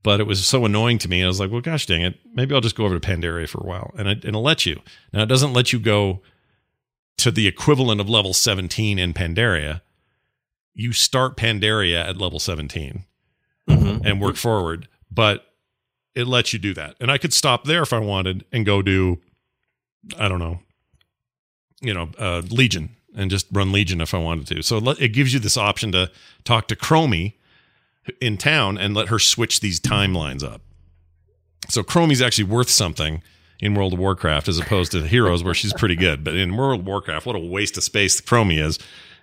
But 0.04 0.20
it 0.20 0.28
was 0.28 0.46
so 0.46 0.66
annoying 0.66 1.00
to 1.00 1.10
me. 1.10 1.24
I 1.24 1.28
was 1.28 1.40
like, 1.40 1.50
well, 1.52 1.62
gosh 1.62 1.88
dang 1.88 2.02
it. 2.04 2.20
Maybe 2.34 2.54
I'll 2.54 2.62
just 2.62 2.76
go 2.76 2.86
over 2.86 3.00
to 3.00 3.08
Pandaria 3.08 3.50
for 3.50 3.60
a 3.60 3.66
while. 3.66 3.92
And 3.98 4.08
it, 4.08 4.18
and 4.20 4.26
it'll 4.26 4.44
let 4.44 4.66
you. 4.66 4.80
Now, 5.12 5.24
it 5.24 5.28
doesn't 5.28 5.54
let 5.54 5.74
you 5.74 5.80
go 5.80 6.22
to 7.18 7.32
the 7.32 7.48
equivalent 7.48 8.00
of 8.00 8.08
level 8.10 8.34
17 8.34 9.00
in 9.00 9.14
Pandaria. 9.14 9.82
You 10.76 10.94
start 10.94 11.38
Pandaria 11.38 12.04
at 12.08 12.18
level 12.18 12.40
17 12.40 13.06
Mhm. 13.68 14.02
and 14.06 14.22
work 14.22 14.36
forward. 14.36 14.88
But 15.10 15.52
it 16.14 16.28
lets 16.28 16.54
you 16.54 16.60
do 16.60 16.74
that. 16.76 16.96
And 17.00 17.10
I 17.10 17.18
could 17.18 17.34
stop 17.34 17.64
there 17.64 17.82
if 17.82 17.92
I 17.92 18.00
wanted 18.00 18.46
and 18.52 18.64
go 18.66 18.82
do, 18.84 19.22
I 20.20 20.28
don't 20.28 20.40
know, 20.40 20.60
you 21.82 21.94
know, 21.96 22.10
uh, 22.20 22.42
Legion 22.52 22.96
and 23.16 23.32
just 23.32 23.48
run 23.52 23.72
Legion 23.72 24.02
if 24.02 24.14
I 24.14 24.18
wanted 24.18 24.48
to. 24.48 24.62
So 24.62 24.78
it 25.00 25.10
gives 25.10 25.34
you 25.34 25.40
this 25.40 25.58
option 25.58 25.92
to 25.94 26.12
talk 26.44 26.68
to 26.68 26.76
Chromie 26.76 27.34
in 28.22 28.38
town 28.38 28.78
and 28.78 28.94
let 28.94 29.08
her 29.08 29.20
switch 29.20 29.62
these 29.62 29.80
timelines 29.80 30.44
up. 30.44 30.62
So 31.70 31.82
Chromie's 31.82 32.22
actually 32.22 32.44
worth 32.46 32.70
something 32.70 33.24
in 33.60 33.74
World 33.74 33.94
of 33.94 34.00
Warcraft 34.00 34.48
as 34.48 34.60
opposed 34.60 34.92
to 34.92 35.08
Heroes 35.08 35.44
where 35.44 35.54
she's 35.54 35.74
pretty 35.74 35.96
good. 35.96 36.24
But 36.24 36.36
in 36.36 36.56
World 36.56 36.82
of 36.82 36.86
Warcraft, 36.86 37.26
what 37.26 37.36
a 37.36 37.40
waste 37.40 37.78
of 37.78 37.84
space 37.84 38.22
Chromie 38.22 38.62
is. 38.62 38.78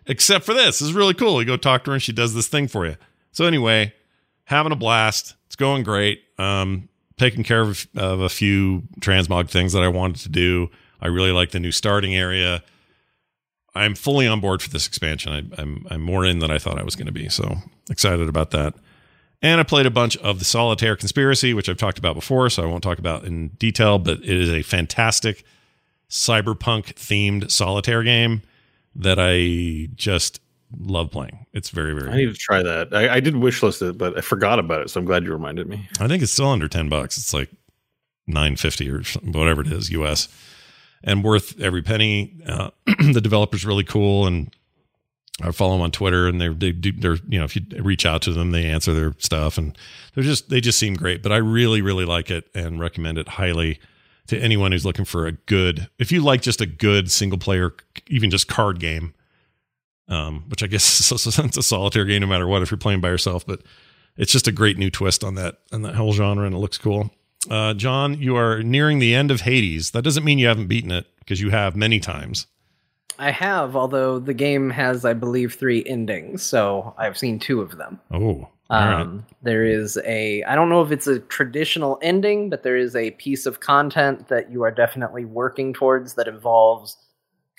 Except 0.07 0.45
for 0.45 0.53
this. 0.53 0.81
This 0.81 0.89
is 0.89 0.95
really 0.95 1.15
cool. 1.15 1.41
You 1.41 1.47
go 1.47 1.57
talk 1.57 1.85
to 1.85 1.91
her 1.91 1.95
and 1.95 2.03
she 2.03 2.13
does 2.13 2.35
this 2.35 2.49
thing 2.49 2.67
for 2.67 2.87
you. 2.87 2.97
So 3.31 3.45
anyway, 3.45 3.95
having 4.45 4.73
a 4.73 4.77
blast. 4.77 5.37
It's 5.47 5.55
going 5.55 5.85
great. 5.85 6.23
Um, 6.39 6.89
taking 7.19 7.45
care 7.45 7.61
of, 7.61 7.87
of 7.95 8.21
a 8.21 8.29
few 8.29 8.83
transmog 9.01 9.49
things 9.49 9.75
that 9.75 9.83
I 9.83 9.89
wanted 9.89 10.23
to 10.23 10.29
do. 10.29 10.71
I 11.01 11.07
really 11.07 11.31
like 11.31 11.51
the 11.51 11.61
new 11.61 11.71
starting 11.73 12.17
area. 12.17 12.65
I'm 13.75 13.95
fully 13.95 14.27
on 14.27 14.41
board 14.41 14.63
for 14.63 14.71
this 14.71 14.87
expansion. 14.87 15.33
I, 15.33 15.61
I'm 15.61 15.87
I'm 15.91 16.03
more 16.03 16.25
in 16.25 16.41
than 16.41 16.51
I 16.51 16.59
thought 16.59 16.79
I 16.79 16.83
was 16.83 16.97
going 16.97 17.07
to 17.07 17.13
be. 17.13 17.29
So 17.29 17.57
excited 17.91 18.29
about 18.29 18.51
that. 18.51 18.75
And 19.41 19.61
I 19.61 19.65
played 19.65 19.87
a 19.87 19.91
bunch 19.91 20.17
of 20.19 20.39
the 20.39 20.45
Solitaire 20.45 20.95
Conspiracy, 20.95 21.53
which 21.53 21.69
I've 21.69 21.77
talked 21.77 21.99
about 21.99 22.15
before, 22.15 22.49
so 22.49 22.63
I 22.63 22.67
won't 22.67 22.83
talk 22.83 22.99
about 22.99 23.25
in 23.25 23.49
detail. 23.49 23.99
But 23.99 24.19
it 24.19 24.31
is 24.31 24.51
a 24.51 24.63
fantastic 24.63 25.45
cyberpunk 26.09 26.95
themed 26.95 27.51
solitaire 27.51 28.03
game 28.03 28.43
that 28.95 29.19
I 29.19 29.89
just 29.95 30.41
love 30.79 31.11
playing. 31.11 31.47
It's 31.53 31.71
very 31.71 31.95
very. 31.95 32.11
I 32.11 32.17
need 32.17 32.27
to 32.27 32.35
try 32.35 32.63
that. 32.63 32.95
I, 32.95 33.15
I 33.15 33.21
did 33.21 33.35
wishlist 33.35 33.87
it, 33.89 33.99
but 33.99 34.17
I 34.17 34.21
forgot 34.21 34.59
about 34.59 34.83
it. 34.83 34.91
So 34.91 35.01
I'm 35.01 35.07
glad 35.07 35.25
you 35.25 35.33
reminded 35.33 35.69
me. 35.69 35.89
I 35.99 36.09
think 36.09 36.23
it's 36.23 36.33
still 36.33 36.49
under 36.49 36.69
10 36.69 36.89
bucks. 36.89 37.17
It's 37.17 37.33
like 37.33 37.51
950 38.27 38.91
or 38.91 39.03
whatever 39.23 39.63
it 39.63 39.69
is, 39.69 39.91
US. 39.91 40.29
And 41.05 41.25
worth 41.25 41.61
every 41.61 41.83
penny. 41.83 42.35
Uh, 42.47 42.71
the 42.87 43.21
developer's 43.21 43.65
really 43.65 43.85
cool 43.85 44.27
and 44.27 44.55
I 45.41 45.51
follow 45.51 45.73
them 45.73 45.83
on 45.83 45.91
Twitter 45.91 46.29
and 46.29 46.41
they're, 46.41 46.55
they 46.55 46.73
do, 46.73 46.93
they're, 46.93 47.17
you 47.29 47.39
know, 47.39 47.45
if 47.45 47.57
you 47.57 47.63
reach 47.81 48.07
out 48.07 48.23
to 48.23 48.33
them, 48.33 48.51
they 48.51 48.67
answer 48.67 48.93
their 48.93 49.15
stuff 49.19 49.59
and 49.59 49.77
they're 50.15 50.25
just, 50.25 50.51
they 50.51 50.61
just 50.61 50.79
seem 50.79 50.95
great. 50.95 51.23
But 51.23 51.33
I 51.33 51.39
really, 51.39 51.83
really 51.83 52.05
like 52.05 52.31
it 52.31 52.49
and 52.55 52.79
recommend 52.79 53.19
it 53.19 53.29
highly 53.29 53.81
to 54.29 54.39
anyone 54.39 54.73
who's 54.73 54.85
looking 54.85 55.05
for 55.05 55.27
a 55.27 55.33
good, 55.33 55.89
if 55.99 56.13
you 56.13 56.21
like 56.21 56.43
just 56.43 56.61
a 56.61 56.67
good 56.67 57.11
single 57.11 57.39
player, 57.39 57.75
even 58.07 58.31
just 58.31 58.47
card 58.47 58.79
game, 58.79 59.15
um, 60.09 60.45
which 60.49 60.63
I 60.63 60.67
guess 60.67 61.11
is 61.11 61.39
a, 61.39 61.45
it's 61.45 61.57
a 61.57 61.63
solitaire 61.63 62.05
game 62.05 62.21
no 62.21 62.27
matter 62.27 62.47
what 62.47 62.63
if 62.63 62.71
you're 62.71 62.79
playing 62.79 63.01
by 63.01 63.09
yourself, 63.09 63.47
but 63.47 63.63
it's 64.17 64.33
just 64.33 64.47
a 64.47 64.53
great 64.53 64.79
new 64.79 64.91
twist 64.91 65.25
on 65.25 65.35
that 65.37 65.59
on 65.73 65.83
that 65.83 65.95
whole 65.95 66.13
genre 66.13 66.45
and 66.45 66.55
it 66.55 66.59
looks 66.59 66.79
cool. 66.79 67.11
Uh, 67.51 67.75
John, 67.75 68.21
you 68.21 68.37
are 68.37 68.63
nearing 68.63 68.99
the 68.99 69.15
end 69.15 69.31
of 69.31 69.43
Hades. 69.43 69.91
That 69.91 70.03
doesn't 70.03 70.25
mean 70.25 70.39
you 70.39 70.47
haven't 70.47 70.69
beaten 70.69 70.91
it 70.91 71.07
because 71.19 71.41
you 71.41 71.51
have 71.51 71.75
many 71.77 72.01
times. 72.01 72.47
I 73.19 73.31
have, 73.31 73.77
although 73.77 74.19
the 74.19 74.35
game 74.35 74.71
has, 74.71 75.05
I 75.05 75.13
believe, 75.13 75.55
three 75.55 75.85
endings, 75.85 76.43
so 76.43 76.95
I've 76.99 77.19
seen 77.19 77.39
two 77.39 77.61
of 77.61 77.77
them. 77.77 78.01
Oh, 78.11 78.49
all 78.71 78.87
right. 78.87 79.03
Um, 79.03 79.27
There 79.43 79.65
is 79.65 79.99
a, 80.05 80.43
I 80.45 80.55
don't 80.55 80.71
know 80.71 80.83
if 80.83 80.91
it's 80.91 81.07
a 81.07 81.19
traditional 81.19 81.99
ending, 82.01 82.49
but 82.49 82.63
there 82.63 82.77
is 82.77 82.97
a 82.97 83.11
piece 83.13 83.45
of 83.45 83.61
content 83.61 84.29
that 84.29 84.51
you 84.51 84.63
are 84.63 84.71
definitely 84.71 85.25
working 85.25 85.75
towards 85.75 86.15
that 86.15 86.27
involves 86.27 86.97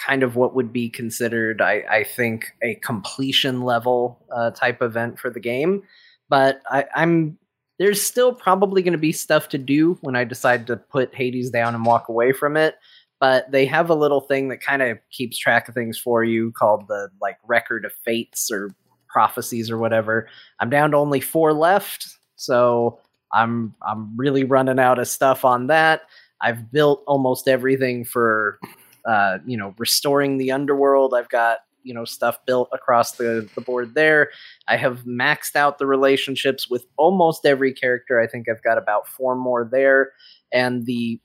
kind 0.06 0.24
of 0.24 0.36
what 0.36 0.56
would 0.56 0.74
be 0.74 0.90
considered, 0.90 1.62
I, 1.62 1.84
I 1.90 2.04
think, 2.04 2.52
a 2.64 2.76
completion 2.76 3.62
level 3.62 4.26
uh, 4.36 4.52
type 4.52 4.82
event 4.82 5.20
for 5.20 5.30
the 5.30 5.40
game. 5.40 5.84
But 6.30 6.62
I, 6.70 6.86
I'm 6.96 7.38
there's 7.80 8.02
still 8.02 8.34
probably 8.34 8.82
going 8.82 8.94
to 8.94 8.98
be 8.98 9.12
stuff 9.12 9.50
to 9.50 9.58
do 9.58 9.98
when 10.02 10.16
I 10.16 10.24
decide 10.24 10.68
to 10.68 10.78
put 10.78 11.16
Hades 11.16 11.50
down 11.50 11.76
and 11.76 11.86
walk 11.86 12.10
away 12.10 12.32
from 12.32 12.56
it. 12.58 12.76
But 13.20 13.52
they 13.52 13.66
have 13.66 13.90
a 13.90 13.96
little 13.96 14.22
thing 14.22 14.50
that 14.50 14.62
kind 14.62 14.82
of 14.82 14.98
keeps 15.10 15.38
track 15.38 15.70
of 15.70 15.74
things 15.74 15.98
for 15.98 16.24
you 16.24 16.52
called 16.52 16.88
the 16.88 17.10
like 17.22 17.38
record 17.46 17.86
of 17.86 17.94
fates 18.04 18.52
or 18.52 18.70
prophecies 19.08 19.72
or 19.72 19.78
whatever. 19.78 20.28
I'm 20.60 20.70
down 20.70 20.92
to 20.92 20.98
only 20.98 21.22
four 21.22 21.54
left, 21.54 22.18
so 22.36 23.00
I'm 23.32 23.74
I'm 23.88 24.16
really 24.18 24.44
running 24.44 24.80
out 24.80 25.00
of 25.00 25.08
stuff 25.08 25.46
on 25.46 25.68
that. 25.68 26.02
I've 26.42 26.72
built 26.72 27.04
almost 27.08 27.48
everything 27.48 28.04
for 28.04 28.60
uh, 29.06 29.38
you 29.46 29.56
know 29.56 29.74
restoring 29.78 30.38
the 30.38 30.52
underworld. 30.52 31.14
I've 31.14 31.30
got 31.30 31.60
you 31.84 31.94
know 31.94 32.06
stuff 32.06 32.38
built 32.46 32.70
across 32.74 33.14
the, 33.14 33.48
the 33.56 33.62
board 33.62 33.94
there. 33.94 34.32
I 34.68 34.78
have 34.78 35.04
maxed 35.06 35.56
out 35.56 35.78
the 35.78 35.86
relationships 35.86 36.70
with 36.70 36.86
almost 36.98 37.46
every 37.46 37.74
character. 37.74 38.20
I 38.20 38.28
think 38.28 38.48
I've 38.50 38.64
got 38.64 38.78
about 38.78 39.08
four 39.08 39.36
more 39.36 39.68
there, 39.70 40.12
and 40.52 40.86
the 40.86 41.20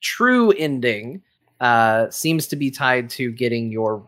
true 0.00 0.50
ending 0.52 1.22
uh, 1.60 2.10
seems 2.10 2.46
to 2.48 2.56
be 2.56 2.70
tied 2.70 3.08
to 3.10 3.30
getting 3.32 3.70
your 3.72 4.04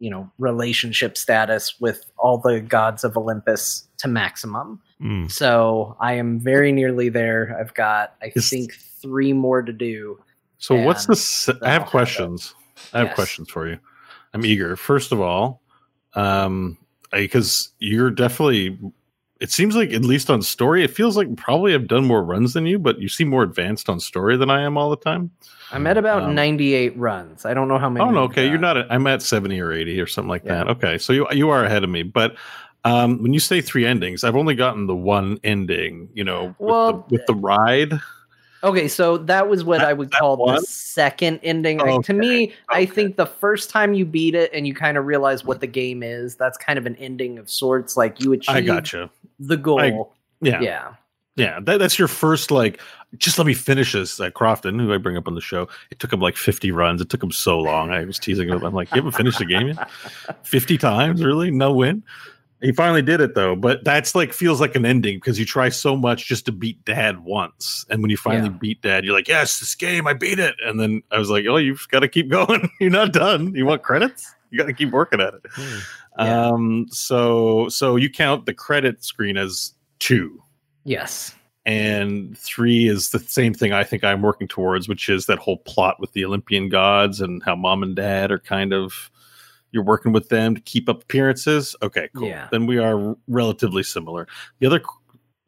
you 0.00 0.10
know 0.10 0.30
relationship 0.38 1.16
status 1.16 1.80
with 1.80 2.10
all 2.18 2.38
the 2.38 2.60
gods 2.60 3.04
of 3.04 3.16
Olympus 3.16 3.86
to 3.98 4.08
maximum. 4.08 4.80
Mm. 5.00 5.30
So 5.30 5.96
I 6.00 6.14
am 6.14 6.40
very 6.40 6.72
nearly 6.72 7.08
there. 7.08 7.56
I've 7.58 7.74
got 7.74 8.14
I 8.22 8.30
think 8.30 8.74
three 8.74 9.32
more 9.32 9.62
to 9.62 9.72
do. 9.72 10.18
So 10.58 10.76
what's 10.76 11.06
the? 11.06 11.58
I 11.62 11.70
have 11.70 11.82
have 11.82 11.90
questions. 11.90 12.54
I 12.92 12.98
have 12.98 13.08
Yes. 13.08 13.14
questions 13.14 13.50
for 13.50 13.68
you. 13.68 13.78
I'm 14.34 14.44
eager. 14.44 14.76
First 14.76 15.12
of 15.12 15.20
all, 15.20 15.62
um, 16.14 16.76
because 17.12 17.70
you're 17.78 18.10
definitely. 18.10 18.78
It 19.40 19.50
seems 19.50 19.74
like 19.76 19.92
at 19.92 20.02
least 20.02 20.30
on 20.30 20.42
story, 20.42 20.84
it 20.84 20.90
feels 20.90 21.16
like 21.16 21.34
probably 21.36 21.74
I've 21.74 21.88
done 21.88 22.04
more 22.06 22.22
runs 22.22 22.54
than 22.54 22.66
you, 22.66 22.78
but 22.78 23.00
you 23.00 23.08
seem 23.08 23.28
more 23.28 23.42
advanced 23.42 23.88
on 23.88 24.00
story 24.00 24.36
than 24.36 24.48
I 24.48 24.62
am 24.62 24.78
all 24.78 24.90
the 24.90 24.96
time. 24.96 25.30
I'm 25.70 25.86
at 25.86 25.98
about 25.98 26.22
Um, 26.22 26.34
98 26.34 26.96
runs. 26.96 27.44
I 27.44 27.52
don't 27.52 27.68
know 27.68 27.76
how 27.78 27.90
many. 27.90 28.06
Oh 28.06 28.10
no, 28.10 28.20
okay, 28.22 28.48
you're 28.48 28.58
not. 28.58 28.76
At, 28.76 28.90
I'm 28.92 29.06
at 29.06 29.22
seventy 29.22 29.60
or 29.60 29.72
eighty 29.72 30.00
or 30.00 30.06
something 30.06 30.28
like 30.28 30.44
Yeah. 30.44 30.64
that. 30.64 30.68
Okay, 30.68 30.98
so 30.98 31.12
you 31.12 31.26
you 31.32 31.50
are 31.50 31.64
ahead 31.64 31.84
of 31.84 31.90
me, 31.90 32.02
but. 32.02 32.36
Um, 32.86 33.22
when 33.22 33.32
you 33.32 33.40
say 33.40 33.62
three 33.62 33.86
endings, 33.86 34.24
I've 34.24 34.36
only 34.36 34.54
gotten 34.54 34.86
the 34.86 34.94
one 34.94 35.38
ending. 35.42 36.10
You 36.12 36.22
know, 36.22 36.54
Well, 36.58 36.92
with, 36.92 37.08
the, 37.08 37.12
with 37.14 37.26
the 37.26 37.34
ride. 37.34 37.98
Okay, 38.64 38.88
so 38.88 39.18
that 39.18 39.48
was 39.48 39.62
what 39.62 39.80
That- 39.80 39.88
I 39.88 39.92
would 39.92 40.10
call 40.10 40.36
one? 40.38 40.56
the 40.56 40.62
second 40.62 41.38
ending. 41.42 41.80
Oh, 41.80 41.96
Like, 41.96 42.06
to 42.06 42.14
me, 42.14 42.52
I 42.70 42.86
think 42.86 43.16
the 43.16 43.26
first 43.26 43.68
time 43.70 43.92
you 43.94 44.04
beat 44.06 44.34
it 44.34 44.50
and 44.54 44.66
you 44.66 44.74
kind 44.74 44.96
of 44.96 45.04
realize 45.04 45.44
what 45.44 45.60
the 45.60 45.66
game 45.66 46.02
is, 46.02 46.34
that's 46.34 46.56
kind 46.58 46.78
of 46.78 46.86
an 46.86 46.96
ending 46.96 47.38
of 47.38 47.50
sorts. 47.50 47.96
Like 47.96 48.20
you 48.20 48.32
achieve 48.32 48.56
I 48.56 48.60
gotcha. 48.62 49.10
the 49.38 49.56
goal. 49.58 50.14
Yeah, 50.40 50.60
yeah. 50.60 50.94
Yeah, 51.36 51.58
that, 51.62 51.78
that's 51.78 51.98
your 51.98 52.08
first 52.08 52.50
like. 52.50 52.80
Just 53.18 53.38
let 53.38 53.46
me 53.46 53.54
finish 53.54 53.92
this. 53.92 54.18
Uh, 54.18 54.30
Crofton, 54.30 54.76
who 54.78 54.92
I 54.92 54.96
bring 54.98 55.16
up 55.16 55.28
on 55.28 55.36
the 55.36 55.40
show, 55.40 55.68
it 55.90 56.00
took 56.00 56.12
him 56.12 56.18
like 56.20 56.36
fifty 56.36 56.72
runs. 56.72 57.00
It 57.00 57.08
took 57.10 57.22
him 57.22 57.30
so 57.32 57.60
long. 57.60 57.90
I 57.92 58.04
was 58.04 58.18
teasing 58.18 58.48
him. 58.48 58.64
I'm 58.64 58.74
like, 58.74 58.90
you 58.90 58.96
haven't 58.96 59.12
finished 59.12 59.38
the 59.38 59.44
game 59.44 59.68
yet? 59.68 59.88
Fifty 60.42 60.76
times, 60.78 61.24
really? 61.24 61.50
No 61.52 61.72
win. 61.72 62.02
He 62.64 62.72
finally 62.72 63.02
did 63.02 63.20
it 63.20 63.34
though, 63.34 63.54
but 63.54 63.84
that's 63.84 64.14
like 64.14 64.32
feels 64.32 64.60
like 64.60 64.74
an 64.74 64.86
ending 64.86 65.18
because 65.18 65.38
you 65.38 65.44
try 65.44 65.68
so 65.68 65.96
much 65.96 66.26
just 66.26 66.46
to 66.46 66.52
beat 66.52 66.82
Dad 66.84 67.22
once, 67.24 67.84
and 67.90 68.00
when 68.00 68.10
you 68.10 68.16
finally 68.16 68.48
Yeah. 68.48 68.56
beat 68.58 68.80
Dad, 68.82 69.04
you're 69.04 69.14
like, 69.14 69.28
yes, 69.28 69.60
this 69.60 69.74
game, 69.74 70.06
I 70.06 70.14
beat 70.14 70.38
it. 70.38 70.54
And 70.64 70.80
then 70.80 71.02
I 71.10 71.18
was 71.18 71.28
like, 71.28 71.44
oh, 71.48 71.58
you've 71.58 71.86
got 71.90 72.00
to 72.00 72.08
keep 72.08 72.28
going. 72.30 72.70
you're 72.80 72.90
not 72.90 73.12
done. 73.12 73.54
You 73.54 73.66
want 73.66 73.82
credits? 73.82 74.34
You 74.50 74.58
got 74.58 74.66
to 74.66 74.72
keep 74.72 74.90
working 74.92 75.20
at 75.20 75.34
it. 75.34 75.40
Hmm. 75.52 75.78
Yeah. 76.18 76.46
Um, 76.48 76.86
so 76.90 77.68
so 77.68 77.96
you 77.96 78.08
count 78.08 78.46
the 78.46 78.54
credit 78.54 79.04
screen 79.04 79.36
as 79.36 79.74
two 79.98 80.42
Yes. 80.84 81.34
and 81.66 82.36
three 82.38 82.88
is 82.88 83.10
the 83.10 83.18
same 83.18 83.52
thing 83.52 83.72
I 83.72 83.84
think 83.84 84.04
I'm 84.04 84.22
working 84.22 84.48
towards, 84.48 84.88
which 84.88 85.08
is 85.08 85.26
that 85.26 85.38
whole 85.38 85.58
plot 85.58 85.98
with 86.00 86.12
the 86.12 86.24
Olympian 86.24 86.68
gods 86.68 87.20
and 87.20 87.42
how 87.42 87.56
mom 87.56 87.82
and 87.82 87.96
dad 87.96 88.30
are 88.30 88.38
kind 88.38 88.72
of 88.72 89.10
you're 89.74 89.82
working 89.82 90.12
with 90.12 90.28
them 90.28 90.54
to 90.54 90.60
keep 90.62 90.88
up 90.88 91.02
appearances. 91.02 91.74
Okay, 91.82 92.08
cool. 92.16 92.28
Yeah. 92.28 92.48
Then 92.50 92.66
we 92.66 92.78
are 92.78 93.16
relatively 93.26 93.82
similar. 93.82 94.28
The 94.60 94.66
other 94.66 94.80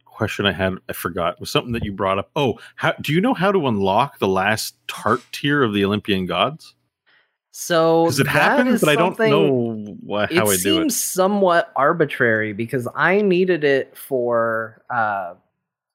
question 0.05 0.45
I 0.47 0.53
had, 0.53 0.75
I 0.89 0.93
forgot, 0.93 1.39
was 1.39 1.51
something 1.51 1.73
that 1.73 1.85
you 1.85 1.93
brought 1.93 2.19
up. 2.19 2.31
Oh, 2.35 2.59
how 2.75 2.93
do 3.01 3.13
you 3.13 3.21
know 3.21 3.35
how 3.35 3.53
to 3.53 3.67
unlock 3.69 4.19
the 4.19 4.29
last 4.29 4.77
tart 4.89 5.23
tier 5.33 5.63
of 5.63 5.73
the 5.73 5.85
Olympian 5.85 6.27
gods? 6.27 6.75
So 7.53 8.05
Because 8.05 8.21
it 8.21 8.27
happens, 8.27 8.81
but 8.81 8.91
I 8.91 8.97
don't 8.97 9.19
know 9.19 9.97
wha- 10.03 10.27
how 10.27 10.27
it 10.27 10.41
I 10.41 10.45
do 10.45 10.57
seems 10.57 10.67
it. 10.67 10.75
Seems 10.75 10.97
somewhat 11.01 11.73
arbitrary 11.77 12.53
because 12.53 12.87
I 12.95 13.23
needed 13.23 13.65
it 13.65 13.97
for 13.97 14.83
uh, 14.91 15.35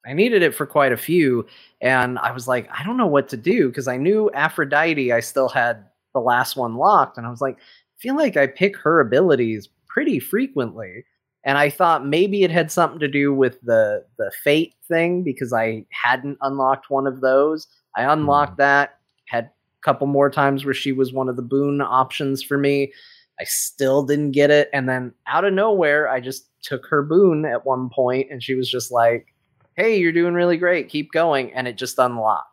I 0.04 0.14
needed 0.14 0.42
it 0.42 0.56
for 0.56 0.66
quite 0.66 0.92
a 0.92 0.98
few, 0.98 1.46
and 1.80 2.18
I 2.18 2.32
was 2.32 2.48
like, 2.48 2.68
I 2.72 2.84
don't 2.84 2.98
know 2.98 3.06
what 3.06 3.30
to 3.30 3.38
do 3.38 3.68
because 3.68 3.88
I 3.88 3.98
knew 3.98 4.32
Aphrodite. 4.32 5.12
I 5.12 5.20
still 5.20 5.50
had 5.50 5.86
the 6.14 6.20
last 6.20 6.56
one 6.56 6.76
locked, 6.76 7.18
and 7.20 7.28
I 7.28 7.30
was 7.30 7.42
like, 7.42 7.58
feel 8.02 8.16
like 8.16 8.38
I 8.38 8.48
pick 8.48 8.78
her 8.78 9.00
abilities 9.00 9.70
pretty 9.88 10.20
frequently, 10.20 11.06
and 11.44 11.58
I 11.58 11.70
thought 11.70 12.06
maybe 12.06 12.44
it 12.44 12.52
had 12.52 12.72
something 12.72 13.00
to 13.00 13.08
do 13.08 13.34
with 13.34 13.62
the 13.62 14.06
the 14.18 14.32
fate 14.44 14.76
thing 14.88 15.24
because 15.24 15.54
I 15.54 15.86
hadn't 15.90 16.38
unlocked 16.42 16.90
one 16.90 17.08
of 17.08 17.22
those. 17.22 17.68
I 17.96 18.04
unlocked 18.12 18.54
hmm. 18.54 18.62
that, 18.62 19.00
had 19.28 19.46
a 19.46 19.52
couple 19.82 20.08
more 20.08 20.30
times 20.30 20.66
where 20.66 20.74
she 20.74 20.92
was 20.92 21.14
one 21.14 21.30
of 21.30 21.36
the 21.36 21.42
boon 21.42 21.82
options 21.82 22.44
for 22.44 22.58
me. 22.58 22.92
I 23.40 23.44
still 23.46 24.04
didn't 24.04 24.32
get 24.32 24.52
it. 24.52 24.70
And 24.72 24.88
then 24.88 25.14
out 25.26 25.46
of 25.46 25.54
nowhere, 25.54 26.08
I 26.08 26.20
just 26.20 26.48
took 26.62 26.86
her 26.86 27.02
boon 27.02 27.44
at 27.46 27.66
one 27.66 27.90
point 27.90 28.28
and 28.30 28.44
she 28.44 28.54
was 28.54 28.70
just 28.70 28.92
like, 28.92 29.34
Hey, 29.76 29.98
you're 29.98 30.12
doing 30.12 30.36
really 30.36 30.58
great. 30.58 30.90
Keep 30.90 31.12
going. 31.12 31.52
And 31.54 31.68
it 31.68 31.78
just 31.78 31.98
unlocked. 31.98 32.51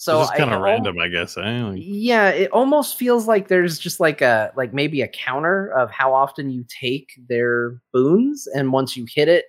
So 0.00 0.22
it's 0.22 0.30
kind 0.30 0.54
of 0.54 0.60
random, 0.60 0.96
I 1.00 1.08
guess. 1.08 1.36
I 1.36 1.58
don't- 1.58 1.76
Yeah, 1.76 2.28
it 2.28 2.52
almost 2.52 2.96
feels 2.96 3.26
like 3.26 3.48
there's 3.48 3.80
just 3.80 3.98
like 3.98 4.20
a 4.20 4.52
like 4.56 4.72
maybe 4.72 5.02
a 5.02 5.08
counter 5.08 5.66
of 5.72 5.90
how 5.90 6.14
often 6.14 6.50
you 6.50 6.64
take 6.68 7.10
their 7.28 7.80
boons, 7.92 8.46
and 8.54 8.72
once 8.72 8.96
you 8.96 9.06
hit 9.12 9.26
it, 9.28 9.46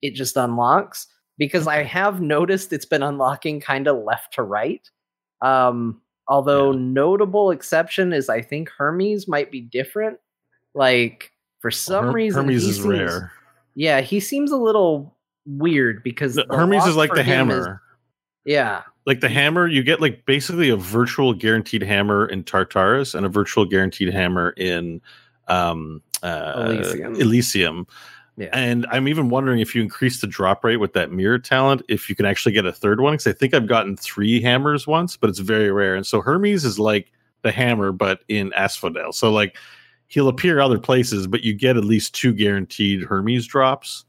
it 0.00 0.14
just 0.14 0.36
unlocks. 0.36 1.08
Because 1.36 1.66
I 1.66 1.82
have 1.82 2.20
noticed 2.20 2.72
it's 2.72 2.84
been 2.84 3.02
unlocking 3.02 3.60
kind 3.60 3.88
of 3.88 4.04
left 4.04 4.34
to 4.34 4.42
right. 4.44 4.88
Um, 5.42 6.00
although 6.28 6.70
notable 6.72 7.50
exception 7.50 8.12
is 8.12 8.28
I 8.28 8.40
think 8.40 8.70
Hermes 8.70 9.26
might 9.26 9.50
be 9.50 9.60
different. 9.60 10.18
Like 10.74 11.32
for 11.60 11.72
some 11.72 12.06
Her- 12.06 12.12
reason, 12.12 12.44
Hermes 12.44 12.62
he 12.62 12.70
is 12.70 12.76
seems- 12.76 12.86
rare. 12.88 13.32
Yeah, 13.74 14.00
he 14.00 14.20
seems 14.20 14.52
a 14.52 14.56
little 14.56 15.16
weird 15.44 16.04
because 16.04 16.38
Hermes 16.50 16.86
is 16.86 16.94
like 16.94 17.12
the 17.14 17.22
him 17.24 17.50
is- 17.50 17.64
hammer. 17.64 17.82
yeah, 18.44 18.82
like 19.08 19.20
the 19.20 19.28
hammer, 19.30 19.66
you 19.66 19.82
get 19.82 20.02
like 20.02 20.26
basically 20.26 20.68
a 20.68 20.76
virtual 20.76 21.32
guaranteed 21.32 21.80
hammer 21.80 22.26
in 22.26 22.44
Tartarus 22.44 23.14
and 23.14 23.24
a 23.24 23.28
virtual 23.30 23.64
guaranteed 23.64 24.12
hammer 24.12 24.50
in 24.50 25.00
um 25.48 26.02
uh 26.22 26.66
Elysium. 26.66 27.14
Elysium. 27.14 27.86
yeah. 28.36 28.50
And 28.52 28.86
I'm 28.90 29.08
even 29.08 29.30
wondering 29.30 29.60
if 29.60 29.74
you 29.74 29.80
increase 29.80 30.20
the 30.20 30.26
drop 30.26 30.62
rate 30.62 30.76
with 30.76 30.92
that 30.92 31.10
mirror 31.10 31.38
talent, 31.38 31.80
if 31.88 32.10
you 32.10 32.14
can 32.14 32.26
actually 32.26 32.52
get 32.52 32.66
a 32.66 32.72
third 32.72 33.00
one. 33.00 33.14
Because 33.14 33.28
I 33.28 33.32
think 33.32 33.54
I've 33.54 33.66
gotten 33.66 33.96
three 33.96 34.42
hammers 34.42 34.86
once, 34.86 35.16
but 35.16 35.30
it's 35.30 35.38
very 35.38 35.72
rare. 35.72 35.96
And 35.96 36.06
so 36.06 36.20
Hermes 36.20 36.66
is 36.66 36.78
like 36.78 37.10
the 37.40 37.50
hammer, 37.50 37.92
but 37.92 38.20
in 38.28 38.52
Asphodel. 38.52 39.14
So 39.14 39.32
like 39.32 39.56
he'll 40.08 40.28
appear 40.28 40.60
other 40.60 40.78
places, 40.78 41.26
but 41.26 41.42
you 41.42 41.54
get 41.54 41.78
at 41.78 41.84
least 41.84 42.14
two 42.14 42.34
guaranteed 42.34 43.04
Hermes 43.04 43.46
drops. 43.46 44.04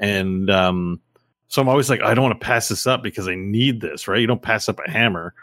And 0.00 0.50
um, 0.50 1.00
so 1.48 1.62
I'm 1.62 1.68
always 1.68 1.90
like, 1.90 2.00
I 2.02 2.14
don't 2.14 2.24
want 2.24 2.40
to 2.40 2.44
pass 2.44 2.68
this 2.68 2.86
up 2.86 3.02
because 3.02 3.28
I 3.28 3.34
need 3.34 3.80
this, 3.80 4.08
right? 4.08 4.20
You 4.20 4.26
don't 4.26 4.42
pass 4.42 4.68
up 4.68 4.80
a 4.84 4.90
hammer. 4.90 5.34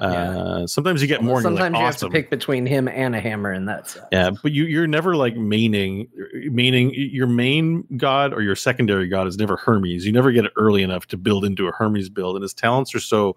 Uh, 0.00 0.66
sometimes 0.66 1.00
you 1.00 1.06
get 1.06 1.22
more. 1.22 1.40
you're 1.40 1.50
like, 1.50 1.60
Sometimes 1.60 1.78
you 1.78 1.84
have 1.84 1.96
to 1.98 2.08
pick 2.08 2.30
between 2.30 2.66
him 2.66 2.88
and 2.88 3.14
a 3.14 3.20
hammer 3.20 3.52
and 3.52 3.68
that's. 3.68 3.96
Yeah, 4.10 4.30
but 4.42 4.50
you 4.50 4.64
you're 4.64 4.86
never 4.86 5.14
like 5.14 5.34
maining 5.34 6.08
meaning 6.50 6.92
your 6.94 7.28
main 7.28 7.84
god 7.96 8.32
or 8.32 8.42
your 8.42 8.56
secondary 8.56 9.06
god 9.06 9.28
is 9.28 9.36
never 9.38 9.56
Hermes. 9.56 10.04
You 10.04 10.10
never 10.10 10.32
get 10.32 10.44
it 10.44 10.52
early 10.56 10.82
enough 10.82 11.06
to 11.08 11.16
build 11.16 11.44
into 11.44 11.68
a 11.68 11.72
Hermes 11.72 12.08
build, 12.08 12.34
and 12.34 12.42
his 12.42 12.54
talents 12.54 12.94
are 12.94 13.00
so 13.00 13.36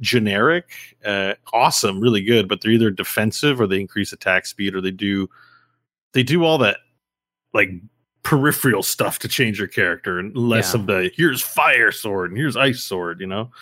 generic, 0.00 0.70
uh, 1.04 1.34
awesome, 1.52 2.00
really 2.00 2.22
good, 2.22 2.48
but 2.48 2.60
they're 2.60 2.72
either 2.72 2.90
defensive 2.90 3.60
or 3.60 3.66
they 3.66 3.80
increase 3.80 4.12
attack 4.12 4.46
speed 4.46 4.74
or 4.74 4.80
they 4.80 4.90
do 4.92 5.28
they 6.12 6.22
do 6.22 6.44
all 6.44 6.58
that 6.58 6.78
like 7.52 7.70
peripheral 8.26 8.82
stuff 8.82 9.20
to 9.20 9.28
change 9.28 9.56
your 9.56 9.68
character 9.68 10.18
and 10.18 10.36
less 10.36 10.74
Yeah. 10.74 10.80
of 10.80 10.86
the 10.86 11.10
here's 11.14 11.40
fire 11.40 11.92
sword 11.92 12.30
and 12.32 12.36
here's 12.38 12.56
ice 12.56 12.82
sword, 12.82 13.20
you 13.20 13.26
know. 13.28 13.52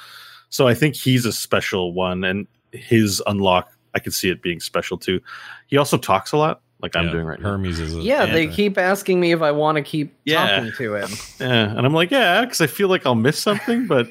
So 0.48 0.66
I 0.66 0.72
think 0.72 0.96
he's 0.96 1.26
a 1.26 1.32
special 1.32 1.92
one, 1.92 2.24
and 2.24 2.46
his 2.72 3.22
unlock 3.26 3.70
I 3.94 3.98
could 3.98 4.14
see 4.14 4.30
it 4.30 4.40
being 4.42 4.60
special 4.60 4.96
too. 4.96 5.20
He 5.66 5.76
also 5.76 5.98
talks 5.98 6.32
a 6.32 6.38
lot, 6.38 6.62
like 6.80 6.96
I'm 6.96 7.10
doing 7.10 7.26
right 7.26 7.38
now. 7.38 7.50
Hermes 7.50 7.78
is 7.78 7.94
a 7.94 8.00
Yeah, 8.00 8.24
they 8.26 8.46
keep 8.48 8.78
asking 8.78 9.20
me 9.20 9.32
if 9.32 9.42
I 9.42 9.50
want 9.52 9.76
to 9.76 9.82
keep 9.82 10.16
Yeah. 10.24 10.46
talking 10.56 10.72
to 10.78 10.94
him. 10.96 11.10
Yeah, 11.40 11.76
and 11.76 11.84
I'm 11.86 11.92
like, 11.92 12.10
yeah, 12.10 12.40
because 12.40 12.60
I 12.62 12.66
feel 12.66 12.88
like 12.88 13.04
I'll 13.04 13.14
miss 13.14 13.38
something, 13.38 13.86
but 13.86 14.08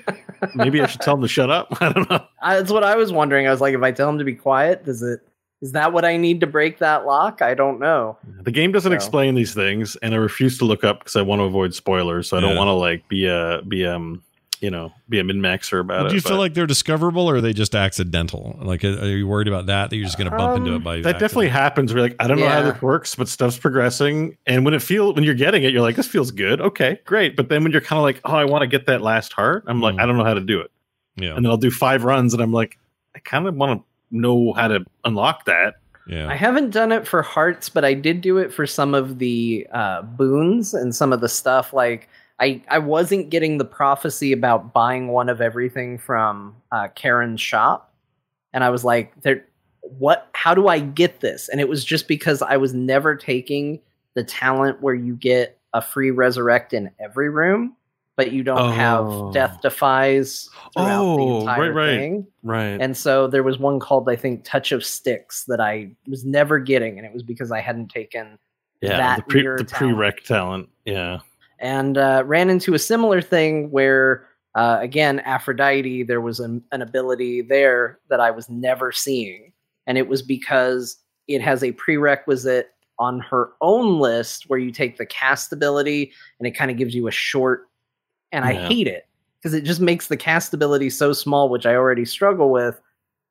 maybe 0.54 0.82
I 0.82 0.86
should 0.86 1.02
tell 1.02 1.16
him 1.16 1.22
to 1.24 1.28
shut 1.28 1.50
up. 1.50 1.68
I 1.82 1.92
don't 1.92 2.08
know. 2.10 2.24
I, 2.44 2.56
that's 2.58 2.72
what 2.72 2.84
I 2.84 2.96
was 2.96 3.12
wondering. 3.12 3.48
I 3.48 3.52
was 3.52 3.60
like, 3.60 3.74
if 3.74 3.82
I 3.82 3.92
tell 3.92 4.08
him 4.08 4.20
to 4.20 4.24
be 4.24 4.36
quiet, 4.36 4.86
does 4.86 5.02
it? 5.02 5.20
Is 5.64 5.72
that 5.72 5.94
what 5.94 6.04
I 6.06 6.18
need 6.18 6.42
to 6.42 6.48
break 6.48 6.80
that 6.80 7.06
lock? 7.06 7.42
I 7.42 7.54
don't 7.54 7.80
know. 7.80 8.18
The 8.42 8.52
game 8.52 8.72
doesn't 8.74 8.92
So- 8.92 8.96
explain 8.96 9.34
these 9.36 9.54
things, 9.54 9.96
and 10.04 10.14
I 10.14 10.18
refuse 10.18 10.58
to 10.60 10.66
look 10.66 10.84
up 10.84 11.00
because 11.00 11.16
I 11.16 11.22
want 11.22 11.40
to 11.40 11.44
avoid 11.46 11.74
spoilers. 11.74 12.28
So 12.28 12.38
I 12.38 12.42
don't 12.42 12.56
want 12.58 12.68
to 12.68 12.74
like 12.74 13.08
be 13.08 13.26
a 13.28 13.62
be 13.68 13.86
um 13.86 14.22
you 14.60 14.70
know 14.70 14.92
be 15.10 15.20
a 15.20 15.24
min 15.24 15.40
maxer 15.42 15.80
about 15.80 16.02
Do 16.04 16.08
it. 16.08 16.14
you 16.16 16.22
feel 16.22 16.34
but 16.34 16.40
like 16.40 16.54
they're 16.54 16.68
discoverable 16.68 17.30
or 17.30 17.36
are 17.38 17.42
they 17.42 17.54
just 17.54 17.76
accidental? 17.76 18.58
Like, 18.62 18.84
are 18.84 19.06
you 19.08 19.26
worried 19.28 19.48
about 19.48 19.66
that? 19.68 19.90
That 19.90 19.96
you're 19.96 20.06
just 20.06 20.18
going 20.18 20.30
to 20.30 20.36
bump 20.38 20.58
into 20.58 20.72
Um, 20.72 20.76
it 20.78 20.84
by 20.84 21.00
that 21.02 21.14
definitely 21.20 21.48
happens. 21.50 21.94
We're 21.94 22.02
like, 22.02 22.16
I 22.20 22.28
don't 22.28 22.40
know 22.40 22.48
how 22.50 22.62
this 22.62 22.82
works, 22.82 23.16
but 23.16 23.28
stuff's 23.30 23.58
progressing. 23.58 24.38
And 24.46 24.66
when 24.66 24.74
it 24.74 24.82
feel 24.82 25.14
when 25.14 25.24
you're 25.24 25.34
getting 25.34 25.64
it, 25.64 25.72
you're 25.72 25.82
like, 25.82 25.96
this 25.96 26.08
feels 26.08 26.32
good. 26.32 26.60
Okay, 26.60 27.00
great. 27.06 27.36
But 27.38 27.48
then 27.50 27.64
when 27.64 27.72
you're 27.72 27.82
kind 27.82 27.98
of 28.00 28.04
like, 28.04 28.20
oh, 28.26 28.34
I 28.36 28.44
want 28.46 28.62
to 28.64 28.68
get 28.68 28.86
that 28.88 29.02
last 29.02 29.32
heart, 29.34 29.64
I'm 29.68 29.80
like, 29.82 29.96
Mm. 29.96 30.02
I 30.02 30.06
don't 30.06 30.18
know 30.18 30.26
how 30.26 30.34
to 30.34 30.42
do 30.42 30.60
it. 30.62 30.72
Yeah. 31.16 31.36
and 31.36 31.46
then 31.46 31.52
I'll 31.52 31.58
do 31.58 31.70
five 31.72 32.04
runs, 32.04 32.34
and 32.34 32.42
I'm 32.44 32.52
like, 32.52 32.78
I 33.16 33.20
kind 33.20 33.48
of 33.48 33.56
want 33.56 33.80
to 33.82 33.86
know 34.14 34.54
how 34.54 34.70
to 34.70 34.86
unlock 35.04 35.46
that. 35.46 35.76
Yeah. 36.08 36.30
I 36.30 36.36
haven't 36.36 36.72
done 36.72 36.92
it 36.92 37.08
for 37.08 37.22
hearts, 37.22 37.70
but 37.70 37.86
I 37.86 37.94
did 37.94 38.22
do 38.22 38.38
it 38.38 38.54
for 38.54 38.68
some 38.68 38.94
of 38.94 39.20
the 39.20 39.68
uh, 39.72 40.02
boons 40.02 40.74
and 40.74 40.94
some 40.94 41.14
of 41.14 41.22
the 41.22 41.30
stuff. 41.30 41.74
Like 41.74 42.10
I, 42.40 42.62
I 42.68 42.80
wasn't 42.80 43.30
getting 43.30 43.58
the 43.58 43.66
prophecy 43.66 44.32
about 44.32 44.74
buying 44.74 45.08
one 45.08 45.30
of 45.30 45.40
everything 45.40 45.98
from 45.98 46.56
uh, 46.72 46.90
Charon's 46.90 47.42
shop, 47.42 47.94
and 48.52 48.64
I 48.64 48.70
was 48.70 48.84
like, 48.84 49.14
"There, 49.22 49.46
what? 49.82 50.30
How 50.34 50.54
do 50.54 50.68
I 50.68 50.80
get 50.80 51.22
this?" 51.22 51.48
And 51.48 51.62
it 51.62 51.70
was 51.70 51.86
just 51.86 52.08
because 52.08 52.42
I 52.42 52.58
was 52.58 52.74
never 52.74 53.16
taking 53.16 53.80
the 54.16 54.24
talent 54.24 54.82
where 54.82 54.94
you 54.94 55.16
get 55.16 55.58
a 55.74 55.82
free 55.82 56.12
resurrect 56.12 56.74
in 56.74 56.92
every 57.00 57.30
room, 57.30 57.76
but 58.16 58.32
you 58.32 58.44
don't 58.44 58.60
Oh. 58.60 58.70
have 58.72 59.34
death 59.34 59.60
defies 59.62 60.50
throughout 60.74 61.16
the 61.16 61.22
Oh, 61.24 61.40
entire 61.42 61.62
right, 61.62 61.74
right. 61.74 61.98
thing. 62.00 62.28
Right. 62.44 62.78
And 62.82 62.96
so 62.96 63.28
there 63.28 63.44
was 63.44 63.58
one 63.60 63.80
called, 63.80 64.08
I 64.10 64.16
think, 64.16 64.44
Touch 64.44 64.72
of 64.72 64.86
Styx 64.86 65.46
that 65.46 65.60
I 65.60 65.96
was 66.08 66.24
never 66.26 66.60
getting, 66.60 66.98
and 66.98 67.06
it 67.08 67.14
was 67.14 67.24
because 67.24 67.52
I 67.52 67.60
hadn't 67.60 67.90
taken 67.90 68.38
yeah. 68.82 68.98
that 68.98 69.18
the 69.18 69.24
pre 69.24 69.42
the 69.44 69.64
talent. 69.64 69.98
prereq 69.98 70.24
talent. 70.24 70.70
Yeah. 70.86 71.20
and 71.60 71.98
uh, 71.98 72.24
ran 72.26 72.50
into 72.50 72.74
a 72.74 72.80
similar 72.80 73.22
thing 73.22 73.72
where, 73.72 74.28
uh, 74.56 74.78
again, 74.82 75.20
Aphrodite, 75.22 76.04
there 76.04 76.20
was 76.22 76.40
an, 76.42 76.62
an 76.72 76.82
ability 76.82 77.42
there 77.42 78.00
that 78.10 78.20
I 78.20 78.32
was 78.32 78.50
never 78.50 78.92
seeing. 78.92 79.54
And 79.88 79.98
it 79.98 80.08
was 80.10 80.22
because 80.22 80.98
it 81.28 81.42
has 81.42 81.64
a 81.64 81.72
prerequisite 81.72 82.70
on 83.00 83.20
her 83.22 83.52
own 83.62 84.00
list 84.00 84.50
where 84.50 84.60
you 84.60 84.72
take 84.72 84.98
the 84.98 85.06
cast 85.06 85.52
ability 85.54 86.12
and 86.40 86.46
it 86.48 86.52
kind 86.52 86.70
of 86.70 86.76
gives 86.78 86.94
you 86.94 87.08
a 87.08 87.12
short. 87.12 87.68
And 88.34 88.44
I 88.44 88.54
hate 88.68 88.88
it 88.88 89.08
because 89.40 89.54
it 89.54 89.62
just 89.64 89.80
makes 89.80 90.08
the 90.08 90.18
cast 90.18 90.54
ability 90.54 90.90
so 90.90 91.14
small, 91.14 91.48
which 91.50 91.66
I 91.66 91.76
already 91.76 92.04
struggle 92.04 92.50
with. 92.50 92.82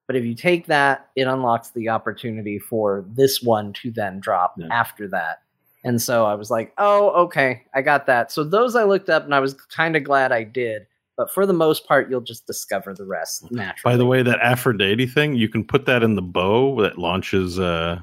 But 0.07 0.16
if 0.16 0.24
you 0.24 0.34
take 0.34 0.66
that, 0.66 1.09
it 1.16 1.26
unlocks 1.26 1.70
the 1.70 1.88
opportunity 1.90 2.59
for 2.59 3.05
this 3.09 3.42
one 3.42 3.72
to 3.74 3.90
then 3.90 4.20
drop 4.20 4.55
Yeah. 4.57 4.68
after 4.70 5.09
that. 5.09 5.42
And 5.84 6.00
so 6.00 6.24
I 6.26 6.34
was 6.34 6.50
like, 6.50 6.72
oh, 6.78 7.09
okay, 7.24 7.62
I 7.74 7.82
got 7.82 8.07
that. 8.07 8.30
So 8.32 8.44
those 8.44 8.76
I 8.76 8.84
looked 8.84 9.11
up 9.11 9.24
and 9.24 9.34
I 9.34 9.40
was 9.40 9.55
kind 9.55 9.96
of 9.96 10.05
glad 10.05 10.30
I 10.32 10.44
did. 10.44 10.86
But 11.16 11.30
for 11.30 11.44
the 11.44 11.53
most 11.53 11.86
part, 11.86 12.09
you'll 12.11 12.20
just 12.20 12.46
discover 12.46 12.94
the 12.94 13.05
rest 13.05 13.50
naturally. 13.50 13.92
By 13.92 13.96
the 13.96 14.07
way, 14.07 14.22
that 14.22 14.38
Aphrodite 14.40 15.07
thing, 15.07 15.34
you 15.34 15.48
can 15.48 15.64
put 15.64 15.84
that 15.86 16.03
in 16.03 16.14
the 16.14 16.22
bow 16.22 16.80
that 16.82 16.98
launches 16.98 17.59
uh 17.59 18.00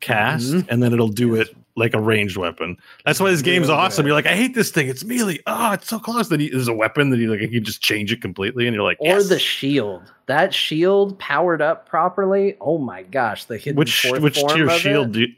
cast, 0.00 0.52
Mhm. 0.52 0.66
and 0.68 0.82
then 0.82 0.92
it'll 0.92 1.08
do 1.08 1.34
it 1.34 1.48
like 1.78 1.94
a 1.94 2.00
ranged 2.00 2.36
weapon. 2.36 2.76
That's 3.04 3.20
why 3.20 3.30
this 3.30 3.42
game's 3.42 3.68
Really 3.68 3.78
awesome. 3.80 4.02
good. 4.02 4.08
You're 4.08 4.16
like, 4.16 4.26
I 4.26 4.34
hate 4.36 4.54
this 4.54 4.70
thing. 4.70 4.88
It's 4.88 5.04
melee. 5.04 5.38
Oh, 5.46 5.72
it's 5.72 5.88
so 5.88 5.98
close. 5.98 6.28
Then 6.28 6.40
you- 6.40 6.50
there's 6.50 6.68
a 6.68 6.74
weapon 6.74 7.10
that 7.10 7.18
you 7.18 7.30
like 7.30 7.40
you 7.50 7.60
just 7.60 7.80
change 7.82 8.12
it 8.12 8.20
completely, 8.20 8.66
and 8.66 8.74
you're 8.74 8.84
like, 8.84 8.98
or 9.00 9.06
yes. 9.06 9.28
the 9.28 9.38
shield. 9.38 10.02
That 10.26 10.52
shield 10.52 11.18
powered 11.18 11.62
up 11.62 11.88
properly. 11.88 12.56
Oh 12.60 12.78
my 12.78 13.02
gosh, 13.04 13.44
the 13.46 13.56
hidden 13.56 13.76
which 13.76 14.02
fourth 14.02 14.20
which 14.20 14.38
form 14.40 14.54
tier 14.54 14.66
of 14.68 14.72
shield 14.78 15.16
you, 15.16 15.28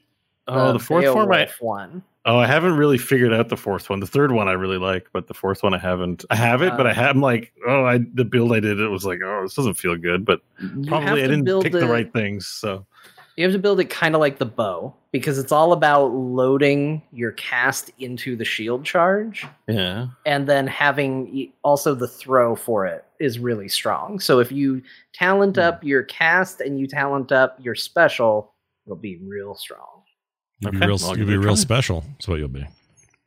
oh 0.49 0.72
the 0.72 0.78
fourth 0.80 1.05
form 1.07 1.30
I 1.32 1.49
one. 1.61 2.03
oh 2.26 2.38
I 2.38 2.47
haven't 2.47 2.76
really 2.76 2.99
figured 2.99 3.32
out 3.32 3.49
the 3.51 3.57
fourth 3.57 3.88
one. 3.88 4.01
The 4.01 4.07
third 4.09 4.32
one 4.32 4.49
I 4.49 4.53
really 4.53 4.78
like, 4.78 5.07
but 5.12 5.28
the 5.28 5.34
fourth 5.34 5.62
one 5.62 5.74
I 5.74 5.78
haven't. 5.78 6.24
I 6.30 6.34
have 6.36 6.61
it, 6.62 6.72
but 6.76 6.86
I 6.86 6.91
Uh, 6.91 6.95
have, 6.95 7.14
I'm 7.16 7.22
like, 7.22 7.53
oh, 7.68 7.84
I 7.84 7.99
the 8.14 8.24
build 8.24 8.53
I 8.53 8.59
did 8.61 8.80
it 8.80 8.88
was 8.88 9.05
like, 9.05 9.20
oh, 9.24 9.43
this 9.43 9.55
doesn't 9.55 9.74
feel 9.74 9.97
good, 9.97 10.24
but 10.24 10.41
probably 10.88 11.22
I 11.22 11.28
didn't 11.28 11.62
pick 11.62 11.72
the 11.72 11.86
right 11.86 12.12
things. 12.12 12.49
So 12.49 12.84
You 13.41 13.47
have 13.47 13.55
to 13.55 13.59
build 13.59 13.80
it 13.80 13.88
kind 13.88 14.14
of 14.14 14.20
like 14.20 14.38
the 14.38 14.45
bow 14.45 14.95
because 15.12 15.38
it's 15.38 15.51
all 15.51 15.72
about 15.72 16.12
loading 16.12 17.01
your 17.12 17.32
cast 17.32 17.91
into 17.99 18.36
the 18.36 18.45
shield 18.45 18.84
charge. 18.84 19.47
yeah, 19.66 20.09
and 20.26 20.47
then 20.47 20.66
having 20.66 21.51
also 21.62 21.95
the 21.95 22.07
throw 22.07 22.55
for 22.55 22.86
it 22.86 23.05
is 23.18 23.38
really 23.38 23.68
strong. 23.68 24.20
So 24.20 24.41
if 24.41 24.53
you 24.53 24.82
talent 25.14 25.57
Hmm. 25.57 25.62
up 25.62 25.82
your 25.84 26.03
cast 26.03 26.61
and 26.61 26.78
you 26.78 26.86
talent 26.86 27.32
up 27.32 27.57
your 27.61 27.74
special, 27.74 28.55
it'll 28.86 28.97
be 28.97 29.16
real 29.22 29.55
strong. 29.55 30.03
You'll 30.61 30.72
be 30.72 30.78
real, 30.78 30.99
I'll 31.03 31.16
you'll 31.16 31.26
be 31.26 31.36
real 31.38 31.57
special. 31.57 32.05
That's 32.12 32.28
what 32.28 32.38
you'll 32.41 32.49
be. 32.49 32.66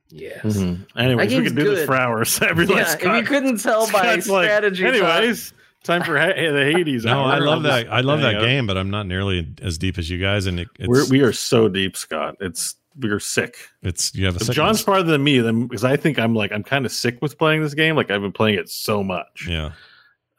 Yes. 0.09 0.43
Mhm. 0.45 0.86
Anyways, 0.95 1.34
we 1.36 1.43
could 1.43 1.55
do 1.55 1.74
this 1.76 1.86
for 1.88 1.95
hours. 1.95 2.39
I 2.43 2.51
realize 2.51 2.95
Yeah, 3.01 3.16
if 3.16 3.22
you 3.22 3.26
couldn't 3.28 3.57
tell 3.61 3.88
by 3.91 3.99
Scott's 4.20 4.30
like, 4.30 4.45
strategy, 4.45 4.84
talk- 4.84 4.93
anyways, 4.93 5.53
time 5.84 6.04
for 6.04 6.18
ha- 6.18 6.34
the 6.34 6.72
Hades. 6.74 7.06
No, 7.06 7.20
hour. 7.22 7.32
I 7.34 7.40
love 7.40 7.64
that. 7.64 7.92
I 7.92 8.02
love 8.02 8.22
that 8.22 8.36
hang 8.36 8.44
game, 8.44 8.68
but 8.68 8.78
I'm 8.78 8.90
not 8.90 9.06
nearly 9.06 9.54
as 9.62 9.78
deep 9.78 9.98
as 9.98 10.10
you 10.10 10.18
guys. 10.20 10.46
And 10.46 10.60
it, 10.62 10.68
it's, 10.80 10.88
We're, 10.88 11.08
we 11.10 11.22
are 11.22 11.34
so 11.34 11.68
deep, 11.70 11.96
Scott. 11.98 12.36
It's 12.40 12.76
we're 13.00 13.20
sick. 13.20 13.56
it's 13.82 14.14
you 14.14 14.26
have 14.26 14.36
a 14.36 14.40
sickness. 14.40 14.56
John's 14.56 14.82
farther 14.82 15.12
than 15.12 15.24
me, 15.24 15.40
then 15.40 15.68
because 15.68 15.84
I 15.84 15.98
think 15.98 16.20
I'm 16.20 16.36
like 16.36 16.52
I'm 16.52 16.64
kind 16.64 16.86
of 16.86 16.92
sick 16.92 17.20
with 17.22 17.38
playing 17.38 17.62
this 17.64 17.74
game. 17.74 17.96
Like 17.96 18.12
I've 18.12 18.22
been 18.22 18.32
playing 18.32 18.60
it 18.60 18.70
so 18.70 19.04
much. 19.04 19.48
Yeah, 19.50 19.72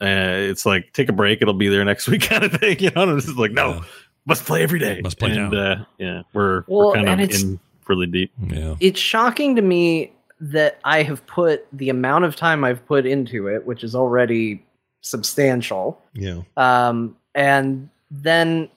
Uh, 0.00 0.38
it's 0.50 0.64
like 0.64 0.92
take 0.92 1.08
a 1.08 1.12
break, 1.12 1.42
it'll 1.42 1.54
be 1.54 1.68
there 1.68 1.84
next 1.84 2.06
week 2.08 2.22
kind 2.22 2.44
of 2.44 2.52
thing. 2.52 2.78
You 2.80 2.90
know, 2.90 3.02
and 3.02 3.16
it's 3.16 3.26
just 3.26 3.38
like 3.38 3.52
no, 3.52 3.74
Yeah. 3.74 3.80
must 4.26 4.44
play 4.44 4.62
every 4.62 4.78
day. 4.78 5.00
Must 5.02 5.18
play 5.18 5.32
and, 5.36 5.50
now. 5.50 5.58
Uh, 5.72 5.84
yeah, 5.98 6.22
we're, 6.32 6.64
Well, 6.68 6.88
we're 6.88 6.94
kind 6.94 7.20
of 7.20 7.30
in 7.30 7.58
really 7.88 8.06
deep. 8.06 8.32
yeah. 8.40 8.76
it's 8.80 9.00
shocking 9.00 9.56
to 9.56 9.62
me 9.62 10.12
that 10.40 10.78
I 10.84 11.02
have 11.02 11.26
put 11.26 11.66
the 11.72 11.88
amount 11.88 12.24
of 12.24 12.36
time 12.36 12.64
I've 12.64 12.84
put 12.86 13.04
into 13.06 13.46
it, 13.48 13.66
which 13.66 13.82
is 13.82 13.94
already 13.94 14.64
substantial, 15.04 16.02
Yeah. 16.14 16.42
Um, 16.56 17.16
and 17.34 17.88
then 18.10 18.68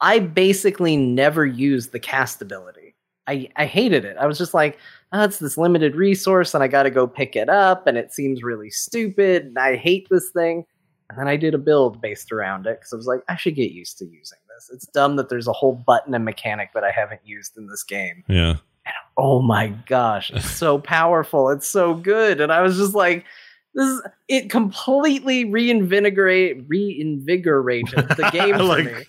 I 0.00 0.20
basically 0.20 0.96
never 0.96 1.44
used 1.44 1.92
the 1.92 1.98
cast 1.98 2.40
ability. 2.40 2.94
I, 3.26 3.48
I 3.56 3.66
hated 3.66 4.04
it. 4.04 4.16
I 4.18 4.26
was 4.26 4.38
just 4.38 4.54
like, 4.54 4.78
oh, 5.12 5.24
it's 5.24 5.38
this 5.38 5.58
limited 5.58 5.94
resource 5.94 6.54
and 6.54 6.62
I 6.62 6.68
got 6.68 6.84
to 6.84 6.90
go 6.90 7.06
pick 7.06 7.36
it 7.36 7.48
up 7.48 7.86
and 7.86 7.96
it 7.96 8.12
seems 8.12 8.42
really 8.42 8.70
stupid 8.70 9.44
and 9.44 9.58
I 9.58 9.76
hate 9.76 10.08
this 10.10 10.30
thing. 10.30 10.64
And 11.08 11.18
then 11.18 11.28
I 11.28 11.36
did 11.36 11.54
a 11.54 11.58
build 11.58 12.00
based 12.00 12.32
around 12.32 12.66
it 12.66 12.78
because 12.78 12.92
I 12.92 12.96
was 12.96 13.06
like, 13.06 13.20
I 13.28 13.36
should 13.36 13.54
get 13.54 13.72
used 13.72 13.98
to 13.98 14.04
using 14.04 14.38
this. 14.54 14.70
It's 14.72 14.86
dumb 14.86 15.16
that 15.16 15.28
there's 15.28 15.48
a 15.48 15.52
whole 15.52 15.82
button 15.86 16.14
and 16.14 16.24
mechanic 16.24 16.70
that 16.74 16.84
I 16.84 16.90
haven't 16.90 17.20
used 17.24 17.56
in 17.56 17.66
this 17.66 17.82
game. 17.82 18.24
Yeah. 18.28 18.56
And, 18.86 18.94
Oh 19.16 19.42
my 19.42 19.68
gosh, 19.86 20.30
it's 20.30 20.50
so 20.50 20.78
powerful. 20.78 21.50
It's 21.50 21.68
so 21.68 21.94
good. 21.94 22.40
And 22.40 22.50
I 22.52 22.62
was 22.62 22.78
just 22.78 22.94
like, 22.94 23.24
this 23.74 23.88
is 23.88 24.02
it 24.28 24.50
completely 24.50 25.44
reinvigorate 25.44 26.64
reinvigorated 26.68 28.08
the 28.08 28.28
game 28.32 28.56
for 28.56 28.62
like- 28.62 28.84
me. 28.86 29.04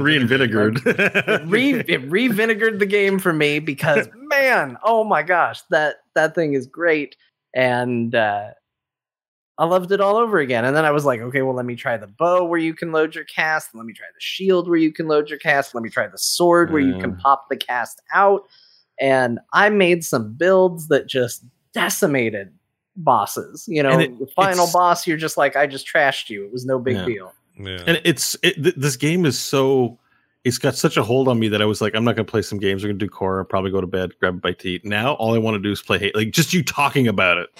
Reinvigorated. 0.00 0.84
Re 1.48 1.84
it 1.86 2.10
re-vinegared 2.10 2.80
the 2.80 2.86
game 2.86 3.20
for 3.20 3.32
me 3.32 3.60
because 3.60 4.08
man, 4.16 4.76
oh 4.82 5.04
my 5.04 5.22
gosh, 5.22 5.62
that 5.70 5.98
that 6.16 6.34
thing 6.34 6.54
is 6.54 6.66
great. 6.66 7.14
And 7.54 8.12
uh 8.14 8.48
I 9.58 9.66
loved 9.66 9.92
it 9.92 10.00
all 10.00 10.16
over 10.16 10.38
again. 10.38 10.64
And 10.64 10.74
then 10.74 10.84
I 10.84 10.90
was 10.90 11.04
like, 11.04 11.20
okay, 11.20 11.42
well, 11.42 11.54
let 11.54 11.66
me 11.66 11.76
try 11.76 11.96
the 11.96 12.08
bow 12.08 12.42
where 12.44 12.58
you 12.58 12.74
can 12.74 12.90
load 12.90 13.14
your 13.14 13.24
cast. 13.24 13.72
Let 13.74 13.84
me 13.86 13.92
try 13.92 14.06
the 14.12 14.20
shield 14.20 14.68
where 14.68 14.78
you 14.78 14.92
can 14.92 15.06
load 15.06 15.28
your 15.28 15.38
cast. 15.38 15.74
Let 15.74 15.84
me 15.84 15.90
try 15.90 16.08
the 16.08 16.18
sword 16.18 16.72
where 16.72 16.80
you 16.82 16.98
can 16.98 17.14
pop 17.16 17.44
the 17.48 17.56
cast 17.56 18.02
out. 18.12 18.42
And 18.98 19.38
I 19.52 19.68
made 19.68 20.04
some 20.04 20.32
builds 20.32 20.88
that 20.88 21.06
just 21.06 21.44
decimated 21.74 22.52
bosses. 22.96 23.64
You 23.68 23.82
know, 23.82 23.98
it- 23.98 24.18
the 24.18 24.26
final 24.36 24.66
boss, 24.72 25.06
you're 25.06 25.16
just 25.16 25.36
like, 25.36 25.56
I 25.56 25.66
just 25.66 25.86
trashed 25.86 26.28
you. 26.30 26.44
It 26.44 26.52
was 26.52 26.64
no 26.66 26.78
big 26.78 26.96
Yeah. 26.96 27.04
deal. 27.06 27.32
Yeah. 27.58 27.82
and 27.86 28.00
it's 28.04 28.34
it, 28.42 28.54
th- 28.62 28.74
this 28.76 28.96
game 28.96 29.26
is 29.26 29.38
so 29.38 29.98
it's 30.42 30.56
got 30.58 30.74
such 30.74 30.96
a 30.96 31.02
hold 31.02 31.28
on 31.28 31.38
me 31.38 31.48
that 31.48 31.60
I 31.60 31.66
was 31.66 31.82
like, 31.82 31.94
I'm 31.94 32.02
not 32.02 32.16
gonna 32.16 32.24
play 32.24 32.40
some 32.42 32.58
games. 32.58 32.82
I'm 32.82 32.88
gonna 32.90 32.98
do 32.98 33.08
core, 33.10 33.44
probably 33.44 33.70
go 33.70 33.80
to 33.82 33.86
bed, 33.86 34.12
grab 34.20 34.34
a 34.36 34.38
bite 34.38 34.58
to 34.60 34.70
eat. 34.70 34.84
Now 34.86 35.12
all 35.14 35.34
I 35.34 35.38
want 35.38 35.56
to 35.56 35.58
do 35.60 35.70
is 35.70 35.82
play 35.82 35.98
hate. 35.98 36.16
Like 36.16 36.30
just 36.30 36.54
you 36.54 36.64
talking 36.64 37.06
about 37.08 37.36
it, 37.36 37.50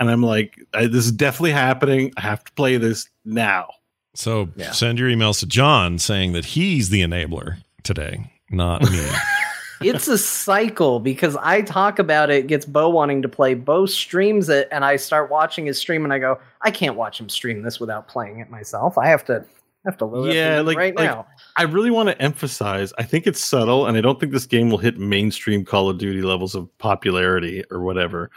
and 0.00 0.10
I'm 0.10 0.22
like, 0.22 0.58
I, 0.74 0.86
this 0.88 1.04
is 1.06 1.12
definitely 1.12 1.52
happening. 1.52 2.12
I 2.16 2.22
have 2.22 2.42
to 2.44 2.52
play 2.54 2.76
this 2.76 3.08
now. 3.24 3.68
so 4.14 4.48
Yeah. 4.56 4.72
send 4.72 4.98
your 4.98 5.08
emails 5.08 5.38
to 5.40 5.46
John 5.46 5.98
saying 5.98 6.32
that 6.32 6.44
he's 6.44 6.90
the 6.90 7.00
enabler 7.02 7.58
today, 7.84 8.32
not 8.50 8.82
me. 8.90 9.06
it's 9.80 10.08
a 10.08 10.18
cycle 10.18 11.00
because 11.00 11.36
I 11.36 11.62
talk 11.62 11.98
about 11.98 12.30
it, 12.30 12.46
gets 12.46 12.66
Bo 12.66 12.88
wanting 12.88 13.22
to 13.22 13.28
play. 13.28 13.54
Bo 13.54 13.86
streams 13.86 14.48
it, 14.48 14.68
and 14.70 14.84
I 14.84 14.96
start 14.96 15.30
watching 15.30 15.66
his 15.66 15.78
stream, 15.78 16.04
and 16.04 16.12
I 16.12 16.18
go, 16.18 16.38
I 16.62 16.70
can't 16.70 16.96
watch 16.96 17.20
him 17.20 17.28
stream 17.28 17.62
this 17.62 17.80
without 17.80 18.08
playing 18.08 18.38
it 18.40 18.50
myself. 18.50 18.98
I 18.98 19.08
have 19.08 19.24
to, 19.26 19.36
I 19.36 19.44
have 19.86 19.96
to 19.98 20.04
load 20.04 20.32
Yeah, 20.34 20.60
like- 20.60 20.76
right 20.76 20.94
like- 20.96 21.10
now. 21.10 21.26
I 21.56 21.64
really 21.64 21.90
want 21.90 22.08
to 22.08 22.22
emphasize. 22.22 22.92
I 22.98 23.02
think 23.02 23.26
it's 23.26 23.44
subtle, 23.44 23.86
and 23.86 23.96
I 23.96 24.00
don't 24.00 24.20
think 24.20 24.32
this 24.32 24.46
game 24.46 24.70
will 24.70 24.78
hit 24.78 24.98
mainstream 24.98 25.64
Call 25.64 25.88
of 25.90 25.98
Duty 25.98 26.22
levels 26.22 26.54
of 26.54 26.68
popularity 26.78 27.64
or 27.70 27.80
whatever. 27.80 28.30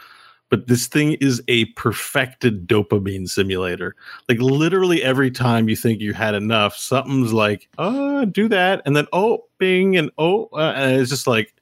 But 0.50 0.66
this 0.68 0.86
thing 0.86 1.14
is 1.14 1.42
a 1.48 1.64
perfected 1.72 2.68
dopamine 2.68 3.28
simulator. 3.28 3.96
Like 4.28 4.38
literally 4.38 5.02
every 5.02 5.30
time 5.30 5.68
you 5.68 5.74
think 5.74 6.00
you 6.00 6.12
had 6.12 6.34
enough, 6.34 6.76
something's 6.76 7.32
like, 7.32 7.66
"Oh, 7.78 8.24
do 8.26 8.46
that," 8.48 8.82
and 8.84 8.94
then 8.94 9.06
oh, 9.12 9.44
bing, 9.64 9.96
and 9.96 10.10
oh, 10.18 10.48
uh, 10.52 10.74
and 10.76 11.00
it's 11.00 11.10
just 11.10 11.26
like 11.26 11.54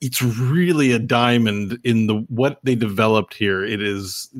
it's 0.00 0.22
really 0.22 0.92
a 0.92 0.98
diamond 0.98 1.78
in 1.84 2.06
the 2.06 2.14
what 2.28 2.58
they 2.62 2.74
developed 2.74 3.34
here. 3.34 3.64
It 3.64 3.82
is 3.82 4.30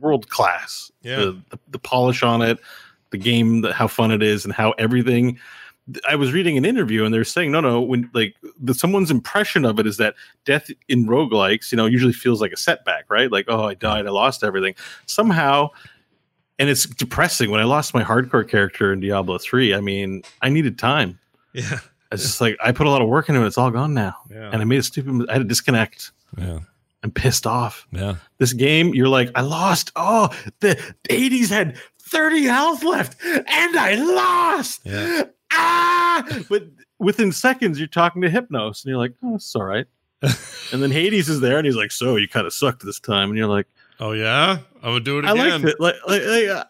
world 0.00 0.28
class. 0.28 0.90
Yeah. 1.02 1.16
The, 1.16 1.42
the, 1.50 1.58
the 1.70 1.78
polish 1.78 2.22
on 2.22 2.42
it, 2.42 2.58
the 3.10 3.18
game, 3.18 3.60
the, 3.60 3.72
how 3.72 3.86
fun 3.86 4.10
it 4.10 4.22
is, 4.22 4.44
and 4.44 4.52
how 4.52 4.72
everything. 4.72 5.38
I 6.08 6.16
was 6.16 6.32
reading 6.32 6.56
an 6.56 6.64
interview 6.64 7.04
and 7.04 7.12
they're 7.12 7.24
saying, 7.24 7.52
no, 7.52 7.60
no, 7.60 7.78
when 7.78 8.10
like 8.14 8.34
the, 8.58 8.72
someone's 8.72 9.10
impression 9.10 9.66
of 9.66 9.78
it 9.78 9.86
is 9.86 9.98
that 9.98 10.14
death 10.46 10.70
in 10.88 11.06
roguelikes, 11.06 11.70
you 11.70 11.76
know, 11.76 11.84
usually 11.84 12.14
feels 12.14 12.40
like 12.40 12.52
a 12.52 12.56
setback, 12.56 13.04
right? 13.10 13.30
Like, 13.30 13.44
oh, 13.48 13.64
I 13.64 13.74
died, 13.74 14.06
I 14.06 14.10
lost 14.10 14.42
everything. 14.42 14.74
Somehow, 15.04 15.68
and 16.58 16.70
it's 16.70 16.86
depressing. 16.86 17.50
When 17.50 17.60
I 17.60 17.64
lost 17.64 17.92
my 17.92 18.02
hardcore 18.02 18.48
character 18.48 18.94
in 18.94 19.00
Diablo 19.00 19.36
3, 19.36 19.74
I 19.74 19.80
mean, 19.80 20.22
I 20.40 20.48
needed 20.48 20.78
time. 20.78 21.18
yeah. 21.52 21.80
It's 22.14 22.22
just 22.22 22.40
like 22.40 22.56
I 22.64 22.72
put 22.72 22.86
a 22.86 22.90
lot 22.90 23.02
of 23.02 23.08
work 23.08 23.28
into 23.28 23.42
it. 23.42 23.46
It's 23.46 23.58
all 23.58 23.70
gone 23.70 23.94
now, 23.94 24.14
Yeah. 24.30 24.50
and 24.52 24.62
I 24.62 24.64
made 24.64 24.78
a 24.78 24.82
stupid. 24.82 25.28
I 25.28 25.34
had 25.34 25.38
to 25.40 25.44
disconnect. 25.44 26.12
yeah. 26.38 26.60
I'm 27.02 27.10
pissed 27.10 27.46
off. 27.46 27.86
Yeah. 27.92 28.14
This 28.38 28.54
game, 28.54 28.94
you're 28.94 29.08
like, 29.08 29.30
I 29.34 29.42
lost. 29.42 29.92
Oh, 29.94 30.30
the 30.60 30.80
Hades 31.10 31.50
had 31.50 31.76
30 32.00 32.44
health 32.44 32.82
left, 32.82 33.22
and 33.22 33.76
I 33.76 33.94
lost. 33.96 34.80
Yeah. 34.84 35.24
Ah! 35.52 36.26
But 36.48 36.64
within 36.98 37.30
seconds, 37.30 37.78
you're 37.78 37.88
talking 37.88 38.22
to 38.22 38.30
Hypnos, 38.30 38.82
and 38.82 38.90
you're 38.90 38.96
like, 38.96 39.12
oh, 39.22 39.34
it's 39.34 39.54
all 39.54 39.64
right. 39.64 39.84
and 40.72 40.82
then 40.82 40.90
Hades 40.90 41.28
is 41.28 41.40
there, 41.40 41.58
and 41.58 41.66
he's 41.66 41.76
like, 41.76 41.92
so 41.92 42.16
you 42.16 42.26
kind 42.26 42.46
of 42.46 42.54
sucked 42.54 42.84
this 42.86 42.98
time, 43.00 43.28
and 43.28 43.36
you're 43.38 43.48
like, 43.48 43.66
Oh 44.00 44.12
yeah. 44.12 44.58
I 44.82 44.90
would 44.90 45.04
do 45.04 45.18
it 45.18 45.24
I 45.26 45.32
again. 45.32 45.62
liked 45.62 45.64
it. 45.66 45.80
Like, 45.80 45.94
like, 46.08 46.22
like, 46.24 46.46
uh, 46.48 46.64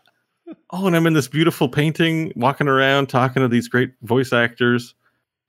oh, 0.70 0.86
and 0.88 0.94
I'm 0.96 1.06
in 1.06 1.12
this 1.14 1.28
beautiful 1.28 1.68
painting, 1.68 2.32
walking 2.36 2.66
around, 2.68 3.06
talking 3.06 3.40
to 3.40 3.48
these 3.48 3.68
great 3.68 3.92
voice 4.02 4.32
actors. 4.32 4.94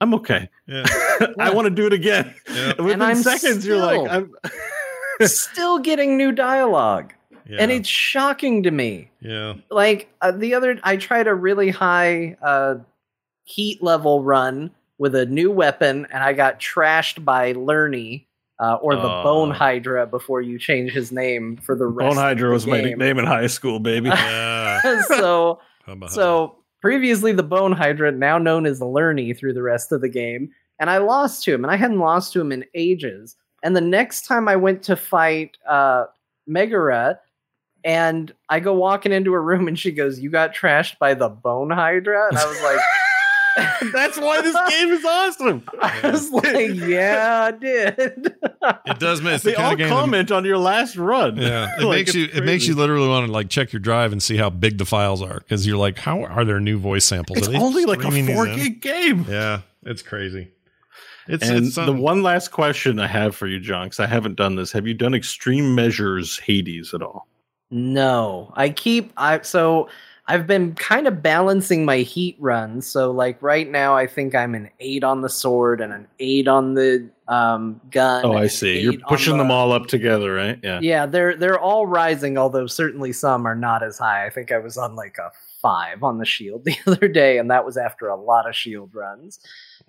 I'm 0.01 0.13
okay. 0.15 0.49
Yeah. 0.67 0.83
I 1.39 1.51
want 1.53 1.65
to 1.67 1.69
do 1.69 1.85
it 1.87 1.93
again. 1.93 2.33
Yeah. 2.49 2.73
And 2.77 2.85
within 2.85 3.01
I'm 3.01 3.15
seconds, 3.17 3.65
you're 3.65 3.77
like, 3.77 3.99
still- 4.01 4.11
I'm. 4.11 4.31
Still 5.27 5.79
getting 5.79 6.17
new 6.17 6.33
dialogue, 6.33 7.13
Yeah. 7.49 7.59
and 7.61 7.71
it's 7.71 7.87
shocking 7.87 8.63
to 8.63 8.71
me. 8.71 9.09
yeah. 9.21 9.53
like 9.71 10.09
uh, 10.21 10.31
the 10.31 10.53
other 10.55 10.77
i 10.83 10.97
tried 10.97 11.27
a 11.27 11.33
really 11.33 11.69
high 11.69 12.35
uh 12.41 12.75
heat 13.45 13.81
level 13.81 14.23
run 14.23 14.71
with 14.97 15.15
a 15.15 15.25
new 15.25 15.49
weapon 15.51 16.05
and 16.11 16.21
i 16.21 16.33
got 16.33 16.59
trashed 16.59 17.23
by 17.23 17.53
Lernie 17.53 18.27
uh, 18.59 18.75
or 18.81 18.95
the 18.95 19.01
Oh. 19.09 19.23
bone 19.23 19.51
hydra 19.51 20.05
before 20.05 20.41
you 20.41 20.59
change 20.59 20.91
his 20.91 21.13
name 21.13 21.55
for 21.57 21.77
the 21.77 21.85
rest 21.87 22.09
Bone 22.15 22.17
Hydra 22.21 22.49
of 22.49 22.53
was 22.55 22.65
the 22.65 22.71
my 22.71 22.77
game. 22.77 22.85
nickname 22.87 23.19
in 23.19 23.25
high 23.25 23.47
school, 23.47 23.79
baby. 23.79 24.09
Yeah. 24.09 24.81
so 25.07 25.59
Hubba 25.85 26.07
hubba. 26.07 26.09
so 26.09 26.57
previously 26.85 27.31
the 27.31 27.41
bone 27.41 27.71
hydra 27.71 28.11
now 28.11 28.37
known 28.37 28.67
as 28.67 28.79
Lernie 28.79 29.33
through 29.33 29.53
the 29.53 29.63
rest 29.63 29.91
of 29.91 30.01
the 30.01 30.07
game 30.07 30.51
and 30.77 30.87
i 30.87 30.99
lost 30.99 31.43
to 31.43 31.51
him 31.51 31.63
and 31.63 31.73
i 31.73 31.75
hadn't 31.75 31.97
lost 31.97 32.31
to 32.31 32.39
him 32.39 32.51
in 32.51 32.63
ages. 32.75 33.35
And 33.63 33.75
the 33.75 33.81
next 33.81 34.27
time 34.27 34.47
i 34.47 34.55
went 34.55 34.83
to 34.83 34.95
fight 34.95 35.57
uh 35.67 36.05
Megaera 36.47 37.17
and 37.83 38.31
i 38.49 38.59
go 38.59 38.75
walking 38.75 39.11
into 39.11 39.33
a 39.33 39.39
room 39.39 39.67
and 39.67 39.79
she 39.79 39.89
goes 39.91 40.19
you 40.19 40.29
got 40.29 40.53
trashed 40.53 40.99
by 40.99 41.15
the 41.15 41.27
bone 41.27 41.71
hydra 41.71 42.27
and 42.29 42.37
i 42.37 42.45
was 42.45 42.61
like 42.61 42.79
That's 43.93 44.17
why 44.17 44.41
this 44.41 44.55
game 44.69 44.89
is 44.89 45.05
awesome. 45.05 45.63
i 45.81 46.09
was 46.11 46.29
like 46.31 46.73
yeah 46.75 47.43
i 47.45 47.51
did 47.51 47.97
it 48.85 48.99
does 48.99 49.21
make 49.21 49.35
it's 49.35 49.43
the 49.43 49.51
They 49.51 49.55
all 49.55 49.71
of 49.73 49.77
game 49.77 49.87
that- 49.89 49.93
comment 49.95 50.31
on 50.31 50.43
your 50.45 50.57
last 50.57 50.95
run. 50.95 51.37
Yeah, 51.37 51.69
it 51.79 51.83
Like, 51.83 51.97
makes 51.97 52.09
it's 52.09 52.15
you 52.15 52.29
it 52.33 52.43
makes 52.45 52.67
you 52.67 52.75
literally 52.75 53.07
want 53.07 53.27
to 53.27 53.31
like 53.31 53.49
check 53.49 53.71
your 53.73 53.79
drive 53.79 54.11
and 54.11 54.21
see 54.21 54.37
how 54.37 54.49
big 54.49 54.77
the 54.77 54.85
files 54.85 55.21
are 55.21 55.39
because 55.39 55.65
you're 55.65 55.77
like, 55.77 55.97
how 55.97 56.23
are 56.23 56.43
there 56.45 56.59
new 56.59 56.77
voice 56.77 57.05
samples? 57.05 57.37
It's 57.39 57.47
only 57.49 57.85
like 57.85 57.99
a 57.99 58.01
streaming 58.03 58.25
these 58.25 58.35
four 58.35 58.45
gig 58.47 58.81
game. 58.81 59.25
Yeah, 59.29 59.61
it's 59.83 60.01
crazy. 60.01 60.51
It's, 61.27 61.47
And 61.47 61.65
it's 61.65 61.75
the 61.75 61.91
one 61.91 62.21
last 62.21 62.49
question 62.51 62.99
I 62.99 63.07
have 63.07 63.35
for 63.35 63.47
you, 63.47 63.59
John, 63.59 63.87
because 63.87 63.99
I 63.99 64.05
haven't 64.05 64.35
done 64.35 64.55
this. 64.57 64.71
Have 64.73 64.85
you 64.85 64.93
done 64.93 65.15
extreme 65.15 65.73
measures 65.73 66.37
Hades 66.37 66.93
at 66.93 67.01
all? 67.01 67.27
No, 67.71 68.51
I 68.55 68.69
keep 68.69 69.11
I 69.17 69.41
so 69.41 69.89
I've 70.27 70.47
been 70.47 70.73
kind 70.73 71.07
of 71.07 71.21
balancing 71.21 71.85
my 71.85 71.97
heat 71.99 72.35
runs. 72.39 72.87
So 72.87 73.11
like 73.11 73.39
right 73.43 73.69
now, 73.69 73.95
I 73.95 74.07
think 74.07 74.33
I'm 74.33 74.55
an 74.55 74.69
eight 74.79 75.03
on 75.03 75.21
the 75.21 75.29
sword 75.29 75.81
and 75.81 75.93
an 75.93 76.07
eight 76.19 76.47
on 76.47 76.73
the 76.73 77.07
um, 77.27 77.79
gun. 77.91 78.25
Oh, 78.25 78.33
I 78.33 78.47
see. 78.47 78.79
You're 78.79 78.97
pushing 79.07 79.37
the- 79.37 79.43
them 79.43 79.51
all 79.51 79.71
up 79.71 79.85
together, 79.85 80.33
right? 80.33 80.59
Yeah. 80.63 80.79
Yeah, 80.81 81.05
they're 81.05 81.35
they're 81.35 81.59
all 81.59 81.85
rising, 81.85 82.37
although 82.39 82.65
certainly 82.65 83.13
some 83.13 83.45
are 83.45 83.55
not 83.55 83.83
as 83.83 83.99
high. 83.99 84.25
I 84.25 84.31
think 84.31 84.51
I 84.51 84.57
was 84.57 84.77
on 84.77 84.95
like 84.95 85.17
a 85.19 85.31
five 85.61 86.03
on 86.03 86.17
the 86.17 86.25
shield 86.25 86.63
the 86.65 86.75
other 86.87 87.07
day, 87.07 87.37
and 87.37 87.51
that 87.51 87.63
was 87.63 87.77
after 87.77 88.07
a 88.07 88.15
lot 88.15 88.49
of 88.49 88.55
shield 88.55 88.95
runs. 88.95 89.39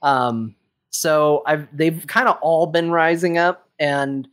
Um, 0.03 0.55
so 0.91 1.43
I've 1.47 1.67
they've 1.75 2.07
kind 2.07 2.29
of 2.29 2.37
all 2.43 2.67
been 2.67 2.91
rising 2.91 3.39
up, 3.39 3.71
and 3.79 4.29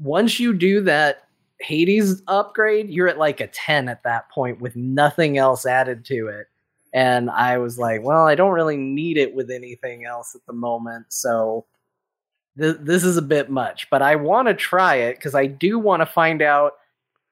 once 0.00 0.40
you 0.40 0.52
do 0.52 0.80
that 0.82 1.27
Hades 1.60 2.22
upgrade, 2.28 2.88
you're 2.90 3.08
at 3.08 3.18
like 3.18 3.40
a 3.40 3.48
10 3.48 3.88
at 3.88 4.02
that 4.04 4.30
point 4.30 4.60
with 4.60 4.76
nothing 4.76 5.38
else 5.38 5.66
added 5.66 6.04
to 6.06 6.28
it. 6.28 6.46
And 6.92 7.30
I 7.30 7.58
was 7.58 7.78
like, 7.78 8.02
well, 8.02 8.26
I 8.26 8.34
don't 8.34 8.52
really 8.52 8.76
need 8.76 9.18
it 9.18 9.34
with 9.34 9.50
anything 9.50 10.04
else 10.04 10.34
at 10.34 10.46
the 10.46 10.52
moment. 10.52 11.06
So 11.10 11.66
th- 12.58 12.78
this 12.80 13.04
is 13.04 13.16
a 13.16 13.22
bit 13.22 13.50
much, 13.50 13.90
but 13.90 14.02
I 14.02 14.16
want 14.16 14.48
to 14.48 14.54
try 14.54 14.96
it 14.96 15.16
because 15.16 15.34
I 15.34 15.46
do 15.46 15.78
want 15.78 16.00
to 16.00 16.06
find 16.06 16.42
out. 16.42 16.74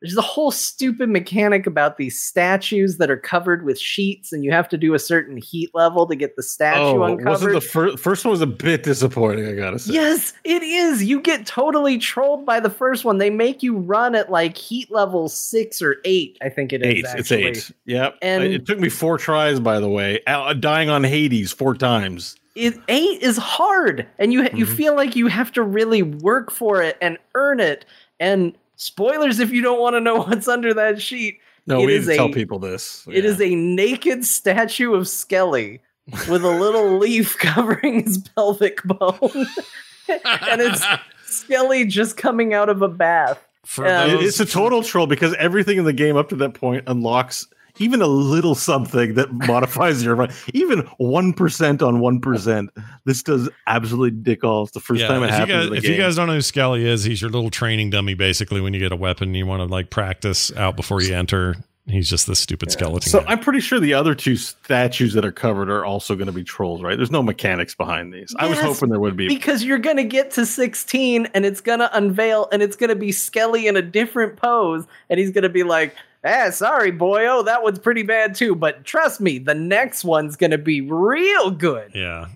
There's 0.03 0.17
a 0.17 0.21
whole 0.23 0.51
stupid 0.51 1.09
mechanic 1.09 1.67
about 1.67 1.97
these 1.97 2.21
statues 2.21 2.99
that 2.99 3.11
are 3.11 3.17
covered 3.17 3.65
with 3.65 3.79
sheets, 3.79 4.31
and 4.31 4.45
you 4.45 4.53
have 4.53 4.69
to 4.69 4.77
do 4.77 4.93
a 4.93 4.99
certain 4.99 5.39
heat 5.39 5.71
level 5.73 6.07
to 6.07 6.15
get 6.15 6.37
the 6.37 6.43
statue 6.43 6.81
Oh, 6.81 7.03
uncovered. 7.03 7.27
wasn't 7.27 7.53
the 7.55 7.61
fir- 7.63 7.97
first 7.97 8.25
one 8.25 8.31
was 8.33 8.43
a 8.43 8.47
bit 8.47 8.83
disappointing? 8.83 9.47
I 9.49 9.53
gotta 9.55 9.79
say. 9.79 9.95
Yes, 9.95 10.35
it 10.45 10.63
is. 10.63 11.03
You 11.03 11.21
get 11.23 11.47
totally 11.47 11.97
trolled 11.97 12.45
by 12.45 12.61
the 12.61 12.69
first 12.69 13.07
one. 13.07 13.17
They 13.17 13.31
make 13.31 13.63
you 13.63 13.75
run 13.79 14.15
at 14.15 14.31
like 14.31 14.57
heat 14.59 14.91
level 14.93 15.31
six 15.31 15.81
or 15.81 15.97
eight. 16.05 16.37
I 16.43 16.51
think 16.51 16.75
it 16.75 16.83
is. 16.83 16.89
Eight. 16.89 17.19
It's 17.19 17.33
eight. 17.33 17.71
Yep. 17.87 18.19
And- 18.21 18.45
it 18.45 18.67
took 18.67 18.79
me 18.79 18.91
four 18.91 19.17
tries, 19.17 19.61
by 19.61 19.81
the 19.81 19.89
way. 19.89 20.21
Uh, 20.27 20.53
dying 20.53 20.91
on 20.91 21.05
Hades 21.05 21.53
four 21.53 21.75
times. 21.75 22.37
It, 22.55 22.75
eight 22.89 23.23
is 23.23 23.37
hard, 23.39 24.07
and 24.19 24.31
you 24.33 24.43
you 24.55 24.67
Mhm. 24.67 24.77
feel 24.77 24.95
like 24.95 25.17
you 25.17 25.27
have 25.29 25.53
to 25.53 25.63
really 25.63 26.03
work 26.03 26.51
for 26.51 26.83
it 26.83 26.97
and 27.01 27.17
earn 27.35 27.61
it. 27.61 27.85
And 28.21 28.57
spoilers 28.77 29.41
if 29.41 29.51
you 29.51 29.63
don't 29.63 29.81
want 29.81 29.95
to 29.95 30.01
know 30.01 30.17
what's 30.23 30.49
under 30.49 30.73
that 30.75 31.03
sheet. 31.03 31.41
No, 31.67 31.79
It 31.79 31.87
we 31.87 31.87
need 31.87 31.95
is 31.95 32.07
to 32.07 32.17
tell 32.17 32.29
people 32.31 32.59
this. 32.61 33.07
It 33.11 33.25
is 33.25 33.41
a 33.41 33.55
naked 33.55 34.25
statue 34.25 34.95
of 34.95 35.09
Skelly 35.09 35.81
with 36.29 36.45
a 36.45 36.51
little 36.51 36.97
leaf 36.99 37.37
covering 37.39 38.05
his 38.05 38.19
pelvic 38.19 38.83
bone, 38.85 39.19
and 40.09 40.61
it's 40.61 40.85
Skelly 41.25 41.85
just 41.85 42.17
coming 42.17 42.55
out 42.55 42.69
of 42.69 42.83
a 42.83 42.89
bath. 42.89 43.45
for 43.65 43.85
um, 43.85 44.11
Yeah. 44.11 44.19
It's 44.21 44.39
a 44.39 44.47
total 44.47 44.85
troll 44.85 45.09
because 45.09 45.35
everything 45.35 45.79
in 45.79 45.85
the 45.85 45.93
game 45.93 46.17
up 46.17 46.29
to 46.29 46.37
that 46.37 46.55
point 46.55 46.85
unlocks 46.87 47.49
even 47.79 48.03
a 48.03 48.07
little 48.07 48.55
something 48.55 49.15
that 49.15 49.33
modifies 49.47 50.03
your 50.03 50.15
run. 50.15 50.33
Even 50.55 50.81
one 50.99 51.33
percent 51.33 51.83
on 51.83 52.01
one 52.01 52.21
percent. 52.21 52.71
This 53.05 53.23
does 53.23 53.49
absolutely 53.67 54.19
dick 54.23 54.45
all. 54.45 54.65
It's 54.65 54.73
the 54.73 54.81
first 54.81 55.03
yeah, 55.03 55.09
time 55.09 55.23
it 55.23 55.27
if, 55.27 55.31
you 55.31 55.37
happens. 55.37 55.53
guys, 55.53 55.65
in 55.65 55.71
the 55.71 55.77
if 55.77 55.83
game. 55.83 55.93
you 55.93 55.99
guys 55.99 56.17
don't 56.17 56.27
know 56.27 56.35
who 56.35 56.43
Skelly 56.43 56.87
is, 56.87 57.05
he's 57.05 57.21
your 57.21 57.31
little 57.31 57.51
training 57.51 57.91
dummy. 57.91 58.15
Basically, 58.15 58.61
when 58.61 58.75
you 58.75 58.81
get 58.81 58.93
a 58.93 58.97
weapon, 58.97 59.35
you 59.35 59.47
want 59.47 59.61
to 59.61 59.67
like 59.67 59.91
practice 59.91 60.55
out 60.57 60.77
before 60.77 61.03
you 61.03 61.15
enter. 61.15 61.57
He's 61.89 62.11
just 62.11 62.27
this 62.27 62.41
stupid 62.41 62.73
skeleton. 62.73 63.09
so 63.09 63.21
guy. 63.21 63.27
I'm 63.29 63.39
pretty 63.39 63.61
sure 63.61 63.79
the 63.79 63.95
other 63.95 64.17
two 64.17 64.35
statues 64.35 65.13
that 65.13 65.25
are 65.25 65.31
covered 65.31 65.71
are 65.71 65.85
also 65.85 66.17
going 66.17 66.27
to 66.27 66.33
be 66.33 66.43
trolls, 66.43 66.83
right? 66.83 66.97
There's 66.97 67.13
no 67.13 67.23
mechanics 67.23 67.77
behind 67.77 68.13
these. 68.13 68.35
I 68.37 68.49
was 68.49 68.59
hoping 68.59 68.89
there 68.89 68.99
would 68.99 69.17
be. 69.17 69.29
because 69.29 69.63
you're 69.63 69.79
gonna 69.79 70.03
get 70.03 70.33
to 70.33 70.47
16 70.47 71.29
and 71.33 71.47
it's 71.47 71.61
gonna 71.61 71.89
unveil 71.93 72.49
and 72.51 72.61
it's 72.61 72.75
gonna 72.75 72.97
be 72.97 73.13
Skelly 73.13 73.69
in 73.69 73.77
a 73.77 73.83
different 73.83 74.37
pose 74.37 74.85
and 75.09 75.21
he's 75.21 75.31
gonna 75.31 75.49
be 75.49 75.63
like, 75.63 75.95
"Ah, 76.27 76.51
sorry, 76.51 76.91
boy. 76.91 77.27
Oh, 77.29 77.43
that 77.45 77.63
one's 77.63 77.79
pretty 77.79 78.03
bad 78.03 78.35
too. 78.35 78.55
But 78.55 78.85
trust 78.85 79.21
me, 79.21 79.39
the 79.39 79.55
next 79.55 80.05
one's 80.05 80.37
gonna 80.37 80.59
be 80.59 80.81
real 80.81 81.51
good." 81.51 81.93
yeah, 81.95 82.27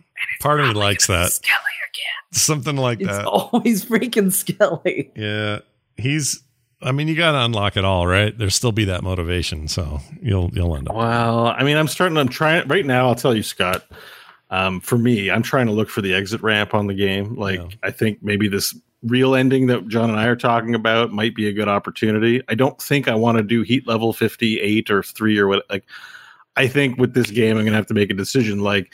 part 0.41 0.61
of 0.61 0.69
me 0.69 0.75
likes 0.75 1.07
that. 1.09 1.33
Skelly 1.33 1.55
again. 1.59 2.15
Something 2.33 2.77
like 2.77 3.01
It's 3.01 3.09
that. 3.11 3.27
always 3.27 3.85
freaking 3.85 4.33
Skelly. 4.33 5.11
Yeah, 5.17 5.59
he's. 5.97 6.43
I 6.83 6.93
mean, 6.93 7.09
you 7.09 7.15
got 7.17 7.33
to 7.33 7.45
unlock 7.45 7.77
it 7.77 7.85
all, 7.85 8.07
right? 8.07 8.37
There'll 8.39 8.51
still 8.51 8.73
be 8.73 8.87
that 8.87 9.03
motivation, 9.03 9.69
so 9.69 10.01
you'll 10.23 10.51
you'll 10.55 10.75
end 10.77 10.89
up. 10.89 10.97
Well, 10.97 11.49
I 11.49 11.63
mean, 11.63 11.77
I'm 11.77 11.89
starting. 11.89 12.17
I'm 12.17 12.29
trying 12.29 12.67
right 12.69 12.87
now. 12.87 13.09
I'll 13.09 13.15
tell 13.15 13.35
you, 13.37 13.43
Scott. 13.43 13.85
Um, 14.49 14.81
for 14.81 14.97
me, 14.97 15.31
I'm 15.31 15.43
trying 15.43 15.67
to 15.67 15.73
look 15.73 15.91
for 15.91 16.01
the 16.01 16.15
exit 16.15 16.41
ramp 16.43 16.73
on 16.75 16.87
the 16.87 16.95
game. 16.95 17.35
Like, 17.37 17.61
Yeah. 17.61 17.67
I 17.83 17.91
think 17.91 18.23
maybe 18.23 18.49
this 18.49 18.75
real 19.03 19.35
ending 19.35 19.67
that 19.69 19.89
John 19.89 20.11
and 20.11 20.19
I 20.19 20.27
are 20.27 20.37
talking 20.37 20.75
about 20.75 21.11
might 21.13 21.35
be 21.35 21.49
a 21.49 21.53
good 21.53 21.69
opportunity. 21.69 22.43
I 22.49 22.55
don't 22.55 22.81
think 22.81 23.09
I 23.09 23.15
want 23.15 23.39
to 23.39 23.43
do 23.45 23.63
heat 23.63 23.87
level 23.87 24.13
58 24.13 24.91
or 24.91 25.03
three 25.03 25.39
or 25.39 25.47
what. 25.49 25.65
Like, 25.71 25.85
I 26.57 26.67
think 26.67 26.99
with 26.99 27.15
this 27.15 27.31
game, 27.31 27.53
I'm 27.57 27.63
going 27.63 27.73
to 27.73 27.77
have 27.77 27.87
to 27.87 27.95
make 27.95 28.11
a 28.11 28.15
decision. 28.15 28.61
Like, 28.61 28.93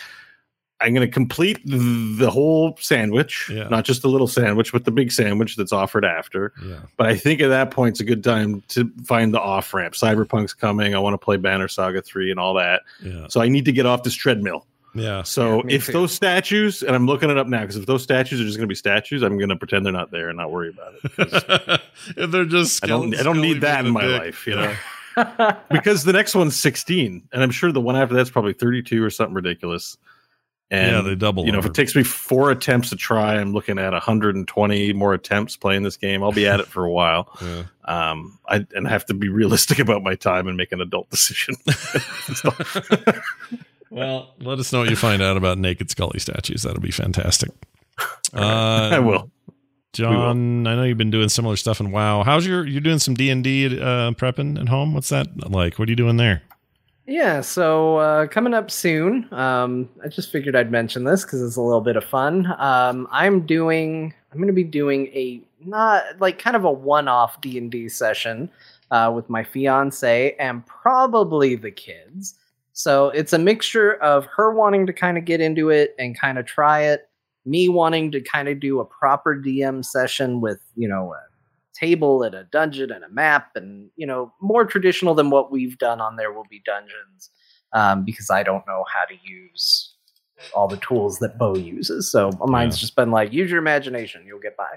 I'm 0.79 0.93
going 0.93 1.07
to 1.09 1.13
complete 1.13 1.59
the 1.65 2.31
whole 2.31 2.77
sandwich, 2.79 3.49
Yeah. 3.51 3.67
not 3.69 3.87
just 3.87 4.03
the 4.03 4.09
little 4.09 4.29
sandwich, 4.29 4.73
but 4.73 4.85
the 4.85 4.91
big 4.91 5.11
sandwich 5.11 5.57
that's 5.57 5.73
offered 5.73 6.05
after. 6.05 6.53
Yeah, 6.63 6.81
But 6.99 7.07
I 7.07 7.17
think 7.17 7.41
at 7.41 7.49
that 7.49 7.71
point, 7.71 7.95
it's 7.95 8.01
a 8.01 8.05
good 8.05 8.23
time 8.23 8.63
to 8.69 8.93
find 9.07 9.33
the 9.33 9.41
off 9.41 9.73
ramp. 9.73 9.95
Cyberpunk's 9.95 10.53
coming. 10.53 10.95
I 10.95 10.99
want 10.99 11.15
to 11.15 11.19
play 11.19 11.39
Banner 11.39 11.67
Saga 11.67 12.03
3 12.03 12.31
and 12.31 12.39
all 12.39 12.53
that. 12.55 12.83
yeah, 13.03 13.27
So 13.29 13.41
I 13.41 13.49
need 13.49 13.65
to 13.65 13.73
get 13.73 13.87
off 13.87 14.03
this 14.03 14.15
treadmill. 14.15 14.67
Yeah. 14.99 15.23
So 15.23 15.59
Yeah, 15.59 15.77
if 15.77 15.87
too. 15.87 15.93
those 15.93 16.13
statues, 16.13 16.83
and 16.83 16.95
I'm 16.95 17.07
looking 17.07 17.31
it 17.31 17.39
up 17.39 17.47
now, 17.47 17.61
because 17.61 17.77
if 17.77 17.87
those 17.87 18.03
statues 18.03 18.41
are 18.41 18.45
just 18.45 18.57
going 18.57 18.67
to 18.67 18.73
be 18.73 18.75
statues, 18.75 19.23
I'm 19.23 19.39
going 19.39 19.49
to 19.51 19.57
pretend 19.57 19.85
they're 19.85 19.93
not 19.93 20.11
there 20.11 20.29
and 20.29 20.37
not 20.37 20.51
worry 20.51 20.71
about 20.71 20.95
it. 20.95 21.81
if 22.17 22.31
they're 22.31 22.45
just, 22.45 22.85
I 22.85 22.89
don't, 22.89 23.15
I 23.19 23.23
don't 23.23 23.41
need 23.41 23.61
that 23.61 23.85
in 23.85 23.93
my 23.93 24.05
life, 24.05 24.47
you 24.47 24.57
know. 24.57 24.75
because 25.71 26.05
the 26.05 26.13
next 26.13 26.35
one's 26.35 26.57
16, 26.57 27.29
and 27.33 27.43
I'm 27.43 27.51
sure 27.51 27.73
the 27.73 27.81
one 27.81 27.97
after 27.97 28.15
that's 28.15 28.31
probably 28.31 28.53
32 28.53 29.03
or 29.03 29.11
something 29.11 29.35
ridiculous. 29.35 29.97
And 30.69 30.97
yeah, 30.97 31.03
they 31.03 31.15
double. 31.15 31.47
you 31.47 31.53
know, 31.53 31.61
if 31.61 31.67
it 31.67 31.75
takes 31.75 31.95
me 31.95 32.03
four 32.03 32.51
attempts 32.51 32.91
to 32.91 32.97
try, 32.97 33.37
I'm 33.37 33.53
looking 33.53 33.79
at 33.79 33.93
120 33.93 34.93
more 34.95 35.15
attempts 35.15 35.57
playing 35.57 35.85
this 35.85 35.97
game. 35.97 36.25
I'll 36.25 36.33
be 36.33 36.49
at 36.49 36.59
it 36.59 36.67
for 36.67 36.85
a 36.85 36.91
while. 36.91 37.31
Yeah. 37.47 37.65
Um, 37.85 38.41
I 38.49 38.67
and 38.75 38.89
have 38.89 39.07
to 39.07 39.15
be 39.15 39.29
realistic 39.29 39.79
about 39.79 40.03
my 40.03 40.17
time 40.17 40.49
and 40.49 40.57
make 40.57 40.73
an 40.73 40.81
adult 40.81 41.09
decision. 41.09 41.55
So- 43.91 43.97
well, 43.97 44.35
let 44.41 44.59
us 44.59 44.73
know 44.73 44.81
what 44.81 44.91
you 44.91 44.97
find 44.97 45.23
out 45.23 45.37
about 45.37 45.59
naked 45.59 45.91
Skelly 45.91 46.19
statues. 46.19 46.63
That'll 46.63 46.81
be 46.81 46.91
fantastic. 46.91 47.51
Uh, 48.35 48.91
I 48.93 48.99
will. 48.99 49.31
John, 49.93 50.67
I 50.67 50.75
know 50.75 50.83
you've 50.83 50.99
been 50.99 51.11
doing 51.11 51.31
similar 51.31 51.57
stuff 51.57 51.81
in 51.81 51.91
WoW. 51.91 52.23
How's 52.23 52.47
your 52.47 52.67
you're 52.67 52.83
doing 52.83 52.99
some 52.99 53.15
D 53.15 53.31
and 53.31 53.43
D 53.43 53.67
uh, 53.81 54.11
prepping 54.13 54.61
at 54.61 54.69
home? 54.69 54.93
What's 54.93 55.09
that 55.09 55.51
like? 55.51 55.79
What 55.79 55.89
are 55.89 55.93
you 55.93 55.97
doing 55.97 56.19
there? 56.19 56.43
Yeah, 57.07 57.41
so 57.41 57.97
uh, 57.99 58.27
coming 58.27 58.53
up 58.53 58.71
soon. 58.71 59.33
Um, 59.33 59.89
I 60.05 60.09
just 60.09 60.31
figured 60.31 60.55
I'd 60.57 60.71
mention 60.73 61.05
this 61.05 61.25
because 61.25 61.41
it's 61.41 61.57
a 61.57 61.63
little 61.63 61.81
bit 61.81 61.97
of 61.97 62.05
fun. 62.05 62.47
Um, 62.59 63.09
I'm 63.11 63.47
doing. 63.47 64.13
I'm 64.33 64.39
going 64.39 64.49
to 64.49 64.53
be 64.53 64.65
doing 64.65 65.07
a 65.15 65.41
not 65.65 66.05
like 66.21 66.39
kind 66.39 66.57
of 66.57 66.65
a 66.65 66.71
one-off 66.73 67.41
D 67.41 67.57
and 67.57 67.71
D 67.71 67.89
session 67.89 68.51
uh, 68.91 69.11
with 69.15 69.31
my 69.31 69.45
fiance 69.45 70.35
and 70.39 70.67
probably 70.67 71.55
the 71.55 71.71
kids. 71.71 72.35
So 72.79 73.09
it's 73.09 73.33
a 73.33 73.39
mixture 73.39 73.95
of 74.03 74.27
her 74.37 74.53
wanting 74.53 74.87
to 74.87 74.93
kind 74.93 75.17
of 75.17 75.25
get 75.25 75.41
into 75.41 75.71
it 75.71 75.95
and 75.99 76.19
kind 76.19 76.39
of 76.39 76.45
try 76.45 76.83
it, 76.83 77.09
me 77.47 77.71
wanting 77.71 78.11
to 78.13 78.21
kind 78.21 78.49
of 78.49 78.61
do 78.61 78.81
a 78.81 78.85
proper 78.85 79.35
DM 79.35 79.83
session 79.83 80.43
with 80.43 80.61
you 80.75 80.87
know 80.87 81.15
a 81.15 81.21
table 81.75 82.23
and 82.23 82.35
a 82.35 82.45
dungeon 82.45 82.91
and 82.93 83.03
a 83.03 83.09
map 83.09 83.53
and 83.55 83.89
you 83.97 84.07
know 84.07 84.31
more 84.43 84.67
traditional 84.67 85.15
than 85.15 85.31
what 85.31 85.51
we've 85.51 85.79
done 85.79 86.03
on 86.03 86.17
there 86.17 86.33
will 86.35 86.45
be 86.51 86.61
dungeons 86.67 87.31
um, 87.73 88.05
because 88.05 88.29
I 88.29 88.43
don't 88.43 88.67
know 88.67 88.85
how 88.93 89.07
to 89.07 89.15
use 89.25 89.95
all 90.55 90.69
the 90.69 90.77
tools 90.77 91.19
that 91.21 91.39
Bo 91.39 91.57
uses. 91.57 92.11
So 92.13 92.31
mine's 92.45 92.77
Yeah. 92.77 92.81
just 92.81 92.95
been 92.95 93.11
like 93.11 93.33
use 93.33 93.51
your 93.51 93.59
imagination, 93.59 94.25
you'll 94.27 94.39
get 94.39 94.55
by. 94.59 94.77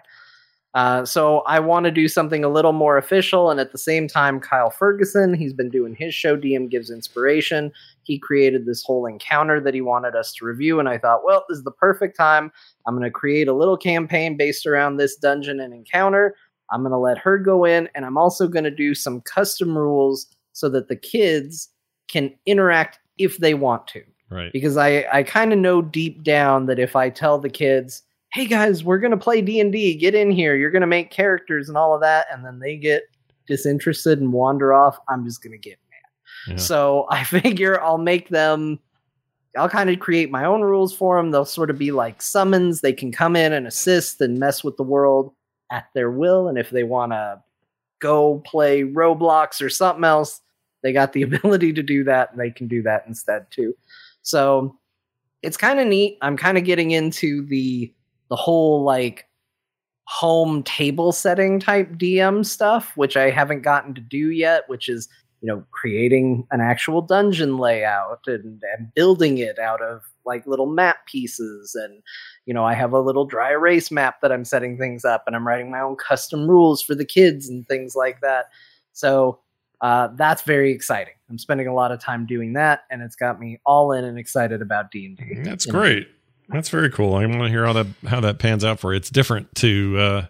Uh, 0.75 1.03
so 1.03 1.39
I 1.41 1.59
want 1.59 1.85
to 1.85 1.91
do 1.91 2.07
something 2.07 2.43
a 2.43 2.49
little 2.49 2.73
more 2.73 2.97
official, 2.97 3.49
and 3.49 3.59
at 3.59 3.71
the 3.71 3.77
same 3.77 4.07
time, 4.07 4.39
Kyle 4.39 4.69
Ferguson, 4.69 5.33
he's 5.33 5.53
been 5.53 5.69
doing 5.69 5.95
his 5.95 6.13
show. 6.13 6.37
DM 6.37 6.69
gives 6.69 6.91
inspiration. 6.91 7.71
He 8.03 8.19
created 8.19 8.65
this 8.65 8.83
whole 8.83 9.07
encounter 9.07 9.59
that 9.61 9.73
he 9.73 9.81
wanted 9.81 10.15
us 10.15 10.31
to 10.35 10.45
review, 10.45 10.79
and 10.79 10.87
I 10.87 10.99
thought, 10.99 11.23
well, 11.23 11.43
this 11.49 11.57
is 11.57 11.63
the 11.63 11.71
perfect 11.71 12.15
time. 12.15 12.51
I'm 12.85 12.95
going 12.95 13.03
to 13.03 13.11
create 13.11 13.47
a 13.47 13.53
little 13.53 13.77
campaign 13.77 14.37
based 14.37 14.67
around 14.67 14.97
this 14.97 15.15
dungeon 15.15 15.59
and 15.59 15.73
encounter. 15.73 16.35
I'm 16.71 16.81
going 16.81 16.91
to 16.91 16.97
let 16.99 17.17
her 17.17 17.39
go 17.39 17.65
in, 17.65 17.89
and 17.95 18.05
I'm 18.05 18.17
also 18.17 18.47
going 18.47 18.63
to 18.65 18.71
do 18.71 18.93
some 18.93 19.21
custom 19.21 19.75
rules 19.75 20.27
so 20.53 20.69
that 20.69 20.87
the 20.87 20.95
kids 20.95 21.69
can 22.07 22.33
interact 22.45 22.99
if 23.17 23.37
they 23.37 23.53
want 23.53 23.87
to 23.87 24.03
Right. 24.29 24.53
because 24.53 24.77
I 24.77 25.05
I 25.11 25.23
kind 25.23 25.51
of 25.51 25.57
know 25.57 25.81
deep 25.81 26.21
down 26.23 26.67
that 26.67 26.77
if 26.77 26.95
I 26.95 27.09
tell 27.09 27.39
the 27.39 27.49
kids, 27.49 28.03
"Hey 28.31 28.45
guys, 28.45 28.83
we're 28.83 28.99
gonna 28.99 29.17
play 29.17 29.41
D 29.41 29.59
and 29.59 29.71
D. 29.71 29.95
Get 29.95 30.15
in 30.15 30.31
here. 30.31 30.55
You're 30.55 30.71
gonna 30.71 30.87
make 30.87 31.11
characters 31.11 31.69
and 31.69 31.77
all 31.77 31.93
of 31.93 32.01
that," 32.01 32.27
and 32.31 32.45
then 32.45 32.59
they 32.59 32.77
get 32.77 33.03
disinterested 33.49 34.21
and 34.21 34.31
wander 34.31 34.73
off, 34.73 34.97
I'm 35.09 35.25
just 35.25 35.43
gonna 35.43 35.57
get 35.57 35.77
mad. 35.89 36.53
Yeah. 36.53 36.61
So 36.61 37.07
I 37.11 37.25
figure 37.25 37.81
I'll 37.81 37.97
make 37.97 38.29
them. 38.29 38.79
I'll 39.57 39.67
kind 39.67 39.89
of 39.89 39.99
create 39.99 40.29
my 40.31 40.45
own 40.45 40.61
rules 40.61 40.95
for 40.95 41.17
them. 41.17 41.31
They'll 41.31 41.43
sort 41.43 41.71
of 41.71 41.77
be 41.77 41.91
like 41.91 42.21
summons. 42.21 42.79
They 42.79 42.93
can 42.93 43.11
come 43.11 43.35
in 43.35 43.51
and 43.51 43.67
assist 43.67 44.21
and 44.21 44.37
mess 44.37 44.63
with 44.63 44.77
the 44.77 44.83
world 44.83 45.33
at 45.71 45.87
their 45.95 46.11
will. 46.11 46.47
And 46.47 46.57
if 46.57 46.69
they 46.69 46.83
want 46.83 47.13
to 47.13 47.41
go 47.99 48.43
play 48.45 48.83
Roblox 48.83 49.59
or 49.59 49.69
something 49.69 50.03
else, 50.03 50.39
they 50.83 50.93
got 50.93 51.13
the 51.13 51.21
ability 51.23 51.73
to 51.73 51.83
do 51.83 52.03
that 52.03 52.31
and 52.31 52.39
they 52.39 52.51
can 52.51 52.67
do 52.67 52.83
that 52.83 53.05
instead 53.07 53.49
too. 53.49 53.75
So 54.21 54.77
it's 55.41 55.57
kind 55.57 55.79
of 55.79 55.87
neat. 55.87 56.19
I'm 56.21 56.37
kind 56.37 56.57
of 56.57 56.63
getting 56.63 56.91
into 56.91 57.43
the 57.47 57.91
the 58.29 58.35
whole 58.35 58.83
like 58.83 59.25
home 60.05 60.63
table 60.63 61.11
setting 61.11 61.59
type 61.59 61.91
DM 61.93 62.45
stuff, 62.45 62.95
which 62.97 63.15
I 63.15 63.29
haven't 63.29 63.61
gotten 63.61 63.93
to 63.93 64.01
do 64.01 64.31
yet, 64.31 64.63
which 64.67 64.89
is 64.89 65.07
you 65.41 65.47
know 65.47 65.63
creating 65.71 66.45
an 66.51 66.61
actual 66.61 67.01
dungeon 67.01 67.57
layout 67.57 68.21
and, 68.27 68.61
and 68.77 68.93
building 68.93 69.37
it 69.37 69.57
out 69.59 69.81
of 69.81 70.01
like 70.25 70.45
little 70.47 70.65
map 70.65 71.05
pieces. 71.05 71.75
And 71.75 72.01
you 72.45 72.53
know 72.53 72.65
i 72.65 72.73
have 72.73 72.93
a 72.93 72.99
little 72.99 73.25
dry 73.25 73.51
erase 73.51 73.91
map 73.91 74.21
that 74.21 74.31
i'm 74.31 74.43
setting 74.43 74.75
things 74.75 75.05
up 75.05 75.23
and 75.27 75.35
i'm 75.35 75.47
writing 75.47 75.69
my 75.69 75.81
own 75.81 75.95
custom 75.95 76.49
rules 76.49 76.81
for 76.81 76.95
the 76.95 77.05
kids 77.05 77.47
and 77.47 77.67
things 77.67 77.95
like 77.95 78.21
that. 78.21 78.45
So 78.93 79.39
uh, 79.81 80.09
that's 80.15 80.41
very 80.41 80.71
exciting. 80.73 81.13
I'm 81.29 81.37
spending 81.37 81.67
a 81.67 81.73
lot 81.73 81.91
of 81.91 82.01
time 82.01 82.25
doing 82.25 82.53
that 82.53 82.81
and 82.89 83.01
it's 83.01 83.15
got 83.15 83.39
me 83.39 83.59
all 83.65 83.91
in 83.91 84.03
and 84.03 84.17
excited 84.17 84.61
about 84.61 84.91
d&d 84.91 85.41
That's 85.43 85.67
You 85.67 85.73
know, 85.73 85.79
great. 85.79 86.07
That's 86.49 86.69
very 86.69 86.89
cool. 86.89 87.13
I 87.15 87.25
want 87.25 87.43
to 87.43 87.49
hear 87.49 87.65
how 87.65 87.73
that 87.73 87.87
how 88.07 88.19
that 88.21 88.39
pans 88.39 88.63
out 88.65 88.79
for 88.79 88.91
you. 88.93 88.97
It's 88.97 89.09
different 89.09 89.53
to 89.55 89.97
uh, 89.99 90.25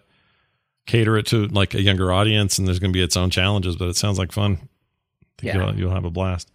cater 0.86 1.16
it 1.16 1.26
to 1.26 1.46
like 1.48 1.74
a 1.74 1.80
younger 1.82 2.12
audience, 2.12 2.58
and 2.58 2.68
there's 2.68 2.78
going 2.78 2.92
to 2.92 2.96
be 2.96 3.02
its 3.02 3.16
own 3.16 3.30
challenges. 3.30 3.76
But 3.76 3.88
it 3.88 3.96
sounds 3.96 4.18
like 4.18 4.30
fun. 4.32 4.52
I 4.52 5.42
think 5.42 5.54
Yeah. 5.54 5.56
you'll, 5.70 5.78
you'll 5.78 5.94
have 5.94 6.04
a 6.04 6.10
blast. 6.10 6.50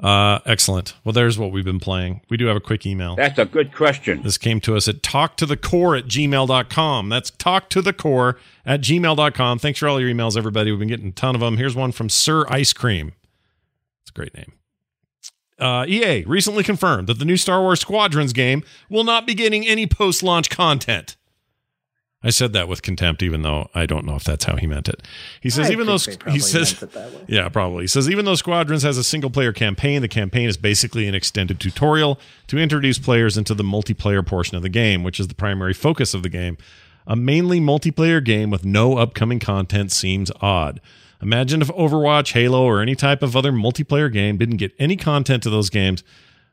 Uh, 0.00 0.40
excellent. 0.44 0.94
Well, 1.04 1.12
there's 1.12 1.38
what 1.38 1.52
we've 1.52 1.64
been 1.64 1.78
playing. 1.78 2.22
We 2.28 2.36
do 2.36 2.46
have 2.46 2.56
a 2.56 2.60
quick 2.60 2.84
email. 2.84 3.14
That's 3.14 3.38
a 3.38 3.44
good 3.44 3.72
question. 3.74 4.22
This 4.22 4.38
came 4.38 4.60
to 4.62 4.74
us 4.76 4.88
at 4.88 5.02
talktothecore 5.02 5.96
at 5.98 6.06
gmail.com. 6.06 7.08
That's 7.10 7.30
talktothecore 7.30 8.34
at 8.66 8.80
gmail.com. 8.80 9.58
Thanks 9.60 9.78
for 9.78 9.86
all 9.88 10.00
your 10.00 10.10
emails, 10.12 10.36
everybody. 10.36 10.70
We've 10.72 10.80
been 10.80 10.88
getting 10.88 11.08
a 11.08 11.12
ton 11.12 11.36
of 11.36 11.40
them. 11.40 11.58
Here's 11.58 11.76
one 11.76 11.92
from 11.92 12.08
Sir 12.08 12.44
Ice 12.48 12.72
Cream. 12.72 13.12
It's 14.02 14.10
a 14.10 14.14
great 14.14 14.34
name. 14.34 14.52
Uh, 15.58 15.84
EA 15.86 16.24
recently 16.24 16.64
confirmed 16.64 17.06
that 17.06 17.18
the 17.18 17.24
new 17.24 17.36
Star 17.36 17.60
Wars 17.60 17.80
Squadrons 17.80 18.32
game 18.32 18.64
will 18.88 19.04
not 19.04 19.26
be 19.26 19.34
getting 19.34 19.66
any 19.66 19.86
post 19.86 20.22
launch 20.22 20.50
content. 20.50 21.16
I 22.26 22.30
said 22.30 22.54
that 22.54 22.68
with 22.68 22.80
contempt, 22.80 23.22
even 23.22 23.42
though 23.42 23.68
I 23.74 23.84
don't 23.84 24.06
know 24.06 24.16
if 24.16 24.24
that's 24.24 24.46
how 24.46 24.56
he 24.56 24.66
meant 24.66 24.88
it. 24.88 25.02
He 25.42 25.50
says, 25.50 25.68
I 25.68 25.72
even 25.72 25.86
though 25.86 25.98
he 26.30 26.38
says, 26.38 26.80
meant 26.80 26.82
it 26.82 26.92
that 26.92 27.12
way. 27.12 27.24
yeah, 27.28 27.50
probably. 27.50 27.84
He 27.84 27.86
says 27.86 28.08
even 28.08 28.24
though 28.24 28.34
Squadrons 28.34 28.82
has 28.82 28.96
a 28.96 29.04
single 29.04 29.28
player 29.28 29.52
campaign, 29.52 30.00
the 30.00 30.08
campaign 30.08 30.48
is 30.48 30.56
basically 30.56 31.06
an 31.06 31.14
extended 31.14 31.60
tutorial 31.60 32.18
to 32.46 32.56
introduce 32.56 32.98
players 32.98 33.36
into 33.36 33.52
the 33.52 33.62
multiplayer 33.62 34.26
portion 34.26 34.56
of 34.56 34.62
the 34.62 34.70
game, 34.70 35.02
which 35.04 35.20
is 35.20 35.28
the 35.28 35.34
primary 35.34 35.74
focus 35.74 36.14
of 36.14 36.22
the 36.22 36.30
game. 36.30 36.56
A 37.06 37.14
mainly 37.14 37.60
multiplayer 37.60 38.24
game 38.24 38.48
with 38.48 38.64
no 38.64 38.96
upcoming 38.96 39.38
content 39.38 39.92
seems 39.92 40.32
odd. 40.40 40.80
Imagine 41.22 41.62
if 41.62 41.68
Overwatch, 41.68 42.32
Halo, 42.32 42.62
or 42.64 42.80
any 42.80 42.94
type 42.94 43.22
of 43.22 43.34
other 43.36 43.52
multiplayer 43.52 44.12
game 44.12 44.36
didn't 44.36 44.56
get 44.58 44.72
any 44.78 44.96
content 44.96 45.42
to 45.44 45.50
those 45.50 45.70
games. 45.70 46.04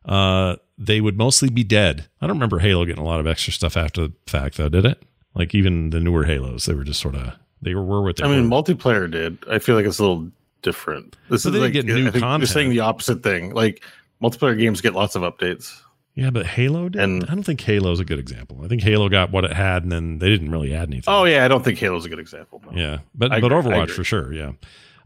Uh, 0.05 0.55
they 0.77 1.01
would 1.01 1.17
mostly 1.17 1.49
be 1.49 1.63
dead. 1.63 2.07
I 2.21 2.27
don't 2.27 2.37
remember 2.37 2.59
Halo 2.59 2.85
getting 2.85 3.01
a 3.03 3.05
lot 3.05 3.19
of 3.19 3.27
extra 3.27 3.53
stuff 3.53 3.77
after 3.77 4.07
the 4.07 4.13
fact, 4.27 4.57
though, 4.57 4.69
did 4.69 4.85
it? 4.85 5.03
Like 5.35 5.53
even 5.53 5.91
the 5.91 5.99
newer 5.99 6.25
Halos, 6.25 6.65
they 6.65 6.73
were 6.73 6.83
just 6.83 6.99
sort 6.99 7.15
of 7.15 7.33
they 7.61 7.75
were, 7.75 7.83
were 7.83 8.01
what 8.01 8.17
they 8.17 8.23
I 8.23 8.27
mean, 8.27 8.49
were. 8.49 8.55
multiplayer 8.63 9.09
did. 9.09 9.37
I 9.49 9.59
feel 9.59 9.75
like 9.75 9.85
it's 9.85 9.99
a 9.99 10.03
little 10.03 10.29
different. 10.61 11.15
This 11.29 11.43
But 11.43 11.49
is 11.49 11.53
they 11.53 11.59
like 11.59 11.73
get 11.73 11.85
new 11.85 12.07
I 12.07 12.11
content. 12.11 12.41
You're 12.41 12.47
saying 12.47 12.69
the 12.71 12.79
opposite 12.81 13.23
thing. 13.23 13.53
Like 13.53 13.83
multiplayer 14.21 14.57
games 14.57 14.81
get 14.81 14.93
lots 14.93 15.15
of 15.15 15.21
updates. 15.21 15.79
Yeah, 16.13 16.29
but 16.29 16.45
Halo 16.45 16.89
did. 16.89 17.01
And- 17.01 17.23
I 17.23 17.27
don't 17.27 17.43
think 17.43 17.61
Halo's 17.61 17.99
a 17.99 18.05
good 18.05 18.19
example. 18.19 18.61
I 18.63 18.67
think 18.67 18.81
Halo 18.83 19.07
got 19.09 19.31
what 19.31 19.45
it 19.45 19.53
had, 19.53 19.83
and 19.83 19.91
then 19.91 20.19
they 20.19 20.27
didn't 20.29 20.51
really 20.51 20.73
add 20.73 20.89
anything. 20.89 21.05
Oh 21.13 21.23
yeah, 21.23 21.45
I 21.45 21.47
don't 21.47 21.63
think 21.63 21.79
Halo's 21.79 22.05
a 22.05 22.09
good 22.09 22.19
example. 22.19 22.61
no. 22.69 22.77
yeah, 22.79 22.99
but 23.15 23.31
I 23.31 23.39
but 23.39 23.51
agree, 23.51 23.71
Overwatch 23.71 23.91
for 23.91 24.03
sure. 24.03 24.33
Yeah. 24.33 24.51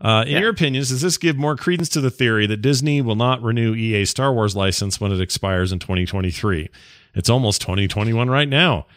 Uh, 0.01 0.23
in 0.25 0.33
Yeah. 0.33 0.39
your 0.39 0.49
opinions, 0.49 0.89
does 0.89 1.01
this 1.01 1.17
give 1.17 1.37
more 1.37 1.55
credence 1.55 1.87
to 1.89 2.01
the 2.01 2.11
theory 2.11 2.45
that 2.47 2.57
Disney 2.57 3.01
will 3.01 3.15
not 3.15 3.41
renew 3.41 3.73
EA's 3.75 4.09
Star 4.09 4.33
Wars 4.33 4.53
license 4.55 4.99
when 4.99 5.11
it 5.11 5.21
expires 5.21 5.71
in 5.71 5.79
2023? 5.79 6.69
It's 7.13 7.29
almost 7.29 7.61
2021 7.61 8.29
right 8.29 8.49
now. 8.49 8.87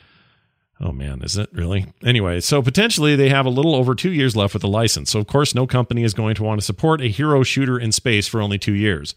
Oh 0.80 0.92
man, 0.92 1.22
is 1.22 1.36
it 1.36 1.50
really? 1.52 1.86
Anyway, 2.04 2.40
so 2.40 2.62
potentially 2.62 3.16
they 3.16 3.28
have 3.28 3.46
a 3.46 3.50
little 3.50 3.74
over 3.74 3.94
two 3.94 4.12
years 4.12 4.34
left 4.34 4.54
with 4.54 4.62
the 4.62 4.68
license. 4.68 5.10
So 5.10 5.18
of 5.20 5.26
course, 5.26 5.54
no 5.54 5.66
company 5.66 6.04
is 6.04 6.14
going 6.14 6.34
to 6.36 6.42
want 6.42 6.60
to 6.60 6.64
support 6.64 7.00
a 7.00 7.08
hero 7.08 7.42
shooter 7.42 7.78
in 7.78 7.92
space 7.92 8.26
for 8.28 8.40
only 8.40 8.58
two 8.58 8.74
years. 8.74 9.14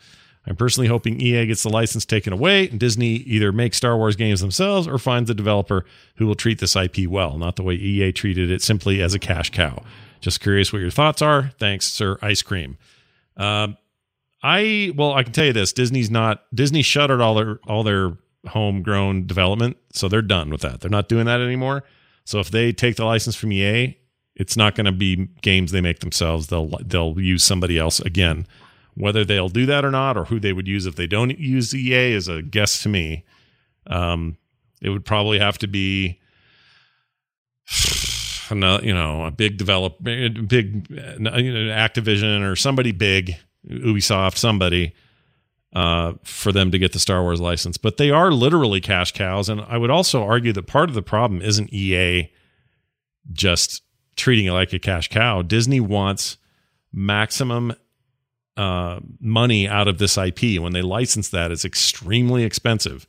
I'm 0.48 0.56
personally 0.56 0.88
hoping 0.88 1.22
EA 1.22 1.46
gets 1.46 1.64
the 1.64 1.70
license 1.70 2.04
taken 2.04 2.34
away 2.34 2.68
and 2.70 2.80
Disney 2.80 3.08
either 3.08 3.52
makes 3.52 3.78
Star 3.78 3.96
Wars 3.96 4.16
games 4.16 4.42
themselves 4.42 4.88
or 4.88 4.98
finds 4.98 5.30
a 5.30 5.36
developer 5.36 5.86
who 6.16 6.26
will 6.26 6.36
treat 6.36 6.60
this 6.60 6.76
IP 6.76 7.08
well, 7.08 7.38
not 7.38 7.56
the 7.56 7.64
way 7.64 7.76
EA 7.76 8.12
treated 8.12 8.50
it 8.50 8.62
simply 8.62 9.02
as 9.02 9.14
a 9.14 9.20
cash 9.20 9.52
cow. 9.52 9.84
Just 10.20 10.40
curious 10.40 10.74
what 10.74 10.80
your 10.80 10.92
thoughts 10.92 11.22
are. 11.22 11.52
Thanks, 11.60 11.88
Sir 11.88 12.18
Ice 12.22 12.42
Cream. 12.42 12.78
Um, 13.38 13.78
I 14.44 14.92
well, 14.96 15.14
I 15.14 15.24
can 15.24 15.34
tell 15.34 15.46
you 15.46 15.54
this: 15.54 15.74
Disney's 15.74 16.10
not 16.10 16.44
Disney 16.54 16.82
shuttered 16.82 17.22
all 17.22 17.36
their 17.36 17.60
all 17.68 17.84
their 17.84 18.18
homegrown 18.48 19.28
development, 19.28 19.78
so 19.94 20.08
they're 20.08 20.22
done 20.22 20.50
with 20.50 20.62
that. 20.62 20.82
They're 20.82 20.90
not 20.90 21.10
doing 21.10 21.26
that 21.26 21.42
anymore. 21.42 21.84
So 22.26 22.40
if 22.40 22.50
they 22.50 22.72
take 22.72 22.96
the 22.96 23.06
license 23.06 23.36
from 23.36 23.52
EA, 23.52 23.98
it's 24.36 24.58
not 24.58 24.76
going 24.76 24.86
to 24.86 24.92
be 24.92 25.28
games 25.42 25.72
they 25.72 25.82
make 25.82 26.00
themselves. 26.00 26.48
They'll 26.48 26.78
they'll 26.84 27.20
use 27.20 27.44
somebody 27.44 27.78
else 27.78 28.00
again. 28.00 28.48
Whether 28.96 29.24
they'll 29.24 29.50
do 29.50 29.66
that 29.68 29.86
or 29.86 29.92
not, 29.92 30.18
or 30.18 30.26
who 30.26 30.40
they 30.40 30.54
would 30.54 30.68
use 30.68 30.86
if 30.86 30.96
they 30.96 31.08
don't 31.08 31.38
use 31.40 31.74
EA, 31.74 32.14
is 32.14 32.28
a 32.28 32.42
guess 32.42 32.84
to 32.84 32.90
me. 32.90 33.24
Um, 33.88 34.38
it 34.82 34.90
would 34.90 35.06
probably 35.06 35.40
have 35.40 35.58
to 35.60 35.68
be, 35.68 36.20
you 38.52 38.94
know, 38.94 39.26
a 39.26 39.32
big 39.32 39.58
develop, 39.58 40.04
big, 40.04 40.88
Activision 40.90 42.50
or 42.50 42.56
somebody 42.56 42.92
big, 42.92 43.36
Ubisoft, 43.70 44.38
somebody, 44.38 44.94
uh, 45.74 46.14
for 46.24 46.52
them 46.52 46.72
to 46.72 46.78
get 46.78 46.92
the 46.92 47.00
Star 47.00 47.22
Wars 47.22 47.40
license. 47.40 47.78
But 47.78 47.98
they 47.98 48.10
are 48.12 48.32
literally 48.32 48.82
cash 48.82 49.14
cows, 49.14 49.48
and 49.48 49.62
I 49.62 49.78
would 49.78 49.92
also 49.92 50.24
argue 50.24 50.52
that 50.54 50.68
part 50.68 50.90
of 50.90 50.96
the 50.96 51.02
problem 51.02 51.42
isn't 51.42 51.74
EA 51.74 52.30
just 53.32 53.84
treating 54.16 54.48
it 54.48 54.52
like 54.52 54.74
a 54.74 54.80
cash 54.80 55.08
cow. 55.08 55.42
Disney 55.42 55.80
wants 55.80 56.38
maximum 56.92 57.74
uh, 58.58 59.00
money 59.20 59.68
out 59.68 59.88
of 59.88 59.98
this 59.98 60.18
IP. 60.18 60.62
When 60.62 60.74
they 60.74 60.82
license 60.82 61.30
that, 61.30 61.52
it's 61.52 61.66
extremely 61.66 62.44
expensive. 62.44 63.08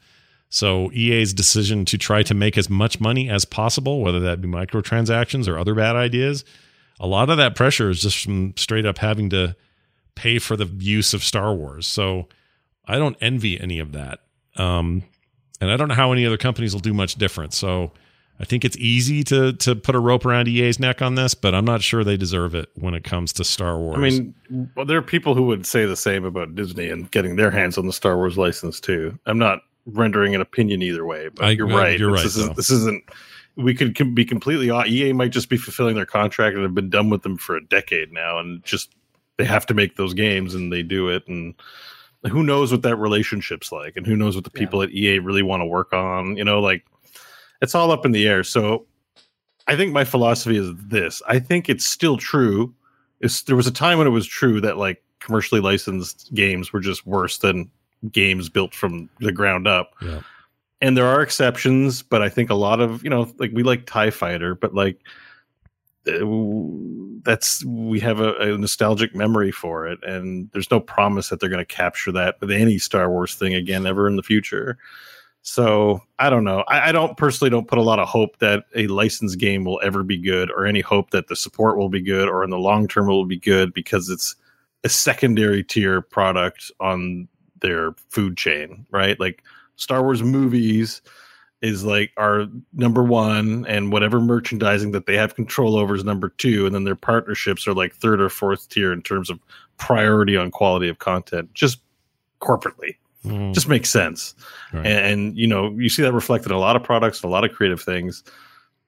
So 0.48 0.92
EA's 0.92 1.32
decision 1.32 1.84
to 1.86 1.98
try 1.98 2.22
to 2.24 2.34
make 2.34 2.58
as 2.58 2.68
much 2.68 3.00
money 3.00 3.30
as 3.30 3.44
possible, 3.44 4.00
whether 4.00 4.20
that 4.20 4.40
be 4.40 4.48
microtransactions 4.48 5.48
or 5.48 5.58
other 5.58 5.74
bad 5.74 5.96
ideas, 5.96 6.44
a 7.00 7.06
lot 7.06 7.30
of 7.30 7.38
that 7.38 7.56
pressure 7.56 7.90
is 7.90 8.02
just 8.02 8.22
from 8.22 8.54
straight 8.56 8.84
up 8.84 8.98
having 8.98 9.30
to 9.30 9.56
pay 10.14 10.38
for 10.38 10.56
the 10.56 10.66
use 10.66 11.14
of 11.14 11.24
Star 11.24 11.54
Wars. 11.54 11.86
So 11.86 12.28
I 12.86 12.98
don't 12.98 13.16
envy 13.20 13.58
any 13.60 13.78
of 13.78 13.92
that. 13.92 14.20
Um, 14.56 15.02
and 15.60 15.70
I 15.70 15.76
don't 15.76 15.88
know 15.88 15.94
how 15.94 16.12
any 16.12 16.26
other 16.26 16.36
companies 16.36 16.74
will 16.74 16.80
do 16.80 16.92
much 16.92 17.14
different. 17.14 17.54
So 17.54 17.92
I 18.42 18.44
think 18.44 18.64
it's 18.64 18.76
easy 18.76 19.22
to 19.24 19.52
to 19.52 19.76
put 19.76 19.94
a 19.94 20.00
rope 20.00 20.26
around 20.26 20.48
EA's 20.48 20.80
neck 20.80 21.00
on 21.00 21.14
this, 21.14 21.32
but 21.32 21.54
I'm 21.54 21.64
not 21.64 21.80
sure 21.80 22.02
they 22.02 22.16
deserve 22.16 22.56
it 22.56 22.68
when 22.74 22.92
it 22.92 23.04
comes 23.04 23.32
to 23.34 23.44
Star 23.44 23.78
Wars. 23.78 23.96
I 23.96 24.00
mean, 24.00 24.34
well, 24.74 24.84
there 24.84 24.98
are 24.98 25.02
people 25.02 25.34
who 25.36 25.44
would 25.44 25.64
say 25.64 25.86
the 25.86 25.96
same 25.96 26.24
about 26.24 26.54
Disney 26.56 26.88
and 26.88 27.08
getting 27.12 27.36
their 27.36 27.52
hands 27.52 27.78
on 27.78 27.86
the 27.86 27.92
Star 27.92 28.16
Wars 28.16 28.36
license 28.36 28.80
too. 28.80 29.16
I'm 29.26 29.38
not 29.38 29.60
rendering 29.86 30.34
an 30.34 30.40
opinion 30.40 30.82
either 30.82 31.06
way, 31.06 31.28
but 31.32 31.44
I- 31.44 31.50
you're 31.50 31.68
right. 31.68 31.98
you're 31.98 32.10
right, 32.10 32.24
This, 32.24 32.34
though. 32.34 32.50
is, 32.50 32.56
this 32.56 32.70
isn't. 32.70 33.04
We 33.54 33.74
could 33.74 33.94
com- 33.96 34.14
be 34.14 34.24
completely. 34.24 34.70
off- 34.70 34.86
EA 34.88 35.12
might 35.12 35.30
just 35.30 35.48
be 35.48 35.56
fulfilling 35.56 35.94
their 35.94 36.06
contract 36.06 36.54
and 36.56 36.64
have 36.64 36.74
been 36.74 36.90
done 36.90 37.10
with 37.10 37.22
them 37.22 37.36
for 37.36 37.56
a 37.56 37.64
decade 37.64 38.12
now, 38.12 38.38
and 38.40 38.64
just 38.64 38.92
they 39.36 39.44
have 39.44 39.66
to 39.66 39.74
make 39.74 39.94
those 39.96 40.14
games 40.14 40.54
and 40.54 40.72
they 40.72 40.82
do 40.82 41.08
it. 41.10 41.28
And 41.28 41.54
who 42.28 42.42
knows 42.42 42.72
what 42.72 42.82
that 42.82 42.96
relationship's 42.96 43.70
like, 43.70 43.96
and 43.96 44.04
who 44.06 44.16
knows 44.16 44.34
what 44.34 44.44
the 44.44 44.50
people 44.50 44.82
at 44.82 44.90
EA 44.90 45.20
really 45.20 45.42
want 45.42 45.60
to 45.60 45.66
work 45.66 45.92
on. 45.92 46.36
You 46.36 46.44
know, 46.44 46.60
like 46.60 46.84
it's 47.62 47.74
all 47.74 47.90
up 47.92 48.04
in 48.04 48.12
the 48.12 48.26
air. 48.26 48.44
So 48.44 48.84
I 49.68 49.76
think 49.76 49.92
my 49.92 50.04
philosophy 50.04 50.58
is 50.58 50.70
this. 50.76 51.22
I 51.26 51.38
think 51.38 51.68
it's 51.68 51.86
still 51.86 52.18
true. 52.18 52.74
It's, 53.20 53.42
there 53.42 53.56
was 53.56 53.68
a 53.68 53.72
time 53.72 53.98
when 53.98 54.06
it 54.06 54.10
was 54.10 54.26
true 54.26 54.60
that 54.60 54.76
like 54.76 55.02
commercially 55.20 55.60
licensed 55.60 56.34
games 56.34 56.72
were 56.72 56.80
just 56.80 57.06
worse 57.06 57.38
than 57.38 57.70
games 58.10 58.48
built 58.48 58.74
from 58.74 59.08
the 59.20 59.30
ground 59.30 59.68
up. 59.68 59.92
Yeah. 60.02 60.20
And 60.80 60.96
there 60.96 61.06
are 61.06 61.22
exceptions, 61.22 62.02
but 62.02 62.20
I 62.20 62.28
think 62.28 62.50
a 62.50 62.56
lot 62.56 62.80
of, 62.80 63.04
you 63.04 63.10
know, 63.10 63.32
like 63.38 63.52
we 63.54 63.62
like 63.62 63.86
TIE 63.86 64.10
Fighter, 64.10 64.56
but 64.56 64.74
like 64.74 64.98
uh, 66.08 66.26
that's 67.22 67.64
we 67.64 68.00
have 68.00 68.18
a, 68.18 68.34
a 68.38 68.58
nostalgic 68.58 69.14
memory 69.14 69.52
for 69.52 69.86
it 69.86 70.02
and 70.02 70.50
there's 70.52 70.72
no 70.72 70.80
promise 70.80 71.28
that 71.28 71.38
they're 71.38 71.48
going 71.48 71.64
to 71.64 71.74
capture 71.74 72.10
that 72.10 72.40
with 72.40 72.50
any 72.50 72.78
Star 72.78 73.08
Wars 73.08 73.36
thing 73.36 73.54
again 73.54 73.86
ever 73.86 74.08
in 74.08 74.16
the 74.16 74.22
future. 74.24 74.76
So 75.42 76.00
I 76.20 76.30
don't 76.30 76.44
know. 76.44 76.64
I, 76.68 76.88
I 76.88 76.92
don't 76.92 77.16
personally 77.16 77.50
don't 77.50 77.66
put 77.66 77.78
a 77.78 77.82
lot 77.82 77.98
of 77.98 78.08
hope 78.08 78.38
that 78.38 78.64
a 78.76 78.86
licensed 78.86 79.38
game 79.38 79.64
will 79.64 79.80
ever 79.82 80.04
be 80.04 80.16
good, 80.16 80.50
or 80.50 80.66
any 80.66 80.80
hope 80.80 81.10
that 81.10 81.26
the 81.26 81.36
support 81.36 81.76
will 81.76 81.88
be 81.88 82.00
good, 82.00 82.28
or 82.28 82.44
in 82.44 82.50
the 82.50 82.58
long 82.58 82.86
term 82.86 83.08
it 83.08 83.12
will 83.12 83.26
be 83.26 83.38
good 83.38 83.74
because 83.74 84.08
it's 84.08 84.36
a 84.84 84.88
secondary 84.88 85.62
tier 85.64 86.00
product 86.00 86.70
on 86.80 87.28
their 87.60 87.92
food 88.08 88.36
chain, 88.36 88.86
right? 88.90 89.18
Like 89.18 89.42
Star 89.76 90.02
Wars 90.02 90.22
movies 90.22 91.02
is 91.60 91.84
like 91.84 92.12
our 92.16 92.46
number 92.72 93.02
one, 93.02 93.66
and 93.66 93.92
whatever 93.92 94.20
merchandising 94.20 94.92
that 94.92 95.06
they 95.06 95.16
have 95.16 95.34
control 95.34 95.76
over 95.76 95.96
is 95.96 96.04
number 96.04 96.28
two, 96.28 96.66
and 96.66 96.74
then 96.74 96.84
their 96.84 96.96
partnerships 96.96 97.66
are 97.66 97.74
like 97.74 97.94
third 97.94 98.20
or 98.20 98.28
fourth 98.28 98.68
tier 98.68 98.92
in 98.92 99.02
terms 99.02 99.28
of 99.28 99.40
priority 99.76 100.36
on 100.36 100.52
quality 100.52 100.88
of 100.88 101.00
content, 101.00 101.52
just 101.52 101.80
corporately 102.40 102.96
Mm, 103.24 103.54
just 103.54 103.68
makes 103.68 103.88
sense 103.88 104.34
right. 104.72 104.84
and, 104.84 105.06
and 105.06 105.36
you 105.38 105.46
know 105.46 105.70
you 105.78 105.88
see 105.88 106.02
that 106.02 106.12
reflected 106.12 106.50
in 106.50 106.56
a 106.56 106.60
lot 106.60 106.74
of 106.74 106.82
products 106.82 107.22
and 107.22 107.28
a 107.30 107.32
lot 107.32 107.44
of 107.44 107.52
creative 107.52 107.80
things 107.80 108.24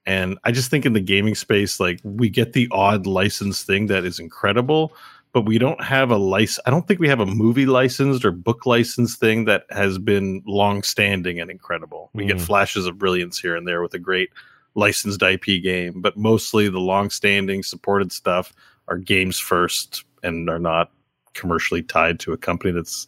and 0.07 0.39
i 0.43 0.51
just 0.51 0.71
think 0.71 0.85
in 0.85 0.93
the 0.93 1.01
gaming 1.01 1.37
space 1.37 1.79
like 1.79 2.01
we 2.03 2.29
get 2.29 2.53
the 2.53 2.67
odd 2.73 3.07
license 3.07 3.63
thing 3.63 3.87
that 3.87 4.05
is 4.05 4.19
incredible 4.19 4.93
but 5.33 5.43
we 5.43 5.57
don't 5.57 5.81
have 5.85 6.11
a 6.11 6.17
license 6.17 6.59
i 6.67 6.71
don't 6.71 6.89
think 6.89 6.99
we 6.99 7.09
have 7.09 7.21
a 7.21 7.27
movie 7.27 7.65
licensed 7.67 8.25
or 8.25 8.33
book 8.33 8.67
licensed 8.67 9.21
thing 9.21 9.45
that 9.45 9.67
has 9.71 9.99
been 9.99 10.43
long 10.47 10.83
standing 10.83 11.39
and 11.39 11.49
incredible 11.49 12.11
we 12.13 12.27
get 12.27 12.39
Mm. 12.39 12.41
flashes 12.47 12.87
of 12.87 12.99
brilliance 12.99 13.39
here 13.39 13.55
and 13.55 13.69
there 13.69 13.83
with 13.83 13.95
a 13.95 14.01
great 14.01 14.31
licensed 14.75 15.23
ip 15.23 15.45
game 15.45 16.01
but 16.01 16.17
mostly 16.17 16.69
the 16.69 16.81
long 16.81 17.09
standing 17.09 17.63
supported 17.63 18.11
stuff 18.11 18.53
are 18.89 18.99
games 18.99 19.39
first 19.39 20.03
and 20.25 20.51
are 20.51 20.59
not 20.59 20.91
commercially 21.35 21.83
tied 21.83 22.19
to 22.19 22.33
a 22.33 22.37
company 22.37 22.73
that's 22.73 23.07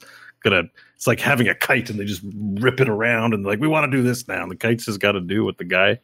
gonna 0.50 0.68
it's 0.94 1.06
like 1.06 1.20
having 1.20 1.48
a 1.48 1.54
kite 1.54 1.90
and 1.90 1.98
they 1.98 2.04
just 2.04 2.22
rip 2.34 2.80
it 2.80 2.88
around 2.88 3.34
and 3.34 3.44
like 3.44 3.60
we 3.60 3.68
want 3.68 3.90
to 3.90 3.96
do 3.96 4.02
this 4.02 4.26
now. 4.28 4.42
And 4.42 4.50
the 4.50 4.56
kite's 4.56 4.86
just 4.86 5.00
got 5.00 5.12
to 5.12 5.20
do 5.20 5.44
what 5.44 5.58
the 5.58 5.64
guy 5.64 5.98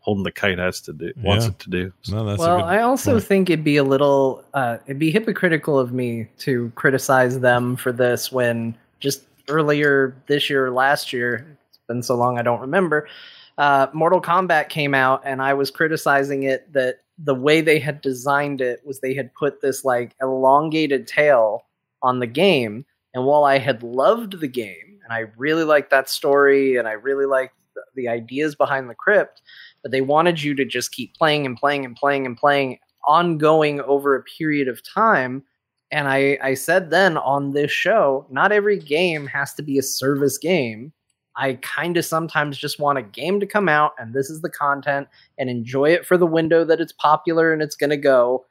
holding 0.00 0.22
the 0.22 0.30
kite 0.30 0.58
has 0.58 0.80
to 0.82 0.92
do 0.92 1.12
wants 1.16 1.46
Yeah. 1.46 1.50
it 1.50 1.58
to 1.58 1.70
do. 1.70 1.92
no, 2.10 2.24
that's 2.24 2.38
well, 2.38 2.62
I 2.64 2.80
also 2.82 3.14
point. 3.14 3.24
think 3.24 3.50
it'd 3.50 3.64
be 3.64 3.76
a 3.76 3.82
little, 3.82 4.44
uh, 4.54 4.78
it'd 4.86 5.00
be 5.00 5.10
hypocritical 5.10 5.80
of 5.80 5.92
me 5.92 6.28
to 6.38 6.70
criticize 6.76 7.40
them 7.40 7.74
for 7.74 7.90
this 7.90 8.30
when 8.30 8.76
just 9.00 9.22
earlier 9.48 10.14
this 10.28 10.48
year 10.48 10.66
or 10.66 10.70
last 10.70 11.12
year, 11.12 11.58
it's 11.68 11.80
been 11.88 12.04
so 12.04 12.14
long 12.14 12.38
I 12.38 12.42
don't 12.42 12.60
remember, 12.60 13.08
uh, 13.58 13.88
Mortal 13.92 14.20
Kombat 14.20 14.68
came 14.68 14.94
out 14.94 15.22
and 15.24 15.42
I 15.42 15.54
was 15.54 15.72
criticizing 15.72 16.44
it 16.44 16.72
that 16.72 17.00
the 17.18 17.34
way 17.34 17.60
they 17.60 17.80
had 17.80 18.00
designed 18.00 18.60
it 18.60 18.82
was 18.86 19.00
they 19.00 19.14
had 19.14 19.34
put 19.34 19.60
this 19.60 19.84
like 19.84 20.14
elongated 20.22 21.08
tail 21.08 21.64
on 22.02 22.20
the 22.20 22.26
game. 22.28 22.84
And 23.16 23.24
while 23.24 23.44
I 23.44 23.56
had 23.56 23.82
loved 23.82 24.40
the 24.40 24.46
game 24.46 25.00
and 25.02 25.10
I 25.10 25.30
really 25.38 25.64
liked 25.64 25.88
that 25.90 26.10
story 26.10 26.76
and 26.76 26.86
I 26.86 26.92
really 26.92 27.24
liked 27.24 27.54
the, 27.74 27.80
the 27.94 28.08
ideas 28.08 28.54
behind 28.54 28.90
the 28.90 28.94
crypt, 28.94 29.40
but 29.82 29.90
they 29.90 30.02
wanted 30.02 30.42
you 30.42 30.54
to 30.54 30.66
just 30.66 30.92
keep 30.92 31.14
playing 31.14 31.46
and 31.46 31.56
playing 31.56 31.86
and 31.86 31.96
playing 31.96 32.26
and 32.26 32.36
playing 32.36 32.78
ongoing 33.06 33.80
over 33.80 34.14
a 34.14 34.22
period 34.22 34.68
of 34.68 34.82
time. 34.86 35.42
And 35.90 36.08
I, 36.08 36.36
I 36.42 36.52
said 36.52 36.90
then 36.90 37.16
on 37.16 37.52
this 37.52 37.70
show, 37.70 38.26
not 38.28 38.52
every 38.52 38.78
game 38.78 39.26
has 39.28 39.54
to 39.54 39.62
be 39.62 39.78
a 39.78 39.82
service 39.82 40.36
game. 40.36 40.92
I 41.36 41.54
kind 41.62 41.96
of 41.96 42.04
sometimes 42.04 42.58
just 42.58 42.78
want 42.78 42.98
a 42.98 43.02
game 43.02 43.40
to 43.40 43.46
come 43.46 43.70
out 43.70 43.92
and 43.98 44.12
this 44.12 44.28
is 44.28 44.42
the 44.42 44.50
content 44.50 45.08
and 45.38 45.48
enjoy 45.48 45.88
it 45.88 46.04
for 46.04 46.18
the 46.18 46.26
window 46.26 46.66
that 46.66 46.82
it's 46.82 46.92
popular 46.92 47.54
and 47.54 47.62
it's 47.62 47.76
going 47.76 47.88
to 47.88 47.96
go 47.96 48.44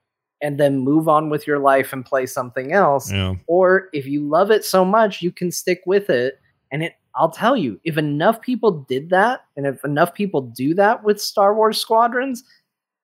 and 0.45 0.59
then 0.59 0.77
move 0.77 1.07
on 1.09 1.31
with 1.31 1.47
your 1.47 1.57
life 1.57 1.91
and 1.91 2.05
play 2.05 2.25
something 2.27 2.71
else 2.71 3.11
yeah. 3.11 3.33
or 3.47 3.89
if 3.93 4.05
you 4.05 4.21
love 4.37 4.51
it 4.51 4.63
so 4.63 4.85
much 4.85 5.21
you 5.23 5.31
can 5.31 5.51
stick 5.51 5.81
with 5.87 6.07
it 6.09 6.39
and 6.71 6.83
it 6.83 6.93
i'll 7.15 7.31
tell 7.31 7.57
you 7.57 7.79
if 7.83 7.97
enough 7.97 8.39
people 8.41 8.71
did 8.87 9.09
that 9.09 9.41
and 9.57 9.65
if 9.65 9.83
enough 9.83 10.13
people 10.13 10.41
do 10.41 10.75
that 10.75 11.03
with 11.03 11.19
star 11.19 11.55
wars 11.55 11.79
squadrons 11.79 12.43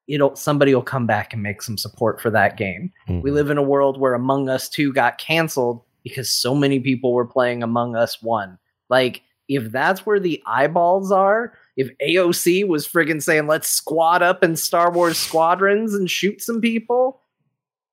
it'll 0.08 0.36
somebody 0.36 0.76
will 0.76 0.84
come 0.84 1.08
back 1.08 1.34
and 1.34 1.42
make 1.42 1.62
some 1.64 1.78
support 1.78 2.22
for 2.22 2.30
that 2.30 2.58
game 2.58 2.92
Mhm. 3.10 3.22
we 3.24 3.32
live 3.32 3.50
in 3.50 3.58
a 3.58 3.64
world 3.64 4.00
where 4.00 4.14
among 4.14 4.48
us 4.48 4.70
2 4.70 4.94
got 4.94 5.18
canceled 5.18 5.82
because 6.04 6.30
so 6.30 6.54
many 6.54 6.80
people 6.80 7.14
were 7.14 7.26
playing 7.26 7.64
among 7.64 7.96
us 7.96 8.22
1 8.22 8.58
like 8.90 9.22
if 9.48 9.72
that's 9.72 10.06
where 10.06 10.20
the 10.20 10.42
eyeballs 10.46 11.12
are 11.12 11.54
if 11.78 11.90
aoc 12.08 12.68
was 12.68 12.88
friggin 12.88 13.22
saying 13.22 13.48
let's 13.48 13.70
squad 13.70 14.22
up 14.22 14.44
in 14.44 14.56
star 14.56 14.92
wars 14.92 15.18
squadrons 15.18 15.96
and 15.96 16.10
shoot 16.12 16.42
some 16.42 16.62
people 16.62 17.21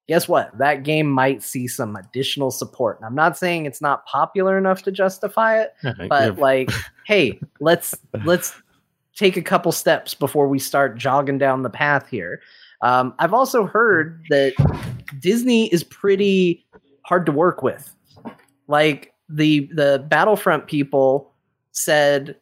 guess 0.09 0.27
what? 0.27 0.57
That 0.57 0.83
game 0.83 1.07
might 1.07 1.43
see 1.43 1.69
some 1.69 1.95
additional 1.95 2.51
support. 2.51 2.99
And 2.99 3.07
I'm 3.07 3.15
not 3.15 3.37
saying 3.37 3.67
it's 3.67 3.83
not 3.83 4.07
popular 4.07 4.57
enough 4.57 4.83
to 4.85 4.91
justify 4.91 5.61
it, 5.61 5.75
but 6.09 6.39
like, 6.39 6.71
hey, 7.07 7.39
let's 7.61 7.95
let's 8.25 8.55
take 9.15 9.37
a 9.37 9.43
couple 9.43 9.71
steps 9.71 10.15
before 10.15 10.49
we 10.49 10.59
start 10.59 10.97
jogging 10.97 11.39
down 11.39 11.63
the 11.63 11.71
path 11.71 12.09
here. 12.09 12.41
Um, 12.81 13.15
I've 13.19 13.35
also 13.35 13.67
heard 13.67 14.25
that 14.31 14.55
Disney 15.21 15.67
is 15.73 15.85
pretty 15.85 16.65
hard 17.05 17.27
to 17.27 17.33
work 17.33 17.63
with. 17.63 17.95
Like 18.67 19.13
the 19.29 19.69
the 19.75 20.05
Battlefront 20.09 20.69
people 20.69 21.33
said 21.73 22.37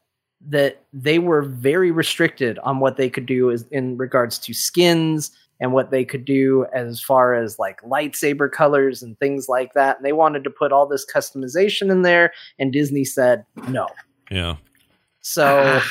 that 0.48 0.84
they 0.92 1.18
were 1.18 1.42
very 1.42 1.90
restricted 1.90 2.58
on 2.60 2.78
what 2.78 2.96
they 2.96 3.10
could 3.10 3.26
do 3.26 3.50
as, 3.50 3.64
in 3.72 3.96
regards 3.96 4.38
to 4.38 4.54
skins 4.54 5.32
and 5.60 5.72
what 5.72 5.90
they 5.90 6.04
could 6.04 6.24
do 6.24 6.66
as 6.72 7.00
far 7.00 7.34
as 7.34 7.58
like 7.58 7.80
lightsaber 7.82 8.50
colors 8.50 9.02
and 9.02 9.18
things 9.18 9.48
like 9.48 9.72
that. 9.74 9.96
And 9.96 10.04
they 10.04 10.12
wanted 10.12 10.44
to 10.44 10.50
put 10.50 10.72
all 10.72 10.86
this 10.86 11.06
customization 11.06 11.90
in 11.90 12.02
there, 12.02 12.32
and 12.58 12.72
Disney 12.72 13.04
said 13.04 13.44
no. 13.68 13.88
yeah. 14.30 14.56
So 15.20 15.80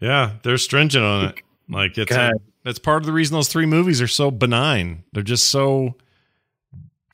Yeah, 0.00 0.34
they're 0.42 0.58
stringent 0.58 1.04
on 1.04 1.24
it. 1.26 1.42
Like 1.68 1.98
it's 1.98 2.10
God. 2.10 2.34
that's 2.64 2.78
part 2.78 3.02
of 3.02 3.06
the 3.06 3.12
reason 3.12 3.34
those 3.34 3.48
three 3.48 3.66
movies 3.66 4.00
are 4.00 4.08
so 4.08 4.30
benign. 4.30 5.04
They're 5.12 5.22
just 5.22 5.48
so 5.48 5.96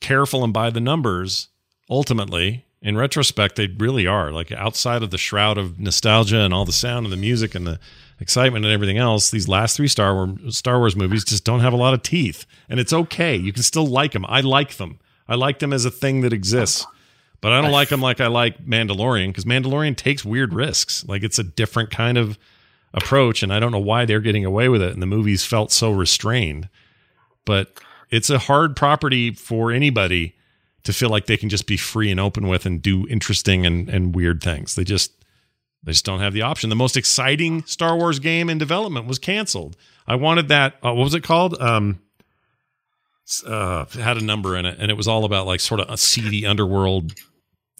careful 0.01 0.43
and 0.43 0.53
by 0.53 0.69
the 0.69 0.79
numbers. 0.79 1.49
Ultimately, 1.89 2.65
in 2.81 2.97
retrospect, 2.97 3.55
they 3.55 3.67
really 3.67 4.07
are. 4.07 4.31
Like 4.31 4.51
outside 4.51 5.03
of 5.03 5.11
the 5.11 5.17
shroud 5.17 5.57
of 5.57 5.79
nostalgia 5.79 6.39
and 6.39 6.53
all 6.53 6.65
the 6.65 6.71
sound 6.71 7.05
and 7.05 7.13
the 7.13 7.17
music 7.17 7.53
and 7.53 7.67
the 7.67 7.79
excitement 8.19 8.65
and 8.65 8.73
everything 8.73 8.97
else, 8.97 9.29
these 9.29 9.47
last 9.47 9.77
three 9.77 9.87
Star 9.87 10.13
Wars 10.13 10.57
Star 10.57 10.79
Wars 10.79 10.95
movies 10.95 11.23
just 11.23 11.43
don't 11.43 11.59
have 11.59 11.73
a 11.73 11.77
lot 11.77 11.93
of 11.93 12.01
teeth, 12.01 12.45
and 12.69 12.79
it's 12.79 12.93
okay. 12.93 13.35
You 13.35 13.53
can 13.53 13.63
still 13.63 13.87
like 13.87 14.13
them. 14.13 14.25
I 14.27 14.41
like 14.41 14.75
them. 14.75 14.99
I 15.27 15.35
like 15.35 15.59
them 15.59 15.73
as 15.73 15.85
a 15.85 15.91
thing 15.91 16.21
that 16.21 16.33
exists. 16.33 16.85
But 17.41 17.51
I 17.51 17.61
don't 17.61 17.71
like 17.71 17.89
them 17.89 18.01
like 18.01 18.21
I 18.21 18.27
like 18.27 18.65
Mandalorian 18.65 19.27
because 19.27 19.45
Mandalorian 19.45 19.95
takes 19.95 20.25
weird 20.25 20.51
risks. 20.53 21.05
Like 21.07 21.23
it's 21.23 21.37
a 21.37 21.43
different 21.43 21.91
kind 21.91 22.17
of 22.17 22.39
approach, 22.93 23.43
and 23.43 23.53
I 23.53 23.59
don't 23.59 23.71
know 23.71 23.77
why 23.77 24.05
they're 24.05 24.19
getting 24.19 24.45
away 24.45 24.67
with 24.67 24.81
it. 24.81 24.93
And 24.93 25.01
the 25.01 25.07
movies 25.07 25.45
felt 25.45 25.71
so 25.71 25.91
restrained. 25.91 26.69
But 27.43 27.79
it's 28.09 28.31
a 28.31 28.39
hard 28.39 28.75
property 28.75 29.31
for 29.31 29.71
anybody 29.71 30.35
to 30.83 30.93
feel 30.93 31.09
like 31.09 31.25
they 31.25 31.37
can 31.37 31.49
just 31.49 31.67
be 31.67 31.77
free 31.77 32.09
and 32.09 32.19
open 32.19 32.47
with 32.47 32.65
and 32.65 32.81
do 32.81 33.07
interesting 33.07 33.65
and, 33.65 33.89
and 33.89 34.15
weird 34.15 34.41
things. 34.41 34.75
They 34.75 34.83
just 34.83 35.11
they 35.85 35.91
just 35.91 36.03
don't 36.05 36.19
have 36.19 36.33
the 36.33 36.41
option. 36.41 36.69
The 36.69 36.75
most 36.75 36.97
exciting 36.97 37.63
Star 37.63 37.95
Wars 37.95 38.19
game 38.19 38.49
in 38.49 38.57
development 38.57 39.07
was 39.07 39.19
canceled. 39.19 39.77
I 40.07 40.15
wanted 40.15 40.47
that. 40.49 40.73
Uh, 40.83 40.93
what 40.93 41.03
was 41.03 41.13
it 41.13 41.23
called? 41.23 41.59
Um, 41.61 41.99
uh, 43.47 43.85
had 43.85 44.17
a 44.17 44.23
number 44.23 44.55
in 44.55 44.65
it, 44.65 44.77
and 44.79 44.91
it 44.91 44.95
was 44.97 45.07
all 45.07 45.25
about 45.25 45.47
like 45.47 45.59
sort 45.59 45.79
of 45.81 45.89
a 45.89 45.97
seedy 45.97 46.45
underworld. 46.45 47.13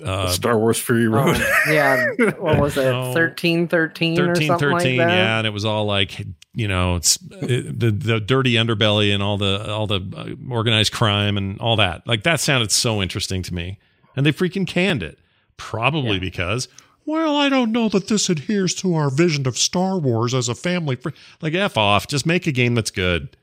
Uh, 0.03 0.27
Star 0.27 0.57
Wars 0.57 0.77
Fury 0.77 1.07
Road. 1.07 1.38
Oh, 1.40 1.72
yeah, 1.72 2.07
what 2.40 2.60
was 2.60 2.76
it? 2.77 2.84
No. 2.84 3.14
Thirteen, 3.14 3.68
thirteen, 3.68 4.19
or 4.19 4.34
13 4.36 4.48
something 4.48 4.69
13 4.72 4.98
like 4.98 5.07
yeah 5.07 5.38
and 5.38 5.48
it 5.48 5.52
was 5.52 5.64
all 5.64 5.86
like 5.86 6.22
you 6.53 6.68
know 6.68 6.95
it's 6.95 7.18
it, 7.32 7.80
the 7.80 7.91
the 7.91 8.19
dirty 8.19 8.53
underbelly 8.56 9.14
and 9.14 9.23
all 9.23 9.38
the 9.38 9.72
all 9.72 9.88
the 9.88 10.02
uh, 10.18 10.52
organized 10.53 10.91
crime 10.91 11.38
and 11.38 11.57
all 11.61 11.77
that 11.77 12.06
like 12.06 12.23
that 12.23 12.41
sounded 12.41 12.72
so 12.73 13.02
interesting 13.02 13.41
to 13.44 13.53
me 13.53 13.80
and 14.18 14.26
they 14.26 14.34
freaking 14.34 14.68
canned 14.68 15.02
it 15.02 15.18
probably 15.56 16.14
Yeah. 16.15 16.19
because 16.19 16.68
well 17.06 17.36
i 17.36 17.49
don't 17.49 17.72
know 17.72 17.90
that 17.90 18.07
this 18.07 18.30
adheres 18.30 18.73
to 18.73 18.95
our 18.95 19.10
vision 19.10 19.48
of 19.48 19.57
star 19.57 19.98
wars 19.98 20.34
as 20.34 20.49
a 20.49 20.56
family 20.56 20.95
fr-. 20.95 21.10
like 21.41 21.53
f 21.53 21.77
off 21.77 22.07
just 22.07 22.26
make 22.26 22.48
a 22.48 22.52
game 22.52 22.76
that's 22.76 22.91
good 22.91 23.36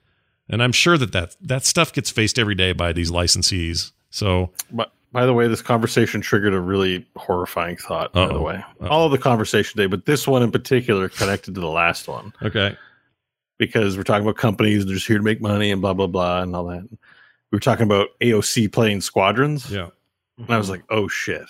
and 0.48 0.62
i'm 0.62 0.72
sure 0.72 0.98
that 0.98 1.12
that, 1.12 1.36
that 1.40 1.64
stuff 1.64 1.93
gets 1.93 2.10
faced 2.10 2.39
every 2.39 2.55
day 2.55 2.72
by 2.72 2.93
these 2.93 3.10
licensees 3.10 3.93
so 4.10 4.51
But 4.70 4.93
by 5.12 5.26
the 5.26 5.34
way, 5.34 5.47
this 5.47 5.60
conversation 5.60 6.22
triggered 6.22 6.55
a 6.55 6.60
really 6.60 7.06
horrifying 7.16 7.76
thought. 7.76 8.14
By 8.14 8.28
the 8.28 8.40
way, 8.40 8.56
Uh-oh. 8.80 8.89
all 8.89 9.05
of 9.05 9.12
the 9.12 9.18
conversation 9.18 9.76
today, 9.76 9.86
but 9.86 10.06
this 10.06 10.26
one 10.26 10.43
in 10.43 10.51
particular 10.51 11.09
connected 11.10 11.55
to 11.55 11.60
the 11.60 11.68
last 11.68 12.09
one 12.09 12.32
okay 12.43 12.76
because 13.59 13.97
we're 13.97 14.05
talking 14.05 14.22
about 14.22 14.36
companies 14.36 14.84
they're 14.86 14.94
just 14.94 15.06
here 15.06 15.18
to 15.18 15.22
make 15.22 15.40
money 15.40 15.70
and 15.70 15.82
blah 15.82 15.93
blah 15.93 16.06
blah 16.06 16.40
and 16.43 16.56
all 16.56 16.64
that. 16.64 16.89
We 16.90 17.56
were 17.56 17.60
talking 17.60 17.84
about 17.84 18.09
AOC 18.20 18.72
playing 18.72 19.02
squadrons, 19.02 19.70
yeah 19.70 19.89
and 20.39 20.51
I 20.51 20.59
was 20.59 20.70
like, 20.70 20.82
oh 20.90 21.09
shit, 21.09 21.44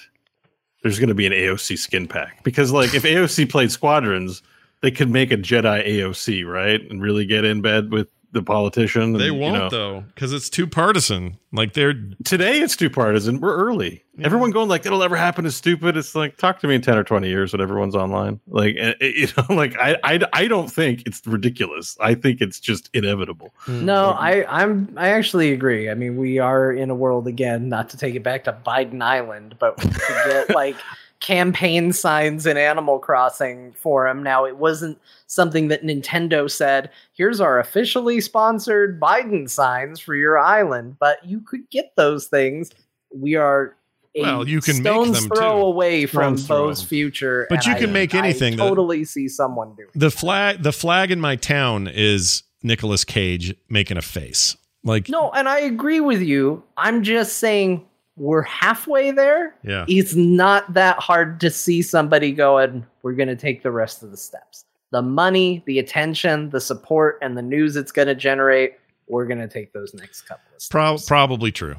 there's 0.82 0.98
going 0.98 1.08
to 1.08 1.14
be 1.14 1.26
an 1.26 1.32
AOC 1.32 1.78
skin 1.78 2.06
pack. 2.06 2.42
Because 2.44 2.72
like 2.72 2.94
if 2.94 3.04
AOC 3.04 3.50
played 3.50 3.70
squadrons, 3.70 4.42
they 4.80 4.90
could 4.90 5.10
make 5.10 5.30
a 5.30 5.36
Jedi 5.36 5.86
AOC 5.86 6.46
right? 6.46 6.80
And 6.90 7.00
really 7.00 7.24
get 7.24 7.44
in 7.44 7.62
bed 7.62 7.90
with 7.90 8.08
the 8.32 8.42
politician. 8.42 9.02
and, 9.02 9.20
they 9.20 9.26
you 9.26 9.34
won't 9.34 9.54
know. 9.54 9.68
though 9.68 10.00
because 10.14 10.32
it's 10.32 10.50
too 10.50 10.66
partisan 10.66 11.38
like 11.54 11.74
they're 11.74 11.94
today 12.24 12.60
it's 12.60 12.76
too 12.76 12.88
partisan. 12.88 13.38
We're 13.38 13.54
early. 13.54 14.02
Yeah. 14.16 14.24
Everyone 14.24 14.50
going 14.50 14.68
like 14.68 14.86
it'll 14.86 15.00
never 15.00 15.16
happen 15.16 15.44
is 15.44 15.54
stupid. 15.54 15.98
It's 15.98 16.14
like 16.14 16.38
talk 16.38 16.60
to 16.60 16.66
me 16.66 16.76
in 16.76 16.80
ten 16.80 16.96
or 16.96 17.04
twenty 17.04 17.28
years 17.28 17.52
when 17.52 17.60
everyone's 17.60 17.94
online. 17.94 18.40
Like 18.46 18.76
eh, 18.78 18.94
you 19.00 19.28
know, 19.36 19.54
like 19.54 19.76
I 19.78 19.98
I, 20.02 20.20
I 20.32 20.48
don't 20.48 20.68
think 20.68 21.02
it's 21.04 21.26
ridiculous. 21.26 21.96
I 22.00 22.14
think 22.14 22.40
it's 22.40 22.58
just 22.58 22.88
inevitable. 22.94 23.52
No, 23.68 24.10
I, 24.10 24.46
I'm 24.48 24.94
I 24.96 25.10
actually 25.10 25.52
agree. 25.52 25.90
I 25.90 25.94
mean, 25.94 26.16
we 26.16 26.38
are 26.38 26.72
in 26.72 26.88
a 26.88 26.94
world 26.94 27.26
again, 27.26 27.68
not 27.68 27.90
to 27.90 27.98
take 27.98 28.14
it 28.14 28.22
back 28.22 28.44
to 28.44 28.52
Biden 28.66 29.02
Island, 29.02 29.56
but 29.58 29.76
we 29.84 29.90
could 29.90 30.24
get 30.26 30.50
like 30.54 30.76
campaign 31.22 31.92
signs 31.92 32.44
in 32.46 32.56
Animal 32.56 32.98
Crossing 32.98 33.72
for 33.72 34.06
him. 34.06 34.22
Now, 34.22 34.44
it 34.44 34.56
wasn't 34.58 34.98
something 35.28 35.68
that 35.68 35.82
Nintendo 35.82 36.50
said, 36.50 36.90
here's 37.14 37.40
our 37.40 37.58
officially 37.58 38.20
sponsored 38.20 39.00
Biden 39.00 39.48
signs 39.48 40.00
for 40.00 40.14
your 40.14 40.38
island, 40.38 40.96
but 41.00 41.24
you 41.24 41.40
could 41.40 41.70
get 41.70 41.92
those 41.96 42.26
things. 42.26 42.70
We 43.14 43.36
are 43.36 43.76
a 44.14 44.20
Well, 44.22 44.46
you 44.48 44.60
can 44.60 44.82
make 44.82 44.92
stone's 44.92 45.20
them, 45.20 45.30
throw 45.30 45.60
too. 45.60 45.66
away 45.66 46.04
from. 46.06 46.36
Bo's 46.46 46.82
future. 46.82 47.46
But 47.48 47.66
you 47.66 47.74
can 47.76 47.90
I- 47.90 47.92
make 47.92 48.14
anything 48.14 48.54
I 48.54 48.56
totally 48.68 49.04
see 49.04 49.28
someone 49.28 49.74
doing 49.74 49.88
the 49.94 50.10
flag 50.10 50.62
the 50.62 50.72
flag 50.72 51.10
in 51.10 51.20
my 51.20 51.36
town 51.36 51.88
is 51.90 52.42
Nicolas 52.62 53.04
Cage 53.04 53.54
making 53.70 53.96
a 53.96 54.02
face. 54.02 54.56
Like 54.84 55.08
No, 55.08 55.30
and 55.30 55.48
I 55.48 55.60
agree 55.60 56.00
with 56.00 56.20
you. 56.20 56.62
I'm 56.76 57.02
just 57.04 57.38
saying 57.38 57.86
we're 58.22 58.42
halfway 58.42 59.10
there. 59.10 59.52
yeah. 59.64 59.84
It's 59.88 60.14
not 60.14 60.72
that 60.74 60.96
hard 61.00 61.40
to 61.40 61.50
see 61.50 61.82
somebody 61.82 62.30
going, 62.30 62.86
we're 63.02 63.14
going 63.14 63.28
to 63.28 63.34
take 63.34 63.64
the 63.64 63.72
rest 63.72 64.04
of 64.04 64.12
the 64.12 64.16
steps. 64.16 64.64
The 64.92 65.02
money, 65.02 65.64
the 65.66 65.80
attention, 65.80 66.50
the 66.50 66.60
support, 66.60 67.18
and 67.20 67.36
the 67.36 67.42
news 67.42 67.74
it's 67.74 67.90
going 67.90 68.06
to 68.06 68.14
generate, 68.14 68.74
we're 69.08 69.26
going 69.26 69.40
to 69.40 69.48
take 69.48 69.72
those 69.72 69.92
next 69.92 70.22
couple 70.22 70.44
of 70.54 70.62
steps. 70.62 70.68
Pro- 70.68 70.98
probably 71.04 71.50
true. 71.50 71.74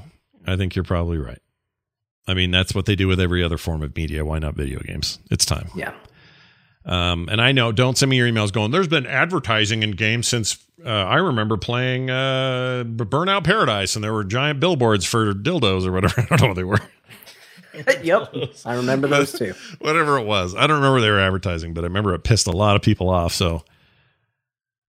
I 0.45 0.57
think 0.57 0.75
you're 0.75 0.83
probably 0.83 1.17
right. 1.17 1.39
I 2.27 2.33
mean, 2.33 2.51
that's 2.51 2.75
what 2.75 2.87
they 2.87 2.95
do 2.97 3.07
with 3.07 3.21
every 3.21 3.41
other 3.41 3.57
form 3.57 3.81
of 3.81 3.95
media. 3.95 4.25
Why 4.25 4.39
not 4.39 4.55
video 4.55 4.79
games? 4.79 5.19
It's 5.31 5.45
time. 5.45 5.69
yeah. 5.75 5.93
Um, 6.85 7.29
and 7.31 7.41
I 7.41 7.51
know, 7.53 7.71
don't 7.71 7.97
send 7.97 8.09
me 8.09 8.17
your 8.17 8.27
emails 8.27 8.51
going, 8.51 8.71
there's 8.71 8.87
been 8.87 9.05
advertising 9.05 9.83
in 9.83 9.91
games 9.91 10.27
since 10.27 10.57
uh, 10.85 10.89
I 10.89 11.15
remember 11.15 11.55
playing 11.55 12.09
uh, 12.09 12.83
Burnout 12.85 13.45
Paradise 13.45 13.95
and 13.95 14.03
there 14.03 14.11
were 14.11 14.23
giant 14.23 14.59
billboards 14.59 15.05
for 15.05 15.33
dildos 15.33 15.85
or 15.85 15.91
whatever. 15.91 16.21
I 16.31 16.35
don't 16.35 16.41
know 16.41 16.47
what 16.47 16.55
they 16.55 16.63
were. 16.63 16.81
yep. 18.03 18.33
I 18.65 18.75
remember 18.75 19.07
those 19.07 19.31
too. 19.31 19.53
whatever 19.79 20.17
it 20.17 20.25
was. 20.25 20.55
I 20.55 20.67
don't 20.67 20.77
remember 20.77 21.01
they 21.01 21.09
were 21.09 21.21
advertising, 21.21 21.73
but 21.73 21.83
I 21.83 21.87
remember 21.87 22.13
it 22.13 22.23
pissed 22.23 22.47
a 22.47 22.51
lot 22.51 22.75
of 22.75 22.81
people 22.81 23.09
off. 23.09 23.33
So, 23.33 23.63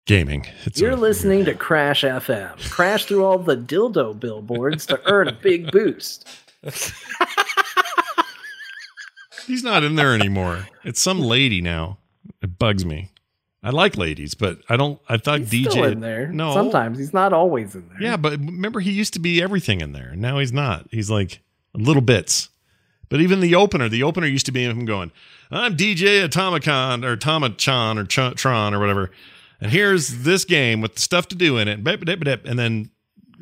gaming. 0.06 0.46
It's 0.64 0.80
You're 0.80 0.96
listening 0.96 1.44
to 1.46 1.54
Crash 1.54 2.02
FM. 2.02 2.70
Crash 2.70 3.06
through 3.06 3.24
all 3.24 3.38
the 3.38 3.56
dildo 3.56 4.18
billboards 4.18 4.86
to 4.86 5.00
earn 5.06 5.28
a 5.28 5.32
big 5.32 5.70
boost. 5.70 6.28
He's 9.46 9.62
not 9.62 9.82
in 9.84 9.96
there 9.96 10.14
anymore. 10.14 10.68
It's 10.84 11.00
some 11.00 11.20
lady 11.20 11.60
now. 11.60 11.98
It 12.42 12.58
bugs 12.58 12.84
me. 12.84 13.10
I 13.62 13.70
like 13.70 13.96
ladies, 13.96 14.34
but 14.34 14.58
I 14.68 14.76
don't. 14.76 15.00
I 15.08 15.16
thought 15.16 15.40
He's 15.40 15.50
DJ 15.50 15.70
still 15.70 15.84
in 15.84 16.00
there. 16.00 16.28
No, 16.28 16.52
Sometimes 16.52 16.98
he's 16.98 17.14
not 17.14 17.32
always 17.32 17.74
in 17.74 17.88
there. 17.88 18.02
Yeah, 18.02 18.16
but 18.18 18.32
remember 18.32 18.80
he 18.80 18.90
used 18.90 19.14
to 19.14 19.18
be 19.18 19.42
everything 19.42 19.80
in 19.80 19.92
there. 19.92 20.14
Now 20.14 20.38
he's 20.38 20.52
not. 20.52 20.86
He's 20.90 21.10
like 21.10 21.40
little 21.72 22.02
bits. 22.02 22.50
But 23.08 23.20
even 23.20 23.40
the 23.40 23.54
opener, 23.54 23.88
the 23.88 24.02
opener 24.02 24.26
used 24.26 24.46
to 24.46 24.52
be 24.52 24.64
him 24.64 24.84
going, 24.84 25.12
"I'm 25.50 25.76
DJ 25.76 26.26
Atomicon 26.28 27.04
or 27.04 27.16
Tomachan 27.16 27.96
or 27.96 28.04
Ch- 28.04 28.36
Tron 28.38 28.74
or 28.74 28.80
whatever." 28.80 29.10
And 29.60 29.70
here's 29.70 30.24
this 30.24 30.44
game 30.44 30.82
with 30.82 30.94
the 30.96 31.00
stuff 31.00 31.28
to 31.28 31.36
do 31.36 31.56
in 31.56 31.68
it. 31.68 31.78
And 31.86 32.58
then 32.58 32.90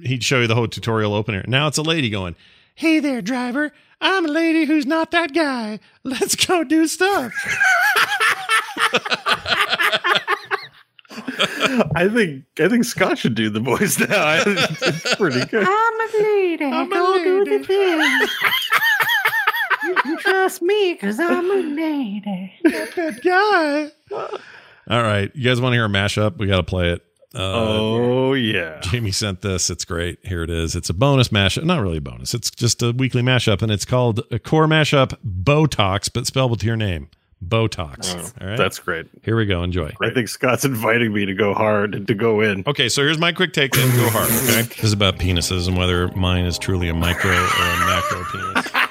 he'd 0.04 0.22
show 0.22 0.40
you 0.40 0.46
the 0.46 0.54
whole 0.54 0.68
tutorial 0.68 1.14
opener. 1.14 1.44
Now 1.48 1.66
it's 1.66 1.78
a 1.78 1.82
lady 1.82 2.10
going, 2.10 2.36
"Hey 2.74 2.98
there, 3.00 3.22
driver. 3.22 3.72
I'm 4.00 4.24
a 4.24 4.28
lady 4.28 4.64
who's 4.64 4.86
not 4.86 5.10
that 5.12 5.32
guy. 5.34 5.78
Let's 6.04 6.34
go 6.36 6.64
do 6.64 6.86
stuff." 6.86 7.32
I 11.94 12.08
think 12.12 12.44
I 12.58 12.68
think 12.68 12.84
Scott 12.84 13.18
should 13.18 13.34
do 13.34 13.50
the 13.50 13.60
voice 13.60 13.98
now. 13.98 14.42
it's 14.46 15.14
pretty 15.16 15.44
good. 15.50 15.66
I'm 15.68 16.00
a 16.00 16.08
lady. 16.22 16.64
I'm 16.64 16.90
a 16.90 16.94
Go 16.94 17.22
do 17.22 17.38
lady. 17.44 17.58
the 17.58 17.64
thing. 17.64 18.28
you 19.88 19.94
can 19.96 20.16
trust 20.18 20.62
me 20.62 20.94
because 20.94 21.20
I'm 21.20 21.50
a 21.50 21.54
lady. 21.54 22.52
Not 22.64 22.94
that 22.96 23.20
guy. 23.22 23.90
All 24.90 25.02
right, 25.02 25.30
you 25.34 25.44
guys 25.44 25.60
want 25.60 25.72
to 25.72 25.76
hear 25.76 25.84
a 25.84 25.88
mashup? 25.88 26.38
We 26.38 26.46
got 26.46 26.56
to 26.56 26.62
play 26.62 26.90
it. 26.90 27.02
Oh 27.34 28.34
yeah. 28.34 28.80
Jamie 28.82 29.12
sent 29.12 29.42
this. 29.42 29.70
It's 29.70 29.84
great. 29.84 30.18
Here 30.22 30.42
it 30.42 30.50
is. 30.50 30.74
It's 30.76 30.90
a 30.90 30.94
bonus 30.94 31.28
mashup. 31.28 31.64
Not 31.64 31.80
really 31.82 31.98
a 31.98 32.02
bonus. 32.02 32.34
It's 32.34 32.50
just 32.50 32.82
a 32.82 32.92
weekly 32.92 33.22
mashup, 33.22 33.62
and 33.62 33.72
it's 33.72 33.84
called 33.84 34.22
a 34.30 34.38
core 34.38 34.66
mashup 34.66 35.16
Botox, 35.24 36.10
but 36.12 36.26
spelled 36.26 36.50
with 36.50 36.62
your 36.64 36.76
name. 36.76 37.08
Botox. 37.46 38.14
Oh, 38.14 38.30
All 38.40 38.48
right. 38.50 38.56
That's 38.56 38.78
great. 38.78 39.06
Here 39.24 39.36
we 39.36 39.46
go. 39.46 39.62
Enjoy. 39.64 39.92
I 40.00 40.10
think 40.10 40.28
Scott's 40.28 40.64
inviting 40.64 41.12
me 41.12 41.26
to 41.26 41.34
go 41.34 41.54
hard 41.54 41.94
and 41.94 42.06
to 42.06 42.14
go 42.14 42.40
in. 42.40 42.62
Okay, 42.68 42.88
so 42.88 43.02
here's 43.02 43.18
my 43.18 43.32
quick 43.32 43.52
take. 43.52 43.72
Then 43.72 43.90
go 43.96 44.08
hard. 44.10 44.30
Okay, 44.30 44.62
this 44.76 44.84
is 44.84 44.92
about 44.92 45.16
penises 45.16 45.66
and 45.66 45.76
whether 45.76 46.08
mine 46.08 46.44
is 46.44 46.56
truly 46.56 46.88
a 46.88 46.94
micro 46.94 47.32
or 47.32 47.34
a 47.34 47.78
macro 47.80 48.24
penis. 48.30 48.81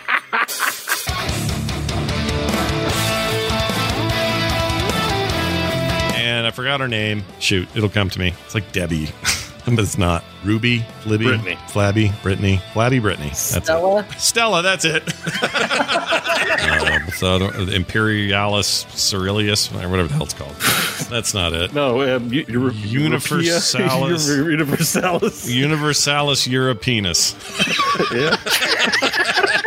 I 6.51 6.53
forgot 6.53 6.81
her 6.81 6.89
name. 6.89 7.23
Shoot, 7.39 7.69
it'll 7.77 7.87
come 7.87 8.09
to 8.09 8.19
me. 8.19 8.33
It's 8.43 8.53
like 8.53 8.73
Debbie, 8.73 9.07
but 9.65 9.79
it's 9.79 9.97
not. 9.97 10.21
Ruby, 10.43 10.85
Libby, 11.05 11.23
Brittany. 11.23 11.57
Flabby, 11.69 12.11
Brittany, 12.21 12.61
Flabby, 12.73 12.99
Brittany. 12.99 13.29
That's 13.29 13.55
it. 13.55 13.63
Stella. 13.63 14.05
Stella, 14.17 14.61
that's 14.61 14.83
it. 14.83 15.01
um, 17.03 17.09
so 17.11 17.37
I 17.37 17.39
Imperialis 17.73 18.85
Cerilius, 18.89 19.71
or 19.71 19.87
whatever 19.87 20.09
the 20.09 20.13
hell 20.15 20.23
it's 20.23 20.33
called. 20.33 20.53
That's 21.09 21.33
not 21.33 21.53
it. 21.53 21.73
No, 21.73 22.17
um, 22.17 22.33
U- 22.33 22.43
Euro- 22.49 22.71
Universalis. 22.73 24.27
Euro- 24.27 24.49
Universalis. 24.49 25.49
Universalis 25.49 26.47
Europeanus. 26.49 27.33
yeah. 28.13 28.35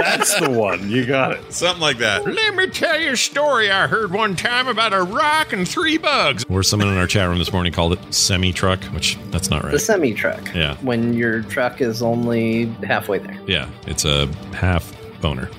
That's 0.04 0.38
the 0.38 0.50
one. 0.50 0.90
You 0.90 1.06
got 1.06 1.32
it. 1.32 1.52
Something 1.52 1.80
like 1.80 1.98
that. 1.98 2.26
Let 2.26 2.54
me 2.54 2.66
tell 2.68 3.00
you 3.00 3.12
a 3.12 3.16
story 3.16 3.70
I 3.70 3.86
heard 3.86 4.12
one 4.12 4.36
time 4.36 4.68
about 4.68 4.92
a 4.92 5.02
rock 5.02 5.52
and 5.52 5.66
three 5.66 5.98
bugs. 5.98 6.44
Or 6.48 6.62
someone 6.62 6.88
in 6.88 6.98
our 6.98 7.06
chat 7.06 7.28
room 7.28 7.38
this 7.38 7.52
morning 7.52 7.72
called 7.72 7.94
it 7.94 8.14
semi 8.14 8.52
truck, 8.52 8.82
which 8.84 9.18
that's 9.30 9.50
not 9.50 9.62
right. 9.62 9.72
The 9.72 9.78
semi 9.78 10.12
truck. 10.12 10.54
Yeah. 10.54 10.76
When 10.76 11.14
your 11.14 11.42
truck 11.42 11.80
is 11.80 12.02
only 12.02 12.66
halfway 12.84 13.18
there. 13.18 13.38
Yeah, 13.46 13.68
it's 13.86 14.04
a 14.04 14.26
half 14.52 14.94
boner. 15.20 15.50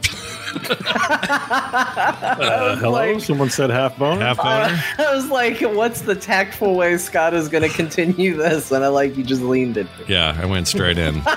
Uh, 1.47 2.75
hello, 2.77 2.91
like- 2.91 3.19
someone 3.21 3.49
said 3.49 3.69
half 3.69 3.97
bone. 3.97 4.19
Half 4.19 4.37
boner. 4.37 4.81
I 5.09 5.13
was 5.15 5.29
like, 5.29 5.59
what's 5.61 6.01
the 6.01 6.15
tactful 6.15 6.75
way 6.75 6.97
Scott 6.97 7.33
is 7.33 7.47
going 7.49 7.63
to 7.63 7.69
continue 7.75 8.35
this? 8.35 8.71
And 8.71 8.83
I 8.83 8.87
like, 8.87 9.15
you 9.17 9.23
just 9.23 9.41
leaned 9.41 9.77
it. 9.77 9.87
Yeah, 10.07 10.37
I 10.41 10.45
went 10.45 10.67
straight 10.67 10.97
in. 10.97 11.21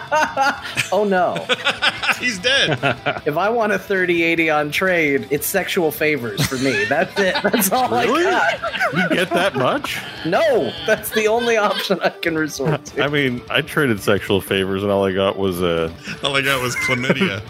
oh 0.93 1.05
no. 1.09 1.47
He's 2.21 2.39
dead. 2.39 2.79
if 3.27 3.37
I 3.37 3.49
want 3.49 3.73
a 3.73 3.79
30 3.79 4.23
80 4.23 4.51
on 4.51 4.71
trade, 4.73 5.29
it's 5.31 5.47
sexual 5.47 5.93
favors 5.93 6.45
for 6.47 6.57
me. 6.57 6.85
That's 6.87 7.17
it. 7.19 7.37
That's 7.43 7.71
all 7.71 7.89
Really? 7.91 8.27
I 8.27 8.59
got. 8.93 8.93
you 9.11 9.17
get 9.17 9.31
that 9.31 9.55
much? 9.55 9.99
No, 10.27 10.73
that's 10.87 11.11
the 11.11 11.29
only 11.29 11.57
option 11.57 12.01
I 12.01 12.09
can 12.11 12.37
resort 12.37 12.85
to. 12.87 13.05
I 13.05 13.09
mean, 13.09 13.41
I 13.51 13.63
traded 13.63 14.01
sexual 14.01 14.41
favors, 14.41 14.83
and 14.83 14.91
all 14.91 15.05
I 15.05 15.13
got 15.13 15.39
was 15.39 15.63
a, 15.63 15.93
All 16.25 16.37
I 16.37 16.43
got 16.43 16.61
was 16.61 16.75
chlamydia. 16.77 17.41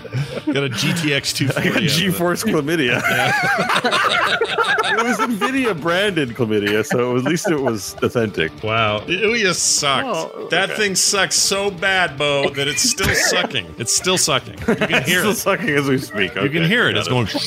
got 0.53 0.65
a 0.65 0.69
GTX 0.69 1.35
I 1.61 1.65
got 1.65 1.81
240. 1.81 2.13
GeForce 2.13 2.45
chlamydia. 2.45 2.99
it 4.99 5.05
was 5.05 5.17
Nvidia 5.19 5.81
branded 5.81 6.31
chlamydia, 6.31 6.85
so 6.85 7.17
at 7.17 7.25
least 7.25 7.51
it 7.51 7.61
was 7.61 7.95
authentic. 8.03 8.51
Wow. 8.63 8.99
it 8.99 9.23
Ouya 9.23 9.55
sucked. 9.55 10.07
Oh, 10.35 10.49
That 10.51 10.71
okay. 10.71 10.81
thing 10.81 10.95
sucks 10.95 11.37
so 11.37 11.71
bad, 11.71 12.19
Bo, 12.19 12.51
that 12.55 12.69
it's 12.69 12.83
still 12.83 13.15
sucking. 13.15 13.75
It's 13.79 13.95
still 13.95 14.19
sucking. 14.19 14.59
You 14.59 14.75
can 14.77 15.03
hear 15.05 15.19
it's 15.19 15.19
Still 15.19 15.31
it. 15.31 15.37
sucking 15.59 15.69
as 15.71 15.89
we 15.89 15.99
speak. 15.99 16.35
You 16.35 16.51
can 16.51 16.65
hear 16.65 16.89
it. 16.89 16.95
got 16.95 16.97
It's 16.97 17.09
going. 17.09 17.29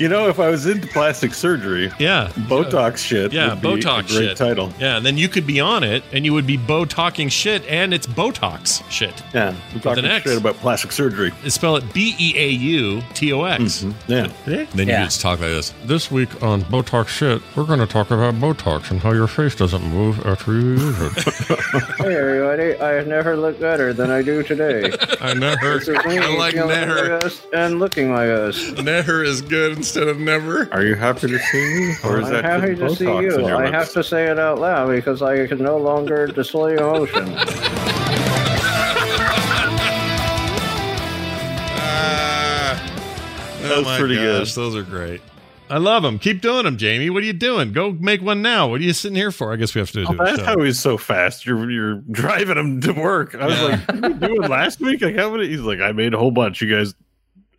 You 0.00 0.08
know, 0.08 0.28
if 0.28 0.40
I 0.40 0.48
was 0.48 0.66
into 0.66 0.88
plastic 0.88 1.34
surgery, 1.34 1.92
Yeah. 1.98 2.28
Botox 2.48 2.96
shit. 2.98 3.32
Yeah, 3.34 3.50
would 3.52 3.60
be 3.60 3.68
Botox 3.68 3.98
a 3.98 4.14
great 4.14 4.28
shit. 4.30 4.36
title. 4.38 4.72
Yeah, 4.80 4.96
and 4.96 5.04
then 5.04 5.18
you 5.18 5.28
could 5.28 5.46
be 5.46 5.60
on 5.60 5.84
it, 5.84 6.02
and 6.12 6.24
you 6.24 6.32
would 6.32 6.46
be 6.46 6.56
Bo 6.56 6.86
talking 6.86 7.28
shit, 7.28 7.62
and 7.66 7.92
it's 7.92 8.06
Botox 8.06 8.82
shit. 8.90 9.12
Yeah, 9.34 9.54
I'm 9.74 9.80
talking 9.80 10.04
an 10.06 10.10
X. 10.10 10.22
straight 10.24 10.38
about 10.38 10.54
plastic 10.56 10.90
surgery. 10.92 11.32
It's 11.44 11.54
spell 11.54 11.76
it 11.76 11.84
B 11.92 12.14
E 12.18 12.32
A 12.38 12.48
U 12.48 13.02
T 13.12 13.30
O 13.34 13.44
X. 13.44 13.62
Mm-hmm. 13.84 14.10
Yeah, 14.50 14.66
Then 14.74 14.88
you 14.88 14.94
just 14.94 15.20
talk 15.20 15.38
like 15.40 15.50
this. 15.50 15.74
This 15.84 16.10
week 16.10 16.42
on 16.42 16.62
Botox 16.62 17.08
shit, 17.08 17.42
we're 17.54 17.64
going 17.64 17.80
to 17.80 17.86
talk 17.86 18.10
about 18.10 18.34
Botox 18.36 18.90
and 18.90 19.00
how 19.00 19.12
your 19.12 19.26
face 19.26 19.54
doesn't 19.54 19.84
move 19.84 20.24
after 20.26 20.52
you 20.54 20.70
use 20.78 20.98
it. 21.00 21.58
Hey 22.00 22.16
everybody, 22.16 22.80
I 22.80 23.02
never 23.04 23.36
look 23.36 23.60
better 23.60 23.92
than 23.92 24.10
I 24.10 24.22
do 24.22 24.42
today. 24.42 24.90
I 25.20 25.34
never. 25.34 25.80
I 25.86 26.34
like 26.36 26.54
never. 26.54 27.20
and 27.52 27.78
looking 27.78 28.10
like 28.12 28.28
us. 28.30 28.72
Never 28.72 29.22
is 29.22 29.42
good 29.42 29.84
instead 29.90 30.06
of 30.08 30.20
never. 30.20 30.68
Are 30.72 30.84
you 30.84 30.94
happy 30.94 31.26
to 31.26 31.38
see 31.38 31.74
me, 31.74 31.94
or 32.04 32.20
is 32.20 32.26
I'm 32.26 32.32
that 32.34 32.44
happy 32.44 32.76
to 32.76 32.94
see 32.94 33.04
you. 33.04 33.46
I 33.48 33.64
lips? 33.64 33.70
have 33.72 33.90
to 33.94 34.04
say 34.04 34.26
it 34.26 34.38
out 34.38 34.60
loud 34.60 34.88
because 34.94 35.20
I 35.20 35.48
can 35.48 35.58
no 35.58 35.78
longer 35.78 36.26
display 36.32 36.74
emotion. 36.76 37.34
Ah. 41.82 43.58
That 43.62 43.72
oh 43.72 43.76
was 43.78 43.84
my 43.86 43.98
pretty 43.98 44.14
gosh, 44.16 44.54
good. 44.54 44.62
those 44.62 44.76
are 44.76 44.82
great. 44.82 45.20
I 45.68 45.78
love 45.78 46.02
them. 46.02 46.18
Keep 46.18 46.40
doing 46.40 46.64
them, 46.64 46.76
Jamie. 46.76 47.10
What 47.10 47.22
are 47.22 47.26
you 47.26 47.32
doing? 47.32 47.72
Go 47.72 47.92
make 47.92 48.22
one 48.22 48.42
now. 48.42 48.68
What 48.68 48.80
are 48.80 48.84
you 48.84 48.92
sitting 48.92 49.14
here 49.14 49.30
for? 49.30 49.52
I 49.52 49.56
guess 49.56 49.72
we 49.74 49.78
have 49.78 49.90
to 49.92 50.04
do 50.04 50.06
Oh, 50.08 50.24
that's 50.24 50.38
show. 50.40 50.44
how 50.44 50.60
he's 50.60 50.80
so 50.80 50.96
fast. 50.98 51.46
You're 51.46 51.70
you're 51.70 51.94
driving 52.10 52.56
him 52.58 52.80
to 52.82 52.92
work. 52.92 53.34
I 53.36 53.46
was 53.46 53.56
Yeah. 53.56 53.64
like, 53.66 53.88
what 53.88 54.00
were 54.02 54.08
you 54.08 54.14
doing 54.36 54.50
last 54.50 54.80
week? 54.80 55.00
Like, 55.00 55.16
how 55.16 55.30
many? 55.30 55.48
He's 55.48 55.60
like, 55.60 55.80
I 55.80 55.92
made 55.92 56.12
a 56.14 56.18
whole 56.18 56.32
bunch. 56.32 56.60
You 56.60 56.74
guys 56.74 56.94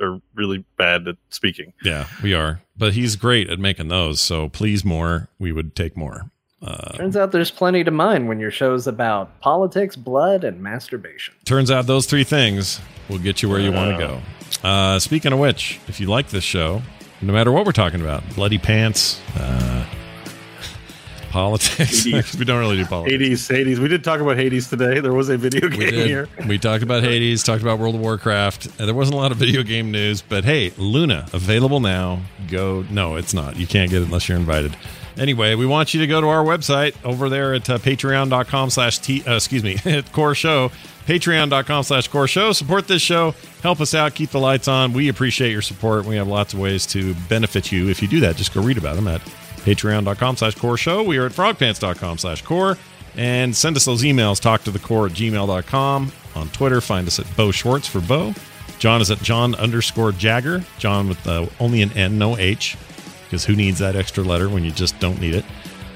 are 0.01 0.19
really 0.35 0.63
bad 0.77 1.07
at 1.07 1.15
speaking. 1.29 1.73
Yeah, 1.83 2.07
we 2.23 2.33
are. 2.33 2.61
But 2.77 2.93
he's 2.93 3.15
great 3.15 3.49
at 3.49 3.59
making 3.59 3.87
those. 3.89 4.19
So 4.19 4.49
please, 4.49 4.83
more. 4.83 5.29
We 5.39 5.51
would 5.51 5.75
take 5.75 5.95
more. 5.95 6.31
Uh, 6.61 6.95
Turns 6.97 7.17
out 7.17 7.31
there's 7.31 7.49
plenty 7.49 7.83
to 7.83 7.89
mine 7.91 8.27
when 8.27 8.39
your 8.39 8.51
show's 8.51 8.85
about 8.85 9.39
politics, 9.39 9.95
blood, 9.95 10.43
and 10.43 10.61
masturbation. 10.61 11.33
turns 11.43 11.71
out 11.71 11.87
those 11.87 12.05
three 12.05 12.23
things 12.23 12.79
will 13.09 13.17
get 13.17 13.41
you 13.41 13.49
where 13.49 13.59
you 13.59 13.71
want 13.71 13.91
to 13.91 13.97
go. 13.97 14.21
Uh, 14.67 14.99
speaking 14.99 15.33
of 15.33 15.39
which, 15.39 15.79
if 15.87 15.99
you 15.99 16.05
like 16.07 16.29
this 16.29 16.43
show, 16.43 16.83
no 17.21 17.33
matter 17.33 17.51
what 17.51 17.65
we're 17.65 17.71
talking 17.71 17.99
about, 18.01 18.23
bloody 18.35 18.59
pants, 18.59 19.19
uh, 19.37 19.85
politics. 21.31 22.03
Hades. 22.03 22.35
we 22.39 22.45
don't 22.45 22.59
really 22.59 22.77
do 22.77 22.85
politics. 22.85 23.11
Hades, 23.13 23.47
Hades. 23.47 23.79
We 23.79 23.87
did 23.87 24.03
talk 24.03 24.19
about 24.19 24.37
Hades 24.37 24.69
today. 24.69 24.99
There 24.99 25.13
was 25.13 25.29
a 25.29 25.37
video 25.37 25.69
We, 25.69 25.77
game 25.77 25.89
did. 25.91 26.07
here. 26.07 26.29
we 26.47 26.59
talked 26.59 26.83
about 26.83 27.01
Hades, 27.03 27.43
talked 27.43 27.61
about 27.63 27.79
World 27.79 27.95
of 27.95 28.01
Warcraft. 28.01 28.67
Uh, 28.79 28.85
there 28.85 28.93
wasn't 28.95 29.15
a 29.15 29.17
lot 29.17 29.31
of 29.31 29.37
video 29.37 29.63
game 29.63 29.91
news, 29.91 30.21
but 30.21 30.43
hey, 30.43 30.71
Luna 30.77 31.25
available 31.33 31.79
now. 31.79 32.21
Go. 32.49 32.85
No, 32.89 33.15
it's 33.15 33.33
not. 33.33 33.55
You 33.57 33.65
can't 33.67 33.89
get 33.89 34.01
it 34.01 34.05
unless 34.05 34.27
you're 34.29 34.37
invited. 34.37 34.75
Anyway, 35.17 35.55
we 35.55 35.65
want 35.65 35.93
you 35.93 35.99
to 36.01 36.07
go 36.07 36.21
to 36.21 36.27
our 36.27 36.43
website 36.43 36.95
over 37.03 37.27
there 37.29 37.53
at 37.53 37.69
uh, 37.69 37.77
patreon.com 37.77 38.69
slash 38.69 38.99
t 38.99 39.23
uh, 39.27 39.35
excuse 39.35 39.63
me 39.63 39.77
at 39.85 40.11
core 40.13 40.33
show 40.35 40.71
patreon.com 41.05 41.83
slash 41.83 42.07
core 42.07 42.27
show 42.27 42.53
support 42.53 42.87
this 42.87 43.01
show 43.01 43.33
help 43.63 43.81
us 43.81 43.93
out 43.93 44.13
keep 44.13 44.29
the 44.29 44.39
lights 44.39 44.67
on 44.67 44.93
we 44.93 45.09
appreciate 45.09 45.51
your 45.51 45.61
support 45.61 46.05
we 46.05 46.15
have 46.15 46.27
lots 46.27 46.53
of 46.53 46.59
ways 46.59 46.85
to 46.85 47.13
benefit 47.27 47.71
you 47.71 47.89
if 47.89 48.01
you 48.01 48.07
do 48.07 48.19
that 48.19 48.35
just 48.35 48.53
go 48.53 48.61
read 48.61 48.77
about 48.77 48.95
them 48.95 49.07
at 49.07 49.19
patreon.com 49.61 50.37
slash 50.37 50.55
core 50.55 50.77
show 50.77 51.03
we 51.03 51.17
are 51.17 51.25
at 51.25 51.31
frogpants.com 51.31 52.17
slash 52.17 52.41
core 52.41 52.77
and 53.15 53.55
send 53.55 53.75
us 53.75 53.85
those 53.85 54.03
emails 54.03 54.39
talk 54.39 54.63
to 54.63 54.71
the 54.71 54.79
core 54.79 55.05
at 55.07 55.11
gmail.com 55.11 56.11
on 56.35 56.49
twitter 56.49 56.81
find 56.81 57.07
us 57.07 57.19
at 57.19 57.37
bo 57.37 57.51
schwartz 57.51 57.87
for 57.87 58.01
bo 58.01 58.33
john 58.79 59.01
is 59.01 59.11
at 59.11 59.19
john 59.19 59.55
underscore 59.55 60.11
jagger 60.11 60.63
john 60.77 61.07
with 61.07 61.25
uh, 61.27 61.45
only 61.59 61.81
an 61.81 61.91
n 61.93 62.17
no 62.17 62.37
h 62.37 62.77
because 63.23 63.45
who 63.45 63.55
needs 63.55 63.79
that 63.79 63.95
extra 63.95 64.23
letter 64.23 64.49
when 64.49 64.63
you 64.63 64.71
just 64.71 64.99
don't 64.99 65.19
need 65.21 65.35
it 65.35 65.45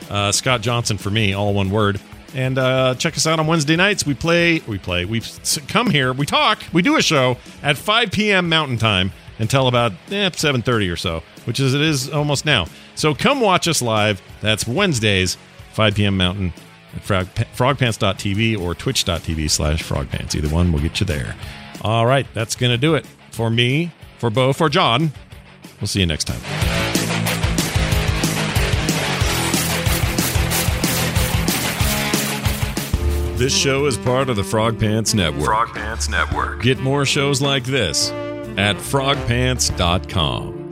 uh, 0.09 0.31
Scott 0.31 0.61
Johnson 0.61 0.97
for 0.97 1.09
me, 1.09 1.33
all 1.33 1.53
one 1.53 1.69
word. 1.69 1.99
And 2.33 2.57
uh, 2.57 2.95
check 2.95 3.15
us 3.15 3.25
out 3.25 3.39
on 3.39 3.47
Wednesday 3.47 3.77
nights. 3.77 4.05
We 4.05 4.13
play, 4.13 4.59
we 4.67 4.77
play, 4.77 5.05
we 5.05 5.21
come 5.67 5.89
here, 5.89 6.11
we 6.11 6.25
talk, 6.25 6.59
we 6.73 6.81
do 6.81 6.97
a 6.97 7.01
show 7.01 7.37
at 7.63 7.77
5 7.77 8.11
p.m. 8.11 8.49
Mountain 8.49 8.77
Time 8.77 9.13
until 9.39 9.67
about 9.67 9.93
eh, 10.11 10.29
7:30 10.29 10.91
or 10.91 10.97
so, 10.97 11.23
which 11.45 11.61
is 11.61 11.73
it 11.73 11.81
is 11.81 12.09
almost 12.09 12.45
now. 12.45 12.67
So 12.95 13.13
come 13.13 13.41
watch 13.41 13.67
us 13.67 13.81
live. 13.81 14.21
That's 14.41 14.67
Wednesdays, 14.67 15.37
5 15.73 15.95
p.m. 15.95 16.17
Mountain 16.17 16.53
at 16.95 17.01
frog, 17.03 17.27
frogpants.tv 17.27 18.59
or 18.59 18.73
twitch.tv 18.73 19.49
slash 19.49 19.83
frogpants. 19.83 20.35
Either 20.35 20.49
one 20.49 20.71
will 20.71 20.79
get 20.79 20.99
you 20.99 21.05
there. 21.05 21.35
All 21.81 22.05
right, 22.05 22.25
that's 22.33 22.55
going 22.55 22.71
to 22.71 22.77
do 22.77 22.95
it 22.95 23.05
for 23.31 23.49
me, 23.49 23.91
for 24.17 24.29
Bo, 24.29 24.53
for 24.53 24.69
John. 24.69 25.11
We'll 25.79 25.87
see 25.87 25.99
you 25.99 26.05
next 26.05 26.23
time. 26.25 26.41
This 33.37 33.55
show 33.55 33.85
is 33.85 33.97
part 33.97 34.29
of 34.29 34.37
the 34.37 34.45
Frog 34.45 34.79
Pants 34.79 35.13
Network. 35.13 35.43
Frog 35.45 35.67
Pants 35.73 36.07
Network. 36.07 36.61
Get 36.61 36.79
more 36.79 37.05
shows 37.05 37.41
like 37.41 37.65
this 37.65 38.09
at 38.57 38.77
frogpants.com. 38.77 40.71